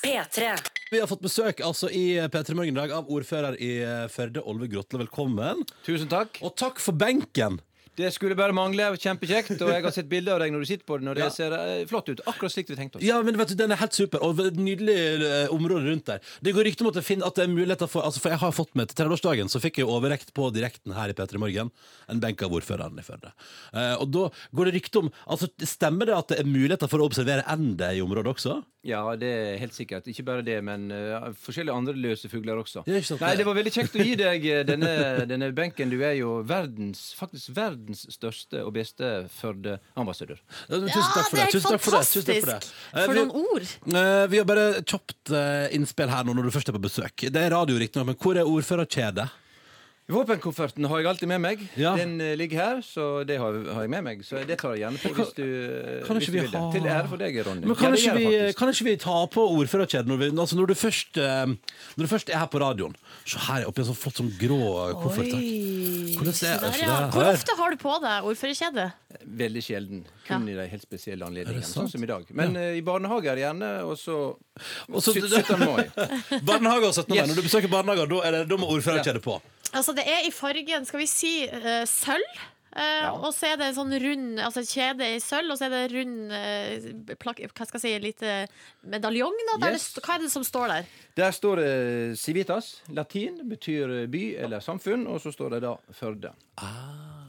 P3. 0.05 0.55
Vi 0.91 0.99
har 1.01 1.07
fått 1.09 1.24
besøk 1.26 1.61
altså 1.66 1.89
i 1.89 2.16
P3 2.30 2.53
Morgen 2.55 2.76
i 2.76 2.80
dag 2.80 2.91
av 2.93 3.07
ordfører 3.11 3.57
i 3.57 3.72
Førde, 4.13 4.43
Olve 4.45 4.68
Grotle. 4.70 4.99
Velkommen. 5.01 5.63
Tusen 5.86 6.07
takk. 6.11 6.38
Og 6.45 6.53
takk 6.61 6.80
for 6.84 6.93
benken! 6.93 7.57
Det 7.96 8.12
skulle 8.12 8.36
bare 8.38 8.56
mangle. 8.56 8.88
Kjempekjekt. 9.00 9.56
Og 9.62 9.72
jeg 9.72 9.86
har 9.86 9.93
sett 9.96 10.10
bilder 10.12 10.36
av 10.36 10.43
deg 10.43 10.54
når 10.54 10.66
du 10.66 10.70
sitter 10.70 10.88
på 10.88 11.00
den, 11.00 11.12
og 11.12 11.20
det 11.20 11.30
ser 11.36 11.56
eh, 11.56 11.86
flott 11.89 12.10
ut. 12.12 12.24
Akkurat 12.28 12.54
slik 12.54 12.70
vi 12.72 12.78
tenkte 12.80 13.00
oss. 13.00 13.06
Ja, 13.06 13.22
men 13.26 13.38
vet 13.39 13.54
du, 13.54 13.56
Den 13.60 13.74
er 13.76 13.80
helt 13.82 13.96
super, 13.96 14.24
og 14.26 14.41
et 14.43 14.60
nydelig 14.60 14.98
eh, 15.24 15.54
område 15.54 15.88
rundt 15.89 16.10
der. 16.12 16.24
Det 16.43 16.56
går 16.56 16.68
rykter 16.70 16.86
om 16.86 16.91
at 16.91 17.00
det, 17.00 17.06
finner, 17.08 17.30
at 17.30 17.39
det 17.39 17.48
er 17.48 17.54
muligheter 17.54 17.91
for 17.91 18.06
altså 18.06 18.24
For 18.24 18.36
jeg 18.36 18.41
har 18.43 18.56
fått 18.56 18.76
med 18.76 18.91
til 18.91 19.00
30-årsdagen, 19.04 19.52
så 19.52 19.62
fikk 19.64 19.82
jeg 19.82 19.89
overrekt 19.91 20.34
på 20.36 20.50
direkten 20.56 20.96
her 20.98 21.12
i 21.12 21.18
P3 21.18 21.41
Morgen 21.41 21.72
en 22.12 22.22
benk 22.22 22.43
av 22.46 22.54
ordføreren 22.56 23.00
i 23.00 23.06
Førde. 23.06 23.32
Eh, 23.74 23.96
og 23.96 24.12
da 24.14 24.28
går 24.56 24.70
det 24.70 24.78
rykte 24.80 25.04
om 25.06 25.12
altså 25.26 25.50
Stemmer 25.66 26.10
det 26.10 26.16
at 26.16 26.32
det 26.32 26.38
er 26.41 26.48
muligheter 26.48 26.89
for 26.89 27.02
å 27.02 27.08
observere 27.10 27.46
ender 27.52 27.96
i 27.96 28.02
området 28.04 28.36
også? 28.36 28.60
Ja, 28.86 29.02
det 29.18 29.30
er 29.34 29.56
helt 29.58 29.74
sikkert. 29.74 30.06
Ikke 30.12 30.24
bare 30.28 30.43
det, 30.46 30.60
men 30.66 30.91
eh, 30.93 31.30
forskjellige 31.41 31.74
andre 31.74 31.96
løse 31.98 32.30
fugler 32.30 32.60
også. 32.62 32.84
Ikke 32.86 33.08
sant? 33.08 33.24
Nei, 33.24 33.34
Det 33.39 33.48
var 33.48 33.58
veldig 33.58 33.74
kjekt 33.74 33.98
å 33.98 34.06
gi 34.06 34.14
deg 34.20 34.46
eh, 34.52 34.62
denne, 34.68 34.91
denne 35.32 35.50
benken. 35.58 35.89
Du 35.89 35.98
er 36.06 36.14
jo 36.20 36.36
verdens, 36.46 37.08
faktisk 37.18 37.56
verdens 37.58 37.84
største 37.93 38.63
og 38.65 38.73
beste 38.73 39.27
Førde-ambassadør. 39.29 40.39
Ja, 40.69 40.79
Tusen 40.79 41.13
takk 41.13 41.29
for 41.29 41.38
det 41.38 41.47
Tusen 41.53 41.71
takk 41.71 41.81
for 41.86 41.91
det. 41.91 42.01
Tusen 42.09 42.25
takk 42.25 42.41
for 42.41 42.51
det. 42.51 42.73
Eh, 42.95 43.05
For 43.05 43.13
vi- 43.13 43.19
noen 43.19 43.31
ord. 43.53 43.61
Eh, 43.95 44.27
vi 44.27 44.38
har 44.38 44.45
bare 44.45 44.81
kjapt 44.83 45.31
eh, 45.31 45.67
innspill 45.75 46.09
her 46.09 46.23
nå 46.23 46.33
når 46.33 46.43
du 46.49 46.51
først 46.51 46.69
er 46.69 46.73
på 46.73 46.81
besøk. 46.81 47.15
Det 47.31 47.36
er 47.36 47.49
radio, 47.51 47.77
riktignok, 47.77 48.07
men 48.07 48.15
hvor 48.15 48.36
er 48.36 48.45
ordførerkjedet? 48.49 49.29
Våpenkofferten 50.06 50.86
har 50.86 50.99
jeg 51.01 51.08
alltid 51.10 51.28
med 51.32 51.41
meg. 51.41 51.62
Ja. 51.82 51.95
Den 51.97 52.20
eh, 52.22 52.36
ligger 52.38 52.60
her, 52.62 52.82
så 52.86 53.24
det 53.26 53.39
har, 53.41 53.56
har 53.74 53.82
jeg 53.88 53.89
med 53.89 54.03
meg. 54.06 54.20
Så 54.22 54.38
det 54.45 54.60
tar 54.62 54.76
jeg 54.76 54.84
gjerne 54.84 54.99
på 55.01 55.10
hvis 55.18 55.32
du, 55.34 55.41
eh, 55.41 56.03
kan 56.06 56.20
hvis 56.20 56.28
ikke 56.28 56.32
du 56.32 56.36
vi 56.36 56.43
vil 56.43 56.51
det. 56.53 56.60
ha- 56.62 56.72
Til 56.76 56.86
ære 56.86 57.08
for 57.10 57.18
deg, 57.24 57.39
Ronny. 57.47 57.66
Men 57.66 57.76
kan, 57.80 57.88
Ja, 57.89 57.91
det 57.95 57.99
ikke 58.03 58.12
gjør 58.12 58.20
vi, 58.20 58.26
jeg 58.36 58.43
faktisk. 58.45 58.60
kan 58.60 58.70
ikke 58.76 58.86
vi 58.86 58.95
ta 59.01 59.16
på 59.34 59.45
ordførerkjeden 59.56 60.12
når, 60.14 60.20
vi, 60.22 60.28
altså 60.45 60.60
når, 60.60 60.68
du 60.70 60.76
først, 60.78 61.18
eh, 61.18 61.45
når 61.97 62.06
du 62.06 62.12
først 62.12 62.30
er 62.30 62.38
her 62.43 62.51
på 62.53 62.62
radioen? 62.62 62.93
Se 63.26 63.41
her 63.47 63.64
er 63.64 63.72
oppi 63.72 63.82
en 63.82 63.89
sånn 63.89 63.97
flott 63.97 64.22
sånn 64.22 64.30
grå 64.38 64.60
koffert. 65.01 65.32
takk. 65.34 65.41
Oi. 65.41 66.14
er- 66.22 66.32
Se 66.36 66.47
er- 66.53 66.62
der, 66.62 66.72
så 66.78 66.86
ja. 66.86 66.99
det- 67.01 67.12
Hvor 67.18 67.32
ofte 67.34 67.58
har 67.58 67.70
du 67.72 67.78
på 67.82 67.97
deg 68.06 68.30
ordførerkjede? 68.30 68.86
Veldig 69.26 69.64
sjelden. 69.66 70.06
Kun 70.28 70.47
i 70.49 70.53
de 70.53 70.68
helt 70.70 70.82
spesielle 70.86 71.26
anledningene. 71.26 71.64
sant? 71.66 71.88
Sånn 71.88 71.91
som 71.97 72.03
i 72.03 72.06
dag. 72.06 72.26
Men 72.30 72.56
eh, 72.56 72.78
i 72.78 72.82
barnehage 72.86 73.26
er 73.34 73.38
gjerne, 73.41 73.74
og 73.89 73.97
så 73.97 74.38
Og 74.93 75.01
så- 75.01 75.18
17. 75.18 75.58
mai. 75.66 75.89
Barnehage 76.45 76.86
og 76.86 76.93
17. 76.93 77.10
mai. 77.10 77.18
Yes. 77.26 77.28
Når 77.30 77.36
du 77.36 77.41
besøker 77.41 77.68
barnehager, 77.74 78.06
da, 78.10 78.22
er 78.22 78.32
det, 78.32 78.49
da 78.49 78.56
må 78.58 78.70
ordførerkjede 78.70 79.22
på. 79.26 79.41
Altså, 79.76 79.93
det 79.97 80.05
er 80.07 80.26
i 80.28 80.32
fargen, 80.34 80.86
skal 80.88 81.01
vi 81.03 81.07
si, 81.11 81.34
uh, 81.51 81.84
sølv. 81.89 82.43
Eh, 82.76 83.05
Og 83.23 83.30
så 83.32 83.53
er 83.53 83.55
det 83.55 83.69
en 83.69 83.76
sånn 83.78 83.93
rund 84.03 84.39
altså 84.43 84.59
kjede 84.67 85.05
i 85.15 85.19
sølv, 85.23 85.53
og 85.53 85.59
så 85.59 85.69
er 85.69 85.71
det 85.71 85.84
rund 85.93 86.34
uh, 86.36 87.13
plak 87.21 87.39
Hva 87.55 87.63
skal 87.69 87.78
jeg 87.80 87.84
si, 87.86 87.93
en 87.95 88.03
lite 88.03 88.34
medaljong? 88.91 89.38
Da, 89.47 89.55
der 89.63 89.78
Yes. 89.78 89.86
det, 89.95 90.03
hva 90.03 90.17
er 90.17 90.26
det 90.26 90.32
som 90.34 90.43
står 90.43 90.73
der? 90.73 90.89
Der 91.15 91.32
står 91.32 91.61
det 91.61 91.69
Civitas. 92.19 92.82
Latin 92.91 93.39
betyr 93.47 93.95
by 94.11 94.26
eller 94.43 94.59
samfunn, 94.59 95.07
og 95.07 95.21
så 95.23 95.32
står 95.32 95.55
det 95.55 95.61
da 95.63 95.78
Førde. 95.95 96.34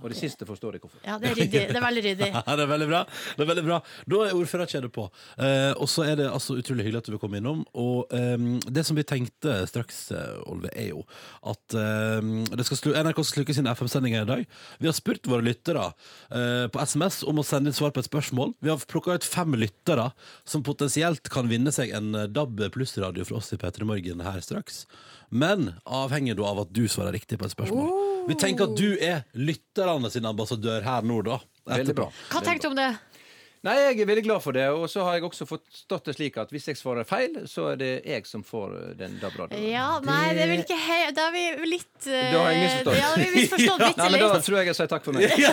Og 0.02 0.12
det 0.12 0.18
siste 0.18 0.46
forstår 0.48 0.76
jeg 0.76 0.82
hvorfor. 0.84 1.00
Ja, 1.06 1.16
Det 1.18 1.30
er 1.30 1.38
ryddig. 1.38 1.62
Det 1.72 1.76
er 1.80 1.84
veldig 1.86 2.04
ryddig. 2.08 2.30
Ja, 2.36 2.54
det 2.56 2.64
er 2.66 2.70
veldig 2.70 2.88
bra. 2.90 3.00
Det 3.36 3.42
er 3.44 3.48
veldig 3.50 3.64
bra. 3.66 3.78
Da 4.12 4.20
er 4.26 4.36
ordførerkjedet 4.38 4.90
på. 4.94 5.06
Eh, 5.42 5.72
og 5.80 5.88
så 5.90 6.04
er 6.06 6.18
det 6.20 6.26
altså 6.30 6.56
utrolig 6.60 6.84
hyggelig 6.86 7.00
at 7.02 7.08
du 7.10 7.14
vil 7.16 7.22
komme 7.22 7.40
innom. 7.40 7.64
Og 7.74 8.12
eh, 8.14 8.36
det 8.70 8.84
som 8.86 8.98
vi 8.98 9.04
tenkte 9.08 9.56
straks, 9.70 10.02
eh, 10.14 10.36
Olve, 10.50 10.70
er 10.76 10.90
jo 10.92 11.02
at 11.48 11.76
eh, 11.78 12.30
det 12.56 12.66
skal 12.68 12.80
slu 12.80 12.92
NRK 12.96 13.16
skal 13.26 13.30
sluke 13.40 13.56
sine 13.56 13.72
FM-sendinger 13.72 14.26
i 14.26 14.30
dag. 14.30 14.44
Vi 14.82 14.90
har 14.90 14.96
spurt 14.96 15.26
våre 15.30 15.44
lyttere 15.46 15.88
eh, 16.30 16.66
på 16.72 16.82
SMS 16.84 17.22
om 17.26 17.40
å 17.42 17.46
sende 17.46 17.72
inn 17.72 17.76
svar 17.76 17.94
på 17.96 18.02
et 18.04 18.08
spørsmål. 18.10 18.54
Vi 18.62 18.70
har 18.72 18.82
plukka 18.90 19.16
ut 19.16 19.26
fem 19.26 19.56
lyttere 19.58 20.10
som 20.44 20.64
potensielt 20.66 21.30
kan 21.32 21.48
vinne 21.50 21.72
seg 21.74 21.94
en 21.96 22.12
eh, 22.14 22.28
DAB 22.30 22.66
pluss-radio 22.76 23.26
fra 23.26 23.40
oss 23.40 23.52
i 23.56 23.60
P3 23.60 23.88
Morgen 23.88 24.22
her 24.26 24.40
straks. 24.44 24.84
Men 25.30 25.72
avhenger 25.84 26.38
da 26.38 26.46
av 26.52 26.62
at 26.64 26.72
du 26.74 26.84
svarer 26.90 27.14
riktig 27.16 27.38
på 27.40 27.48
et 27.48 27.54
spørsmål. 27.54 27.90
Vi 28.28 28.36
tenker 28.38 28.70
at 28.70 28.78
du 28.78 28.96
er 29.02 29.24
lytterne 29.38 30.10
sin 30.10 30.26
ambassadør 30.28 30.86
her 30.86 31.06
nå, 31.06 31.20
da. 31.26 31.40
Veldig 31.66 31.94
bra. 31.98 32.08
Hva 32.30 32.42
tenkte 32.46 32.68
du 32.68 32.74
om 32.74 32.78
det? 32.78 32.90
Nei, 33.66 33.74
jeg 33.82 34.00
er 34.04 34.08
veldig 34.12 34.24
glad 34.28 34.42
for 34.44 34.54
det, 34.54 34.66
og 34.70 34.86
så 34.90 35.02
har 35.06 35.16
jeg 35.18 35.26
også 35.26 35.46
forstått 35.48 36.06
det 36.06 36.14
slik 36.14 36.36
at 36.38 36.52
hvis 36.54 36.68
jeg 36.70 36.78
svarer 36.78 37.06
feil, 37.08 37.40
så 37.50 37.72
er 37.72 37.80
det 37.80 37.90
jeg 38.06 38.26
som 38.28 38.44
får 38.46 38.76
eh, 38.78 38.92
den 39.00 39.16
DAB-radioen. 39.18 39.64
Ja, 39.66 39.88
nei, 40.06 40.22
det 40.36 40.44
er 40.44 40.52
vel 40.52 40.62
ikke 40.62 40.78
hei 40.78 40.98
Da 41.16 41.26
er 41.28 41.34
vi 41.34 41.42
litt 41.72 42.06
uh, 42.06 42.12
Da 42.14 42.44
har 42.44 42.52
jeg 42.52 42.62
misforstått. 42.62 43.00
Ja, 43.00 43.10
vi 43.18 43.28
misforstått 43.34 43.84
litt, 43.88 43.98
Nei, 44.00 44.08
men 44.12 44.22
da 44.22 44.40
tror 44.46 44.58
jeg 44.60 44.70
jeg 44.70 44.78
sier 44.78 44.90
takk 44.92 45.06
for 45.06 45.18
meg. 45.18 45.34
Ja, 45.46 45.52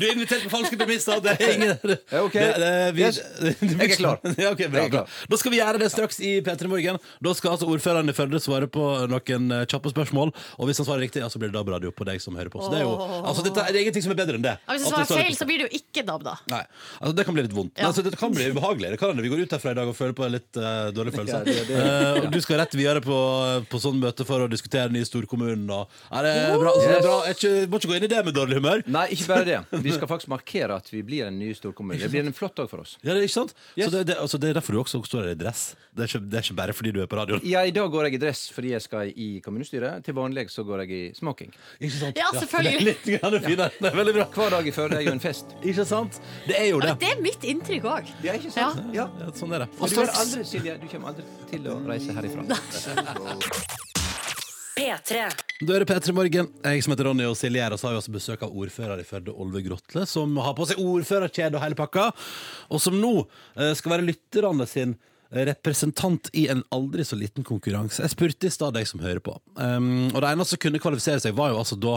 du 0.00 0.04
er 0.06 0.14
invitert 0.14 0.46
på 0.46 0.52
falske 0.52 0.78
premisser. 0.80 1.20
Det 1.24 1.36
er 1.36 1.54
ingen 1.54 1.74
Ja, 1.92 2.22
ok. 2.24 2.36
det, 2.38 2.48
det, 2.62 2.72
vi, 2.96 3.04
Yes. 3.10 3.20
Jeg 3.60 3.90
er 3.90 3.96
klar. 3.96 4.20
Ja, 4.40 4.52
okay, 4.54 4.68
bra, 4.70 4.84
Jeg 4.84 4.90
er 4.90 4.94
klar. 4.94 5.18
Da 5.30 5.38
skal 5.40 5.54
vi 5.54 5.60
gjøre 5.60 5.80
det 5.82 5.90
straks 5.92 6.20
i 6.24 6.32
P3 6.44 6.70
Morgen. 6.70 7.00
Da 7.24 7.34
skal 7.36 7.54
altså 7.54 7.68
ordføreren 7.70 8.08
i 8.12 8.16
Førde 8.16 8.40
svare 8.42 8.68
på 8.70 8.86
noen 9.10 9.54
eh, 9.56 9.66
kjappe 9.70 9.92
spørsmål. 9.92 10.32
Og 10.58 10.70
hvis 10.70 10.80
han 10.80 10.88
svarer 10.88 11.04
riktig, 11.04 11.22
ja, 11.24 11.28
så 11.32 11.40
blir 11.42 11.52
det 11.52 11.58
DAB-radio 11.58 11.92
på 11.92 12.08
deg 12.08 12.22
som 12.24 12.36
hører 12.38 12.52
på. 12.52 12.62
Så 12.64 12.72
det 12.72 12.80
er 12.80 12.86
jo 12.88 12.96
altså, 13.20 13.44
dette, 13.46 13.64
er 13.64 13.80
ingenting 13.82 14.06
som 14.06 14.14
er 14.14 14.20
bedre 14.22 14.40
enn 14.40 14.46
det. 14.46 14.56
Ja, 14.64 14.76
hvis 14.76 14.86
du 14.86 14.90
svarer 14.92 15.10
feil, 15.12 15.36
så 15.36 15.48
blir 15.48 15.62
det 15.62 15.68
jo 15.68 15.80
ikke 15.82 16.04
DAB, 16.08 16.24
da. 16.26 16.36
Nei, 16.52 16.62
altså 17.00 17.14
Det 17.18 17.26
kan 17.28 17.36
bli 17.36 17.49
litt 17.50 17.56
vondt. 17.56 17.74
Ja. 17.78 17.88
Altså, 17.90 18.04
det 18.06 18.16
kan 18.18 18.32
bli 18.34 18.48
ubehagelig. 18.50 18.92
Det 18.94 18.98
kan 19.00 19.12
hende 19.12 19.24
vi 19.24 19.30
går 19.32 19.42
ut 19.44 19.54
herfra 19.54 19.74
i 19.74 19.78
dag 19.78 19.90
og 19.90 19.96
føler 19.98 20.14
på 20.16 20.26
en 20.26 20.34
litt 20.36 20.60
uh, 20.60 20.90
dårlig 20.94 21.14
følelse. 21.16 21.40
Ja, 21.40 21.44
det- 21.44 21.66
det- 21.68 21.80
uh, 21.80 22.24
og 22.24 22.30
du 22.32 22.40
skal 22.40 22.60
rett 22.62 22.74
videre 22.78 23.02
på, 23.04 23.18
på 23.70 23.80
sånn 23.82 23.98
møte 24.00 24.26
for 24.28 24.46
å 24.46 24.48
diskutere 24.50 24.88
den 24.90 24.98
nye 24.98 25.08
storkommunen. 25.08 25.66
Og, 25.74 25.90
er 26.10 26.26
det 26.26 26.34
er 26.38 26.56
bra. 26.58 26.74
Yes. 26.76 26.86
det 26.86 26.96
er 26.96 27.06
bra. 27.06 27.16
Jeg 27.26 27.38
ikke, 27.38 27.52
må 27.70 27.80
ikke 27.82 27.92
gå 27.92 27.98
inn 27.98 28.08
i 28.08 28.12
det 28.14 28.24
med 28.24 28.38
dårlig 28.38 28.60
humør. 28.60 28.84
Nei, 28.86 29.06
ikke 29.16 29.28
bare 29.34 29.48
det. 29.48 29.58
Vi 29.86 29.96
skal 29.96 30.10
faktisk 30.10 30.30
markere 30.30 30.78
at 30.80 30.90
vi 30.92 31.02
blir 31.06 31.26
en 31.26 31.38
ny 31.38 31.52
storkommune. 31.56 31.98
Det 32.00 32.10
blir 32.12 32.26
en 32.26 32.36
flott 32.36 32.56
dag 32.56 32.70
for 32.70 32.84
oss. 32.84 32.96
Ja, 33.02 33.12
det 33.12 33.22
er 33.22 33.28
ikke 33.28 33.38
sant? 33.40 33.54
Yes. 33.74 33.88
Så 33.88 33.94
det, 33.96 34.06
det, 34.12 34.18
altså, 34.20 34.38
det 34.40 34.50
er 34.50 34.58
derfor 34.60 34.76
du 34.76 34.80
også 34.82 35.02
står 35.06 35.30
her 35.30 35.36
i 35.36 35.40
dress. 35.40 35.74
Det 35.90 36.04
er, 36.04 36.10
ikke, 36.10 36.22
det 36.30 36.38
er 36.38 36.46
ikke 36.46 36.58
bare 36.60 36.74
fordi 36.76 36.92
du 36.94 37.00
er 37.02 37.08
på 37.10 37.18
radioen. 37.18 37.42
Ja, 37.46 37.64
I 37.66 37.74
dag 37.74 37.90
går 37.90 38.06
jeg 38.08 38.18
i 38.18 38.22
dress 38.22 38.44
fordi 38.54 38.74
jeg 38.74 38.84
skal 38.84 39.10
i 39.10 39.28
kommunestyret. 39.44 40.04
Til 40.06 40.14
vanlig 40.16 40.46
så 40.52 40.62
går 40.66 40.84
jeg 40.84 40.90
i 40.94 41.02
smoking. 41.16 41.50
Ikke 41.80 41.96
sant? 41.96 42.20
Ja, 42.20 42.30
selvfølgelig. 42.36 42.96
Det 43.10 43.16
er 43.16 43.34
litt 43.34 43.40
grann 43.40 43.40
finere. 43.44 43.70
Det 43.80 43.90
er 43.90 43.96
veldig 43.98 44.14
bra. 44.16 44.26
Hver 44.34 44.54
dag 44.54 44.68
i 44.70 44.74
Førde 44.74 44.98
er 45.00 45.06
jo 45.06 45.14
en 45.16 45.22
fest. 45.22 45.54
Ikke 45.66 45.84
sant? 45.88 46.20
Det 46.46 46.56
er 46.58 46.68
jo 46.70 46.80
det. 46.82 46.94
Det 47.02 47.10
er 47.10 47.22
mitt 47.24 47.39
inntrykk 47.46 47.86
òg. 47.90 48.10
Ja, 48.24 48.34
ikke 48.38 48.52
sant? 48.54 48.82
Ja. 48.96 49.08
Ja, 49.20 49.30
sånn 49.36 49.54
er 49.56 49.64
det. 49.64 49.70
Og 49.78 49.88
du 49.90 49.98
kommer 50.00 50.18
aldri, 50.22 50.44
Silje, 50.48 50.76
du 50.80 50.88
kommer 50.90 51.12
aldri 51.12 51.24
til 51.50 51.70
å 51.70 51.78
reise 51.88 52.16
herifra. 52.16 52.42
P3. 54.80 55.26
Da 55.60 55.74
er 55.76 55.82
det 55.82 55.88
P3 55.90 56.12
Morgen. 56.16 56.46
Jeg 56.64 56.84
som 56.84 56.94
heter 56.94 57.10
Ronny 57.10 57.26
og 57.28 57.36
Silje 57.36 57.60
her, 57.60 57.74
og 57.74 57.80
så 57.80 57.88
har 57.88 57.96
vi 57.96 58.00
også 58.00 58.14
besøk 58.14 58.44
av 58.46 58.54
ordfører 58.56 59.02
i 59.02 59.04
Førde, 59.04 59.34
Olve 59.34 59.60
Grotle, 59.66 60.06
som 60.08 60.38
har 60.40 60.54
på 60.56 60.64
seg 60.70 60.80
ordførerkjede 60.80 61.58
og 61.58 61.64
hele 61.64 61.76
pakka, 61.76 62.06
og 62.70 62.80
som 62.80 62.96
nå 62.96 63.12
eh, 63.20 63.74
skal 63.76 63.96
være 63.96 64.06
lytterne 64.08 64.66
sin 64.70 64.96
representant 65.30 66.30
i 66.34 66.48
en 66.50 66.62
aldri 66.74 67.04
så 67.06 67.16
liten 67.18 67.46
konkurranse. 67.46 68.02
Jeg 68.02 68.14
spurte 68.14 68.48
i 68.48 68.52
stad 68.52 68.74
deg 68.74 68.88
som 68.88 69.02
hører 69.02 69.22
på. 69.22 69.36
Um, 69.54 70.10
og 70.10 70.18
det 70.18 70.32
eneste 70.32 70.56
som 70.56 70.62
kunne 70.64 70.82
kvalifisere 70.82 71.22
seg, 71.22 71.36
var 71.38 71.52
jo 71.52 71.60
altså 71.60 71.78
da 71.78 71.96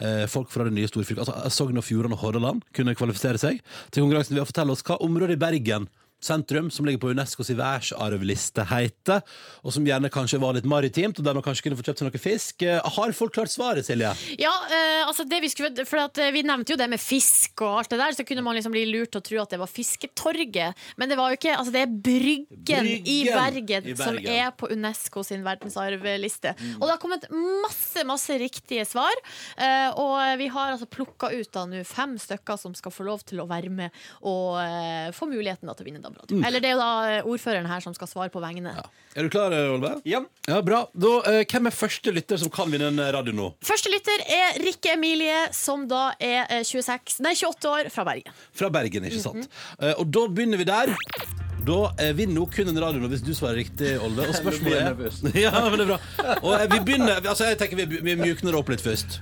eh, 0.00 0.24
folk 0.30 0.48
fra 0.52 0.64
det 0.64 0.72
nye 0.76 0.88
storfylket, 0.88 1.26
altså 1.26 1.52
Sogn 1.52 1.80
og 1.80 1.84
Fjordane 1.84 2.16
og 2.16 2.24
Hordaland, 2.24 2.64
kunne 2.76 2.96
kvalifisere 2.96 3.40
seg 3.40 3.60
til 3.92 4.06
konkurransen 4.06 4.36
ved 4.36 4.44
å 4.46 4.48
fortelle 4.48 4.76
oss 4.76 4.84
hva 4.86 4.96
området 5.04 5.36
i 5.36 5.42
Bergen 5.44 5.90
sentrum, 6.24 6.70
som 6.70 6.86
ligger 6.86 7.00
på 7.02 7.12
Unescos 7.14 7.50
verdensarvliste, 7.50 8.64
heter, 8.70 9.22
og 9.64 9.74
som 9.74 9.86
gjerne 9.86 10.10
kanskje 10.12 10.40
var 10.42 10.56
litt 10.56 10.68
maritimt, 10.68 11.18
og 11.18 11.26
der 11.26 11.36
man 11.36 11.44
kanskje 11.44 11.66
kunne 11.66 11.78
få 11.78 11.86
kjøpt 11.86 12.02
seg 12.02 12.08
noe 12.10 12.22
fisk. 12.22 12.64
Har 12.96 13.14
folk 13.16 13.34
klart 13.36 13.52
svaret, 13.52 13.86
Silje? 13.86 14.12
Ja, 14.40 14.52
eh, 14.70 15.02
altså 15.06 15.26
det 15.28 15.40
vi 15.44 15.50
skulle 15.52 15.86
For 15.88 16.02
eh, 16.20 16.32
vi 16.34 16.44
nevnte 16.46 16.74
jo 16.74 16.78
det 16.80 16.88
med 16.90 17.00
fisk 17.02 17.64
og 17.64 17.80
alt 17.80 17.92
det 17.92 18.00
der, 18.00 18.16
så 18.16 18.26
kunne 18.28 18.44
man 18.46 18.56
liksom 18.58 18.74
bli 18.74 18.86
lurt 18.90 19.12
til 19.14 19.22
å 19.22 19.26
tro 19.26 19.40
at 19.42 19.54
det 19.54 19.60
var 19.62 19.70
Fisketorget. 19.70 20.86
Men 21.00 21.10
det 21.10 21.18
var 21.20 21.32
jo 21.32 21.40
ikke 21.40 21.56
Altså, 21.60 21.72
det 21.74 21.82
er 21.82 21.90
Bryggen, 21.90 22.48
Bryggen 22.54 23.08
i, 23.10 23.18
Bergen 23.28 23.88
i 23.90 23.96
som 23.98 24.16
er 24.20 24.52
på 24.56 24.70
Unesco 24.72 25.24
sin 25.26 25.42
verdensarvliste. 25.44 26.54
Og 26.78 26.84
det 26.86 26.94
har 26.94 27.00
kommet 27.02 27.26
masse, 27.32 28.04
masse 28.08 28.36
riktige 28.40 28.86
svar. 28.88 29.14
eh, 29.56 29.88
og 30.00 30.38
vi 30.40 30.48
har 30.52 30.74
altså 30.74 30.88
plukka 30.90 31.32
ut 31.34 31.50
da 31.54 31.66
nå 31.68 31.82
fem 31.88 32.16
stykker 32.20 32.60
som 32.60 32.74
skal 32.78 32.94
få 32.94 33.06
lov 33.08 33.24
til 33.28 33.42
å 33.42 33.48
være 33.50 33.72
med 33.72 34.00
og 34.26 34.60
eh, 34.62 35.10
få 35.16 35.28
muligheten 35.30 35.68
da 35.68 35.74
til 35.76 35.86
å 35.86 35.90
vinne 35.90 36.02
DAB-radio. 36.14 36.42
Eller 36.48 36.62
det 36.64 36.70
er 36.70 36.74
jo 36.76 36.80
da 36.82 36.90
eh, 37.10 37.28
ordføreren 37.34 37.68
her 37.70 37.84
som 37.84 37.94
skal 37.96 38.10
svare 38.10 38.32
på 38.34 38.42
vegne. 38.42 38.74
Er 39.16 39.26
du 39.26 39.30
klar, 39.32 39.54
Olve? 39.72 39.96
Ja. 40.08 40.20
Ja, 40.48 40.60
bra. 40.66 40.84
Da, 40.94 41.12
eh, 41.30 41.42
hvem 41.50 41.70
er 41.70 41.74
første 41.74 42.14
lytter 42.14 42.40
som 42.40 42.52
kan 42.54 42.70
vinne 42.72 42.90
en 42.92 43.02
radio 43.16 43.34
nå? 43.36 43.50
Første 43.66 43.92
lytter 43.92 44.24
er 44.26 44.60
Rikke 44.64 44.94
Emilie, 44.96 45.46
som 45.56 45.86
da 45.90 46.10
er 46.18 46.44
eh, 46.48 46.64
26, 46.66 47.20
nei, 47.26 47.34
28 47.38 47.70
år, 47.74 47.90
fra 47.94 48.06
Bergen. 48.08 48.40
Fra 48.56 48.70
Bergen, 48.72 49.06
ikke 49.10 49.22
sant? 49.22 49.50
Eh, 49.80 49.94
og 49.96 50.06
da 50.14 50.26
begynner 50.30 50.60
vi 50.60 50.68
der. 50.68 50.94
Da 51.66 51.80
eh, 52.00 52.14
vinner 52.16 52.40
hun 52.40 52.48
kun 52.52 52.70
en 52.72 52.80
radio 52.80 53.02
nå 53.02 53.10
hvis 53.12 53.24
du 53.24 53.34
svarer 53.36 53.58
riktig, 53.60 53.92
Olve. 54.00 54.28
Og 54.30 54.38
spørsmålet 54.42 54.80
er. 54.80 55.40
Ja, 55.44 55.52
men 55.68 55.76
det 55.82 55.86
er 55.88 55.92
bra. 55.92 56.36
Og 56.40 56.54
eh, 56.56 56.66
vi 56.72 56.80
begynner 56.88 57.20
Altså, 57.20 57.50
jeg 57.50 57.58
tenker 57.60 57.82
vi, 57.82 58.00
vi 58.00 58.16
mjukner 58.20 58.56
opp 58.58 58.72
litt 58.72 58.84
først. 58.84 59.20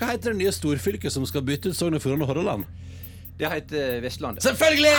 Hva 0.00 0.14
heter 0.14 0.32
det 0.32 0.40
nye 0.40 0.52
storfylket 0.54 1.12
som 1.12 1.26
skal 1.28 1.44
bytte 1.44 1.72
ut 1.72 1.76
Sogn 1.76 1.96
og 1.96 2.02
Fjordane 2.04 2.24
og 2.24 2.30
Hordaland? 2.32 2.68
Det 3.40 3.48
heter 3.48 4.00
Vestlandet. 4.04 4.42
Selvfølgelig! 4.44 4.90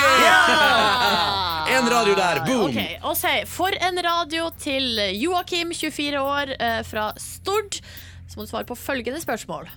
En 1.72 1.90
radio 1.94 2.16
der. 2.18 2.40
Boom! 2.48 2.72
Okay, 2.72 2.96
og 3.06 3.14
si 3.20 3.34
For 3.46 3.76
en 3.86 4.00
radio 4.02 4.48
til 4.58 4.98
Joakim, 5.22 5.76
24 5.78 6.22
år, 6.22 6.56
eh, 6.58 6.80
fra 6.88 7.12
Stord. 7.22 7.78
Så 8.26 8.40
må 8.40 8.48
du 8.48 8.50
svare 8.50 8.66
på 8.66 8.78
følgende 8.80 9.22
spørsmål. 9.22 9.70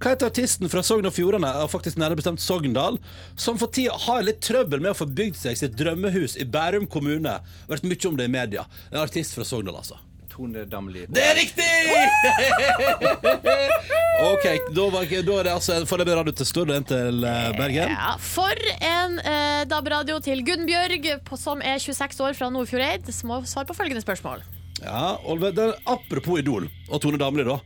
Hva 0.00 0.12
heter 0.12 0.28
artisten 0.28 0.68
fra 0.68 0.82
Sogn 0.84 1.08
og 1.08 1.14
Fjordane, 1.16 1.48
og 1.62 1.70
faktisk 1.72 1.96
nærmere 1.96 2.20
bestemt 2.20 2.44
Sogndal, 2.44 3.00
som 3.40 3.56
for 3.60 3.72
tida 3.72 3.96
har 4.04 4.20
litt 4.26 4.42
trøbbel 4.44 4.84
med 4.84 4.92
å 4.92 4.98
få 5.00 5.08
bygd 5.08 5.40
seg 5.40 5.56
sitt 5.56 5.80
drømmehus 5.80 6.36
i 6.36 6.44
Bærum 6.44 6.90
kommune? 6.92 7.38
Vært 7.72 7.88
mye 7.88 8.08
om 8.10 8.20
det 8.20 8.28
i 8.28 8.36
media. 8.36 8.68
En 8.92 9.00
artist 9.00 9.38
fra 9.38 9.48
Sogndal, 9.48 9.80
altså. 9.80 9.96
Tone 10.30 10.64
Damli. 10.70 11.06
Det 11.10 11.22
er 11.26 11.34
riktig! 11.38 11.66
OK, 14.30 14.46
da, 14.76 14.84
var, 14.92 15.08
da 15.10 15.34
er 15.40 15.48
det 15.48 15.52
altså 15.52 15.74
en 15.78 15.88
foreløpig 15.88 16.16
radio 16.20 16.34
til 16.36 16.48
Stord 16.48 16.70
og 16.70 16.76
en 16.78 16.86
til 16.86 17.24
eh, 17.26 17.50
Bergen. 17.58 17.92
Ja, 17.94 18.14
For 18.22 18.62
en 18.84 19.18
eh, 19.24 19.62
DAB-radio 19.70 20.20
til 20.24 20.42
Gunnbjørg, 20.46 21.08
som 21.40 21.62
er 21.64 21.80
26 21.82 22.24
år 22.28 22.38
fra 22.38 22.50
Nordfjordeid. 22.52 23.10
som 23.16 23.32
må 23.32 23.40
svare 23.48 23.68
på 23.68 23.76
følgende 23.78 24.04
spørsmål. 24.04 24.44
Ja, 24.80 25.16
Olve, 25.28 25.50
det 25.56 25.64
er 25.66 25.80
Apropos 25.92 26.40
Idol 26.40 26.68
og 26.88 27.00
Tone 27.02 27.18
Damli, 27.20 27.44
da. 27.44 27.58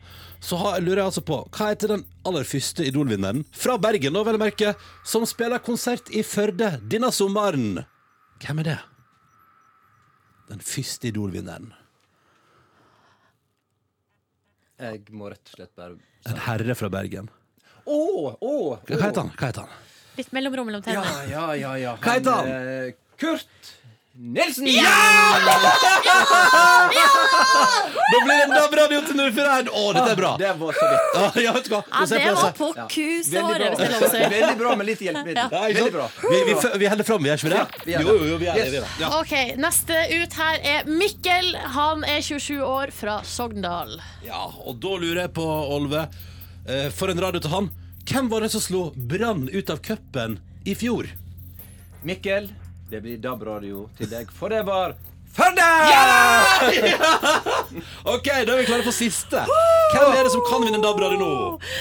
Så 0.44 0.58
har, 0.60 0.80
lurer 0.82 1.00
jeg 1.00 1.08
altså 1.12 1.22
på 1.24 1.36
Hva 1.54 1.70
heter 1.70 1.94
den 1.94 2.02
aller 2.28 2.44
første 2.44 2.84
Idol-vinneren 2.84 3.44
fra 3.54 3.78
Bergen, 3.80 4.12
da, 4.16 4.24
vel 4.26 4.36
å 4.36 4.42
merke, 4.42 4.74
som 5.06 5.24
spiller 5.28 5.62
konsert 5.64 6.10
i 6.12 6.24
Førde 6.26 6.74
denne 6.90 7.12
sommeren? 7.14 7.84
Hvem 8.44 8.60
er 8.64 8.68
det? 8.72 8.80
Den 10.50 10.60
første 10.60 11.08
Idol-vinneren. 11.08 11.70
Jeg 14.80 15.04
må 15.14 15.28
rett 15.30 15.50
og 15.52 15.56
slett 15.58 15.72
bare 15.78 15.96
En 16.30 16.38
herre 16.48 16.74
fra 16.74 16.88
Bergen. 16.90 17.28
Å! 17.84 17.98
Å! 18.40 18.52
Hva 18.88 18.98
heter 19.04 19.20
han? 19.22 19.30
Hva 19.36 19.50
heter 19.50 19.66
han? 19.68 19.80
Litt 20.16 20.30
mellomrom 20.34 20.66
mellom 20.70 20.82
Ja, 20.86 21.02
temaene. 21.02 21.30
ja, 21.30 21.44
ja. 21.58 21.72
ja. 21.82 21.92
Hva 22.02 22.14
heter 22.16 22.38
han? 22.38 22.48
eh, 22.48 22.94
Kurt 23.20 23.70
Nilsen! 24.16 24.66
Da 28.12 28.18
blir 28.24 28.36
det 28.38 28.46
DAB-radio 28.54 29.00
til 29.08 29.16
Nordfjordeid! 29.18 29.68
Å, 29.74 29.82
dette 29.96 30.10
er 30.12 30.18
bra! 30.18 30.30
Det 30.38 30.50
var 30.60 30.76
så 30.76 30.88
vidt. 30.90 31.06
Ja, 31.16 31.22
ja, 31.42 31.52
vet 31.56 31.66
du 31.66 31.70
hva? 31.72 31.80
Ja, 31.88 32.02
det 32.10 32.18
på 32.20 32.34
var 32.38 32.52
på 32.58 32.68
kusåret, 32.92 32.92
bra. 32.94 33.08
hvis 33.08 33.30
det 33.32 33.38
er 33.40 33.94
lov 33.94 34.04
å 34.06 34.10
si. 34.12 34.20
Veldig 34.34 34.56
bra 34.60 34.74
med 34.78 34.88
litt 34.90 35.02
hjelpemiddel. 35.02 35.48
Ja, 35.56 35.62
Veldig 35.64 35.94
bra. 35.96 36.06
Vi, 36.22 36.38
vi, 36.50 36.54
vi 36.84 36.90
holder 36.92 37.08
fram, 37.08 37.24
vi 37.24 37.30
gjør 37.32 37.42
ikke 37.42 37.52
det? 37.54 37.64
Ja, 37.94 38.02
jo, 38.04 38.14
jo, 38.20 38.28
jo, 38.30 38.36
vi 38.42 38.50
er 38.52 38.70
det. 38.76 38.82
Ja. 39.00 39.10
Ok, 39.18 39.34
Neste 39.64 39.98
ut 40.12 40.38
her 40.38 40.60
er 40.74 40.90
Mikkel. 40.90 41.50
Han 41.74 42.06
er 42.06 42.20
27 42.22 42.62
år 42.68 42.94
fra 42.94 43.18
Sogndal. 43.26 43.96
ja, 44.26 44.44
og 44.62 44.78
da 44.84 44.94
lurer 45.00 45.24
jeg 45.24 45.34
på, 45.40 45.46
Olve, 45.74 46.06
eh, 46.68 46.86
for 46.94 47.10
en 47.10 47.24
radio 47.24 47.42
til 47.42 47.54
han. 47.56 47.70
Hvem 48.04 48.28
var 48.30 48.44
det 48.44 48.52
som 48.54 48.62
slo 48.62 48.84
Brann 48.94 49.48
ut 49.50 49.70
av 49.74 49.80
cupen 49.82 50.38
i 50.68 50.76
fjor? 50.78 51.08
Mikkel, 52.04 52.50
det 52.94 53.00
blir 53.02 53.18
DAB-radio 53.18 53.88
til 53.98 54.06
deg, 54.06 54.30
for 54.30 54.52
det 54.54 54.62
var 54.68 54.94
Førde! 55.34 55.64
OK, 58.14 58.28
da 58.46 58.52
er 58.54 58.60
vi 58.60 58.66
klare 58.68 58.84
for 58.86 58.94
siste. 58.94 59.40
Hvem 59.90 60.12
er 60.14 60.20
det 60.22 60.30
som 60.30 60.44
kan 60.46 60.62
vinne 60.62 60.78
DAB-radio 60.78 61.18
nå? 61.18 61.30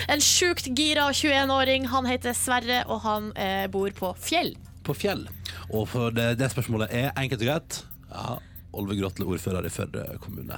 En 0.10 0.24
sjukt 0.26 0.72
gira 0.74 1.12
21-åring. 1.14 1.86
Han 1.92 2.08
heter 2.10 2.34
Sverre, 2.34 2.80
og 2.90 3.04
han 3.04 3.28
eh, 3.38 3.68
bor 3.70 3.94
på 3.94 4.10
Fjell. 4.18 4.56
På 4.82 4.96
Fjell. 4.98 5.28
Og 5.70 5.86
for 5.92 6.16
det, 6.18 6.32
det 6.40 6.50
spørsmålet 6.50 6.96
er 6.98 7.12
enkelt 7.14 7.44
og 7.44 7.52
greit. 7.52 7.78
Ja, 8.10 8.40
Olve 8.74 8.98
Grotle, 8.98 9.28
ordfører 9.30 9.70
i 9.70 9.74
Førde 9.76 10.08
kommune. 10.24 10.58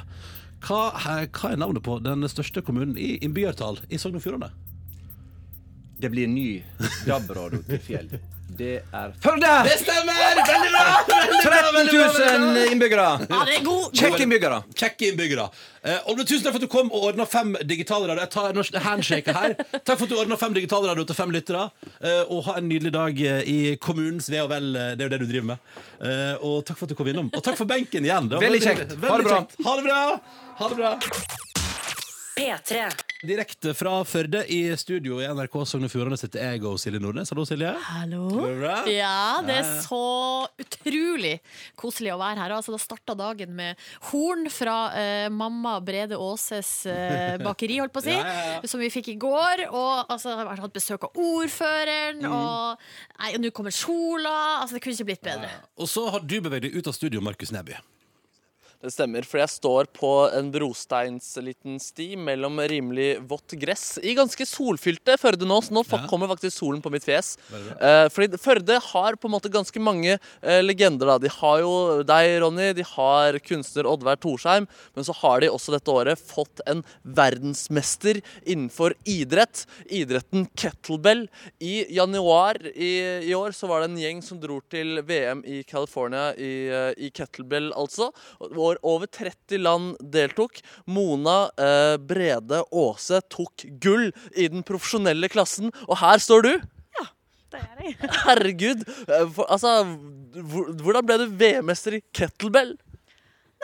Hva, 0.63 0.79
her, 1.03 1.27
hva 1.35 1.51
er 1.51 1.59
navnet 1.59 1.83
på 1.83 1.97
den 1.99 2.23
største 2.31 2.63
kommunen 2.63 2.95
i 2.95 3.17
innbyggertall 3.27 3.81
i 3.91 3.99
Sogn 3.99 4.15
og 4.21 4.23
Fjordane? 4.23 4.53
Det 5.99 6.13
blir 6.15 6.31
ny 6.31 6.47
DAB-radio 7.03 7.59
til 7.67 7.83
Fjell. 7.89 8.15
Det 8.55 8.73
er 8.95 9.11
Førde! 9.19 9.49
Det 9.67 9.73
stemmer! 9.81 10.19
Veldig 10.47 10.69
bra! 10.71 10.83
Veldig 11.09 11.39
bra, 11.43 11.49
13 11.49 11.75
veldig 11.75 11.95
bra, 11.95 12.05
veldig 12.15 12.59
000 12.63 12.71
innbyggere. 12.71 13.07
Ja, 13.29 13.39
det 13.49 13.55
er 13.57 13.63
god. 13.65 13.87
Kjekke 13.99 14.21
innbyggere. 14.25 14.59
Kjekke 14.79 15.09
innbyggere. 15.09 15.47
Eh, 15.85 16.07
Olve, 16.11 16.23
tusen 16.25 16.45
takk 16.45 16.55
for 16.55 16.61
at 16.61 16.65
du 16.65 16.71
kom 16.71 16.91
og 16.95 17.07
ordna 17.09 17.25
fem 17.29 17.51
digitalradio. 17.67 18.23
Jeg 18.23 18.31
tar 18.33 18.49
en 18.55 18.81
handshake 18.87 19.35
her. 19.35 19.55
Takk 19.75 19.97
for 19.99 20.05
at 20.07 20.13
du 20.13 20.17
ordna 20.21 20.37
fem 20.39 20.55
digitalradio 20.55 21.03
til 21.09 21.19
fem 21.19 21.33
lyttere. 21.35 21.65
Eh, 21.99 22.21
og 22.31 22.45
ha 22.47 22.57
en 22.61 22.69
nydelig 22.71 22.93
dag 22.95 23.19
eh, 23.21 23.41
i 23.51 23.57
kommunens 23.83 24.31
ve 24.31 24.39
og 24.45 24.49
vel. 24.55 24.71
eh, 24.75 24.93
Det 24.95 25.03
er 25.05 25.09
jo 25.09 25.15
det 25.17 25.21
du 25.25 25.27
driver 25.33 25.49
med. 25.51 25.73
Eh, 25.99 26.33
og 26.39 26.61
takk 26.65 26.79
for 26.79 26.87
at 26.87 26.95
du 26.95 26.99
kom 27.01 27.11
innom. 27.11 27.29
Og 27.35 27.43
takk 27.45 27.59
for 27.59 27.67
benken 27.69 28.07
igjen. 28.07 28.31
Det 28.31 28.39
var 28.39 28.47
Veldig 28.47 28.63
kjekt. 28.63 28.95
Ha 29.03 29.17
det 29.19 29.27
bra. 29.29 29.41
Ha 29.67 29.75
det 29.81 29.89
bra. 29.89 29.99
Ha 30.63 30.71
det 30.71 30.79
bra. 30.79 30.95
P3. 32.35 32.89
Direkte 33.25 33.71
fra 33.73 33.93
Førde 34.03 34.41
i 34.51 34.57
studio 34.77 35.21
i 35.23 35.27
NRK 35.31 35.53
Sogn 35.69 35.85
og 35.87 35.91
Fjordane 35.93 36.17
sitter 36.19 36.41
jeg 36.43 36.65
og 36.67 36.75
Silje 36.81 36.99
Nordnes. 36.99 37.29
Hallo, 37.31 37.45
Silje. 37.47 37.69
Hallo. 37.87 38.25
Går 38.27 38.49
det 38.49 38.57
bra? 38.59 38.73
Ja, 38.91 39.13
det 39.47 39.55
er 39.61 39.69
så 39.85 39.99
utrolig 40.59 41.31
koselig 41.79 42.11
å 42.11 42.19
være 42.19 42.43
her. 42.43 42.55
Altså, 42.57 42.75
da 42.75 42.81
starta 42.83 43.15
dagen 43.17 43.55
med 43.55 43.79
horn 44.11 44.49
fra 44.51 44.75
eh, 44.99 45.29
mamma 45.31 45.77
Brede 45.87 46.19
Aases 46.19 46.73
eh, 46.91 47.37
bakeri, 47.47 47.79
holdt 47.79 47.95
på 47.95 48.03
å 48.03 48.07
si, 48.09 48.13
Ja, 48.17 48.27
ja, 48.27 48.45
ja. 48.59 48.67
som 48.67 48.83
vi 48.83 48.91
fikk 48.93 49.13
i 49.15 49.17
går. 49.23 49.65
Og 49.71 50.11
altså, 50.11 50.35
jeg 50.35 50.43
har 50.51 50.63
hatt 50.67 50.75
besøk 50.75 51.07
av 51.07 51.15
ordføreren, 51.23 52.23
Mm. 52.25 52.31
og 52.35 53.39
nå 53.41 53.49
kommer 53.55 53.71
sola. 53.75 54.35
Altså, 54.59 54.75
det 54.75 54.83
kunne 54.83 54.95
ikke 54.99 55.07
blitt 55.13 55.23
bedre. 55.25 55.49
Og 55.79 55.87
så 55.91 56.03
har 56.11 56.19
du 56.23 56.35
beveget 56.43 56.67
deg 56.67 56.79
ut 56.83 56.91
av 56.91 56.95
studio, 56.99 57.23
Markus 57.23 57.55
Neby. 57.55 57.79
Det 58.85 58.91
stemmer, 58.93 59.25
for 59.25 59.39
jeg 59.41 59.49
står 59.49 59.87
på 59.97 60.09
en 60.37 60.51
brosteinsliten 60.53 61.79
sti 61.81 62.11
mellom 62.21 62.59
rimelig 62.69 63.15
vått 63.25 63.55
gress 63.57 63.95
i 64.05 64.13
ganske 64.17 64.45
solfylte 64.45 65.15
Førde 65.17 65.47
nå, 65.49 65.57
så 65.65 65.73
nå 65.73 65.81
Ja. 65.89 66.03
kommer 66.09 66.27
faktisk 66.29 66.59
solen 66.59 66.81
på 66.83 66.91
mitt 66.93 67.03
fjes. 67.07 67.31
Eh, 67.81 68.09
fordi 68.13 68.37
Førde 68.37 68.77
har 68.79 69.15
på 69.17 69.25
en 69.25 69.33
måte 69.33 69.49
ganske 69.49 69.79
mange 69.81 70.19
eh, 70.43 70.61
legender. 70.61 71.07
da. 71.07 71.17
De 71.17 71.29
har 71.29 71.59
jo 71.63 72.03
deg, 72.03 72.41
Ronny, 72.43 72.73
de 72.77 72.83
har 72.83 73.39
kunstner 73.39 73.87
Oddvar 73.89 74.17
Torsheim, 74.21 74.67
men 74.95 75.03
så 75.07 75.13
har 75.15 75.39
de 75.41 75.49
også 75.49 75.71
dette 75.73 75.89
året 75.89 76.19
fått 76.19 76.61
en 76.67 76.83
verdensmester 77.03 78.21
innenfor 78.45 78.93
idrett. 79.05 79.65
Idretten 79.89 80.45
kettlebell. 80.55 81.27
I 81.59 81.85
januar 81.95 82.59
i, 82.75 82.91
i 83.29 83.33
år 83.33 83.49
så 83.55 83.67
var 83.71 83.81
det 83.81 83.89
en 83.91 83.97
gjeng 84.03 84.21
som 84.25 84.39
dro 84.39 84.59
til 84.69 85.01
VM 85.01 85.41
i 85.47 85.63
California 85.63 86.33
i, 86.37 86.67
eh, 86.69 86.93
i 86.97 87.09
kettlebell, 87.15 87.71
altså. 87.73 88.11
Hvor 88.75 88.95
over 88.95 89.07
30 89.07 89.57
land 89.61 89.95
deltok. 90.11 90.59
Mona 90.87 91.49
eh, 91.57 91.95
Brede 91.97 92.63
Aase 92.73 93.21
tok 93.31 93.65
gull 93.81 94.09
i 94.35 94.47
den 94.51 94.63
profesjonelle 94.65 95.29
klassen, 95.31 95.71
og 95.87 95.97
her 96.01 96.19
står 96.19 96.43
du! 96.45 96.51
Ja, 96.99 97.05
Det 97.53 97.61
er 97.61 97.85
jeg. 97.85 97.95
Herregud! 98.25 98.83
eh, 99.07 99.27
For, 99.35 99.45
altså, 99.47 99.75
hvordan 100.35 101.05
ble 101.07 101.17
du 101.23 101.25
VM-mester 101.39 101.99
i 101.99 102.03
kettlebell? 102.15 102.75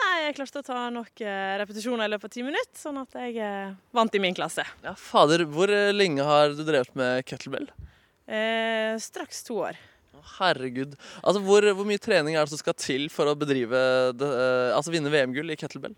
Nei, 0.02 0.14
jeg 0.24 0.34
klarte 0.38 0.62
å 0.62 0.66
ta 0.66 0.88
nok 0.90 1.20
eh, 1.22 1.54
repetisjoner 1.60 2.08
i 2.08 2.12
løpet 2.14 2.30
av 2.30 2.34
ti 2.34 2.42
minutter, 2.46 2.78
sånn 2.80 3.02
at 3.02 3.18
jeg 3.20 3.36
eh, 3.44 3.74
vant 3.94 4.14
i 4.16 4.22
min 4.22 4.34
klasse. 4.34 4.64
Ja, 4.82 4.96
fader, 4.98 5.44
hvor 5.52 5.70
lenge 5.94 6.24
har 6.26 6.56
du 6.56 6.64
drevet 6.66 6.94
med 6.98 7.22
kettlebell? 7.28 7.68
Eh, 8.26 8.96
straks 9.02 9.44
to 9.46 9.60
år. 9.68 9.78
Herregud. 10.38 10.96
Altså, 11.22 11.42
hvor, 11.44 11.66
hvor 11.76 11.88
mye 11.88 12.00
trening 12.02 12.36
er 12.36 12.44
det 12.46 12.52
som 12.54 12.60
skal 12.60 12.76
til 12.78 13.08
for 13.12 13.30
å 13.30 13.36
bedrive 13.38 13.80
det, 14.16 14.28
eh, 14.28 14.72
Altså 14.76 14.94
vinne 14.94 15.12
VM-gull 15.12 15.52
i 15.52 15.58
kettlebell? 15.60 15.96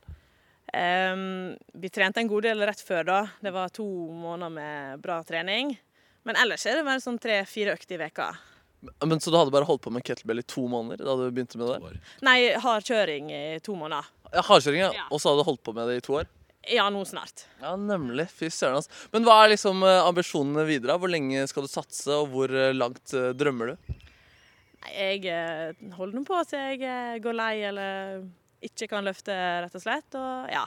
Um, 0.75 1.55
vi 1.79 1.91
trente 1.93 2.19
en 2.19 2.31
god 2.31 2.49
del 2.49 2.65
rett 2.67 2.81
før 2.83 3.05
da. 3.07 3.19
Det 3.45 3.53
var 3.55 3.71
to 3.75 3.87
måneder 4.11 4.51
med 4.51 5.03
bra 5.05 5.21
trening. 5.27 5.77
Men 6.27 6.41
ellers 6.41 6.65
er 6.67 6.81
det 6.81 6.87
bare 6.87 7.03
sånn 7.05 7.21
tre-fire 7.21 7.77
økter 7.77 7.99
i 7.99 8.05
veka. 8.07 8.33
Men 9.05 9.21
Så 9.21 9.31
du 9.33 9.37
hadde 9.39 9.53
bare 9.55 9.69
holdt 9.69 9.85
på 9.85 9.93
med 9.95 10.05
kettlebell 10.05 10.43
i 10.43 10.47
to 10.49 10.67
måneder 10.69 11.05
da 11.07 11.15
du 11.17 11.29
begynte 11.33 11.61
med 11.61 11.71
det? 11.71 12.01
Nei, 12.27 12.39
hardkjøring 12.61 13.31
i 13.33 13.43
to 13.65 13.77
måneder. 13.79 14.09
Ja, 14.33 14.43
Hardkjøring, 14.45 14.83
ja. 14.83 14.91
Ja. 14.97 15.05
Og 15.13 15.23
så 15.23 15.31
hadde 15.31 15.45
du 15.45 15.49
holdt 15.49 15.63
på 15.65 15.73
med 15.77 15.89
det 15.89 16.01
i 16.01 16.05
to 16.05 16.19
år? 16.19 16.27
Ja, 16.73 16.89
nå 16.93 17.03
snart. 17.07 17.45
Ja, 17.61 17.75
nemlig. 17.77 18.27
Fy 18.33 18.49
søren, 18.53 18.81
altså. 18.81 18.91
Men 19.13 19.27
hva 19.29 19.37
er 19.45 19.53
liksom 19.53 19.85
eh, 19.85 20.01
ambisjonene 20.09 20.65
videre? 20.69 20.97
Hvor 21.01 21.13
lenge 21.13 21.45
skal 21.51 21.67
du 21.67 21.71
satse, 21.71 22.09
og 22.17 22.31
hvor 22.33 22.53
eh, 22.53 22.73
langt 22.77 23.13
drømmer 23.39 23.75
du? 23.75 23.95
Jeg 24.93 25.25
eh, 25.31 25.75
holder 25.97 26.19
nå 26.19 26.25
på 26.29 26.39
til 26.51 26.59
jeg 26.61 26.81
eh, 26.85 27.19
går 27.25 27.37
lei 27.39 27.55
eller 27.71 28.25
ikke 28.65 28.89
kan 28.91 29.05
løfte, 29.05 29.35
rett 29.65 29.77
og 29.77 29.83
slett. 29.83 30.17
Og 30.19 30.51
ja, 30.53 30.65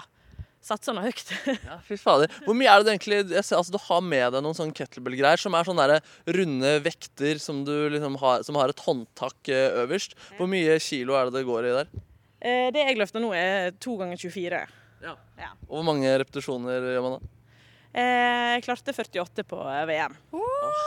satser 0.63 0.95
nå 0.97 1.03
høyt. 1.05 1.31
Ja, 1.69 1.77
fy 1.85 1.97
fader. 2.01 2.33
Hvor 2.45 2.57
mye 2.57 2.69
er 2.71 2.83
det 2.85 2.93
egentlig 2.95 3.19
jeg 3.23 3.45
ser, 3.45 3.59
altså, 3.59 3.73
Du 3.75 3.79
har 3.87 4.01
med 4.05 4.33
deg 4.35 4.43
noen 4.45 4.57
sånne 4.57 4.75
kettlebell-greier 4.77 5.41
som 5.41 5.55
er 5.57 5.67
sånne 5.69 5.87
der 5.93 6.11
runde 6.37 6.73
vekter 6.85 7.41
som 7.41 7.63
du 7.67 7.73
liksom 7.93 8.17
har, 8.21 8.43
som 8.47 8.59
har 8.59 8.73
et 8.73 8.83
håndtak 8.85 9.53
eh, 9.53 9.79
øverst. 9.83 10.17
Hvor 10.37 10.49
mye 10.51 10.77
kilo 10.83 11.17
er 11.17 11.29
det 11.29 11.39
det 11.39 11.47
går 11.47 11.69
i 11.69 11.77
der? 11.79 11.95
Eh, 12.41 12.67
Det 12.75 12.83
jeg 12.85 12.99
løfter 12.99 13.23
nå, 13.23 13.31
er 13.37 13.73
to 13.81 13.97
ganger 14.01 14.19
24. 14.21 14.61
Ja, 15.05 15.13
Og 15.69 15.75
hvor 15.79 15.85
mange 15.93 16.09
repetisjoner 16.23 16.81
gjør 16.95 17.03
man 17.05 17.17
da? 17.19 17.33
Eh, 17.97 18.57
Jeg 18.57 18.63
klarte 18.65 18.93
48 18.93 19.43
på 19.49 19.57
eh, 19.69 19.83
VM. 19.89 20.13
Å, 20.33 20.41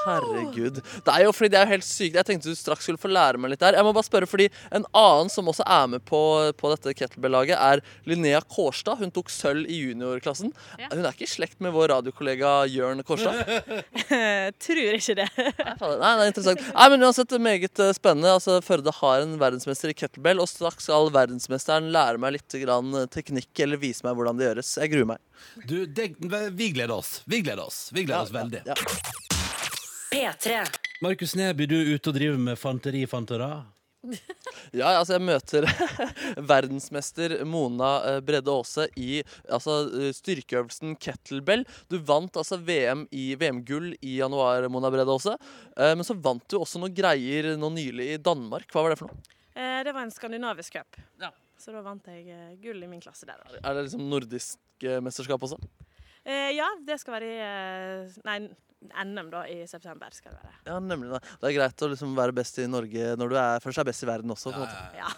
herregud. 0.05 0.81
Det 1.07 1.13
er 1.15 1.25
jo 1.27 1.33
fordi 1.35 1.51
det 1.53 1.59
er 1.61 1.67
jo 1.67 1.73
helt 1.75 1.87
sykt. 1.87 2.17
Jeg 2.19 2.27
tenkte 2.29 2.51
du 2.53 2.59
straks 2.59 2.87
skulle 2.87 3.01
få 3.03 3.11
lære 3.11 3.41
meg 3.41 3.53
litt 3.53 3.63
der. 3.63 3.77
Jeg 3.79 3.87
må 3.87 3.93
bare 3.97 4.07
spørre, 4.07 4.29
fordi 4.31 4.49
En 4.75 4.87
annen 4.97 5.31
som 5.33 5.49
også 5.51 5.65
er 5.67 5.89
med 5.91 6.05
på, 6.07 6.21
på 6.59 6.71
dette 6.73 6.95
kettlebell-laget, 6.99 7.57
er 7.59 7.83
Linnea 8.11 8.41
Kårstad. 8.43 9.01
Hun 9.03 9.13
tok 9.15 9.31
sølv 9.33 9.67
i 9.71 9.81
juniorklassen. 9.85 10.53
Hun 10.81 11.03
er 11.05 11.11
ikke 11.11 11.27
i 11.27 11.31
slekt 11.31 11.59
med 11.65 11.75
vår 11.75 11.91
radiokollega 11.95 12.53
Jørn 12.71 13.03
Kårstad? 13.07 13.41
Tror 14.65 14.99
ikke 14.99 15.17
det. 15.23 15.29
Nei, 15.37 16.13
det 16.15 16.27
er 16.27 16.27
interessant. 16.31 16.67
Nei, 16.75 16.89
men 16.95 17.07
uansett, 17.09 17.35
meget 17.43 17.83
eh, 17.83 17.95
spennende. 17.97 18.37
Altså, 18.39 18.61
Førde 18.67 18.95
har 19.01 19.25
en 19.25 19.35
verdensmester 19.41 19.91
i 19.91 19.97
kettlebell, 19.99 20.43
og 20.43 20.51
straks 20.51 20.87
skal 20.87 21.11
verdensmesteren 21.15 21.91
lære 21.95 22.21
meg 22.23 22.39
litt 22.39 22.61
grann 22.63 22.95
teknikk 23.15 23.65
eller 23.67 23.81
vise 23.83 24.07
meg 24.07 24.17
hvordan 24.19 24.39
det 24.39 24.51
gjøres. 24.51 24.77
Jeg 24.83 24.95
gruer 24.95 25.13
meg. 25.15 25.23
Du, 25.67 25.87
det, 25.87 26.13
vi 26.53 26.71
gleder 26.75 26.93
oss. 26.99 27.00
Vi 27.27 27.41
gleder 27.45 27.65
oss. 27.67 27.91
Vi 27.93 28.05
gleder 28.05 28.23
oss 28.27 28.33
veldig. 28.35 28.63
Ja. 28.67 28.75
P3. 30.11 30.65
Markus 31.03 31.35
Neby, 31.39 31.67
du 31.71 31.77
er 31.79 31.93
ute 31.95 32.11
og 32.11 32.17
driver 32.17 32.41
med 32.49 32.59
fanteri, 32.61 33.05
fantera. 33.11 33.53
Ja, 34.73 34.87
altså 35.01 35.17
jeg 35.17 35.23
møter 35.27 35.65
verdensmester 36.51 37.33
Mona 37.49 37.89
eh, 38.07 38.19
Bredde 38.25 38.53
Aase 38.53 38.85
i 39.01 39.19
altså, 39.51 39.75
eh, 39.99 40.13
styrkeøvelsen 40.15 40.95
kettlebell. 41.01 41.65
Du 41.91 41.97
vant 42.07 42.37
altså 42.39 42.59
VM 42.63 43.03
i 43.11 43.33
VM-gull 43.41 43.91
i 43.99 44.17
januar, 44.21 44.67
Mona 44.71 44.93
Bredde 44.95 45.11
Aase. 45.15 45.35
Eh, 45.75 45.95
Men 45.99 46.07
så 46.07 46.15
vant 46.23 46.45
du 46.53 46.59
også 46.61 46.79
noen 46.83 46.95
greier 46.95 47.51
nå 47.59 47.71
nylig 47.75 48.07
i 48.15 48.19
Danmark. 48.23 48.69
Hva 48.71 48.85
var 48.87 48.95
det 48.95 49.01
for 49.03 49.11
noe? 49.11 49.37
Eh, 49.57 49.81
Det 49.87 49.95
var 49.97 50.07
en 50.07 50.15
skandinavisk 50.15 50.77
cup. 50.79 51.01
Ja. 51.23 51.33
Så 51.61 51.75
da 51.75 51.83
vant 51.85 52.07
jeg 52.09 52.31
gull 52.63 52.85
i 52.87 52.89
min 52.89 53.03
klasse 53.05 53.27
der. 53.29 53.43
Er 53.59 53.75
det 53.77 53.89
liksom 53.89 54.07
nordisk 54.09 54.87
mesterskap 55.05 55.43
også? 55.49 55.59
Eh, 56.25 56.51
Ja, 56.57 56.69
det 56.87 56.99
skal 57.01 57.17
være 57.19 57.29
i 57.31 57.39
eh, 57.45 58.19
Nei, 58.27 58.39
NM 59.05 59.27
da, 59.29 59.43
i 59.45 59.67
september 59.69 60.09
skal 60.17 60.33
det 60.33 60.41
være. 60.41 60.59
Ja, 60.71 60.79
nemlig 60.81 61.11
det. 61.13 61.19
Det 61.43 61.49
er 61.51 61.57
greit 61.59 61.83
å 61.85 61.89
liksom 61.93 62.15
være 62.17 62.33
best 62.33 62.57
i 62.63 62.65
Norge 62.71 63.11
når 63.21 63.29
du 63.29 63.35
er, 63.37 63.61
først 63.61 63.83
er 63.83 63.85
best 63.91 64.05
i 64.07 64.09
verden 64.09 64.33
også. 64.33 64.55
på 64.55 64.57
en 64.57 64.65
måte. 64.65 64.79
Ja. 64.97 65.11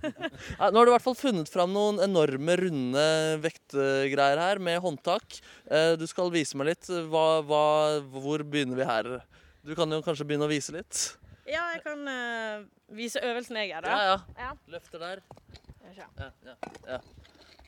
Ja, 0.60 0.70
nå 0.72 0.80
har 0.80 0.88
du 0.88 0.92
i 0.92 0.94
hvert 0.94 1.04
fall 1.04 1.18
funnet 1.20 1.52
fram 1.52 1.74
noen 1.76 2.00
enorme, 2.04 2.56
runde 2.62 3.04
vektgreier 3.44 4.40
her 4.40 4.58
med 4.64 4.80
håndtak. 4.84 5.36
Eh, 5.68 5.96
Du 6.00 6.06
skal 6.08 6.32
vise 6.32 6.56
meg 6.56 6.70
litt. 6.72 6.88
Hva, 7.12 7.26
hva, 7.44 7.62
hvor 8.16 8.40
begynner 8.44 8.80
vi 8.80 8.88
her? 8.88 9.10
Du 9.68 9.74
kan 9.76 9.92
jo 9.92 10.00
kanskje 10.04 10.24
begynne 10.24 10.48
å 10.48 10.52
vise 10.52 10.72
litt. 10.72 11.02
Ja, 11.44 11.66
jeg 11.74 11.82
kan 11.84 12.08
eh, 12.08 12.64
vise 12.96 13.20
øvelsen 13.20 13.60
jeg 13.60 13.74
gjør, 13.74 13.84
da. 13.84 13.90
Ja, 13.90 14.14
ja. 14.14 14.44
Ja. 14.46 14.52
Løfter 14.72 15.02
der. 15.04 15.20
Skal 15.60 15.90
vi 15.90 15.98
se. 16.00 16.08
Ja, 16.24 16.30
ja, 16.48 16.56
ja. 16.94 17.00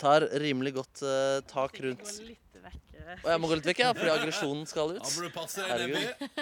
Tar 0.02 0.26
rimelig 0.42 0.74
godt 0.80 1.06
uh, 1.06 1.38
tak 1.46 1.78
rundt 1.84 2.12
vekk. 2.18 2.84
eh. 2.98 3.16
Og 3.22 3.28
jeg 3.30 3.40
må 3.42 3.50
gå 3.50 3.58
litt 3.60 3.72
vekk, 3.72 3.82
ja, 3.84 3.94
fordi 3.94 4.10
aggresjonen 4.18 4.66
skal 4.66 4.96
ut. 4.96 5.10
Passe 5.34 5.62
Herregud. 5.68 6.32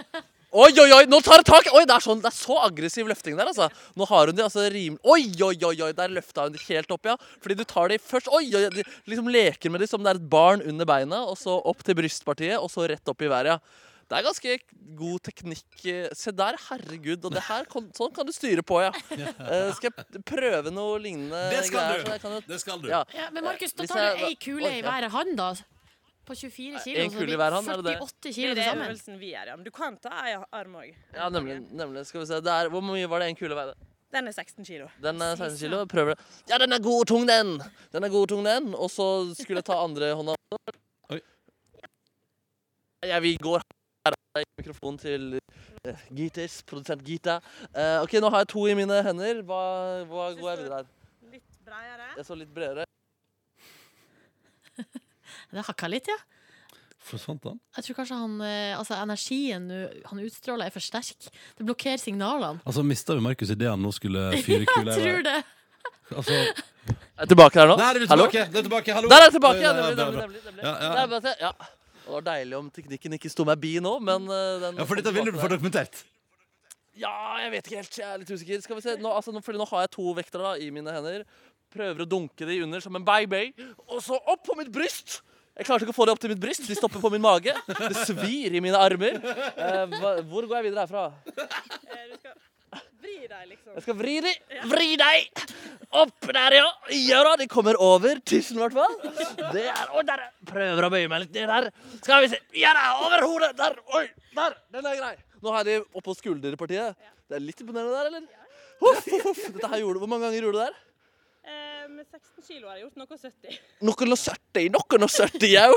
Oi, 0.50 0.72
oi, 0.82 0.88
oi! 0.90 1.04
Nå 1.06 1.20
tar 1.22 1.38
det 1.38 1.46
tak! 1.46 1.68
Oi, 1.78 1.84
det 1.86 1.94
er, 1.94 2.02
sånn, 2.02 2.18
det 2.24 2.26
er 2.26 2.34
så 2.34 2.56
aggressiv 2.64 3.06
løfting 3.06 3.36
der, 3.38 3.52
altså. 3.52 3.68
Nå 3.94 4.08
har 4.10 4.32
hun 4.32 4.34
de 4.34 4.42
altså 4.42 4.64
rim... 4.74 4.96
Oi, 5.06 5.28
oi, 5.46 5.52
oi, 5.54 5.76
oi! 5.86 5.90
Der 5.94 6.10
løfta 6.10 6.48
hun 6.48 6.56
de 6.56 6.62
helt 6.64 6.90
opp, 6.90 7.06
ja. 7.06 7.14
Fordi 7.44 7.54
du 7.60 7.62
tar 7.70 7.92
de 7.92 8.00
først 8.02 8.32
Oi, 8.34 8.48
oi, 8.48 8.64
oi! 8.66 8.72
De 8.80 8.84
liksom 9.12 9.30
leker 9.30 9.70
med 9.70 9.84
de 9.84 9.86
som 9.86 10.02
det 10.02 10.10
er 10.10 10.18
et 10.18 10.26
barn 10.32 10.64
under 10.66 10.88
beina, 10.90 11.20
og 11.30 11.38
så 11.38 11.54
opp 11.70 11.84
til 11.86 11.94
brystpartiet, 12.00 12.56
og 12.58 12.66
så 12.72 12.88
rett 12.90 13.14
opp 13.14 13.22
i 13.22 13.30
været, 13.30 13.54
ja. 13.54 13.86
Det 14.10 14.18
er 14.18 14.24
ganske 14.26 14.54
god 14.98 15.20
teknikk. 15.22 15.82
Se 16.18 16.32
der, 16.34 16.56
herregud. 16.66 17.24
Og 17.28 17.34
det 17.36 17.42
her, 17.46 17.66
sånn 17.94 18.10
kan 18.16 18.26
du 18.26 18.32
styre 18.34 18.64
på, 18.66 18.80
ja. 18.82 18.90
Uh, 18.90 19.68
skal 19.78 19.92
jeg 19.92 20.22
prøve 20.26 20.72
noe 20.74 20.96
lignende 20.98 21.44
Det 21.52 21.60
skal 21.68 21.84
greier, 21.92 22.02
du. 22.08 22.16
kan 22.24 22.34
jo- 22.34 22.40
Det 22.48 22.58
skal 22.58 22.82
du. 22.82 22.88
Ja. 22.90 23.04
Ja, 23.14 23.28
men 23.30 23.46
Markus, 23.46 23.72
da 23.78 23.86
tar 23.86 24.16
du 24.18 24.24
ei 24.26 24.34
kule 24.34 24.72
i 24.80 24.82
hver 24.82 25.06
hånd, 25.14 25.36
da. 25.38 25.52
På 26.26 26.34
24 26.34 26.82
kilo. 26.82 27.04
En 27.04 27.14
kule 27.14 27.32
i 27.32 27.38
hver 27.38 27.54
hand, 27.54 27.70
er 27.70 27.78
det 27.80 27.86
det? 27.86 27.94
48 28.02 28.34
kilo 28.34 28.50
er 28.50 28.58
sammen. 28.58 28.58
det 28.58 28.66
er 28.66 28.90
øvelsen 28.90 29.20
vi 29.22 29.30
gjør, 29.30 29.46
ja. 29.52 29.56
Men 29.56 29.64
du 29.64 29.70
kan 29.78 29.96
ta 30.02 30.10
ei 30.26 30.34
arm 30.58 30.74
òg. 30.82 30.90
Ja, 31.14 31.30
nemlig. 31.30 31.56
nemlig. 31.70 32.04
Skal 32.10 32.20
vi 32.24 32.26
se. 32.34 32.42
Det 32.42 32.52
er, 32.58 32.68
hvor 32.74 32.82
mye 32.82 33.06
var 33.10 33.22
det 33.22 33.30
en 33.30 33.38
kule 33.38 33.54
veide? 33.58 33.74
Den 34.10 34.26
er 34.26 34.34
16 34.34 34.66
kilo. 34.66 34.90
Den 35.00 35.22
er 35.22 35.36
16 35.38 35.58
kilo. 35.62 35.84
Prøver 35.86 36.16
det. 36.18 36.24
Ja, 36.50 36.58
den 36.58 36.72
er 36.74 36.82
god 36.82 37.04
og 37.04 37.06
tung, 37.06 37.26
den! 37.30 37.60
Den 37.94 38.02
er 38.04 38.10
god 38.10 38.26
og 38.26 38.30
tung, 38.34 38.42
den. 38.44 38.72
Og 38.74 38.90
så 38.90 39.06
skulle 39.38 39.62
jeg 39.62 39.68
ta 39.70 39.78
andre 39.86 40.10
hånda. 40.18 40.34
Oi. 41.14 41.20
Ja, 43.06 43.20
vi 43.22 43.36
går 43.38 43.62
her. 44.06 44.16
Jeg 44.38 44.44
gir 44.46 44.62
mikrofonen 44.62 44.98
til 45.02 45.22
uh, 45.36 46.02
Gitas, 46.16 46.60
produsent 46.68 47.02
Gita. 47.06 47.38
Uh, 47.74 48.00
OK, 48.04 48.16
nå 48.22 48.30
har 48.32 48.44
jeg 48.44 48.50
to 48.54 48.64
i 48.70 48.74
mine 48.78 49.00
hender. 49.06 49.42
Hva, 49.46 49.60
hva 50.10 50.28
går 50.38 50.50
jeg 50.52 50.60
videre 50.64 50.80
her? 50.80 50.90
Litt 51.34 51.60
bredere. 51.66 52.10
Jeg 52.18 52.28
så 52.28 52.38
litt 52.38 52.52
bredere. 52.54 52.86
Det 55.50 55.62
hakka 55.66 55.88
litt, 55.90 56.08
ja. 56.10 56.16
Forsvant 57.10 57.44
han? 57.48 57.56
Jeg 57.78 57.86
tror 57.86 57.96
kanskje 58.00 58.16
han, 58.20 58.34
eh, 58.44 58.72
altså 58.78 58.96
energien 59.00 59.64
nu- 59.70 60.02
han 60.10 60.20
utstråler, 60.22 60.66
er 60.68 60.74
for 60.74 60.84
sterk. 60.84 61.30
Det 61.58 61.64
blokkerer 61.66 61.98
signalene. 61.98 62.60
Altså, 62.66 62.82
mista 62.86 63.14
vi 63.16 63.24
Markus 63.24 63.50
idet 63.50 63.70
han 63.70 63.80
nå 63.82 63.90
skulle 63.94 64.30
fyre 64.46 64.62
Jeg 64.62 64.68
kula 64.74 64.94
i 64.96 65.00
tror 65.06 65.22
det. 65.26 65.38
Altså, 66.10 66.34
Er 66.34 67.22
jeg 67.22 67.28
tilbake 67.30 67.54
her 67.60 67.68
nå? 67.70 67.76
der 67.78 67.84
er 67.94 67.98
du 68.02 68.06
Hallo? 68.10 68.24
tilbake! 68.26 68.50
Det 68.50 68.58
er 68.58 68.64
tilbake. 68.66 68.92
Hallo! 68.96 69.08
Der 69.08 69.16
er 69.16 69.22
jeg 69.28 69.32
tilbake! 69.36 69.60
Ja, 69.62 69.72
Det 69.72 69.82
er 69.84 70.10
nemlig, 70.10 70.40
nemlig. 70.44 70.64
Ja, 70.64 70.72
ja. 70.82 71.06
Der, 71.20 71.34
ja. 71.40 71.50
Det 72.10 72.16
var 72.16 72.24
deilig 72.26 72.56
om 72.58 72.68
teknikken 72.74 73.14
ikke 73.14 73.30
sto 73.30 73.44
meg 73.46 73.60
bi 73.62 73.76
nå, 73.82 73.92
men 74.02 74.24
eh, 74.26 74.56
den 74.64 74.80
Ja, 74.82 74.86
for 74.88 74.98
dette 74.98 75.12
vil 75.14 75.28
du 75.30 75.38
få 75.38 75.46
dokumentert. 75.52 76.00
Ja, 76.98 77.12
jeg 77.44 77.52
vet 77.54 77.68
ikke 77.70 77.78
helt. 77.78 77.98
Jeg 78.00 78.08
er 78.10 78.18
litt 78.18 78.32
usikker. 78.34 78.60
Skal 78.64 78.76
vi 78.80 78.82
se. 78.84 78.96
Nå, 78.98 79.12
altså, 79.14 79.30
nå, 79.32 79.40
fordi 79.46 79.60
nå 79.60 79.66
har 79.70 79.84
jeg 79.86 79.92
to 79.94 80.10
vektere 80.18 80.42
da, 80.42 80.50
i 80.58 80.72
mine 80.74 80.90
hender. 80.92 81.22
Prøver 81.70 82.02
å 82.02 82.08
dunke 82.10 82.48
de 82.48 82.56
under 82.64 82.82
som 82.82 82.98
en 82.98 83.06
baby. 83.06 83.44
Og 83.86 84.02
så 84.02 84.18
opp 84.18 84.42
på 84.48 84.58
mitt 84.58 84.72
bryst! 84.74 85.20
Jeg 85.60 85.66
klarte 85.68 85.84
ikke 85.86 85.92
å 85.94 85.98
få 86.00 86.06
det 86.08 86.12
opp 86.16 86.20
til 86.22 86.32
mitt 86.32 86.40
bryst. 86.42 86.66
De 86.66 86.74
stopper 86.78 87.02
på 87.02 87.10
min 87.14 87.22
mage. 87.22 87.54
Det 87.70 87.94
svir 88.08 88.54
i 88.58 88.62
mine 88.64 88.78
armer. 88.80 89.18
Eh, 89.22 89.82
hva, 90.00 90.12
hvor 90.26 90.50
går 90.50 90.58
jeg 90.58 90.66
videre 90.70 90.86
herfra? 90.86 91.06
Eh, 91.30 92.06
Du 92.10 92.16
skal 92.18 92.34
vri 93.10 93.28
deg, 93.30 93.46
liksom. 93.50 93.72
Jeg 93.76 93.82
skal 93.84 93.96
vri 93.98 94.14
deg. 94.24 94.42
Vri 94.70 94.88
deg! 95.00 95.44
Opp 96.00 96.26
der, 96.32 96.54
ja. 96.54 96.66
Ja 96.94 97.22
da, 97.26 97.32
de 97.40 97.46
kommer 97.50 97.78
over 97.82 98.20
tissen 98.26 98.58
i 98.58 98.62
hvert 98.62 98.76
fall. 98.76 98.96
Det 99.54 99.64
er, 99.66 99.86
Oi, 99.96 100.02
der. 100.06 100.22
er- 100.28 100.50
Prøver 100.50 100.86
å 100.86 100.90
bøye 100.92 101.08
meg 101.10 101.24
litt 101.24 101.34
ned 101.34 101.48
der. 101.50 101.70
Skal 102.02 102.22
vi 102.22 102.28
se. 102.34 102.38
Ja 102.60 102.72
da, 102.76 102.84
over 103.06 103.24
hodet. 103.26 103.56
Der. 103.58 103.74
Oi, 103.98 104.04
der. 104.36 104.54
Den 104.72 104.86
er 104.86 105.00
grei. 105.00 105.14
Nå 105.42 105.54
har 105.54 105.64
jeg 105.64 105.80
de 105.82 105.98
oppå 105.98 106.14
skulderpartiet. 106.14 106.94
Det 107.30 107.38
er 107.38 107.42
litt 107.42 107.60
imponerende 107.64 107.96
der, 107.96 108.06
eller? 108.12 108.28
Ja. 108.30 108.46
huff, 108.84 109.04
huff. 109.26 109.42
Dette 109.56 109.68
her 109.72 109.82
gjorde, 109.82 109.98
du. 109.98 110.04
Hvor 110.04 110.12
mange 110.14 110.28
ganger 110.28 110.40
gjorde 110.46 110.54
du 110.54 110.60
det 110.62 110.68
der? 110.70 110.78
Eh, 111.50 111.88
Med 111.90 112.06
16 112.06 112.44
kilo 112.46 112.68
har 112.68 112.76
jeg 112.78 112.84
gjort 112.86 113.00
noe 113.00 113.18
70. 113.18 113.58
Noen 113.88 114.14
og 114.14 114.20
70, 114.20 114.70
noen 114.76 115.06
og 115.08 115.10
70 115.10 115.50
jau. 115.50 115.72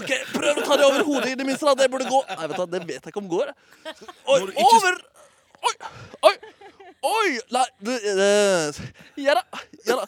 OK, 0.00 0.10
prøv 0.32 0.58
å 0.58 0.64
ta 0.66 0.76
det 0.80 0.86
over 0.88 1.04
hodet 1.06 1.30
i 1.32 1.38
det 1.38 1.46
minste. 1.46 1.68
da. 1.70 1.74
Det 1.84 1.90
burde 1.92 2.08
gå. 2.10 2.22
Nei, 2.32 2.46
vet 2.50 2.58
du, 2.58 2.66
det 2.74 2.82
vet 2.88 2.98
jeg 3.06 3.12
ikke 3.14 3.22
om 3.22 3.30
går. 3.30 3.52
Oi, 4.32 4.40
over! 4.66 4.98
Oi, 5.62 5.74
oi, 6.26 6.32
oi! 7.02 7.38
Nei, 7.54 7.66
Ja 9.20 9.34
da. 9.38 9.42
Ja 9.86 9.96
da. 10.02 10.06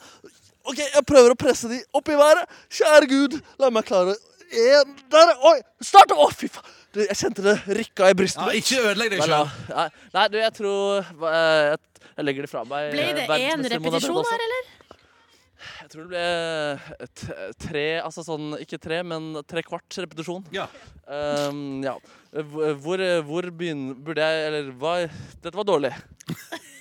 OK, 0.65 0.79
jeg 0.81 1.05
prøver 1.07 1.35
å 1.35 1.37
presse 1.37 1.69
de 1.69 1.83
opp 1.93 2.09
i 2.09 2.17
været. 2.17 2.49
Kjære 2.73 3.09
Gud, 3.11 3.35
la 3.61 3.69
meg 3.75 3.85
klare 3.89 4.15
en 4.55 4.95
Der. 5.11 5.33
Oi! 5.51 5.59
Start! 5.83 6.13
Å, 6.15 6.29
fy 6.33 6.49
faen. 6.53 6.69
Du, 6.95 7.01
Jeg 7.03 7.17
kjente 7.19 7.43
det 7.43 7.57
rykka 7.75 8.13
i 8.13 8.15
brystet. 8.15 8.45
Ja, 8.47 8.55
ikke 8.61 8.83
ødelegg 8.93 9.11
deg 9.17 9.25
sjøl. 9.27 9.49
Nei, 9.73 9.89
Nei, 10.15 10.25
du, 10.31 10.37
jeg 10.39 10.55
tror 10.55 11.09
Jeg, 11.35 11.79
jeg 12.15 12.27
legger 12.29 12.47
det 12.47 12.51
fra 12.53 12.63
meg. 12.71 12.93
Ble 12.95 13.09
det 13.19 13.27
én 13.43 13.65
repetisjon 13.75 14.21
her, 14.31 14.45
eller? 14.47 14.71
Jeg 15.81 15.91
tror 15.91 16.05
det 16.05 16.11
ble 16.13 17.55
tre 17.65 17.85
Altså 18.05 18.25
sånn, 18.27 18.53
ikke 18.61 18.79
tre, 18.83 18.99
men 19.07 19.33
tre 19.49 19.63
kvarts 19.67 19.99
repetisjon. 20.05 20.45
Ja. 20.55 20.69
Um, 21.09 21.81
ja. 21.85 21.97
Hvor- 22.35 23.03
hvor 23.29 23.47
begynner 23.55 23.93
Burde 24.07 24.25
jeg 24.25 24.47
Eller 24.49 24.71
hva 24.81 24.95
Dette 25.45 25.53
var 25.55 25.67
dårlig. 25.69 25.91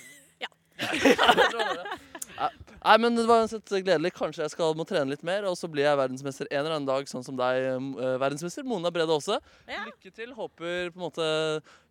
Ja. 2.36 2.50
Nei, 2.84 2.98
men 3.00 3.16
det 3.16 3.24
var 3.24 3.40
uansett 3.40 3.70
gledelig. 3.72 4.12
Kanskje 4.12 4.42
jeg 4.44 4.52
skal 4.52 4.74
må 4.76 4.84
trene 4.88 5.14
litt 5.14 5.22
mer, 5.24 5.46
og 5.48 5.56
så 5.56 5.70
blir 5.72 5.86
jeg 5.86 5.96
verdensmester 5.96 6.50
en 6.50 6.60
eller 6.60 6.74
annen 6.76 6.88
dag, 6.88 7.06
sånn 7.08 7.24
som 7.24 7.38
deg, 7.38 7.64
eh, 7.64 8.16
verdensmester. 8.20 8.66
Mona 8.68 8.92
Brede 8.92 9.14
også. 9.14 9.38
Ja. 9.70 9.86
Lykke 9.88 10.12
til. 10.12 10.34
Håper 10.36 10.92
på 10.92 11.00
en 11.00 11.06
måte 11.06 11.28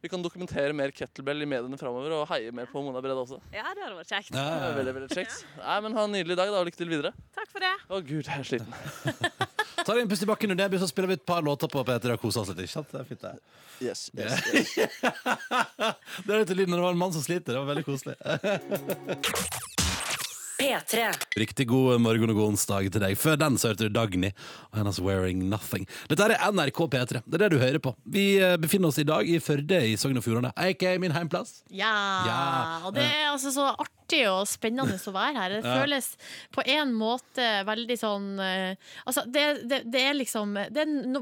vi 0.03 0.11
kan 0.11 0.21
dokumentere 0.21 0.75
mer 0.75 0.91
kettlebell 0.93 1.41
i 1.41 1.47
mediene 1.49 1.79
framover, 1.79 2.13
og 2.19 2.27
heie 2.29 2.51
mer 2.53 2.69
på 2.69 2.83
Mona 2.85 3.01
Brede 3.01 3.17
også. 3.23 3.39
Ja, 3.55 3.71
det 3.73 3.85
hadde 3.87 3.97
vært 3.97 4.13
kjekt. 4.13 4.33
Det 4.35 4.43
er 4.43 4.77
veldig, 4.77 4.95
veldig 4.99 5.17
kjekt. 5.17 5.41
Nei, 5.63 5.79
men 5.85 5.97
Ha 5.97 6.05
en 6.05 6.15
nydelig 6.17 6.37
dag, 6.37 6.53
da, 6.53 6.61
og 6.61 6.67
lykke 6.69 6.81
til 6.81 6.91
videre. 6.91 7.13
Takk 7.33 7.49
for 7.49 7.63
det. 7.63 7.73
Å 7.89 8.01
gud, 8.03 8.27
jeg 8.27 8.37
er 8.37 8.47
sliten. 8.51 8.73
Ta 9.83 9.91
deg 9.95 10.03
en 10.05 10.11
pust 10.11 10.23
i 10.23 10.29
bakken, 10.29 10.53
under 10.53 10.69
det 10.69 10.79
så 10.79 10.87
spiller 10.91 11.09
vi 11.09 11.17
et 11.17 11.25
par 11.25 11.41
låter 11.43 11.71
på 11.71 11.81
P3 11.87 12.13
og 12.15 12.21
koser 12.21 12.43
oss 12.43 12.53
litt. 12.53 12.61
Ikke 12.67 12.77
sant? 12.77 12.93
Det 12.93 13.01
er 13.01 13.07
fint, 13.09 13.23
det. 13.23 13.33
Yes, 13.83 14.09
yes, 14.15 14.75
yes. 14.77 14.99
Det 16.27 16.29
er 16.29 16.43
litt 16.43 16.53
lyden 16.53 16.75
når 16.75 16.83
det 16.83 16.85
var 16.85 16.93
en 16.95 17.01
mann 17.01 17.15
som 17.15 17.25
sliter. 17.25 17.55
Det 17.55 17.63
var 17.63 17.71
veldig 17.73 17.87
koselig. 17.87 18.15
P3. 20.63 21.07
Riktig 21.41 21.65
god 21.67 21.99
morgen 22.03 22.31
og 22.31 22.37
god 22.39 22.53
onsdag 22.53 22.87
til 22.93 23.03
deg. 23.03 23.17
Før 23.19 23.35
den 23.41 23.57
så 23.59 23.71
hørte 23.73 23.89
du 23.89 23.93
Dagny 23.97 24.29
og 24.71 24.79
hennes 24.79 24.99
Wearing 25.03 25.41
Nothing. 25.51 25.83
Dette 26.11 26.29
er 26.29 26.37
NRK 26.53 26.79
P3. 26.93 27.23
Det 27.25 27.35
er 27.39 27.43
det 27.45 27.49
du 27.51 27.59
hører 27.59 27.81
på. 27.83 27.91
Vi 28.15 28.25
eh, 28.39 28.55
befinner 28.61 28.93
oss 28.93 29.01
i 29.03 29.07
dag 29.07 29.27
i 29.27 29.39
Førde 29.43 29.81
i 29.91 29.97
Sogn 29.99 30.19
og 30.21 30.23
Fjordane. 30.25 30.53
Aka 30.55 30.95
min 31.03 31.11
heimplass. 31.15 31.59
Ja. 31.73 31.91
Ja. 32.29 32.39
Og 32.87 32.95
det 32.95 33.03
er 33.09 33.31
altså 33.33 33.51
så 33.55 33.67
artig 33.73 34.23
og 34.29 34.45
spennende 34.47 34.95
å 34.95 35.15
være 35.15 35.35
her. 35.41 35.57
Det 35.57 35.61
Ja. 35.73 35.79
føles 35.81 36.09
på 36.53 36.63
en 36.69 36.91
måte 36.95 37.45
veldig 37.67 37.95
sånn 37.97 38.25
eh, 38.43 38.75
Altså, 39.07 39.23
det, 39.31 39.45
det, 39.69 39.79
det 39.91 40.01
er 40.09 40.15
liksom 40.17 40.53
Det 40.75 40.83
er 40.83 40.89
no, 41.09 41.21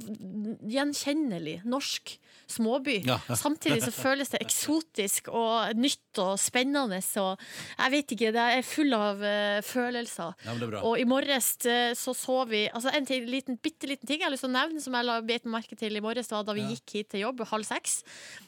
gjenkjennelig 0.69 1.61
norsk 1.69 2.15
småby. 2.51 2.99
Ja. 3.07 3.19
Samtidig 3.43 3.81
så 3.85 3.93
føles 3.95 4.31
det 4.33 4.41
eksotisk 4.43 5.31
og 5.31 5.75
nytt 5.79 6.21
og 6.21 6.35
spennende 6.41 6.99
og 7.21 7.39
Jeg 7.77 7.91
vet 7.93 8.13
ikke, 8.15 8.31
det 8.35 8.45
er 8.57 8.65
full 8.67 8.93
av 8.95 9.21
uh, 9.23 9.61
følelser. 9.63 10.35
Ja. 10.45 10.55
Og 10.81 10.99
i 10.99 11.05
morges 11.07 11.53
eh, 11.65 11.93
så 11.97 12.13
så 12.17 12.43
vi 12.49 12.65
altså 12.67 12.91
En 12.95 13.07
liten, 13.27 13.57
bitte 13.61 13.87
liten 13.87 14.07
ting 14.07 14.21
jeg 14.21 14.27
har 14.27 14.33
lyst 14.33 14.45
til 14.45 14.51
å 14.51 14.55
nevne, 14.55 14.81
som 14.83 14.95
jeg 14.97 15.07
la 15.07 15.19
bet 15.25 15.47
merke 15.49 15.77
til 15.79 15.95
i 15.95 16.03
morges, 16.03 16.29
da, 16.31 16.41
da 16.43 16.55
vi 16.57 16.61
Ja. 16.61 16.75
gikk 16.75 16.95
hit 16.97 17.09
til 17.13 17.23
jobb 17.25 17.45
halv 17.49 17.65
seks. 17.65 18.03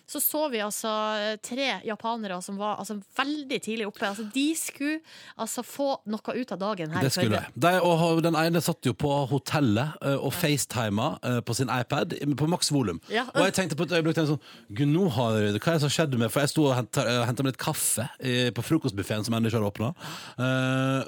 Så 0.08 0.20
så 0.22 0.49
vi 0.51 0.60
altså 0.62 0.91
tre 1.41 1.80
japanere 1.88 2.41
som 2.43 2.58
var 2.60 2.78
altså, 2.82 2.99
veldig 3.18 3.60
tidlig 3.64 3.88
oppe. 3.88 4.06
Altså, 4.06 4.26
de 4.34 4.45
skulle 4.56 4.99
altså 5.39 5.64
få 5.64 5.88
noe 6.12 6.36
ut 6.36 6.51
av 6.51 6.60
dagen 6.60 6.91
her 6.91 7.01
i 7.01 7.08
Det 7.08 7.14
skulle. 7.16 7.39
De, 7.56 7.72
og 7.82 8.22
den 8.26 8.36
ene 8.38 8.62
satt 8.62 8.86
jo 8.86 8.93
på 8.93 9.12
hotellet 9.32 9.95
eh, 10.04 10.18
og 10.20 10.34
facetima 10.36 11.14
på 11.45 11.56
sin 11.58 11.72
iPad 11.72 12.18
på 12.38 12.49
maks 12.51 12.72
volum. 12.76 12.99
Og 13.08 13.41
jeg 13.47 13.56
tenkte 13.58 13.80
på 13.80 13.88
et 13.94 14.00
øyeblikk 14.02 14.18
tenkte 14.18 14.26
jeg 14.26 14.34
sånn 14.34 14.78
Gud, 14.80 14.89
nå 14.94 15.08
har 15.16 15.38
hva 15.38 15.50
er 15.54 15.58
det 15.78 15.84
som 15.86 15.94
skjedde 15.94 16.20
med 16.22 16.34
For 16.34 16.44
jeg 16.44 16.54
sto 16.54 16.66
og 16.68 16.76
henta 16.78 17.46
meg 17.46 17.54
litt 17.54 17.62
kaffe 17.62 18.08
eh, 18.20 18.50
på 18.56 18.66
frokostbuffeen 18.66 19.24
som 19.28 19.38
ennå 19.38 19.52
ikke 19.52 19.62
har 19.62 19.70
åpna. 19.70 19.94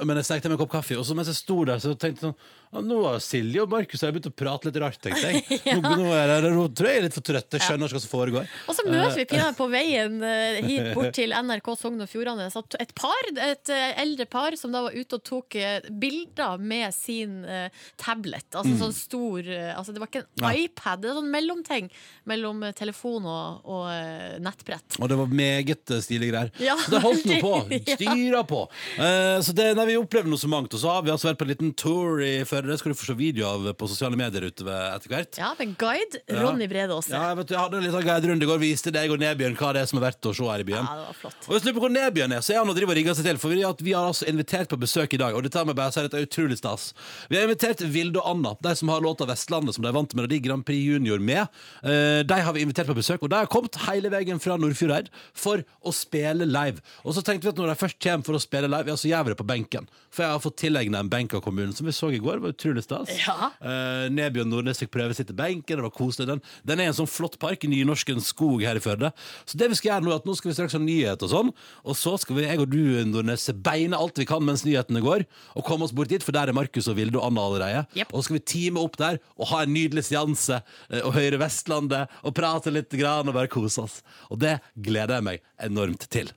men 0.05 0.19
jeg 0.21 0.27
stekte 0.29 0.49
meg 0.51 0.57
en 0.59 0.63
kopp 0.65 0.75
kaffe, 0.77 0.97
og 0.99 1.05
så 1.07 1.15
mens 1.17 1.31
jeg 1.31 1.39
sto 1.41 1.63
der, 1.67 1.81
så 1.83 1.95
tenkte 1.97 2.21
jeg 2.21 2.29
sånn 2.29 2.63
Nå 2.75 2.95
har 3.05 3.21
Silje 3.23 3.61
og 3.63 3.69
Markus 3.71 4.01
jeg 4.03 4.11
begynt 4.11 4.25
å 4.27 4.33
prate 4.35 4.67
litt 4.67 4.77
rart, 4.83 4.97
tenkte 4.99 5.29
jeg. 5.31 5.59
Nå, 5.79 5.91
nå, 5.95 6.09
er 6.11 6.33
jeg, 6.33 6.49
nå 6.51 6.65
tror 6.75 6.89
jeg 6.89 6.97
jeg 6.97 6.99
er 6.99 7.05
litt 7.05 7.15
for 7.15 7.23
trøtt. 7.23 7.55
Jeg 7.55 7.63
skjønner 7.63 7.87
ikke 7.87 7.95
hva 7.95 8.01
som 8.03 8.11
foregår. 8.11 8.49
Og 8.67 8.75
så 8.75 8.83
møter 8.89 9.15
vi 9.15 9.25
pinadø 9.29 9.53
på 9.55 9.67
veien 9.71 10.17
eh, 10.27 10.57
hit 10.65 10.89
bort 10.97 11.15
til 11.15 11.31
NRK 11.37 11.69
Sogn 11.79 12.03
og 12.03 12.09
Fjordane 12.11 12.49
et 12.83 12.91
par, 12.97 13.29
et 13.45 13.71
eh, 13.71 13.85
eldre 14.03 14.27
par 14.27 14.57
som 14.59 14.75
da 14.75 14.81
var 14.89 14.97
ute 14.97 15.19
og 15.21 15.23
tok 15.29 15.55
eh, 15.61 15.87
bilder 16.03 16.59
med 16.59 16.91
sin 16.97 17.37
eh, 17.47 17.69
tablet. 18.01 18.49
Altså 18.51 18.75
sånn 18.81 18.97
stor 18.97 19.47
eh, 19.55 19.71
altså 19.71 19.95
Det 19.95 20.03
var 20.03 20.11
ikke 20.11 20.25
en 20.25 20.43
Ja. 20.43 20.51
iPad, 20.65 21.05
det 21.05 21.13
er 21.13 21.19
sånn 21.21 21.31
mellomting 21.31 21.87
mellom 22.27 22.59
eh, 22.67 22.74
telefon 22.77 23.25
og, 23.29 23.65
og 23.69 23.85
eh, 23.91 24.35
nettbrett. 24.43 24.97
Og 24.99 25.09
det 25.11 25.17
var 25.19 25.31
meget 25.31 25.93
eh, 25.93 26.01
stilige 26.03 26.33
greier. 26.33 26.51
Ja. 26.61 26.75
Så 26.81 26.93
det 26.93 27.01
holdt 27.03 27.27
nå 27.29 27.39
på. 27.43 27.53
Styra 27.95 28.43
på. 28.47 28.63
Uh, 28.99 29.39
så 29.45 29.55
det, 29.55 29.71
nei, 29.77 29.87
vi 29.91 29.97
opplevde 29.99 30.31
noe 30.31 30.41
så 30.41 30.49
mangt. 30.51 30.73
Og 30.75 30.81
så 30.81 30.91
har 30.91 31.05
vi 31.05 31.13
altså 31.13 31.29
vært 31.29 31.41
på 31.41 31.47
en 31.47 31.51
liten 31.53 31.73
tour 31.77 32.21
i 32.23 32.33
Førde. 32.47 32.71
Det 32.71 32.79
skal 32.81 32.93
du 32.93 32.99
få 32.99 33.09
se 33.09 33.17
video 33.19 33.47
av 33.49 33.71
på 33.77 33.89
sosiale 33.91 34.19
medier 34.19 34.47
utover 34.49 34.91
etter 34.93 35.13
hvert. 35.13 35.39
Ja, 35.41 35.53
med 35.59 35.75
guide. 35.79 36.21
Ronny 36.31 36.67
Brede 36.71 36.95
Aase. 36.95 37.13
Ja, 37.15 37.31
jeg, 37.31 37.39
vet, 37.41 37.55
jeg 37.55 37.61
hadde 37.61 37.79
en 37.79 37.87
liten 37.87 38.05
guiderunde 38.05 38.47
i 38.47 38.49
går, 38.49 38.61
viste 38.61 38.93
deg 38.95 39.13
og 39.13 39.21
Nebjørn 39.21 39.57
hva 39.59 39.71
det 39.75 39.83
er 39.85 39.91
som 39.91 40.01
er 40.01 40.07
verdt 40.09 40.29
å 40.29 40.35
se 40.35 40.49
her 40.49 40.63
i 40.63 40.67
byen. 40.67 40.83
Ja, 40.83 40.99
det 40.99 41.07
var 41.09 41.19
flott. 41.21 41.39
Og 41.47 41.55
hvis 41.55 41.65
du 41.65 41.69
lurer 41.69 41.77
på 41.79 41.85
hvor 41.85 41.95
Nebjørn 41.95 42.35
er, 42.37 42.45
så 42.45 42.55
er 42.55 42.61
han 42.61 42.71
og 42.71 42.77
driver 42.77 42.95
og 42.95 42.99
rigger 42.99 43.17
seg 43.17 43.29
til. 43.29 43.41
For 43.41 43.55
vi, 43.55 43.63
at 43.67 43.83
vi 43.85 43.95
har 43.95 44.09
altså 44.11 44.27
invitert 44.31 44.71
på 44.71 44.79
besøk 44.81 45.15
i 45.15 45.21
dag, 45.21 45.37
og 45.37 45.45
dette 45.45 45.65
med 45.67 45.77
bare 45.77 45.95
si, 45.95 46.03
er 46.05 46.27
utrolig 46.27 46.59
stas. 46.59 46.89
Vi 47.31 47.39
har 47.39 47.47
invitert 47.47 47.83
Vilde 47.95 48.21
og 48.21 48.29
Anna, 48.33 48.55
de 48.61 48.75
som 48.75 48.91
har 48.91 49.03
låta 49.05 49.27
'Vestlandet', 49.29 49.77
som 49.77 49.85
de 49.85 49.93
vant 49.95 50.15
Melodi 50.17 50.41
Grand 50.43 50.65
Prix 50.65 50.83
Junior 50.83 51.19
med. 51.19 51.47
Uh, 51.83 52.21
de 52.25 52.41
har 52.41 52.53
vi 52.53 52.64
invitert 52.65 52.89
på 52.89 52.97
besøk, 52.97 53.23
og 53.23 53.31
de 53.31 53.39
har 53.39 53.51
kommet 53.51 53.77
hele 53.85 54.11
veien 54.13 54.41
fra 54.41 54.57
Nordfjordeid 54.59 55.11
for 55.37 55.63
å 55.85 55.93
spille 55.95 56.47
live. 56.49 56.83
Og 57.05 57.15
så 57.15 57.23
tenkte 57.25 57.47
vi 57.47 57.53
at 57.53 57.61
når 57.61 57.71
de 57.71 57.77
først 57.79 58.01
kommer 58.03 58.27
for 58.27 58.37
å 58.37 58.41
spille 58.43 58.69
live, 58.71 58.91
ja, 58.91 58.97
så 58.99 59.09
gjør 59.11 59.27
vi 59.27 59.33
det 59.33 59.39
på 59.39 59.47
benken. 59.47 59.89
For 60.15 60.25
jeg 60.25 60.35
har 60.35 60.43
fått 60.43 60.57
tilegna 60.61 61.01
en 61.03 61.11
benk 61.11 61.35
av 61.37 61.43
kommunen, 61.45 61.73
som 61.75 61.87
vi 61.87 61.95
så 61.95 62.11
i 62.13 62.21
går. 62.23 62.39
Det 62.39 62.45
var 62.45 62.55
utrolig 62.55 62.85
stas. 62.85 63.11
Ja. 63.25 63.51
Uh, 63.59 64.07
Nebjørn 64.13 64.51
Nordnes 64.51 64.79
fikk 64.81 64.93
prøve 64.95 65.15
sitte 65.17 65.35
benken, 65.35 65.79
det 65.79 65.85
var 65.85 65.93
koselig. 65.95 66.29
Den, 66.29 66.43
den 66.67 66.83
er 66.83 66.91
en 66.91 66.97
sånn 66.97 67.09
flott 67.09 67.37
park 67.41 67.65
i 67.65 67.71
Nynorskens 67.71 68.31
skog 68.31 68.63
her 68.65 68.79
i 68.79 68.83
Førde. 68.83 69.11
Så 69.45 69.59
det 69.59 69.69
vi 69.71 69.79
skal 69.79 69.93
gjøre 69.95 70.07
nå, 70.07 70.13
er 70.13 70.21
at 70.21 70.29
nå 70.29 70.35
skal 70.37 70.51
vi 70.51 70.57
straks 70.57 70.77
ha 70.77 70.81
nyhet 70.81 71.25
og 71.25 71.31
sånn, 71.31 71.51
og 71.83 71.99
så 71.99 72.15
skal 72.21 72.39
vi, 72.39 72.47
jeg 72.47 72.61
og 72.63 72.71
du, 72.71 72.81
Nordnes, 73.09 73.49
beine 73.65 73.99
alt 73.99 74.19
vi 74.21 74.27
kan 74.29 74.43
mens 74.45 74.65
nyhetene 74.67 75.03
går, 75.03 75.25
og 75.55 75.67
komme 75.67 75.87
oss 75.87 75.95
bort 75.95 76.11
dit, 76.11 76.23
for 76.23 76.35
der 76.35 76.51
er 76.51 76.57
Markus 76.57 76.89
og 76.91 76.97
Vilde 76.99 77.19
og 77.19 77.27
Anna 77.29 77.45
allerede. 77.49 77.83
Yep. 77.97 78.13
Og 78.13 78.21
så 78.21 78.27
skal 78.29 78.39
vi 78.39 78.45
teame 78.55 78.83
opp 78.83 78.99
der 79.01 79.19
og 79.35 79.49
ha 79.51 79.63
en 79.65 79.73
nydelig 79.75 80.05
seanse, 80.09 80.61
eh, 80.89 81.01
og 81.03 81.15
høre 81.17 81.41
Vestlandet, 81.41 82.13
og 82.23 82.35
prate 82.37 82.44
litt 82.75 82.95
grann, 82.99 83.27
og 83.27 83.35
bare 83.35 83.51
kose 83.51 83.81
oss. 83.85 84.01
Og 84.29 84.39
det 84.41 84.59
gleder 84.75 85.19
jeg 85.19 85.27
meg 85.27 85.45
enormt 85.69 86.07
til. 86.09 86.31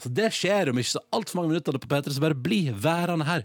Så 0.00 0.08
det 0.08 0.30
skjer 0.32 0.70
om 0.70 0.78
ikke 0.80 0.96
så 0.96 1.04
altfor 1.12 1.40
mange 1.40 1.54
minutter 1.54 1.76
på 1.78 1.90
P3, 1.90 2.14
så 2.14 2.22
bare 2.22 2.38
bli 2.38 2.70
værende 2.72 3.26
her. 3.28 3.42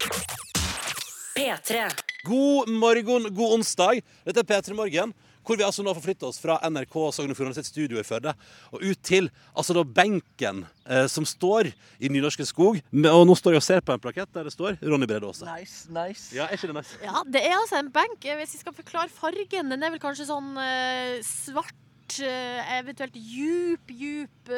P3. 1.36 1.88
God 2.24 2.68
morgen, 2.68 3.34
god 3.34 3.58
onsdag. 3.58 4.02
Dette 4.24 4.40
er 4.40 4.48
P3 4.48 4.74
Morgen. 4.78 5.14
Hvor 5.42 5.58
vi 5.58 5.64
altså 5.66 5.82
nå 5.82 5.90
forflytter 5.96 6.28
oss 6.28 6.38
fra 6.38 6.54
NRK 6.70 6.92
Sogn 7.16 7.32
og 7.32 7.38
Fjordane 7.38 7.56
sitt 7.56 7.66
studio 7.66 7.98
i 7.98 8.04
Førde 8.06 8.30
og 8.70 8.84
ut 8.84 9.00
til 9.02 9.26
altså 9.58 9.74
da 9.74 9.82
benken 9.82 10.60
eh, 10.86 11.08
som 11.10 11.26
står 11.26 11.72
i 11.98 12.10
Nynorske 12.12 12.46
skog. 12.46 12.78
Og 12.94 13.24
nå 13.26 13.36
står 13.38 13.56
jeg 13.56 13.62
og 13.62 13.66
ser 13.66 13.82
på 13.82 13.96
en 13.96 14.02
plakett 14.04 14.30
der 14.36 14.46
det 14.46 14.54
står 14.54 14.78
Ronny 14.84 15.08
Brede 15.10 15.26
Aase. 15.26 15.48
Nice, 15.48 15.90
nice. 15.90 16.28
Ja, 16.36 16.46
er 16.46 16.60
ikke 16.60 16.70
det 16.70 16.78
nice? 16.78 16.94
Ja, 17.02 17.24
det 17.26 17.42
er 17.42 17.56
altså 17.58 17.80
en 17.80 17.90
benk. 17.90 18.22
Hvis 18.22 18.54
vi 18.54 18.62
skal 18.62 18.76
forklare 18.76 19.10
fargen, 19.10 19.74
den 19.74 19.82
er 19.82 19.90
vel 19.96 20.02
kanskje 20.02 20.28
sånn 20.30 20.54
eh, 20.62 21.18
svart, 21.26 21.74
eventuelt 22.22 23.14
djup, 23.16 23.90
djup 23.90 24.50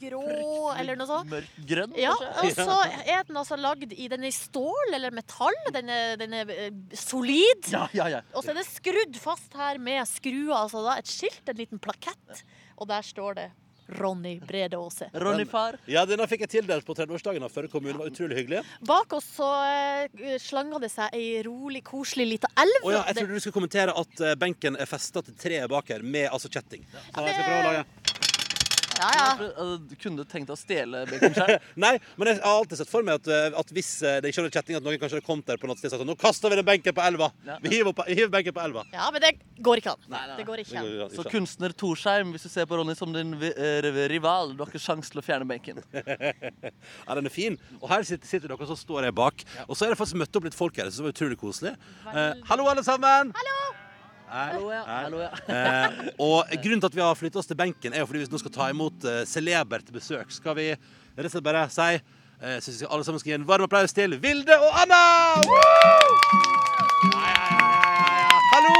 grå 0.00 0.20
grå, 0.20 0.72
eller 0.78 0.98
noe 0.98 1.08
sånt. 1.08 1.30
Mørk 1.30 1.56
grønn, 1.68 1.94
Ja, 1.98 2.12
og 2.14 2.50
så 2.56 2.76
er 3.04 3.24
den 3.28 3.38
altså 3.40 3.58
lagd 3.60 3.94
i 3.94 4.08
Den 4.10 4.24
er 4.24 4.32
i 4.32 4.34
stål 4.34 4.96
eller 4.96 5.14
metall. 5.14 5.56
Den 5.74 5.90
er, 5.92 6.16
den 6.20 6.36
er 6.36 6.52
eh, 6.54 6.70
solid. 6.96 7.70
Ja, 7.72 7.86
ja, 7.96 8.08
ja. 8.16 8.20
Og 8.34 8.44
så 8.44 8.54
er 8.54 8.60
det 8.60 8.66
skrudd 8.68 9.18
fast 9.20 9.56
her 9.58 9.80
med 9.82 10.02
skruer. 10.10 10.54
Altså 10.62 10.84
da 10.86 10.98
et 11.00 11.10
skilt, 11.10 11.42
en 11.48 11.60
liten 11.60 11.82
plakett. 11.82 12.44
Og 12.80 12.88
der 12.90 13.04
står 13.06 13.38
det 13.40 13.48
Ronny 13.98 14.38
Brede 14.46 14.78
Aase. 14.78 15.10
Ronny 15.24 15.46
far. 15.50 15.78
Ja, 15.90 16.04
denne 16.08 16.26
fikk 16.30 16.46
jeg 16.46 16.54
tildelt 16.58 16.86
på 16.86 16.96
30-årsdagen 16.98 17.44
av 17.46 17.52
Førde 17.54 17.72
kommune. 17.72 17.96
Det 17.96 18.02
var 18.04 18.12
utrolig 18.12 18.40
hyggelig. 18.40 18.62
Bak 18.86 19.16
oss 19.18 19.28
så 19.36 19.50
eh, 19.66 20.36
slanga 20.42 20.80
det 20.82 20.92
seg 20.92 21.16
ei 21.16 21.42
rolig, 21.46 21.82
koselig 21.86 22.28
lita 22.36 22.50
elv. 22.60 22.80
Og 22.84 22.94
ja, 22.94 23.04
jeg 23.10 23.20
trodde 23.20 23.38
du 23.38 23.44
skulle 23.44 23.58
kommentere 23.58 23.96
at 24.04 24.24
eh, 24.24 24.36
benken 24.40 24.78
er 24.80 24.90
festa 24.90 25.24
til 25.26 25.36
treet 25.38 25.70
bak 25.70 25.92
her, 25.92 26.06
med 26.06 26.30
altså 26.30 26.50
kjetting. 26.52 26.86
Så 26.90 27.26
jeg 27.26 27.36
skal 27.36 27.46
prøve 27.46 27.60
å 27.60 27.70
lage 27.70 27.86
Ja, 29.00 29.10
ja. 29.16 29.50
Kunne 30.02 30.20
du 30.20 30.28
tenkt 30.28 30.50
deg 30.50 30.54
å 30.54 30.58
stjele 30.60 31.02
bacon 31.08 31.36
sjøl? 31.36 31.54
Nei, 31.84 31.92
men 32.20 32.30
jeg 32.30 32.40
har 32.42 32.58
alltid 32.58 32.80
sett 32.82 32.90
for 32.90 33.06
meg 33.06 33.20
at, 33.20 33.30
eh, 33.32 33.56
at 33.60 33.72
hvis 33.74 33.90
eh, 34.04 34.18
det 34.20 34.32
ikke 34.32 34.42
hadde 34.44 34.52
kjetting, 34.58 34.78
at 34.80 34.86
noen 34.86 35.00
kanskje 35.00 35.18
hadde 35.18 35.26
kommet 35.26 35.48
der 35.48 35.60
på 35.60 35.70
natt 35.70 35.80
og 35.80 35.86
sagt 35.86 36.04
at 36.04 36.08
nå 36.08 36.16
kaster 36.20 36.52
vi 36.52 36.58
den 36.60 36.68
benken 36.68 36.96
på 36.96 37.04
elva. 37.06 37.30
Ja. 37.48 37.56
Vi 37.64 37.72
hiver, 37.74 37.94
på, 37.96 38.06
hiver 38.10 38.32
benken 38.34 38.56
på 38.56 38.62
elva. 38.64 38.84
ja, 38.92 39.08
men 39.14 39.24
det 39.24 39.32
går 39.64 39.82
ikke 39.82 39.94
an. 39.94 40.04
Nei, 40.12 40.22
nei. 40.30 40.36
Det 40.40 40.46
går 40.48 40.64
ikke 40.64 40.84
an. 40.84 40.90
Så 41.16 41.26
kunstner 41.30 41.74
Torsheim, 41.82 42.34
hvis 42.34 42.46
du 42.46 42.52
ser 42.52 42.68
på 42.70 42.78
Ronny 42.80 42.96
som 42.98 43.14
din 43.14 43.34
eh, 43.50 43.90
rival, 44.12 44.54
du 44.54 44.64
har 44.64 44.72
ikke 44.72 44.82
sjans 44.82 45.12
til 45.12 45.22
å 45.22 45.26
fjerne 45.26 45.48
benken. 45.48 45.80
Ja, 46.70 47.14
den 47.16 47.26
er 47.26 47.32
fin. 47.32 47.56
Og 47.80 47.88
her 47.90 48.04
sitter, 48.06 48.28
sitter 48.28 48.50
dere, 48.50 48.60
og 48.60 48.70
så 48.70 48.76
står 48.78 49.08
jeg 49.08 49.16
bak. 49.16 49.44
Og 49.66 49.76
så 49.78 49.86
er 49.86 49.94
det 49.94 49.98
faktisk 50.00 50.20
møtt 50.20 50.36
opp 50.38 50.46
litt 50.46 50.56
folk 50.56 50.78
her, 50.80 50.90
så 50.92 51.00
det 51.02 51.08
var 51.08 51.16
utrolig 51.16 51.38
koselig. 51.40 51.74
Eh, 52.12 52.32
hallo, 52.50 52.68
alle 52.70 52.84
sammen! 52.86 53.32
Hallo! 53.36 53.79
Hallo, 54.30 54.68
ja. 54.70 54.84
Hallo, 54.86 55.18
ja. 55.24 55.30
Eh, 55.50 55.94
og 56.22 56.52
grunnen 56.62 56.78
til 56.78 56.86
at 56.86 56.94
vi 56.94 57.02
har 57.02 57.16
flyttet 57.18 57.40
oss 57.40 57.48
til 57.50 57.58
benken, 57.58 57.90
er 57.90 58.04
jo 58.04 58.06
fordi 58.06 58.20
vi 58.22 58.28
nå 58.30 58.38
skal 58.38 58.52
ta 58.54 58.68
imot 58.70 59.06
eh, 59.10 59.24
celebert 59.26 59.88
besøk. 59.90 60.30
Skal 60.30 60.54
vi 60.54 60.66
rett 60.70 61.26
og 61.26 61.32
slett 61.32 61.46
bare 61.48 61.64
si 61.74 61.88
eh, 61.96 62.60
så 62.62 62.74
skal 62.76 62.92
alle 62.94 63.06
sammen 63.08 63.18
skal 63.18 63.32
gi 63.32 63.38
en 63.40 63.48
varm 63.48 63.66
applaus 63.66 63.96
til 63.96 64.14
Vilde 64.22 64.54
og 64.54 64.78
Anna! 64.84 65.00
Woo! 65.48 65.58
Ja, 67.10 67.24
ja, 67.26 67.48
ja, 67.48 67.80
ja, 67.90 68.20
ja. 68.20 68.38
Hallo! 68.52 68.76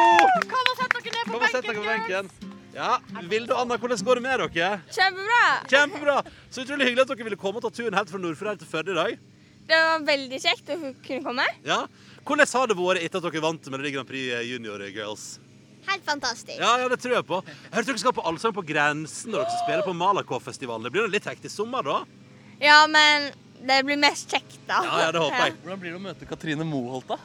Kom 0.53 0.70
og 0.70 0.78
sett 0.78 0.94
dere 0.94 1.16
ned 1.16 1.24
på 1.24 1.34
Kom 1.34 1.42
og 1.42 1.51
sett 1.57 1.66
dere 1.66 1.80
på 1.80 1.88
benken. 1.88 2.30
Ja, 2.76 2.92
Vilde 3.32 3.57
og 3.57 3.64
Anna, 3.64 3.80
hvordan 3.82 4.07
går 4.07 4.20
det 4.20 4.26
med 4.28 4.44
dere? 4.46 4.70
Kjempebra! 4.94 5.42
Kjempebra! 5.74 6.16
Så 6.46 6.62
utrolig 6.62 6.92
hyggelig 6.92 7.09
at 7.09 7.11
dere 7.16 7.26
ville 7.26 7.42
komme 7.42 7.59
og 7.59 7.66
ta 7.66 7.74
turen 7.74 7.98
helt 7.98 8.14
fra 8.14 8.22
Nordfjord 8.22 8.62
til 8.62 8.70
Førde 8.70 8.94
i 8.94 9.01
dag. 9.03 9.18
Det 9.70 9.78
var 9.78 10.07
veldig 10.07 10.38
kjekt 10.42 10.70
å 10.70 10.78
kunne 10.78 11.22
komme. 11.26 11.44
Ja. 11.66 11.84
Hvordan 12.25 12.51
har 12.53 12.71
det 12.71 12.77
vært 12.79 13.05
etter 13.05 13.21
at 13.21 13.27
dere 13.27 13.43
vant 13.45 13.71
Melodi 13.73 13.95
Grand 13.95 14.09
Prix 14.09 14.45
Junior 14.47 14.85
Girls? 14.95 15.29
Helt 15.89 16.05
fantastisk. 16.05 16.59
Ja, 16.61 16.75
ja, 16.79 16.89
det 16.93 17.01
tror 17.01 17.16
jeg 17.16 17.27
på. 17.27 17.41
Jeg 17.47 17.73
hørte 17.73 17.89
dere 17.91 18.03
skal 18.03 18.14
på 18.14 18.25
Allsang 18.29 18.55
på 18.55 18.64
grensen 18.68 19.33
når 19.33 19.43
dere 19.43 19.53
skal 19.55 19.64
spille 19.64 19.87
på 19.87 19.95
Malakoff-festivalen. 19.97 20.87
Det 20.87 20.93
blir 20.95 21.07
jo 21.07 21.12
litt 21.12 21.27
hektisk 21.27 21.55
sommer, 21.57 21.87
da? 21.87 22.03
Ja, 22.61 22.83
men 22.91 23.31
det 23.66 23.81
blir 23.89 23.99
mest 24.01 24.31
kjekt, 24.31 24.59
da. 24.68 24.83
Ja, 24.85 24.99
ja, 25.07 25.12
det 25.16 25.23
håper 25.25 25.47
jeg. 25.47 25.57
Hvordan 25.64 25.83
blir 25.83 25.95
det 25.95 26.01
å 26.01 26.05
møte 26.05 26.29
Katrine 26.29 26.66
Moholt, 26.68 27.09
da? 27.11 27.18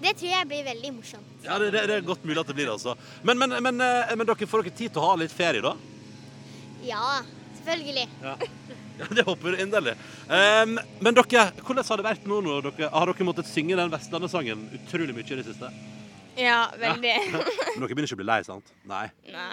Det 0.00 0.14
tror 0.16 0.30
jeg 0.32 0.48
blir 0.48 0.62
veldig 0.64 0.92
morsomt. 0.96 1.32
Ja, 1.44 1.58
det, 1.60 1.72
det, 1.74 1.82
det 1.90 1.96
er 1.98 2.06
godt 2.06 2.22
mulig 2.24 2.40
at 2.40 2.48
det 2.48 2.56
blir 2.56 2.68
det, 2.68 2.76
altså. 2.76 2.94
Men, 3.26 3.40
men, 3.40 3.56
men, 3.64 3.82
eh, 3.84 4.14
men 4.16 4.28
dere 4.28 4.48
får 4.48 4.64
dere 4.64 4.76
tid 4.76 4.94
til 4.94 5.02
å 5.02 5.10
ha 5.10 5.18
litt 5.20 5.34
ferie, 5.34 5.60
da? 5.64 5.74
Ja, 6.84 7.20
selvfølgelig. 7.58 8.06
Ja, 8.24 8.36
Det 9.16 9.24
håper 9.26 9.54
jeg 9.56 9.66
inderlig. 9.66 9.94
Um, 10.28 10.76
men 11.00 11.16
dere, 11.16 11.46
hvordan 11.64 11.86
har 11.88 12.00
det 12.00 12.06
vært 12.06 12.28
nå 12.28 12.40
når 12.44 12.68
dere 12.70 12.90
Har 12.92 13.10
dere 13.10 13.26
måttet 13.28 13.48
synge 13.50 13.78
den 13.78 13.92
Vestlandet-sangen 13.92 14.66
utrolig 14.80 15.16
mye 15.16 15.24
i 15.26 15.38
det 15.40 15.46
siste? 15.48 15.70
Ja, 16.40 16.70
veldig. 16.78 17.14
Men 17.32 17.40
dere 17.80 17.88
begynner 17.88 18.06
ikke 18.08 18.18
å 18.18 18.20
bli 18.22 18.28
lei, 18.28 18.40
sant? 18.46 18.70
Nei. 18.88 19.06
Nei. 19.28 19.48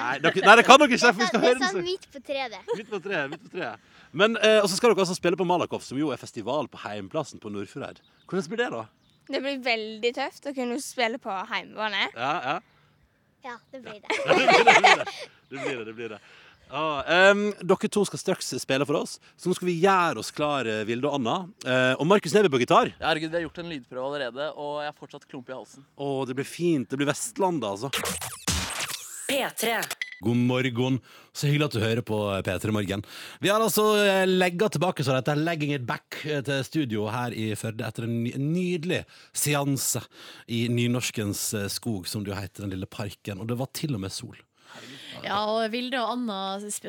Nei, 0.00 0.16
dere, 0.22 0.44
nei 0.46 0.56
det 0.60 0.66
kan 0.68 0.80
dere 0.82 0.92
ikke, 0.92 1.12
for 1.12 1.22
vi 1.22 1.28
skal 1.30 1.44
høre 1.46 1.60
den. 1.62 1.84
midt 1.86 2.06
på 2.12 2.22
treet. 2.26 2.56
Midt 2.76 2.90
på 2.92 3.00
treet. 3.04 3.32
midt 3.32 3.44
på 3.46 3.52
treet. 3.56 3.88
Men, 4.12 4.36
eh, 4.42 4.58
Og 4.60 4.68
så 4.70 4.76
skal 4.78 4.92
dere 4.92 5.04
altså 5.06 5.16
spille 5.18 5.38
på 5.38 5.46
Malakoff, 5.48 5.84
som 5.86 5.98
jo 5.98 6.10
er 6.14 6.20
festival 6.20 6.68
på 6.70 6.82
heimplassen 6.84 7.42
på 7.42 7.52
Nordfjordeid. 7.52 8.02
Hvordan 8.26 8.50
blir 8.52 8.62
det, 8.64 8.70
da? 8.74 8.84
Det 9.30 9.40
blir 9.44 9.60
veldig 9.62 10.12
tøft 10.16 10.48
å 10.50 10.54
kunne 10.54 10.78
spille 10.82 11.20
på 11.22 11.34
heimebane. 11.52 12.08
Ja, 12.16 12.32
ja. 12.50 12.56
Ja, 13.46 13.56
det 13.72 13.82
blir 13.84 14.00
det. 14.02 14.08
Det 14.26 14.36
blir 14.36 14.64
det. 15.00 15.06
Det 15.50 15.58
blir 15.58 15.76
det, 15.78 15.84
det 15.86 15.94
blir 15.96 16.14
det. 16.14 16.20
Ah, 16.70 17.30
um, 17.32 17.48
dere 17.66 17.90
to 17.90 18.04
skal 18.06 18.20
straks 18.22 18.52
spille 18.62 18.86
for 18.86 19.00
oss, 19.00 19.16
så 19.36 19.50
nå 19.50 19.56
skal 19.58 19.70
vi 19.70 19.78
gjøre 19.82 20.22
oss 20.22 20.30
klare, 20.34 20.80
Vilde 20.88 21.10
og 21.10 21.18
Anna. 21.18 21.38
Uh, 21.66 21.94
og 21.98 22.06
Markus 22.06 22.34
Neby 22.36 22.52
på 22.52 22.62
gitar. 22.62 22.92
Ja, 22.94 23.08
herregud, 23.10 23.32
Vi 23.32 23.40
har 23.40 23.46
gjort 23.48 23.62
en 23.62 23.72
lydprøve 23.72 24.06
allerede, 24.06 24.50
og 24.54 24.76
jeg 24.84 24.92
har 24.92 24.98
fortsatt 24.98 25.26
klump 25.26 25.50
i 25.50 25.56
halsen. 25.56 25.86
Å, 25.98 26.12
det 26.30 26.38
blir 26.38 26.46
fint. 26.46 26.86
Det 26.90 27.00
blir 27.00 27.10
Vestlandet, 27.10 27.66
altså. 27.74 27.90
P3. 29.30 29.80
God 30.20 30.36
morgen. 30.36 30.98
Så 31.32 31.48
hyggelig 31.48 31.70
at 31.70 31.74
du 31.76 31.80
hører 31.80 32.04
på 32.04 32.16
P3 32.44 32.72
Morgen. 32.74 33.04
Vi 33.40 33.48
har 33.48 33.62
altså 33.62 33.84
eh, 34.02 34.26
legga 34.28 34.68
tilbake 34.68 35.04
så 35.06 35.14
dette 35.16 35.32
er 35.32 35.40
legging 35.40 35.72
it 35.72 35.86
back 35.88 36.18
eh, 36.26 36.42
til 36.44 36.60
studio 36.66 37.06
her 37.08 37.32
i 37.32 37.54
Førde 37.56 37.86
etter 37.86 38.04
en 38.04 38.18
nydelig 38.50 39.04
seanse 39.32 40.02
i 40.50 40.66
Nynorskens 40.68 41.44
eh, 41.56 41.70
skog, 41.72 42.10
som 42.10 42.26
det 42.26 42.34
jo 42.34 42.36
heter, 42.36 42.66
den 42.66 42.74
lille 42.74 42.90
parken. 42.90 43.40
Og 43.40 43.48
det 43.48 43.56
var 43.62 43.72
til 43.72 43.96
og 43.96 44.04
med 44.04 44.12
sol. 44.12 44.36
Ja, 45.24 45.38
og 45.50 45.70
Vilde 45.72 45.98
og 46.00 46.12
Anna, 46.14 46.38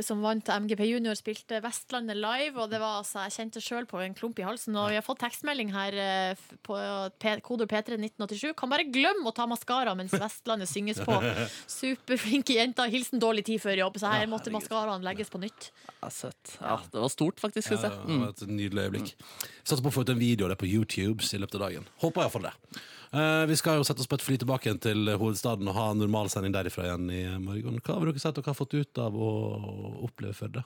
som 0.04 0.22
vant 0.24 0.48
MGP 0.48 0.84
Junior, 0.88 1.16
spilte 1.20 1.60
Vestlandet 1.64 2.18
live. 2.20 2.56
Og 2.62 2.70
det 2.72 2.80
var 2.82 3.00
altså, 3.02 3.24
jeg 3.28 3.36
kjente 3.38 3.62
sjøl 3.64 3.86
på 3.90 4.00
en 4.04 4.14
klump 4.18 4.40
i 4.40 4.46
halsen. 4.48 4.76
Og 4.80 4.90
vi 4.94 4.98
har 5.00 5.06
fått 5.06 5.20
tekstmelding 5.24 5.72
her 5.74 5.98
eh, 6.00 6.44
på 6.66 6.78
koder 7.22 7.42
kodord 7.46 7.70
P3 7.72 7.98
1987. 8.00 8.54
Kan 8.60 8.72
bare 8.72 8.88
glemme 8.90 9.28
å 9.30 9.36
ta 9.36 9.46
maskara 9.50 9.96
mens 9.98 10.14
Vestlandet 10.16 10.70
synges 10.72 11.02
på. 11.06 11.18
Superflinke 11.80 12.56
jenter. 12.58 12.90
Hilsen 12.92 13.22
dårlig 13.22 13.46
tid 13.50 13.62
før 13.64 13.80
jobb, 13.86 14.00
så 14.02 14.12
her 14.14 14.26
Ja, 14.26 14.30
måtte 14.32 14.54
maskaraen 14.54 15.04
legges 15.06 15.30
på 15.34 15.42
nytt. 15.42 15.72
Ja, 16.02 16.10
søtt. 16.14 16.56
Ja, 16.62 16.80
det 16.92 17.02
var 17.04 17.12
stort, 17.14 17.40
faktisk. 17.42 17.72
Ja, 17.76 17.82
det 17.88 17.92
Mm. 18.08 18.22
var 18.24 18.30
et 18.30 18.42
nydelig 18.48 18.82
øyeblikk. 18.88 19.14
Satser 19.64 19.84
på 19.84 19.92
å 19.92 19.94
få 19.94 20.02
ut 20.06 20.10
en 20.10 20.20
video 20.20 20.46
av 20.48 20.50
det 20.56 20.58
på 20.62 20.68
YouTube 20.70 21.22
i 21.24 21.38
løpet 21.38 21.56
av 21.56 21.62
dagen. 21.68 21.86
Håper 22.02 22.22
iallfall 22.26 22.48
det. 22.50 22.54
Eh, 23.12 23.46
vi 23.46 23.58
skal 23.60 23.80
jo 23.80 23.88
sette 23.88 24.00
oss 24.00 24.08
på 24.08 24.16
et 24.16 24.24
fly 24.24 24.38
tilbake 24.40 24.70
igjen 24.70 24.80
til 24.80 25.10
hovedstaden 25.20 25.68
og 25.68 25.76
ha 25.76 25.90
normalsending 26.00 26.54
derifra 26.56 26.86
igjen 26.88 27.10
i 27.12 27.24
morgen. 27.44 27.82
Hva 27.84 27.98
har 27.98 28.08
dere 28.08 28.24
sett 28.24 28.38
dere 28.38 28.54
har 28.54 28.56
fått 28.56 28.78
ut 28.78 29.02
av 29.04 29.18
å 29.18 29.32
oppleve 30.08 30.38
Førde? 30.38 30.64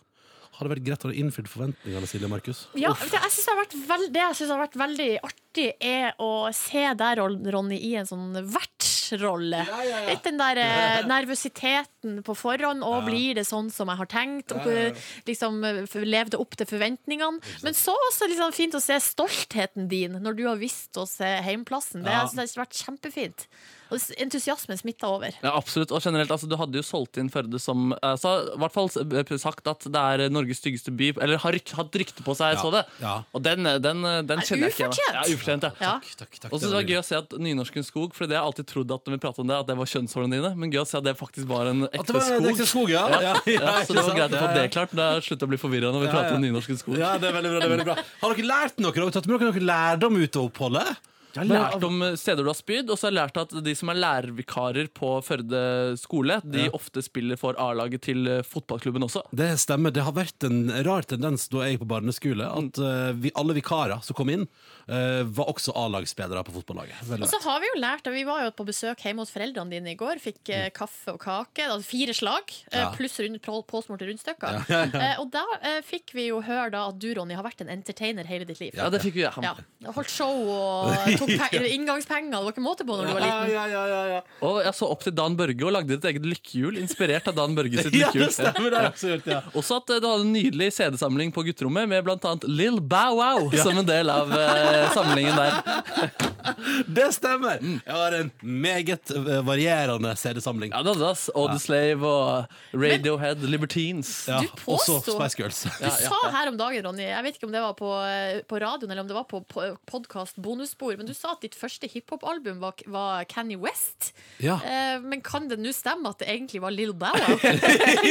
Har 0.55 0.67
det 0.67 0.71
vært 0.71 0.85
greit 0.85 1.03
å 1.03 1.09
ha 1.09 1.15
innfridd 1.19 1.49
forventningene, 1.51 2.07
Silje 2.07 2.29
Markus? 2.31 2.61
Ja, 2.79 2.93
det 2.95 3.09
jeg 3.11 3.31
synes 3.33 3.47
det, 3.49 3.55
har 3.81 3.89
veld, 3.89 4.19
har 4.53 4.61
vært 4.61 4.77
veldig 4.79 5.07
artig, 5.27 5.65
er 5.83 6.13
å 6.23 6.47
se 6.55 6.85
deg, 6.95 7.19
Ronny, 7.51 7.79
i 7.89 7.91
en 7.99 8.07
sånn 8.07 8.37
vertsrolle. 8.53 9.65
Litt 10.07 10.23
den 10.23 10.39
der 10.39 10.61
eh, 10.63 11.01
nervøsiteten 11.09 11.94
den 12.05 12.23
på 12.23 12.35
forhånd, 12.37 12.83
og 12.85 13.01
Ja. 13.03 13.05
blir 13.09 13.35
det 13.35 13.45
sånn 13.49 13.71
som 13.71 13.87
jeg 13.91 13.97
har 13.97 14.05
tenkt? 14.07 14.51
Og 14.55 14.65
Ja, 14.65 14.89
ja, 14.89 14.93
liksom 15.27 15.61
Lev 15.61 16.05
levde 16.05 16.39
opp 16.39 16.55
til 16.55 16.65
forventningene. 16.69 17.41
Men 17.63 17.73
så 17.73 17.93
også 18.11 18.27
liksom 18.29 18.53
fint 18.53 18.73
å 18.77 18.81
se 18.81 18.93
stoltheten 18.99 19.87
din 19.89 20.13
når 20.21 20.35
du 20.37 20.43
har 20.47 20.57
visst 20.57 20.93
å 20.97 21.07
se 21.07 21.25
heimplassen. 21.45 22.03
Det 22.03 22.11
jeg 22.11 22.29
synes 22.33 22.55
har 22.55 22.65
vært 22.65 22.83
kjempefint. 22.85 23.47
Og 23.93 24.01
entusiasmen 24.17 24.79
smitta 24.79 25.05
over. 25.05 25.35
Ja, 25.43 25.51
absolutt. 25.53 25.91
Og 25.93 26.01
generelt, 26.01 26.31
altså, 26.33 26.47
Du 26.49 26.55
hadde 26.57 26.73
jo 26.73 26.81
solgt 26.81 27.17
inn 27.21 27.29
Førde 27.29 27.59
som 27.61 27.93
altså, 28.01 28.31
i 28.55 28.57
hvert 28.57 28.73
fall 28.73 28.89
sagt 29.37 29.67
at 29.67 29.79
det 29.85 30.01
er 30.01 30.29
Norges 30.33 30.57
styggeste 30.57 30.89
by, 30.95 31.11
eller 31.21 31.37
har 31.37 31.53
hatt 31.53 31.91
rykte 31.93 32.23
på 32.25 32.33
seg, 32.35 32.55
Ja. 32.55 32.61
så 32.61 32.71
det. 32.73 32.85
Ja. 32.99 33.23
Og 33.33 33.43
den, 33.43 33.63
den, 33.63 34.01
den 34.25 34.39
kjenner 34.41 34.69
jeg 34.69 34.73
ikke 34.73 34.89
igjen. 34.89 35.13
Ja, 35.13 35.21
ufortjent, 35.29 35.63
ja. 35.63 35.71
Ja. 35.79 35.93
takk, 36.17 36.39
takk, 36.41 36.51
Og 36.53 36.59
så 36.61 36.71
var 36.71 36.81
det 36.81 36.89
gøy 36.89 36.97
å 36.99 37.05
se 37.05 37.15
at 37.17 37.29
Nynorsken 37.37 37.85
skog, 37.85 38.13
for 38.15 38.25
det 38.25 38.35
har 38.35 38.43
jeg 38.43 38.53
alltid 38.55 38.65
trodd 38.73 38.91
at 38.97 39.05
når 39.05 39.11
vi 39.13 39.21
pratet 39.21 39.39
om 39.39 39.47
det, 39.47 39.59
at 39.59 39.67
det 39.67 39.77
var 39.77 39.85
kjønnshårene 39.85 40.31
dine, 40.33 40.55
men 40.57 40.71
gøy 40.73 40.81
å 40.81 40.87
se 40.87 40.97
at 40.97 41.03
det 41.05 41.15
faktisk 41.17 41.45
var 41.47 41.67
en 41.67 41.87
ekte 41.95 42.05
det 42.11 42.17
var 42.19 42.27
skog. 42.29 42.49
ekte 42.51 42.67
skog, 42.69 42.93
ja. 42.93 43.03
ja. 43.25 43.33
Ja, 43.55 43.73
så 43.87 43.95
det 43.97 44.03
var 44.05 44.15
greit 44.21 44.35
å 44.37 44.43
få 44.43 44.51
det 44.55 44.67
klart 44.75 44.93
det. 44.93 45.01
Da 45.01 45.09
slutter 45.25 45.49
å 45.49 45.53
bli 45.55 45.61
forvirra 45.61 45.91
når 45.95 46.05
vi 46.05 46.13
prater 46.13 46.37
om 46.37 46.45
nynorsken 46.45 46.77
skog. 46.79 46.99
Ja, 47.01 47.15
det 47.21 47.31
er 47.31 47.35
veldig 47.39 47.51
bra. 47.55 47.59
det 47.59 47.67
er 47.71 47.75
veldig 47.77 47.89
bra 47.91 47.97
Har 48.21 48.35
dere 48.37 48.47
lært 48.53 48.79
noe? 48.83 48.93
Har 48.95 49.01
dere 49.05 49.17
tatt 49.19 49.27
med 49.31 49.39
dere 49.41 49.51
noe 49.55 49.67
lærdom 49.73 50.21
ut 50.21 50.39
av 50.41 50.49
oppholdet? 50.51 50.95
Jeg 51.35 51.49
har 51.49 51.65
lært 51.75 51.83
om 51.83 51.97
steder 52.15 52.45
du 52.45 52.47
har 52.47 52.55
spydd, 52.55 52.87
og 52.87 52.95
så 52.95 53.09
har 53.09 53.11
jeg 53.11 53.17
lært 53.17 53.37
at 53.41 53.55
de 53.65 53.73
som 53.75 53.89
er 53.91 53.97
lærervikarer 53.99 54.87
på 54.95 55.09
Førde 55.25 55.63
skole, 55.99 56.37
de 56.47 56.61
Ja. 56.63 56.69
ofte 56.71 57.03
spiller 57.03 57.35
for 57.35 57.57
A-laget 57.59 58.05
til 58.07 58.23
eh, 58.31 58.39
fotballklubben 58.47 59.03
også. 59.03 59.25
Det 59.35 59.49
stemmer. 59.59 59.91
Det 59.91 60.05
har 60.07 60.15
vært 60.15 60.47
en 60.47 60.61
rar 60.87 61.03
tendens 61.03 61.49
da 61.51 61.65
jeg 61.65 61.75
gikk 61.75 61.83
på 61.83 61.89
barneskole, 61.91 62.47
Mm. 62.47 62.69
at 62.71 62.79
eh, 62.79 63.11
vi, 63.19 63.31
alle 63.35 63.53
vikarer 63.57 63.99
som 64.01 64.15
kom 64.15 64.31
inn, 64.31 64.47
var 64.87 65.49
også 65.49 65.73
A-lagsspillere 65.75 66.43
på 66.45 66.53
fotballaget. 66.59 66.99
Veldig 67.09 67.25
Og 67.25 67.31
så 67.31 67.39
har 67.45 67.59
vi 67.63 67.69
jo 67.71 67.79
lært, 67.81 68.05
vi 68.13 68.23
var 68.27 68.43
jo 68.45 68.51
på 68.53 68.65
besøk 68.67 69.01
hjemme 69.01 69.23
hos 69.23 69.31
foreldrene 69.33 69.73
dine 69.73 69.93
i 69.95 69.97
går, 69.97 70.19
fikk 70.21 70.51
mm. 70.51 70.73
kaffe 70.77 71.15
og 71.15 71.19
kake, 71.23 71.65
altså 71.65 71.87
fire 71.89 72.13
slag, 72.13 72.53
eh, 72.71 72.79
Ja. 72.83 72.91
pluss 72.95 73.17
rund, 73.19 73.39
på- 73.41 73.63
påsmurte 73.65 74.05
rundstykker. 74.09 74.61
Ja. 74.69 74.83
Eh, 75.05 75.19
og 75.19 75.27
da 75.33 75.41
eh, 75.61 75.81
fikk 75.85 76.13
vi 76.15 76.27
jo 76.29 76.39
høre 76.45 76.69
da 76.71 76.85
at 76.89 76.97
du, 77.01 77.07
Ronny, 77.17 77.35
har 77.35 77.43
vært 77.45 77.61
en 77.65 77.69
entertainer 77.73 78.25
hele 78.29 78.45
ditt 78.47 78.59
liv. 78.61 78.73
Ja, 78.77 78.87
det 78.89 79.01
fikk 79.03 79.17
vi, 79.17 79.25
ja. 79.25 79.53
Holdt 79.95 80.09
show 80.09 80.31
og 80.49 80.93
tok 81.19 81.33
pe 81.51 81.61
inngangspenger, 81.73 82.31
det 82.31 82.39
var 82.45 82.53
ikke 82.53 82.63
måte 82.63 82.85
på 82.87 82.95
når 82.97 83.09
du 83.09 83.13
var 83.17 83.25
liten. 83.25 84.29
Og 84.45 84.61
jeg 84.63 84.73
så 84.77 84.89
opp 84.89 85.03
til 85.05 85.15
Dan 85.17 85.35
Børge 85.37 85.65
og 85.67 85.73
lagde 85.75 85.97
et 85.97 86.07
eget 86.11 86.25
lykkehjul, 86.25 86.79
inspirert 86.81 87.27
av 87.31 87.35
Dan 87.37 87.57
Børge 87.57 87.83
sitt 87.83 87.95
lykkehjul. 87.99 89.25
ja. 89.29 89.41
Også 89.53 89.81
at 89.81 89.93
eh, 89.95 90.01
du 90.01 90.07
hadde 90.09 90.27
en 90.27 90.33
nydelig 90.35 90.71
CD-samling 90.77 91.33
på 91.35 91.43
gutterommet 91.49 91.89
med 91.91 92.05
blant 92.07 92.25
annet 92.29 92.47
Lill 92.49 92.79
Bow 92.81 93.19
Wow 93.19 93.51
som 93.61 93.77
en 93.81 93.87
del 93.87 94.09
av 94.11 94.31
eh, 94.75 94.91
samlingen 94.93 95.35
der. 95.39 95.51
Det 96.95 97.07
stemmer! 97.15 97.57
Jeg 97.61 97.95
har 97.95 98.13
en 98.19 98.27
meget 98.41 99.11
eh, 99.15 99.39
varierende 99.47 100.11
CD-samling. 100.19 100.71
Ja, 100.75 100.83
det 100.85 100.93
hadde 100.93 101.13
Odd 101.41 101.55
Slave 101.61 102.05
og 102.05 102.57
Radiohead, 102.77 103.41
Libertines. 103.49 104.11
Ja, 104.29 104.41
Du 104.45 104.51
også 104.75 104.99
Spice 105.05 105.39
Girls. 105.39 105.63
Du 105.65 105.89
sa 105.89 106.19
her 106.35 106.51
om 106.51 106.57
dagen, 106.59 106.85
Ronny, 106.85 107.07
jeg 107.07 107.23
vet 107.25 107.39
ikke 107.39 107.49
om 107.49 107.55
det 107.55 107.63
var 107.65 107.73
på, 107.79 107.89
eh, 108.05 108.41
på 108.49 108.59
radioen 108.61 108.91
eller 108.93 109.03
om 109.05 109.09
det 109.09 109.17
var 109.17 109.25
på 109.31 109.41
podkast 109.89 110.37
bonusspor, 110.41 110.95
men 110.99 111.09
du 111.09 111.13
sa 111.17 111.33
at 111.35 111.41
ditt 111.45 111.57
første 111.57 111.89
hiphop-album 111.91 112.61
var, 112.61 112.77
var 112.91 113.25
Kanye 113.31 113.57
West. 113.61 114.11
Ja. 114.43 114.59
Eh, 114.61 114.99
men 115.03 115.23
kan 115.25 115.49
det 115.49 115.57
nå 115.61 115.73
stemme 115.75 116.11
at 116.13 116.21
det 116.21 116.29
egentlig 116.31 116.61
var 116.63 116.75
Lill 116.75 116.93
Bow 116.93 117.15
Wow? 117.15 117.39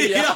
ja, 0.09 0.31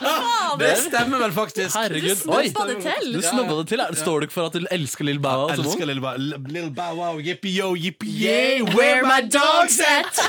det 0.59 0.71
stemmer 0.85 1.21
vel 1.25 1.31
faktisk. 1.35 1.75
Herregud. 1.75 2.15
Du 2.15 2.23
snobba 2.23 2.65
det 2.69 2.79
til. 2.85 3.13
Du 3.17 3.21
snobba 3.25 3.59
det 3.61 3.67
til. 3.73 3.83
Er- 3.83 3.97
Står 3.99 4.21
du 4.21 4.27
ikke 4.29 4.35
for 4.37 4.49
at 4.49 4.55
du 4.55 4.67
elsker 4.71 5.07
Lill 5.07 5.19
Bow 5.23 5.45
Wow? 5.45 5.53
Elsker 5.55 5.87
Lil 5.89 5.99
Bow 6.03 6.18
Lil 6.19 6.69
Bow 6.75 6.97
Wow, 6.99 7.19
yippee 7.23 7.53
yo, 7.55 7.71
yippee 7.79 8.11
Yay, 8.23 8.61
where 8.75 9.03
my 9.07 9.21
dogs 9.23 9.79
at? 9.79 10.19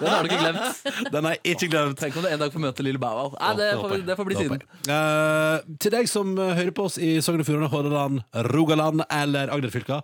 Den 0.00 0.08
har 0.08 0.22
du 0.22 0.30
ikke 0.30 0.40
glemt. 0.40 0.82
Den 1.14 1.28
har 1.28 1.36
jeg 1.36 1.56
ikke 1.56 1.70
glemt. 1.72 1.98
Tenk 2.00 2.16
om 2.16 2.26
du 2.26 2.30
en 2.30 2.42
dag 2.42 2.54
får 2.54 2.64
møte 2.64 2.86
Lill 2.86 3.00
Bow 3.02 3.16
Wow. 3.18 3.36
Nei, 3.36 3.52
det, 3.58 3.70
får, 3.82 3.96
det 4.06 4.18
får 4.20 4.28
bli 4.30 4.40
siden. 4.40 4.64
Uh. 4.86 4.94
Eh, 4.96 5.70
til 5.82 5.94
deg 5.96 6.10
som 6.10 6.34
eh, 6.38 6.54
hører 6.60 6.74
på 6.76 6.86
oss 6.88 6.98
i 7.02 7.12
Sogn 7.24 7.42
og 7.42 7.48
Fjordane, 7.48 7.70
Hordaland, 7.72 8.24
Rogaland 8.54 9.04
eller 9.08 9.52
Agder-fylka, 9.54 10.00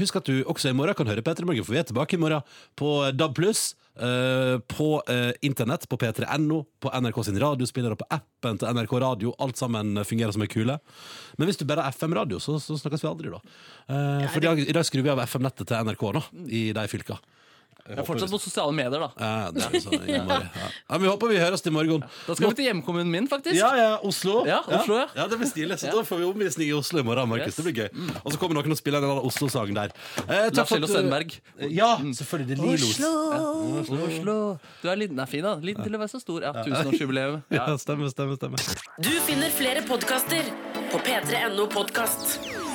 husk 0.00 0.20
at 0.22 0.30
du 0.30 0.40
også 0.44 0.72
i 0.72 0.76
morgen 0.76 0.96
kan 0.96 1.10
høre 1.10 1.24
P3 1.24 1.46
Morgen, 1.46 1.66
for 1.66 1.76
vi 1.76 1.82
er 1.82 1.90
tilbake 1.90 2.16
i 2.16 2.22
morgen 2.22 2.44
på 2.78 2.96
DAB+, 3.12 3.42
eh, 3.96 4.56
på 4.72 4.88
uh, 5.08 5.32
internett, 5.46 5.86
på 5.88 5.98
p3.no, 6.00 6.62
på 6.82 6.92
NRK 6.92 7.22
sin 7.28 7.40
radiospiller 7.40 7.94
og 7.94 8.00
på 8.02 8.08
appen 8.16 8.60
til 8.60 8.76
NRK 8.76 8.94
Radio. 9.02 9.34
Alt 9.42 9.60
sammen 9.60 10.02
fungerer 10.04 10.34
som 10.36 10.44
en 10.44 10.52
kule. 10.52 10.78
Men 11.36 11.48
hvis 11.48 11.60
du 11.60 11.66
bare 11.68 11.86
har 11.86 11.96
FM-radio, 11.96 12.40
så, 12.42 12.58
så 12.62 12.78
snakkes 12.80 13.04
vi 13.04 13.10
aldri, 13.10 13.32
da. 13.32 13.40
Eh, 13.88 14.28
for 14.30 14.42
i 14.42 14.48
dag, 14.48 14.62
i 14.66 14.76
dag 14.76 14.86
skrur 14.88 15.06
vi 15.06 15.14
av 15.14 15.24
FM-nettet 15.26 15.68
til 15.70 15.90
NRK 15.90 16.06
nå, 16.18 16.24
i 16.46 16.62
de 16.76 16.86
fylka. 16.92 17.18
Jeg 17.86 18.00
er 18.02 18.06
fortsatt 18.06 18.32
på 18.32 18.40
sosiale 18.42 18.74
medier, 18.74 19.02
da. 19.02 19.08
Ja, 19.20 19.50
det 19.54 19.64
er 19.66 19.82
sånn, 19.84 20.06
i 20.06 20.14
ja. 20.16 20.24
ja, 20.26 20.68
men 20.90 21.04
vi 21.04 21.10
håper 21.10 21.30
vi 21.30 21.38
høres 21.40 21.62
til 21.64 21.74
morgen. 21.74 22.04
Da 22.26 22.36
skal 22.36 22.50
vi 22.50 22.58
til 22.60 22.68
hjemkommunen 22.70 23.12
min, 23.12 23.28
faktisk. 23.30 23.56
Ja, 23.58 23.70
ja, 23.78 23.90
Oslo. 24.06 24.40
Ja, 24.48 24.60
Oslo, 24.66 24.98
ja. 25.00 25.06
ja 25.20 25.28
det 25.30 25.38
blir 25.40 25.50
stilig. 25.50 25.78
Så 25.82 25.92
da 25.94 26.04
får 26.06 26.22
vi 26.22 26.28
omvisning 26.28 26.70
i 26.70 26.74
Oslo 26.76 27.02
i 27.02 27.06
morgen, 27.06 27.30
Markus. 27.30 27.54
Yes. 27.54 27.60
Det 27.60 27.66
blir 27.68 27.86
gøy. 27.86 28.18
Og 28.22 28.34
så 28.34 28.40
kommer 28.42 28.58
noen 28.58 28.74
og 28.74 28.80
spiller 28.80 29.04
en 29.04 29.10
eller 29.10 29.30
Oslo-sang 29.30 29.74
der. 29.76 29.94
Eh, 30.26 30.48
takk 30.50 30.66
Lars 30.66 30.74
Kjell 30.74 30.88
og 30.88 30.92
Stenberg. 30.92 31.38
Ja, 31.70 31.90
selvfølgelig. 32.20 32.48
Det 32.50 32.58
er 32.58 32.66
Lilos. 32.66 33.00
Oslo. 33.86 34.04
Oslo. 34.10 34.36
Du 34.82 34.90
er 34.90 35.02
liten, 35.02 35.22
er 35.22 35.30
fin, 35.30 35.46
da. 35.46 35.56
Liten 35.62 35.86
til 35.86 35.98
å 35.98 36.02
være 36.02 36.14
så 36.16 36.22
stor. 36.22 36.42
Ja, 36.48 36.54
Tusenårsjubileum. 36.62 37.42
Ja, 37.56 37.66
stemmer, 37.80 38.10
stemmer, 38.12 38.36
stemmer. 38.40 38.86
Du 39.00 39.12
finner 39.28 39.52
flere 39.54 39.86
podkaster 39.86 40.50
på 40.92 41.02
p3.no 41.06 41.68
podkast. 41.72 42.65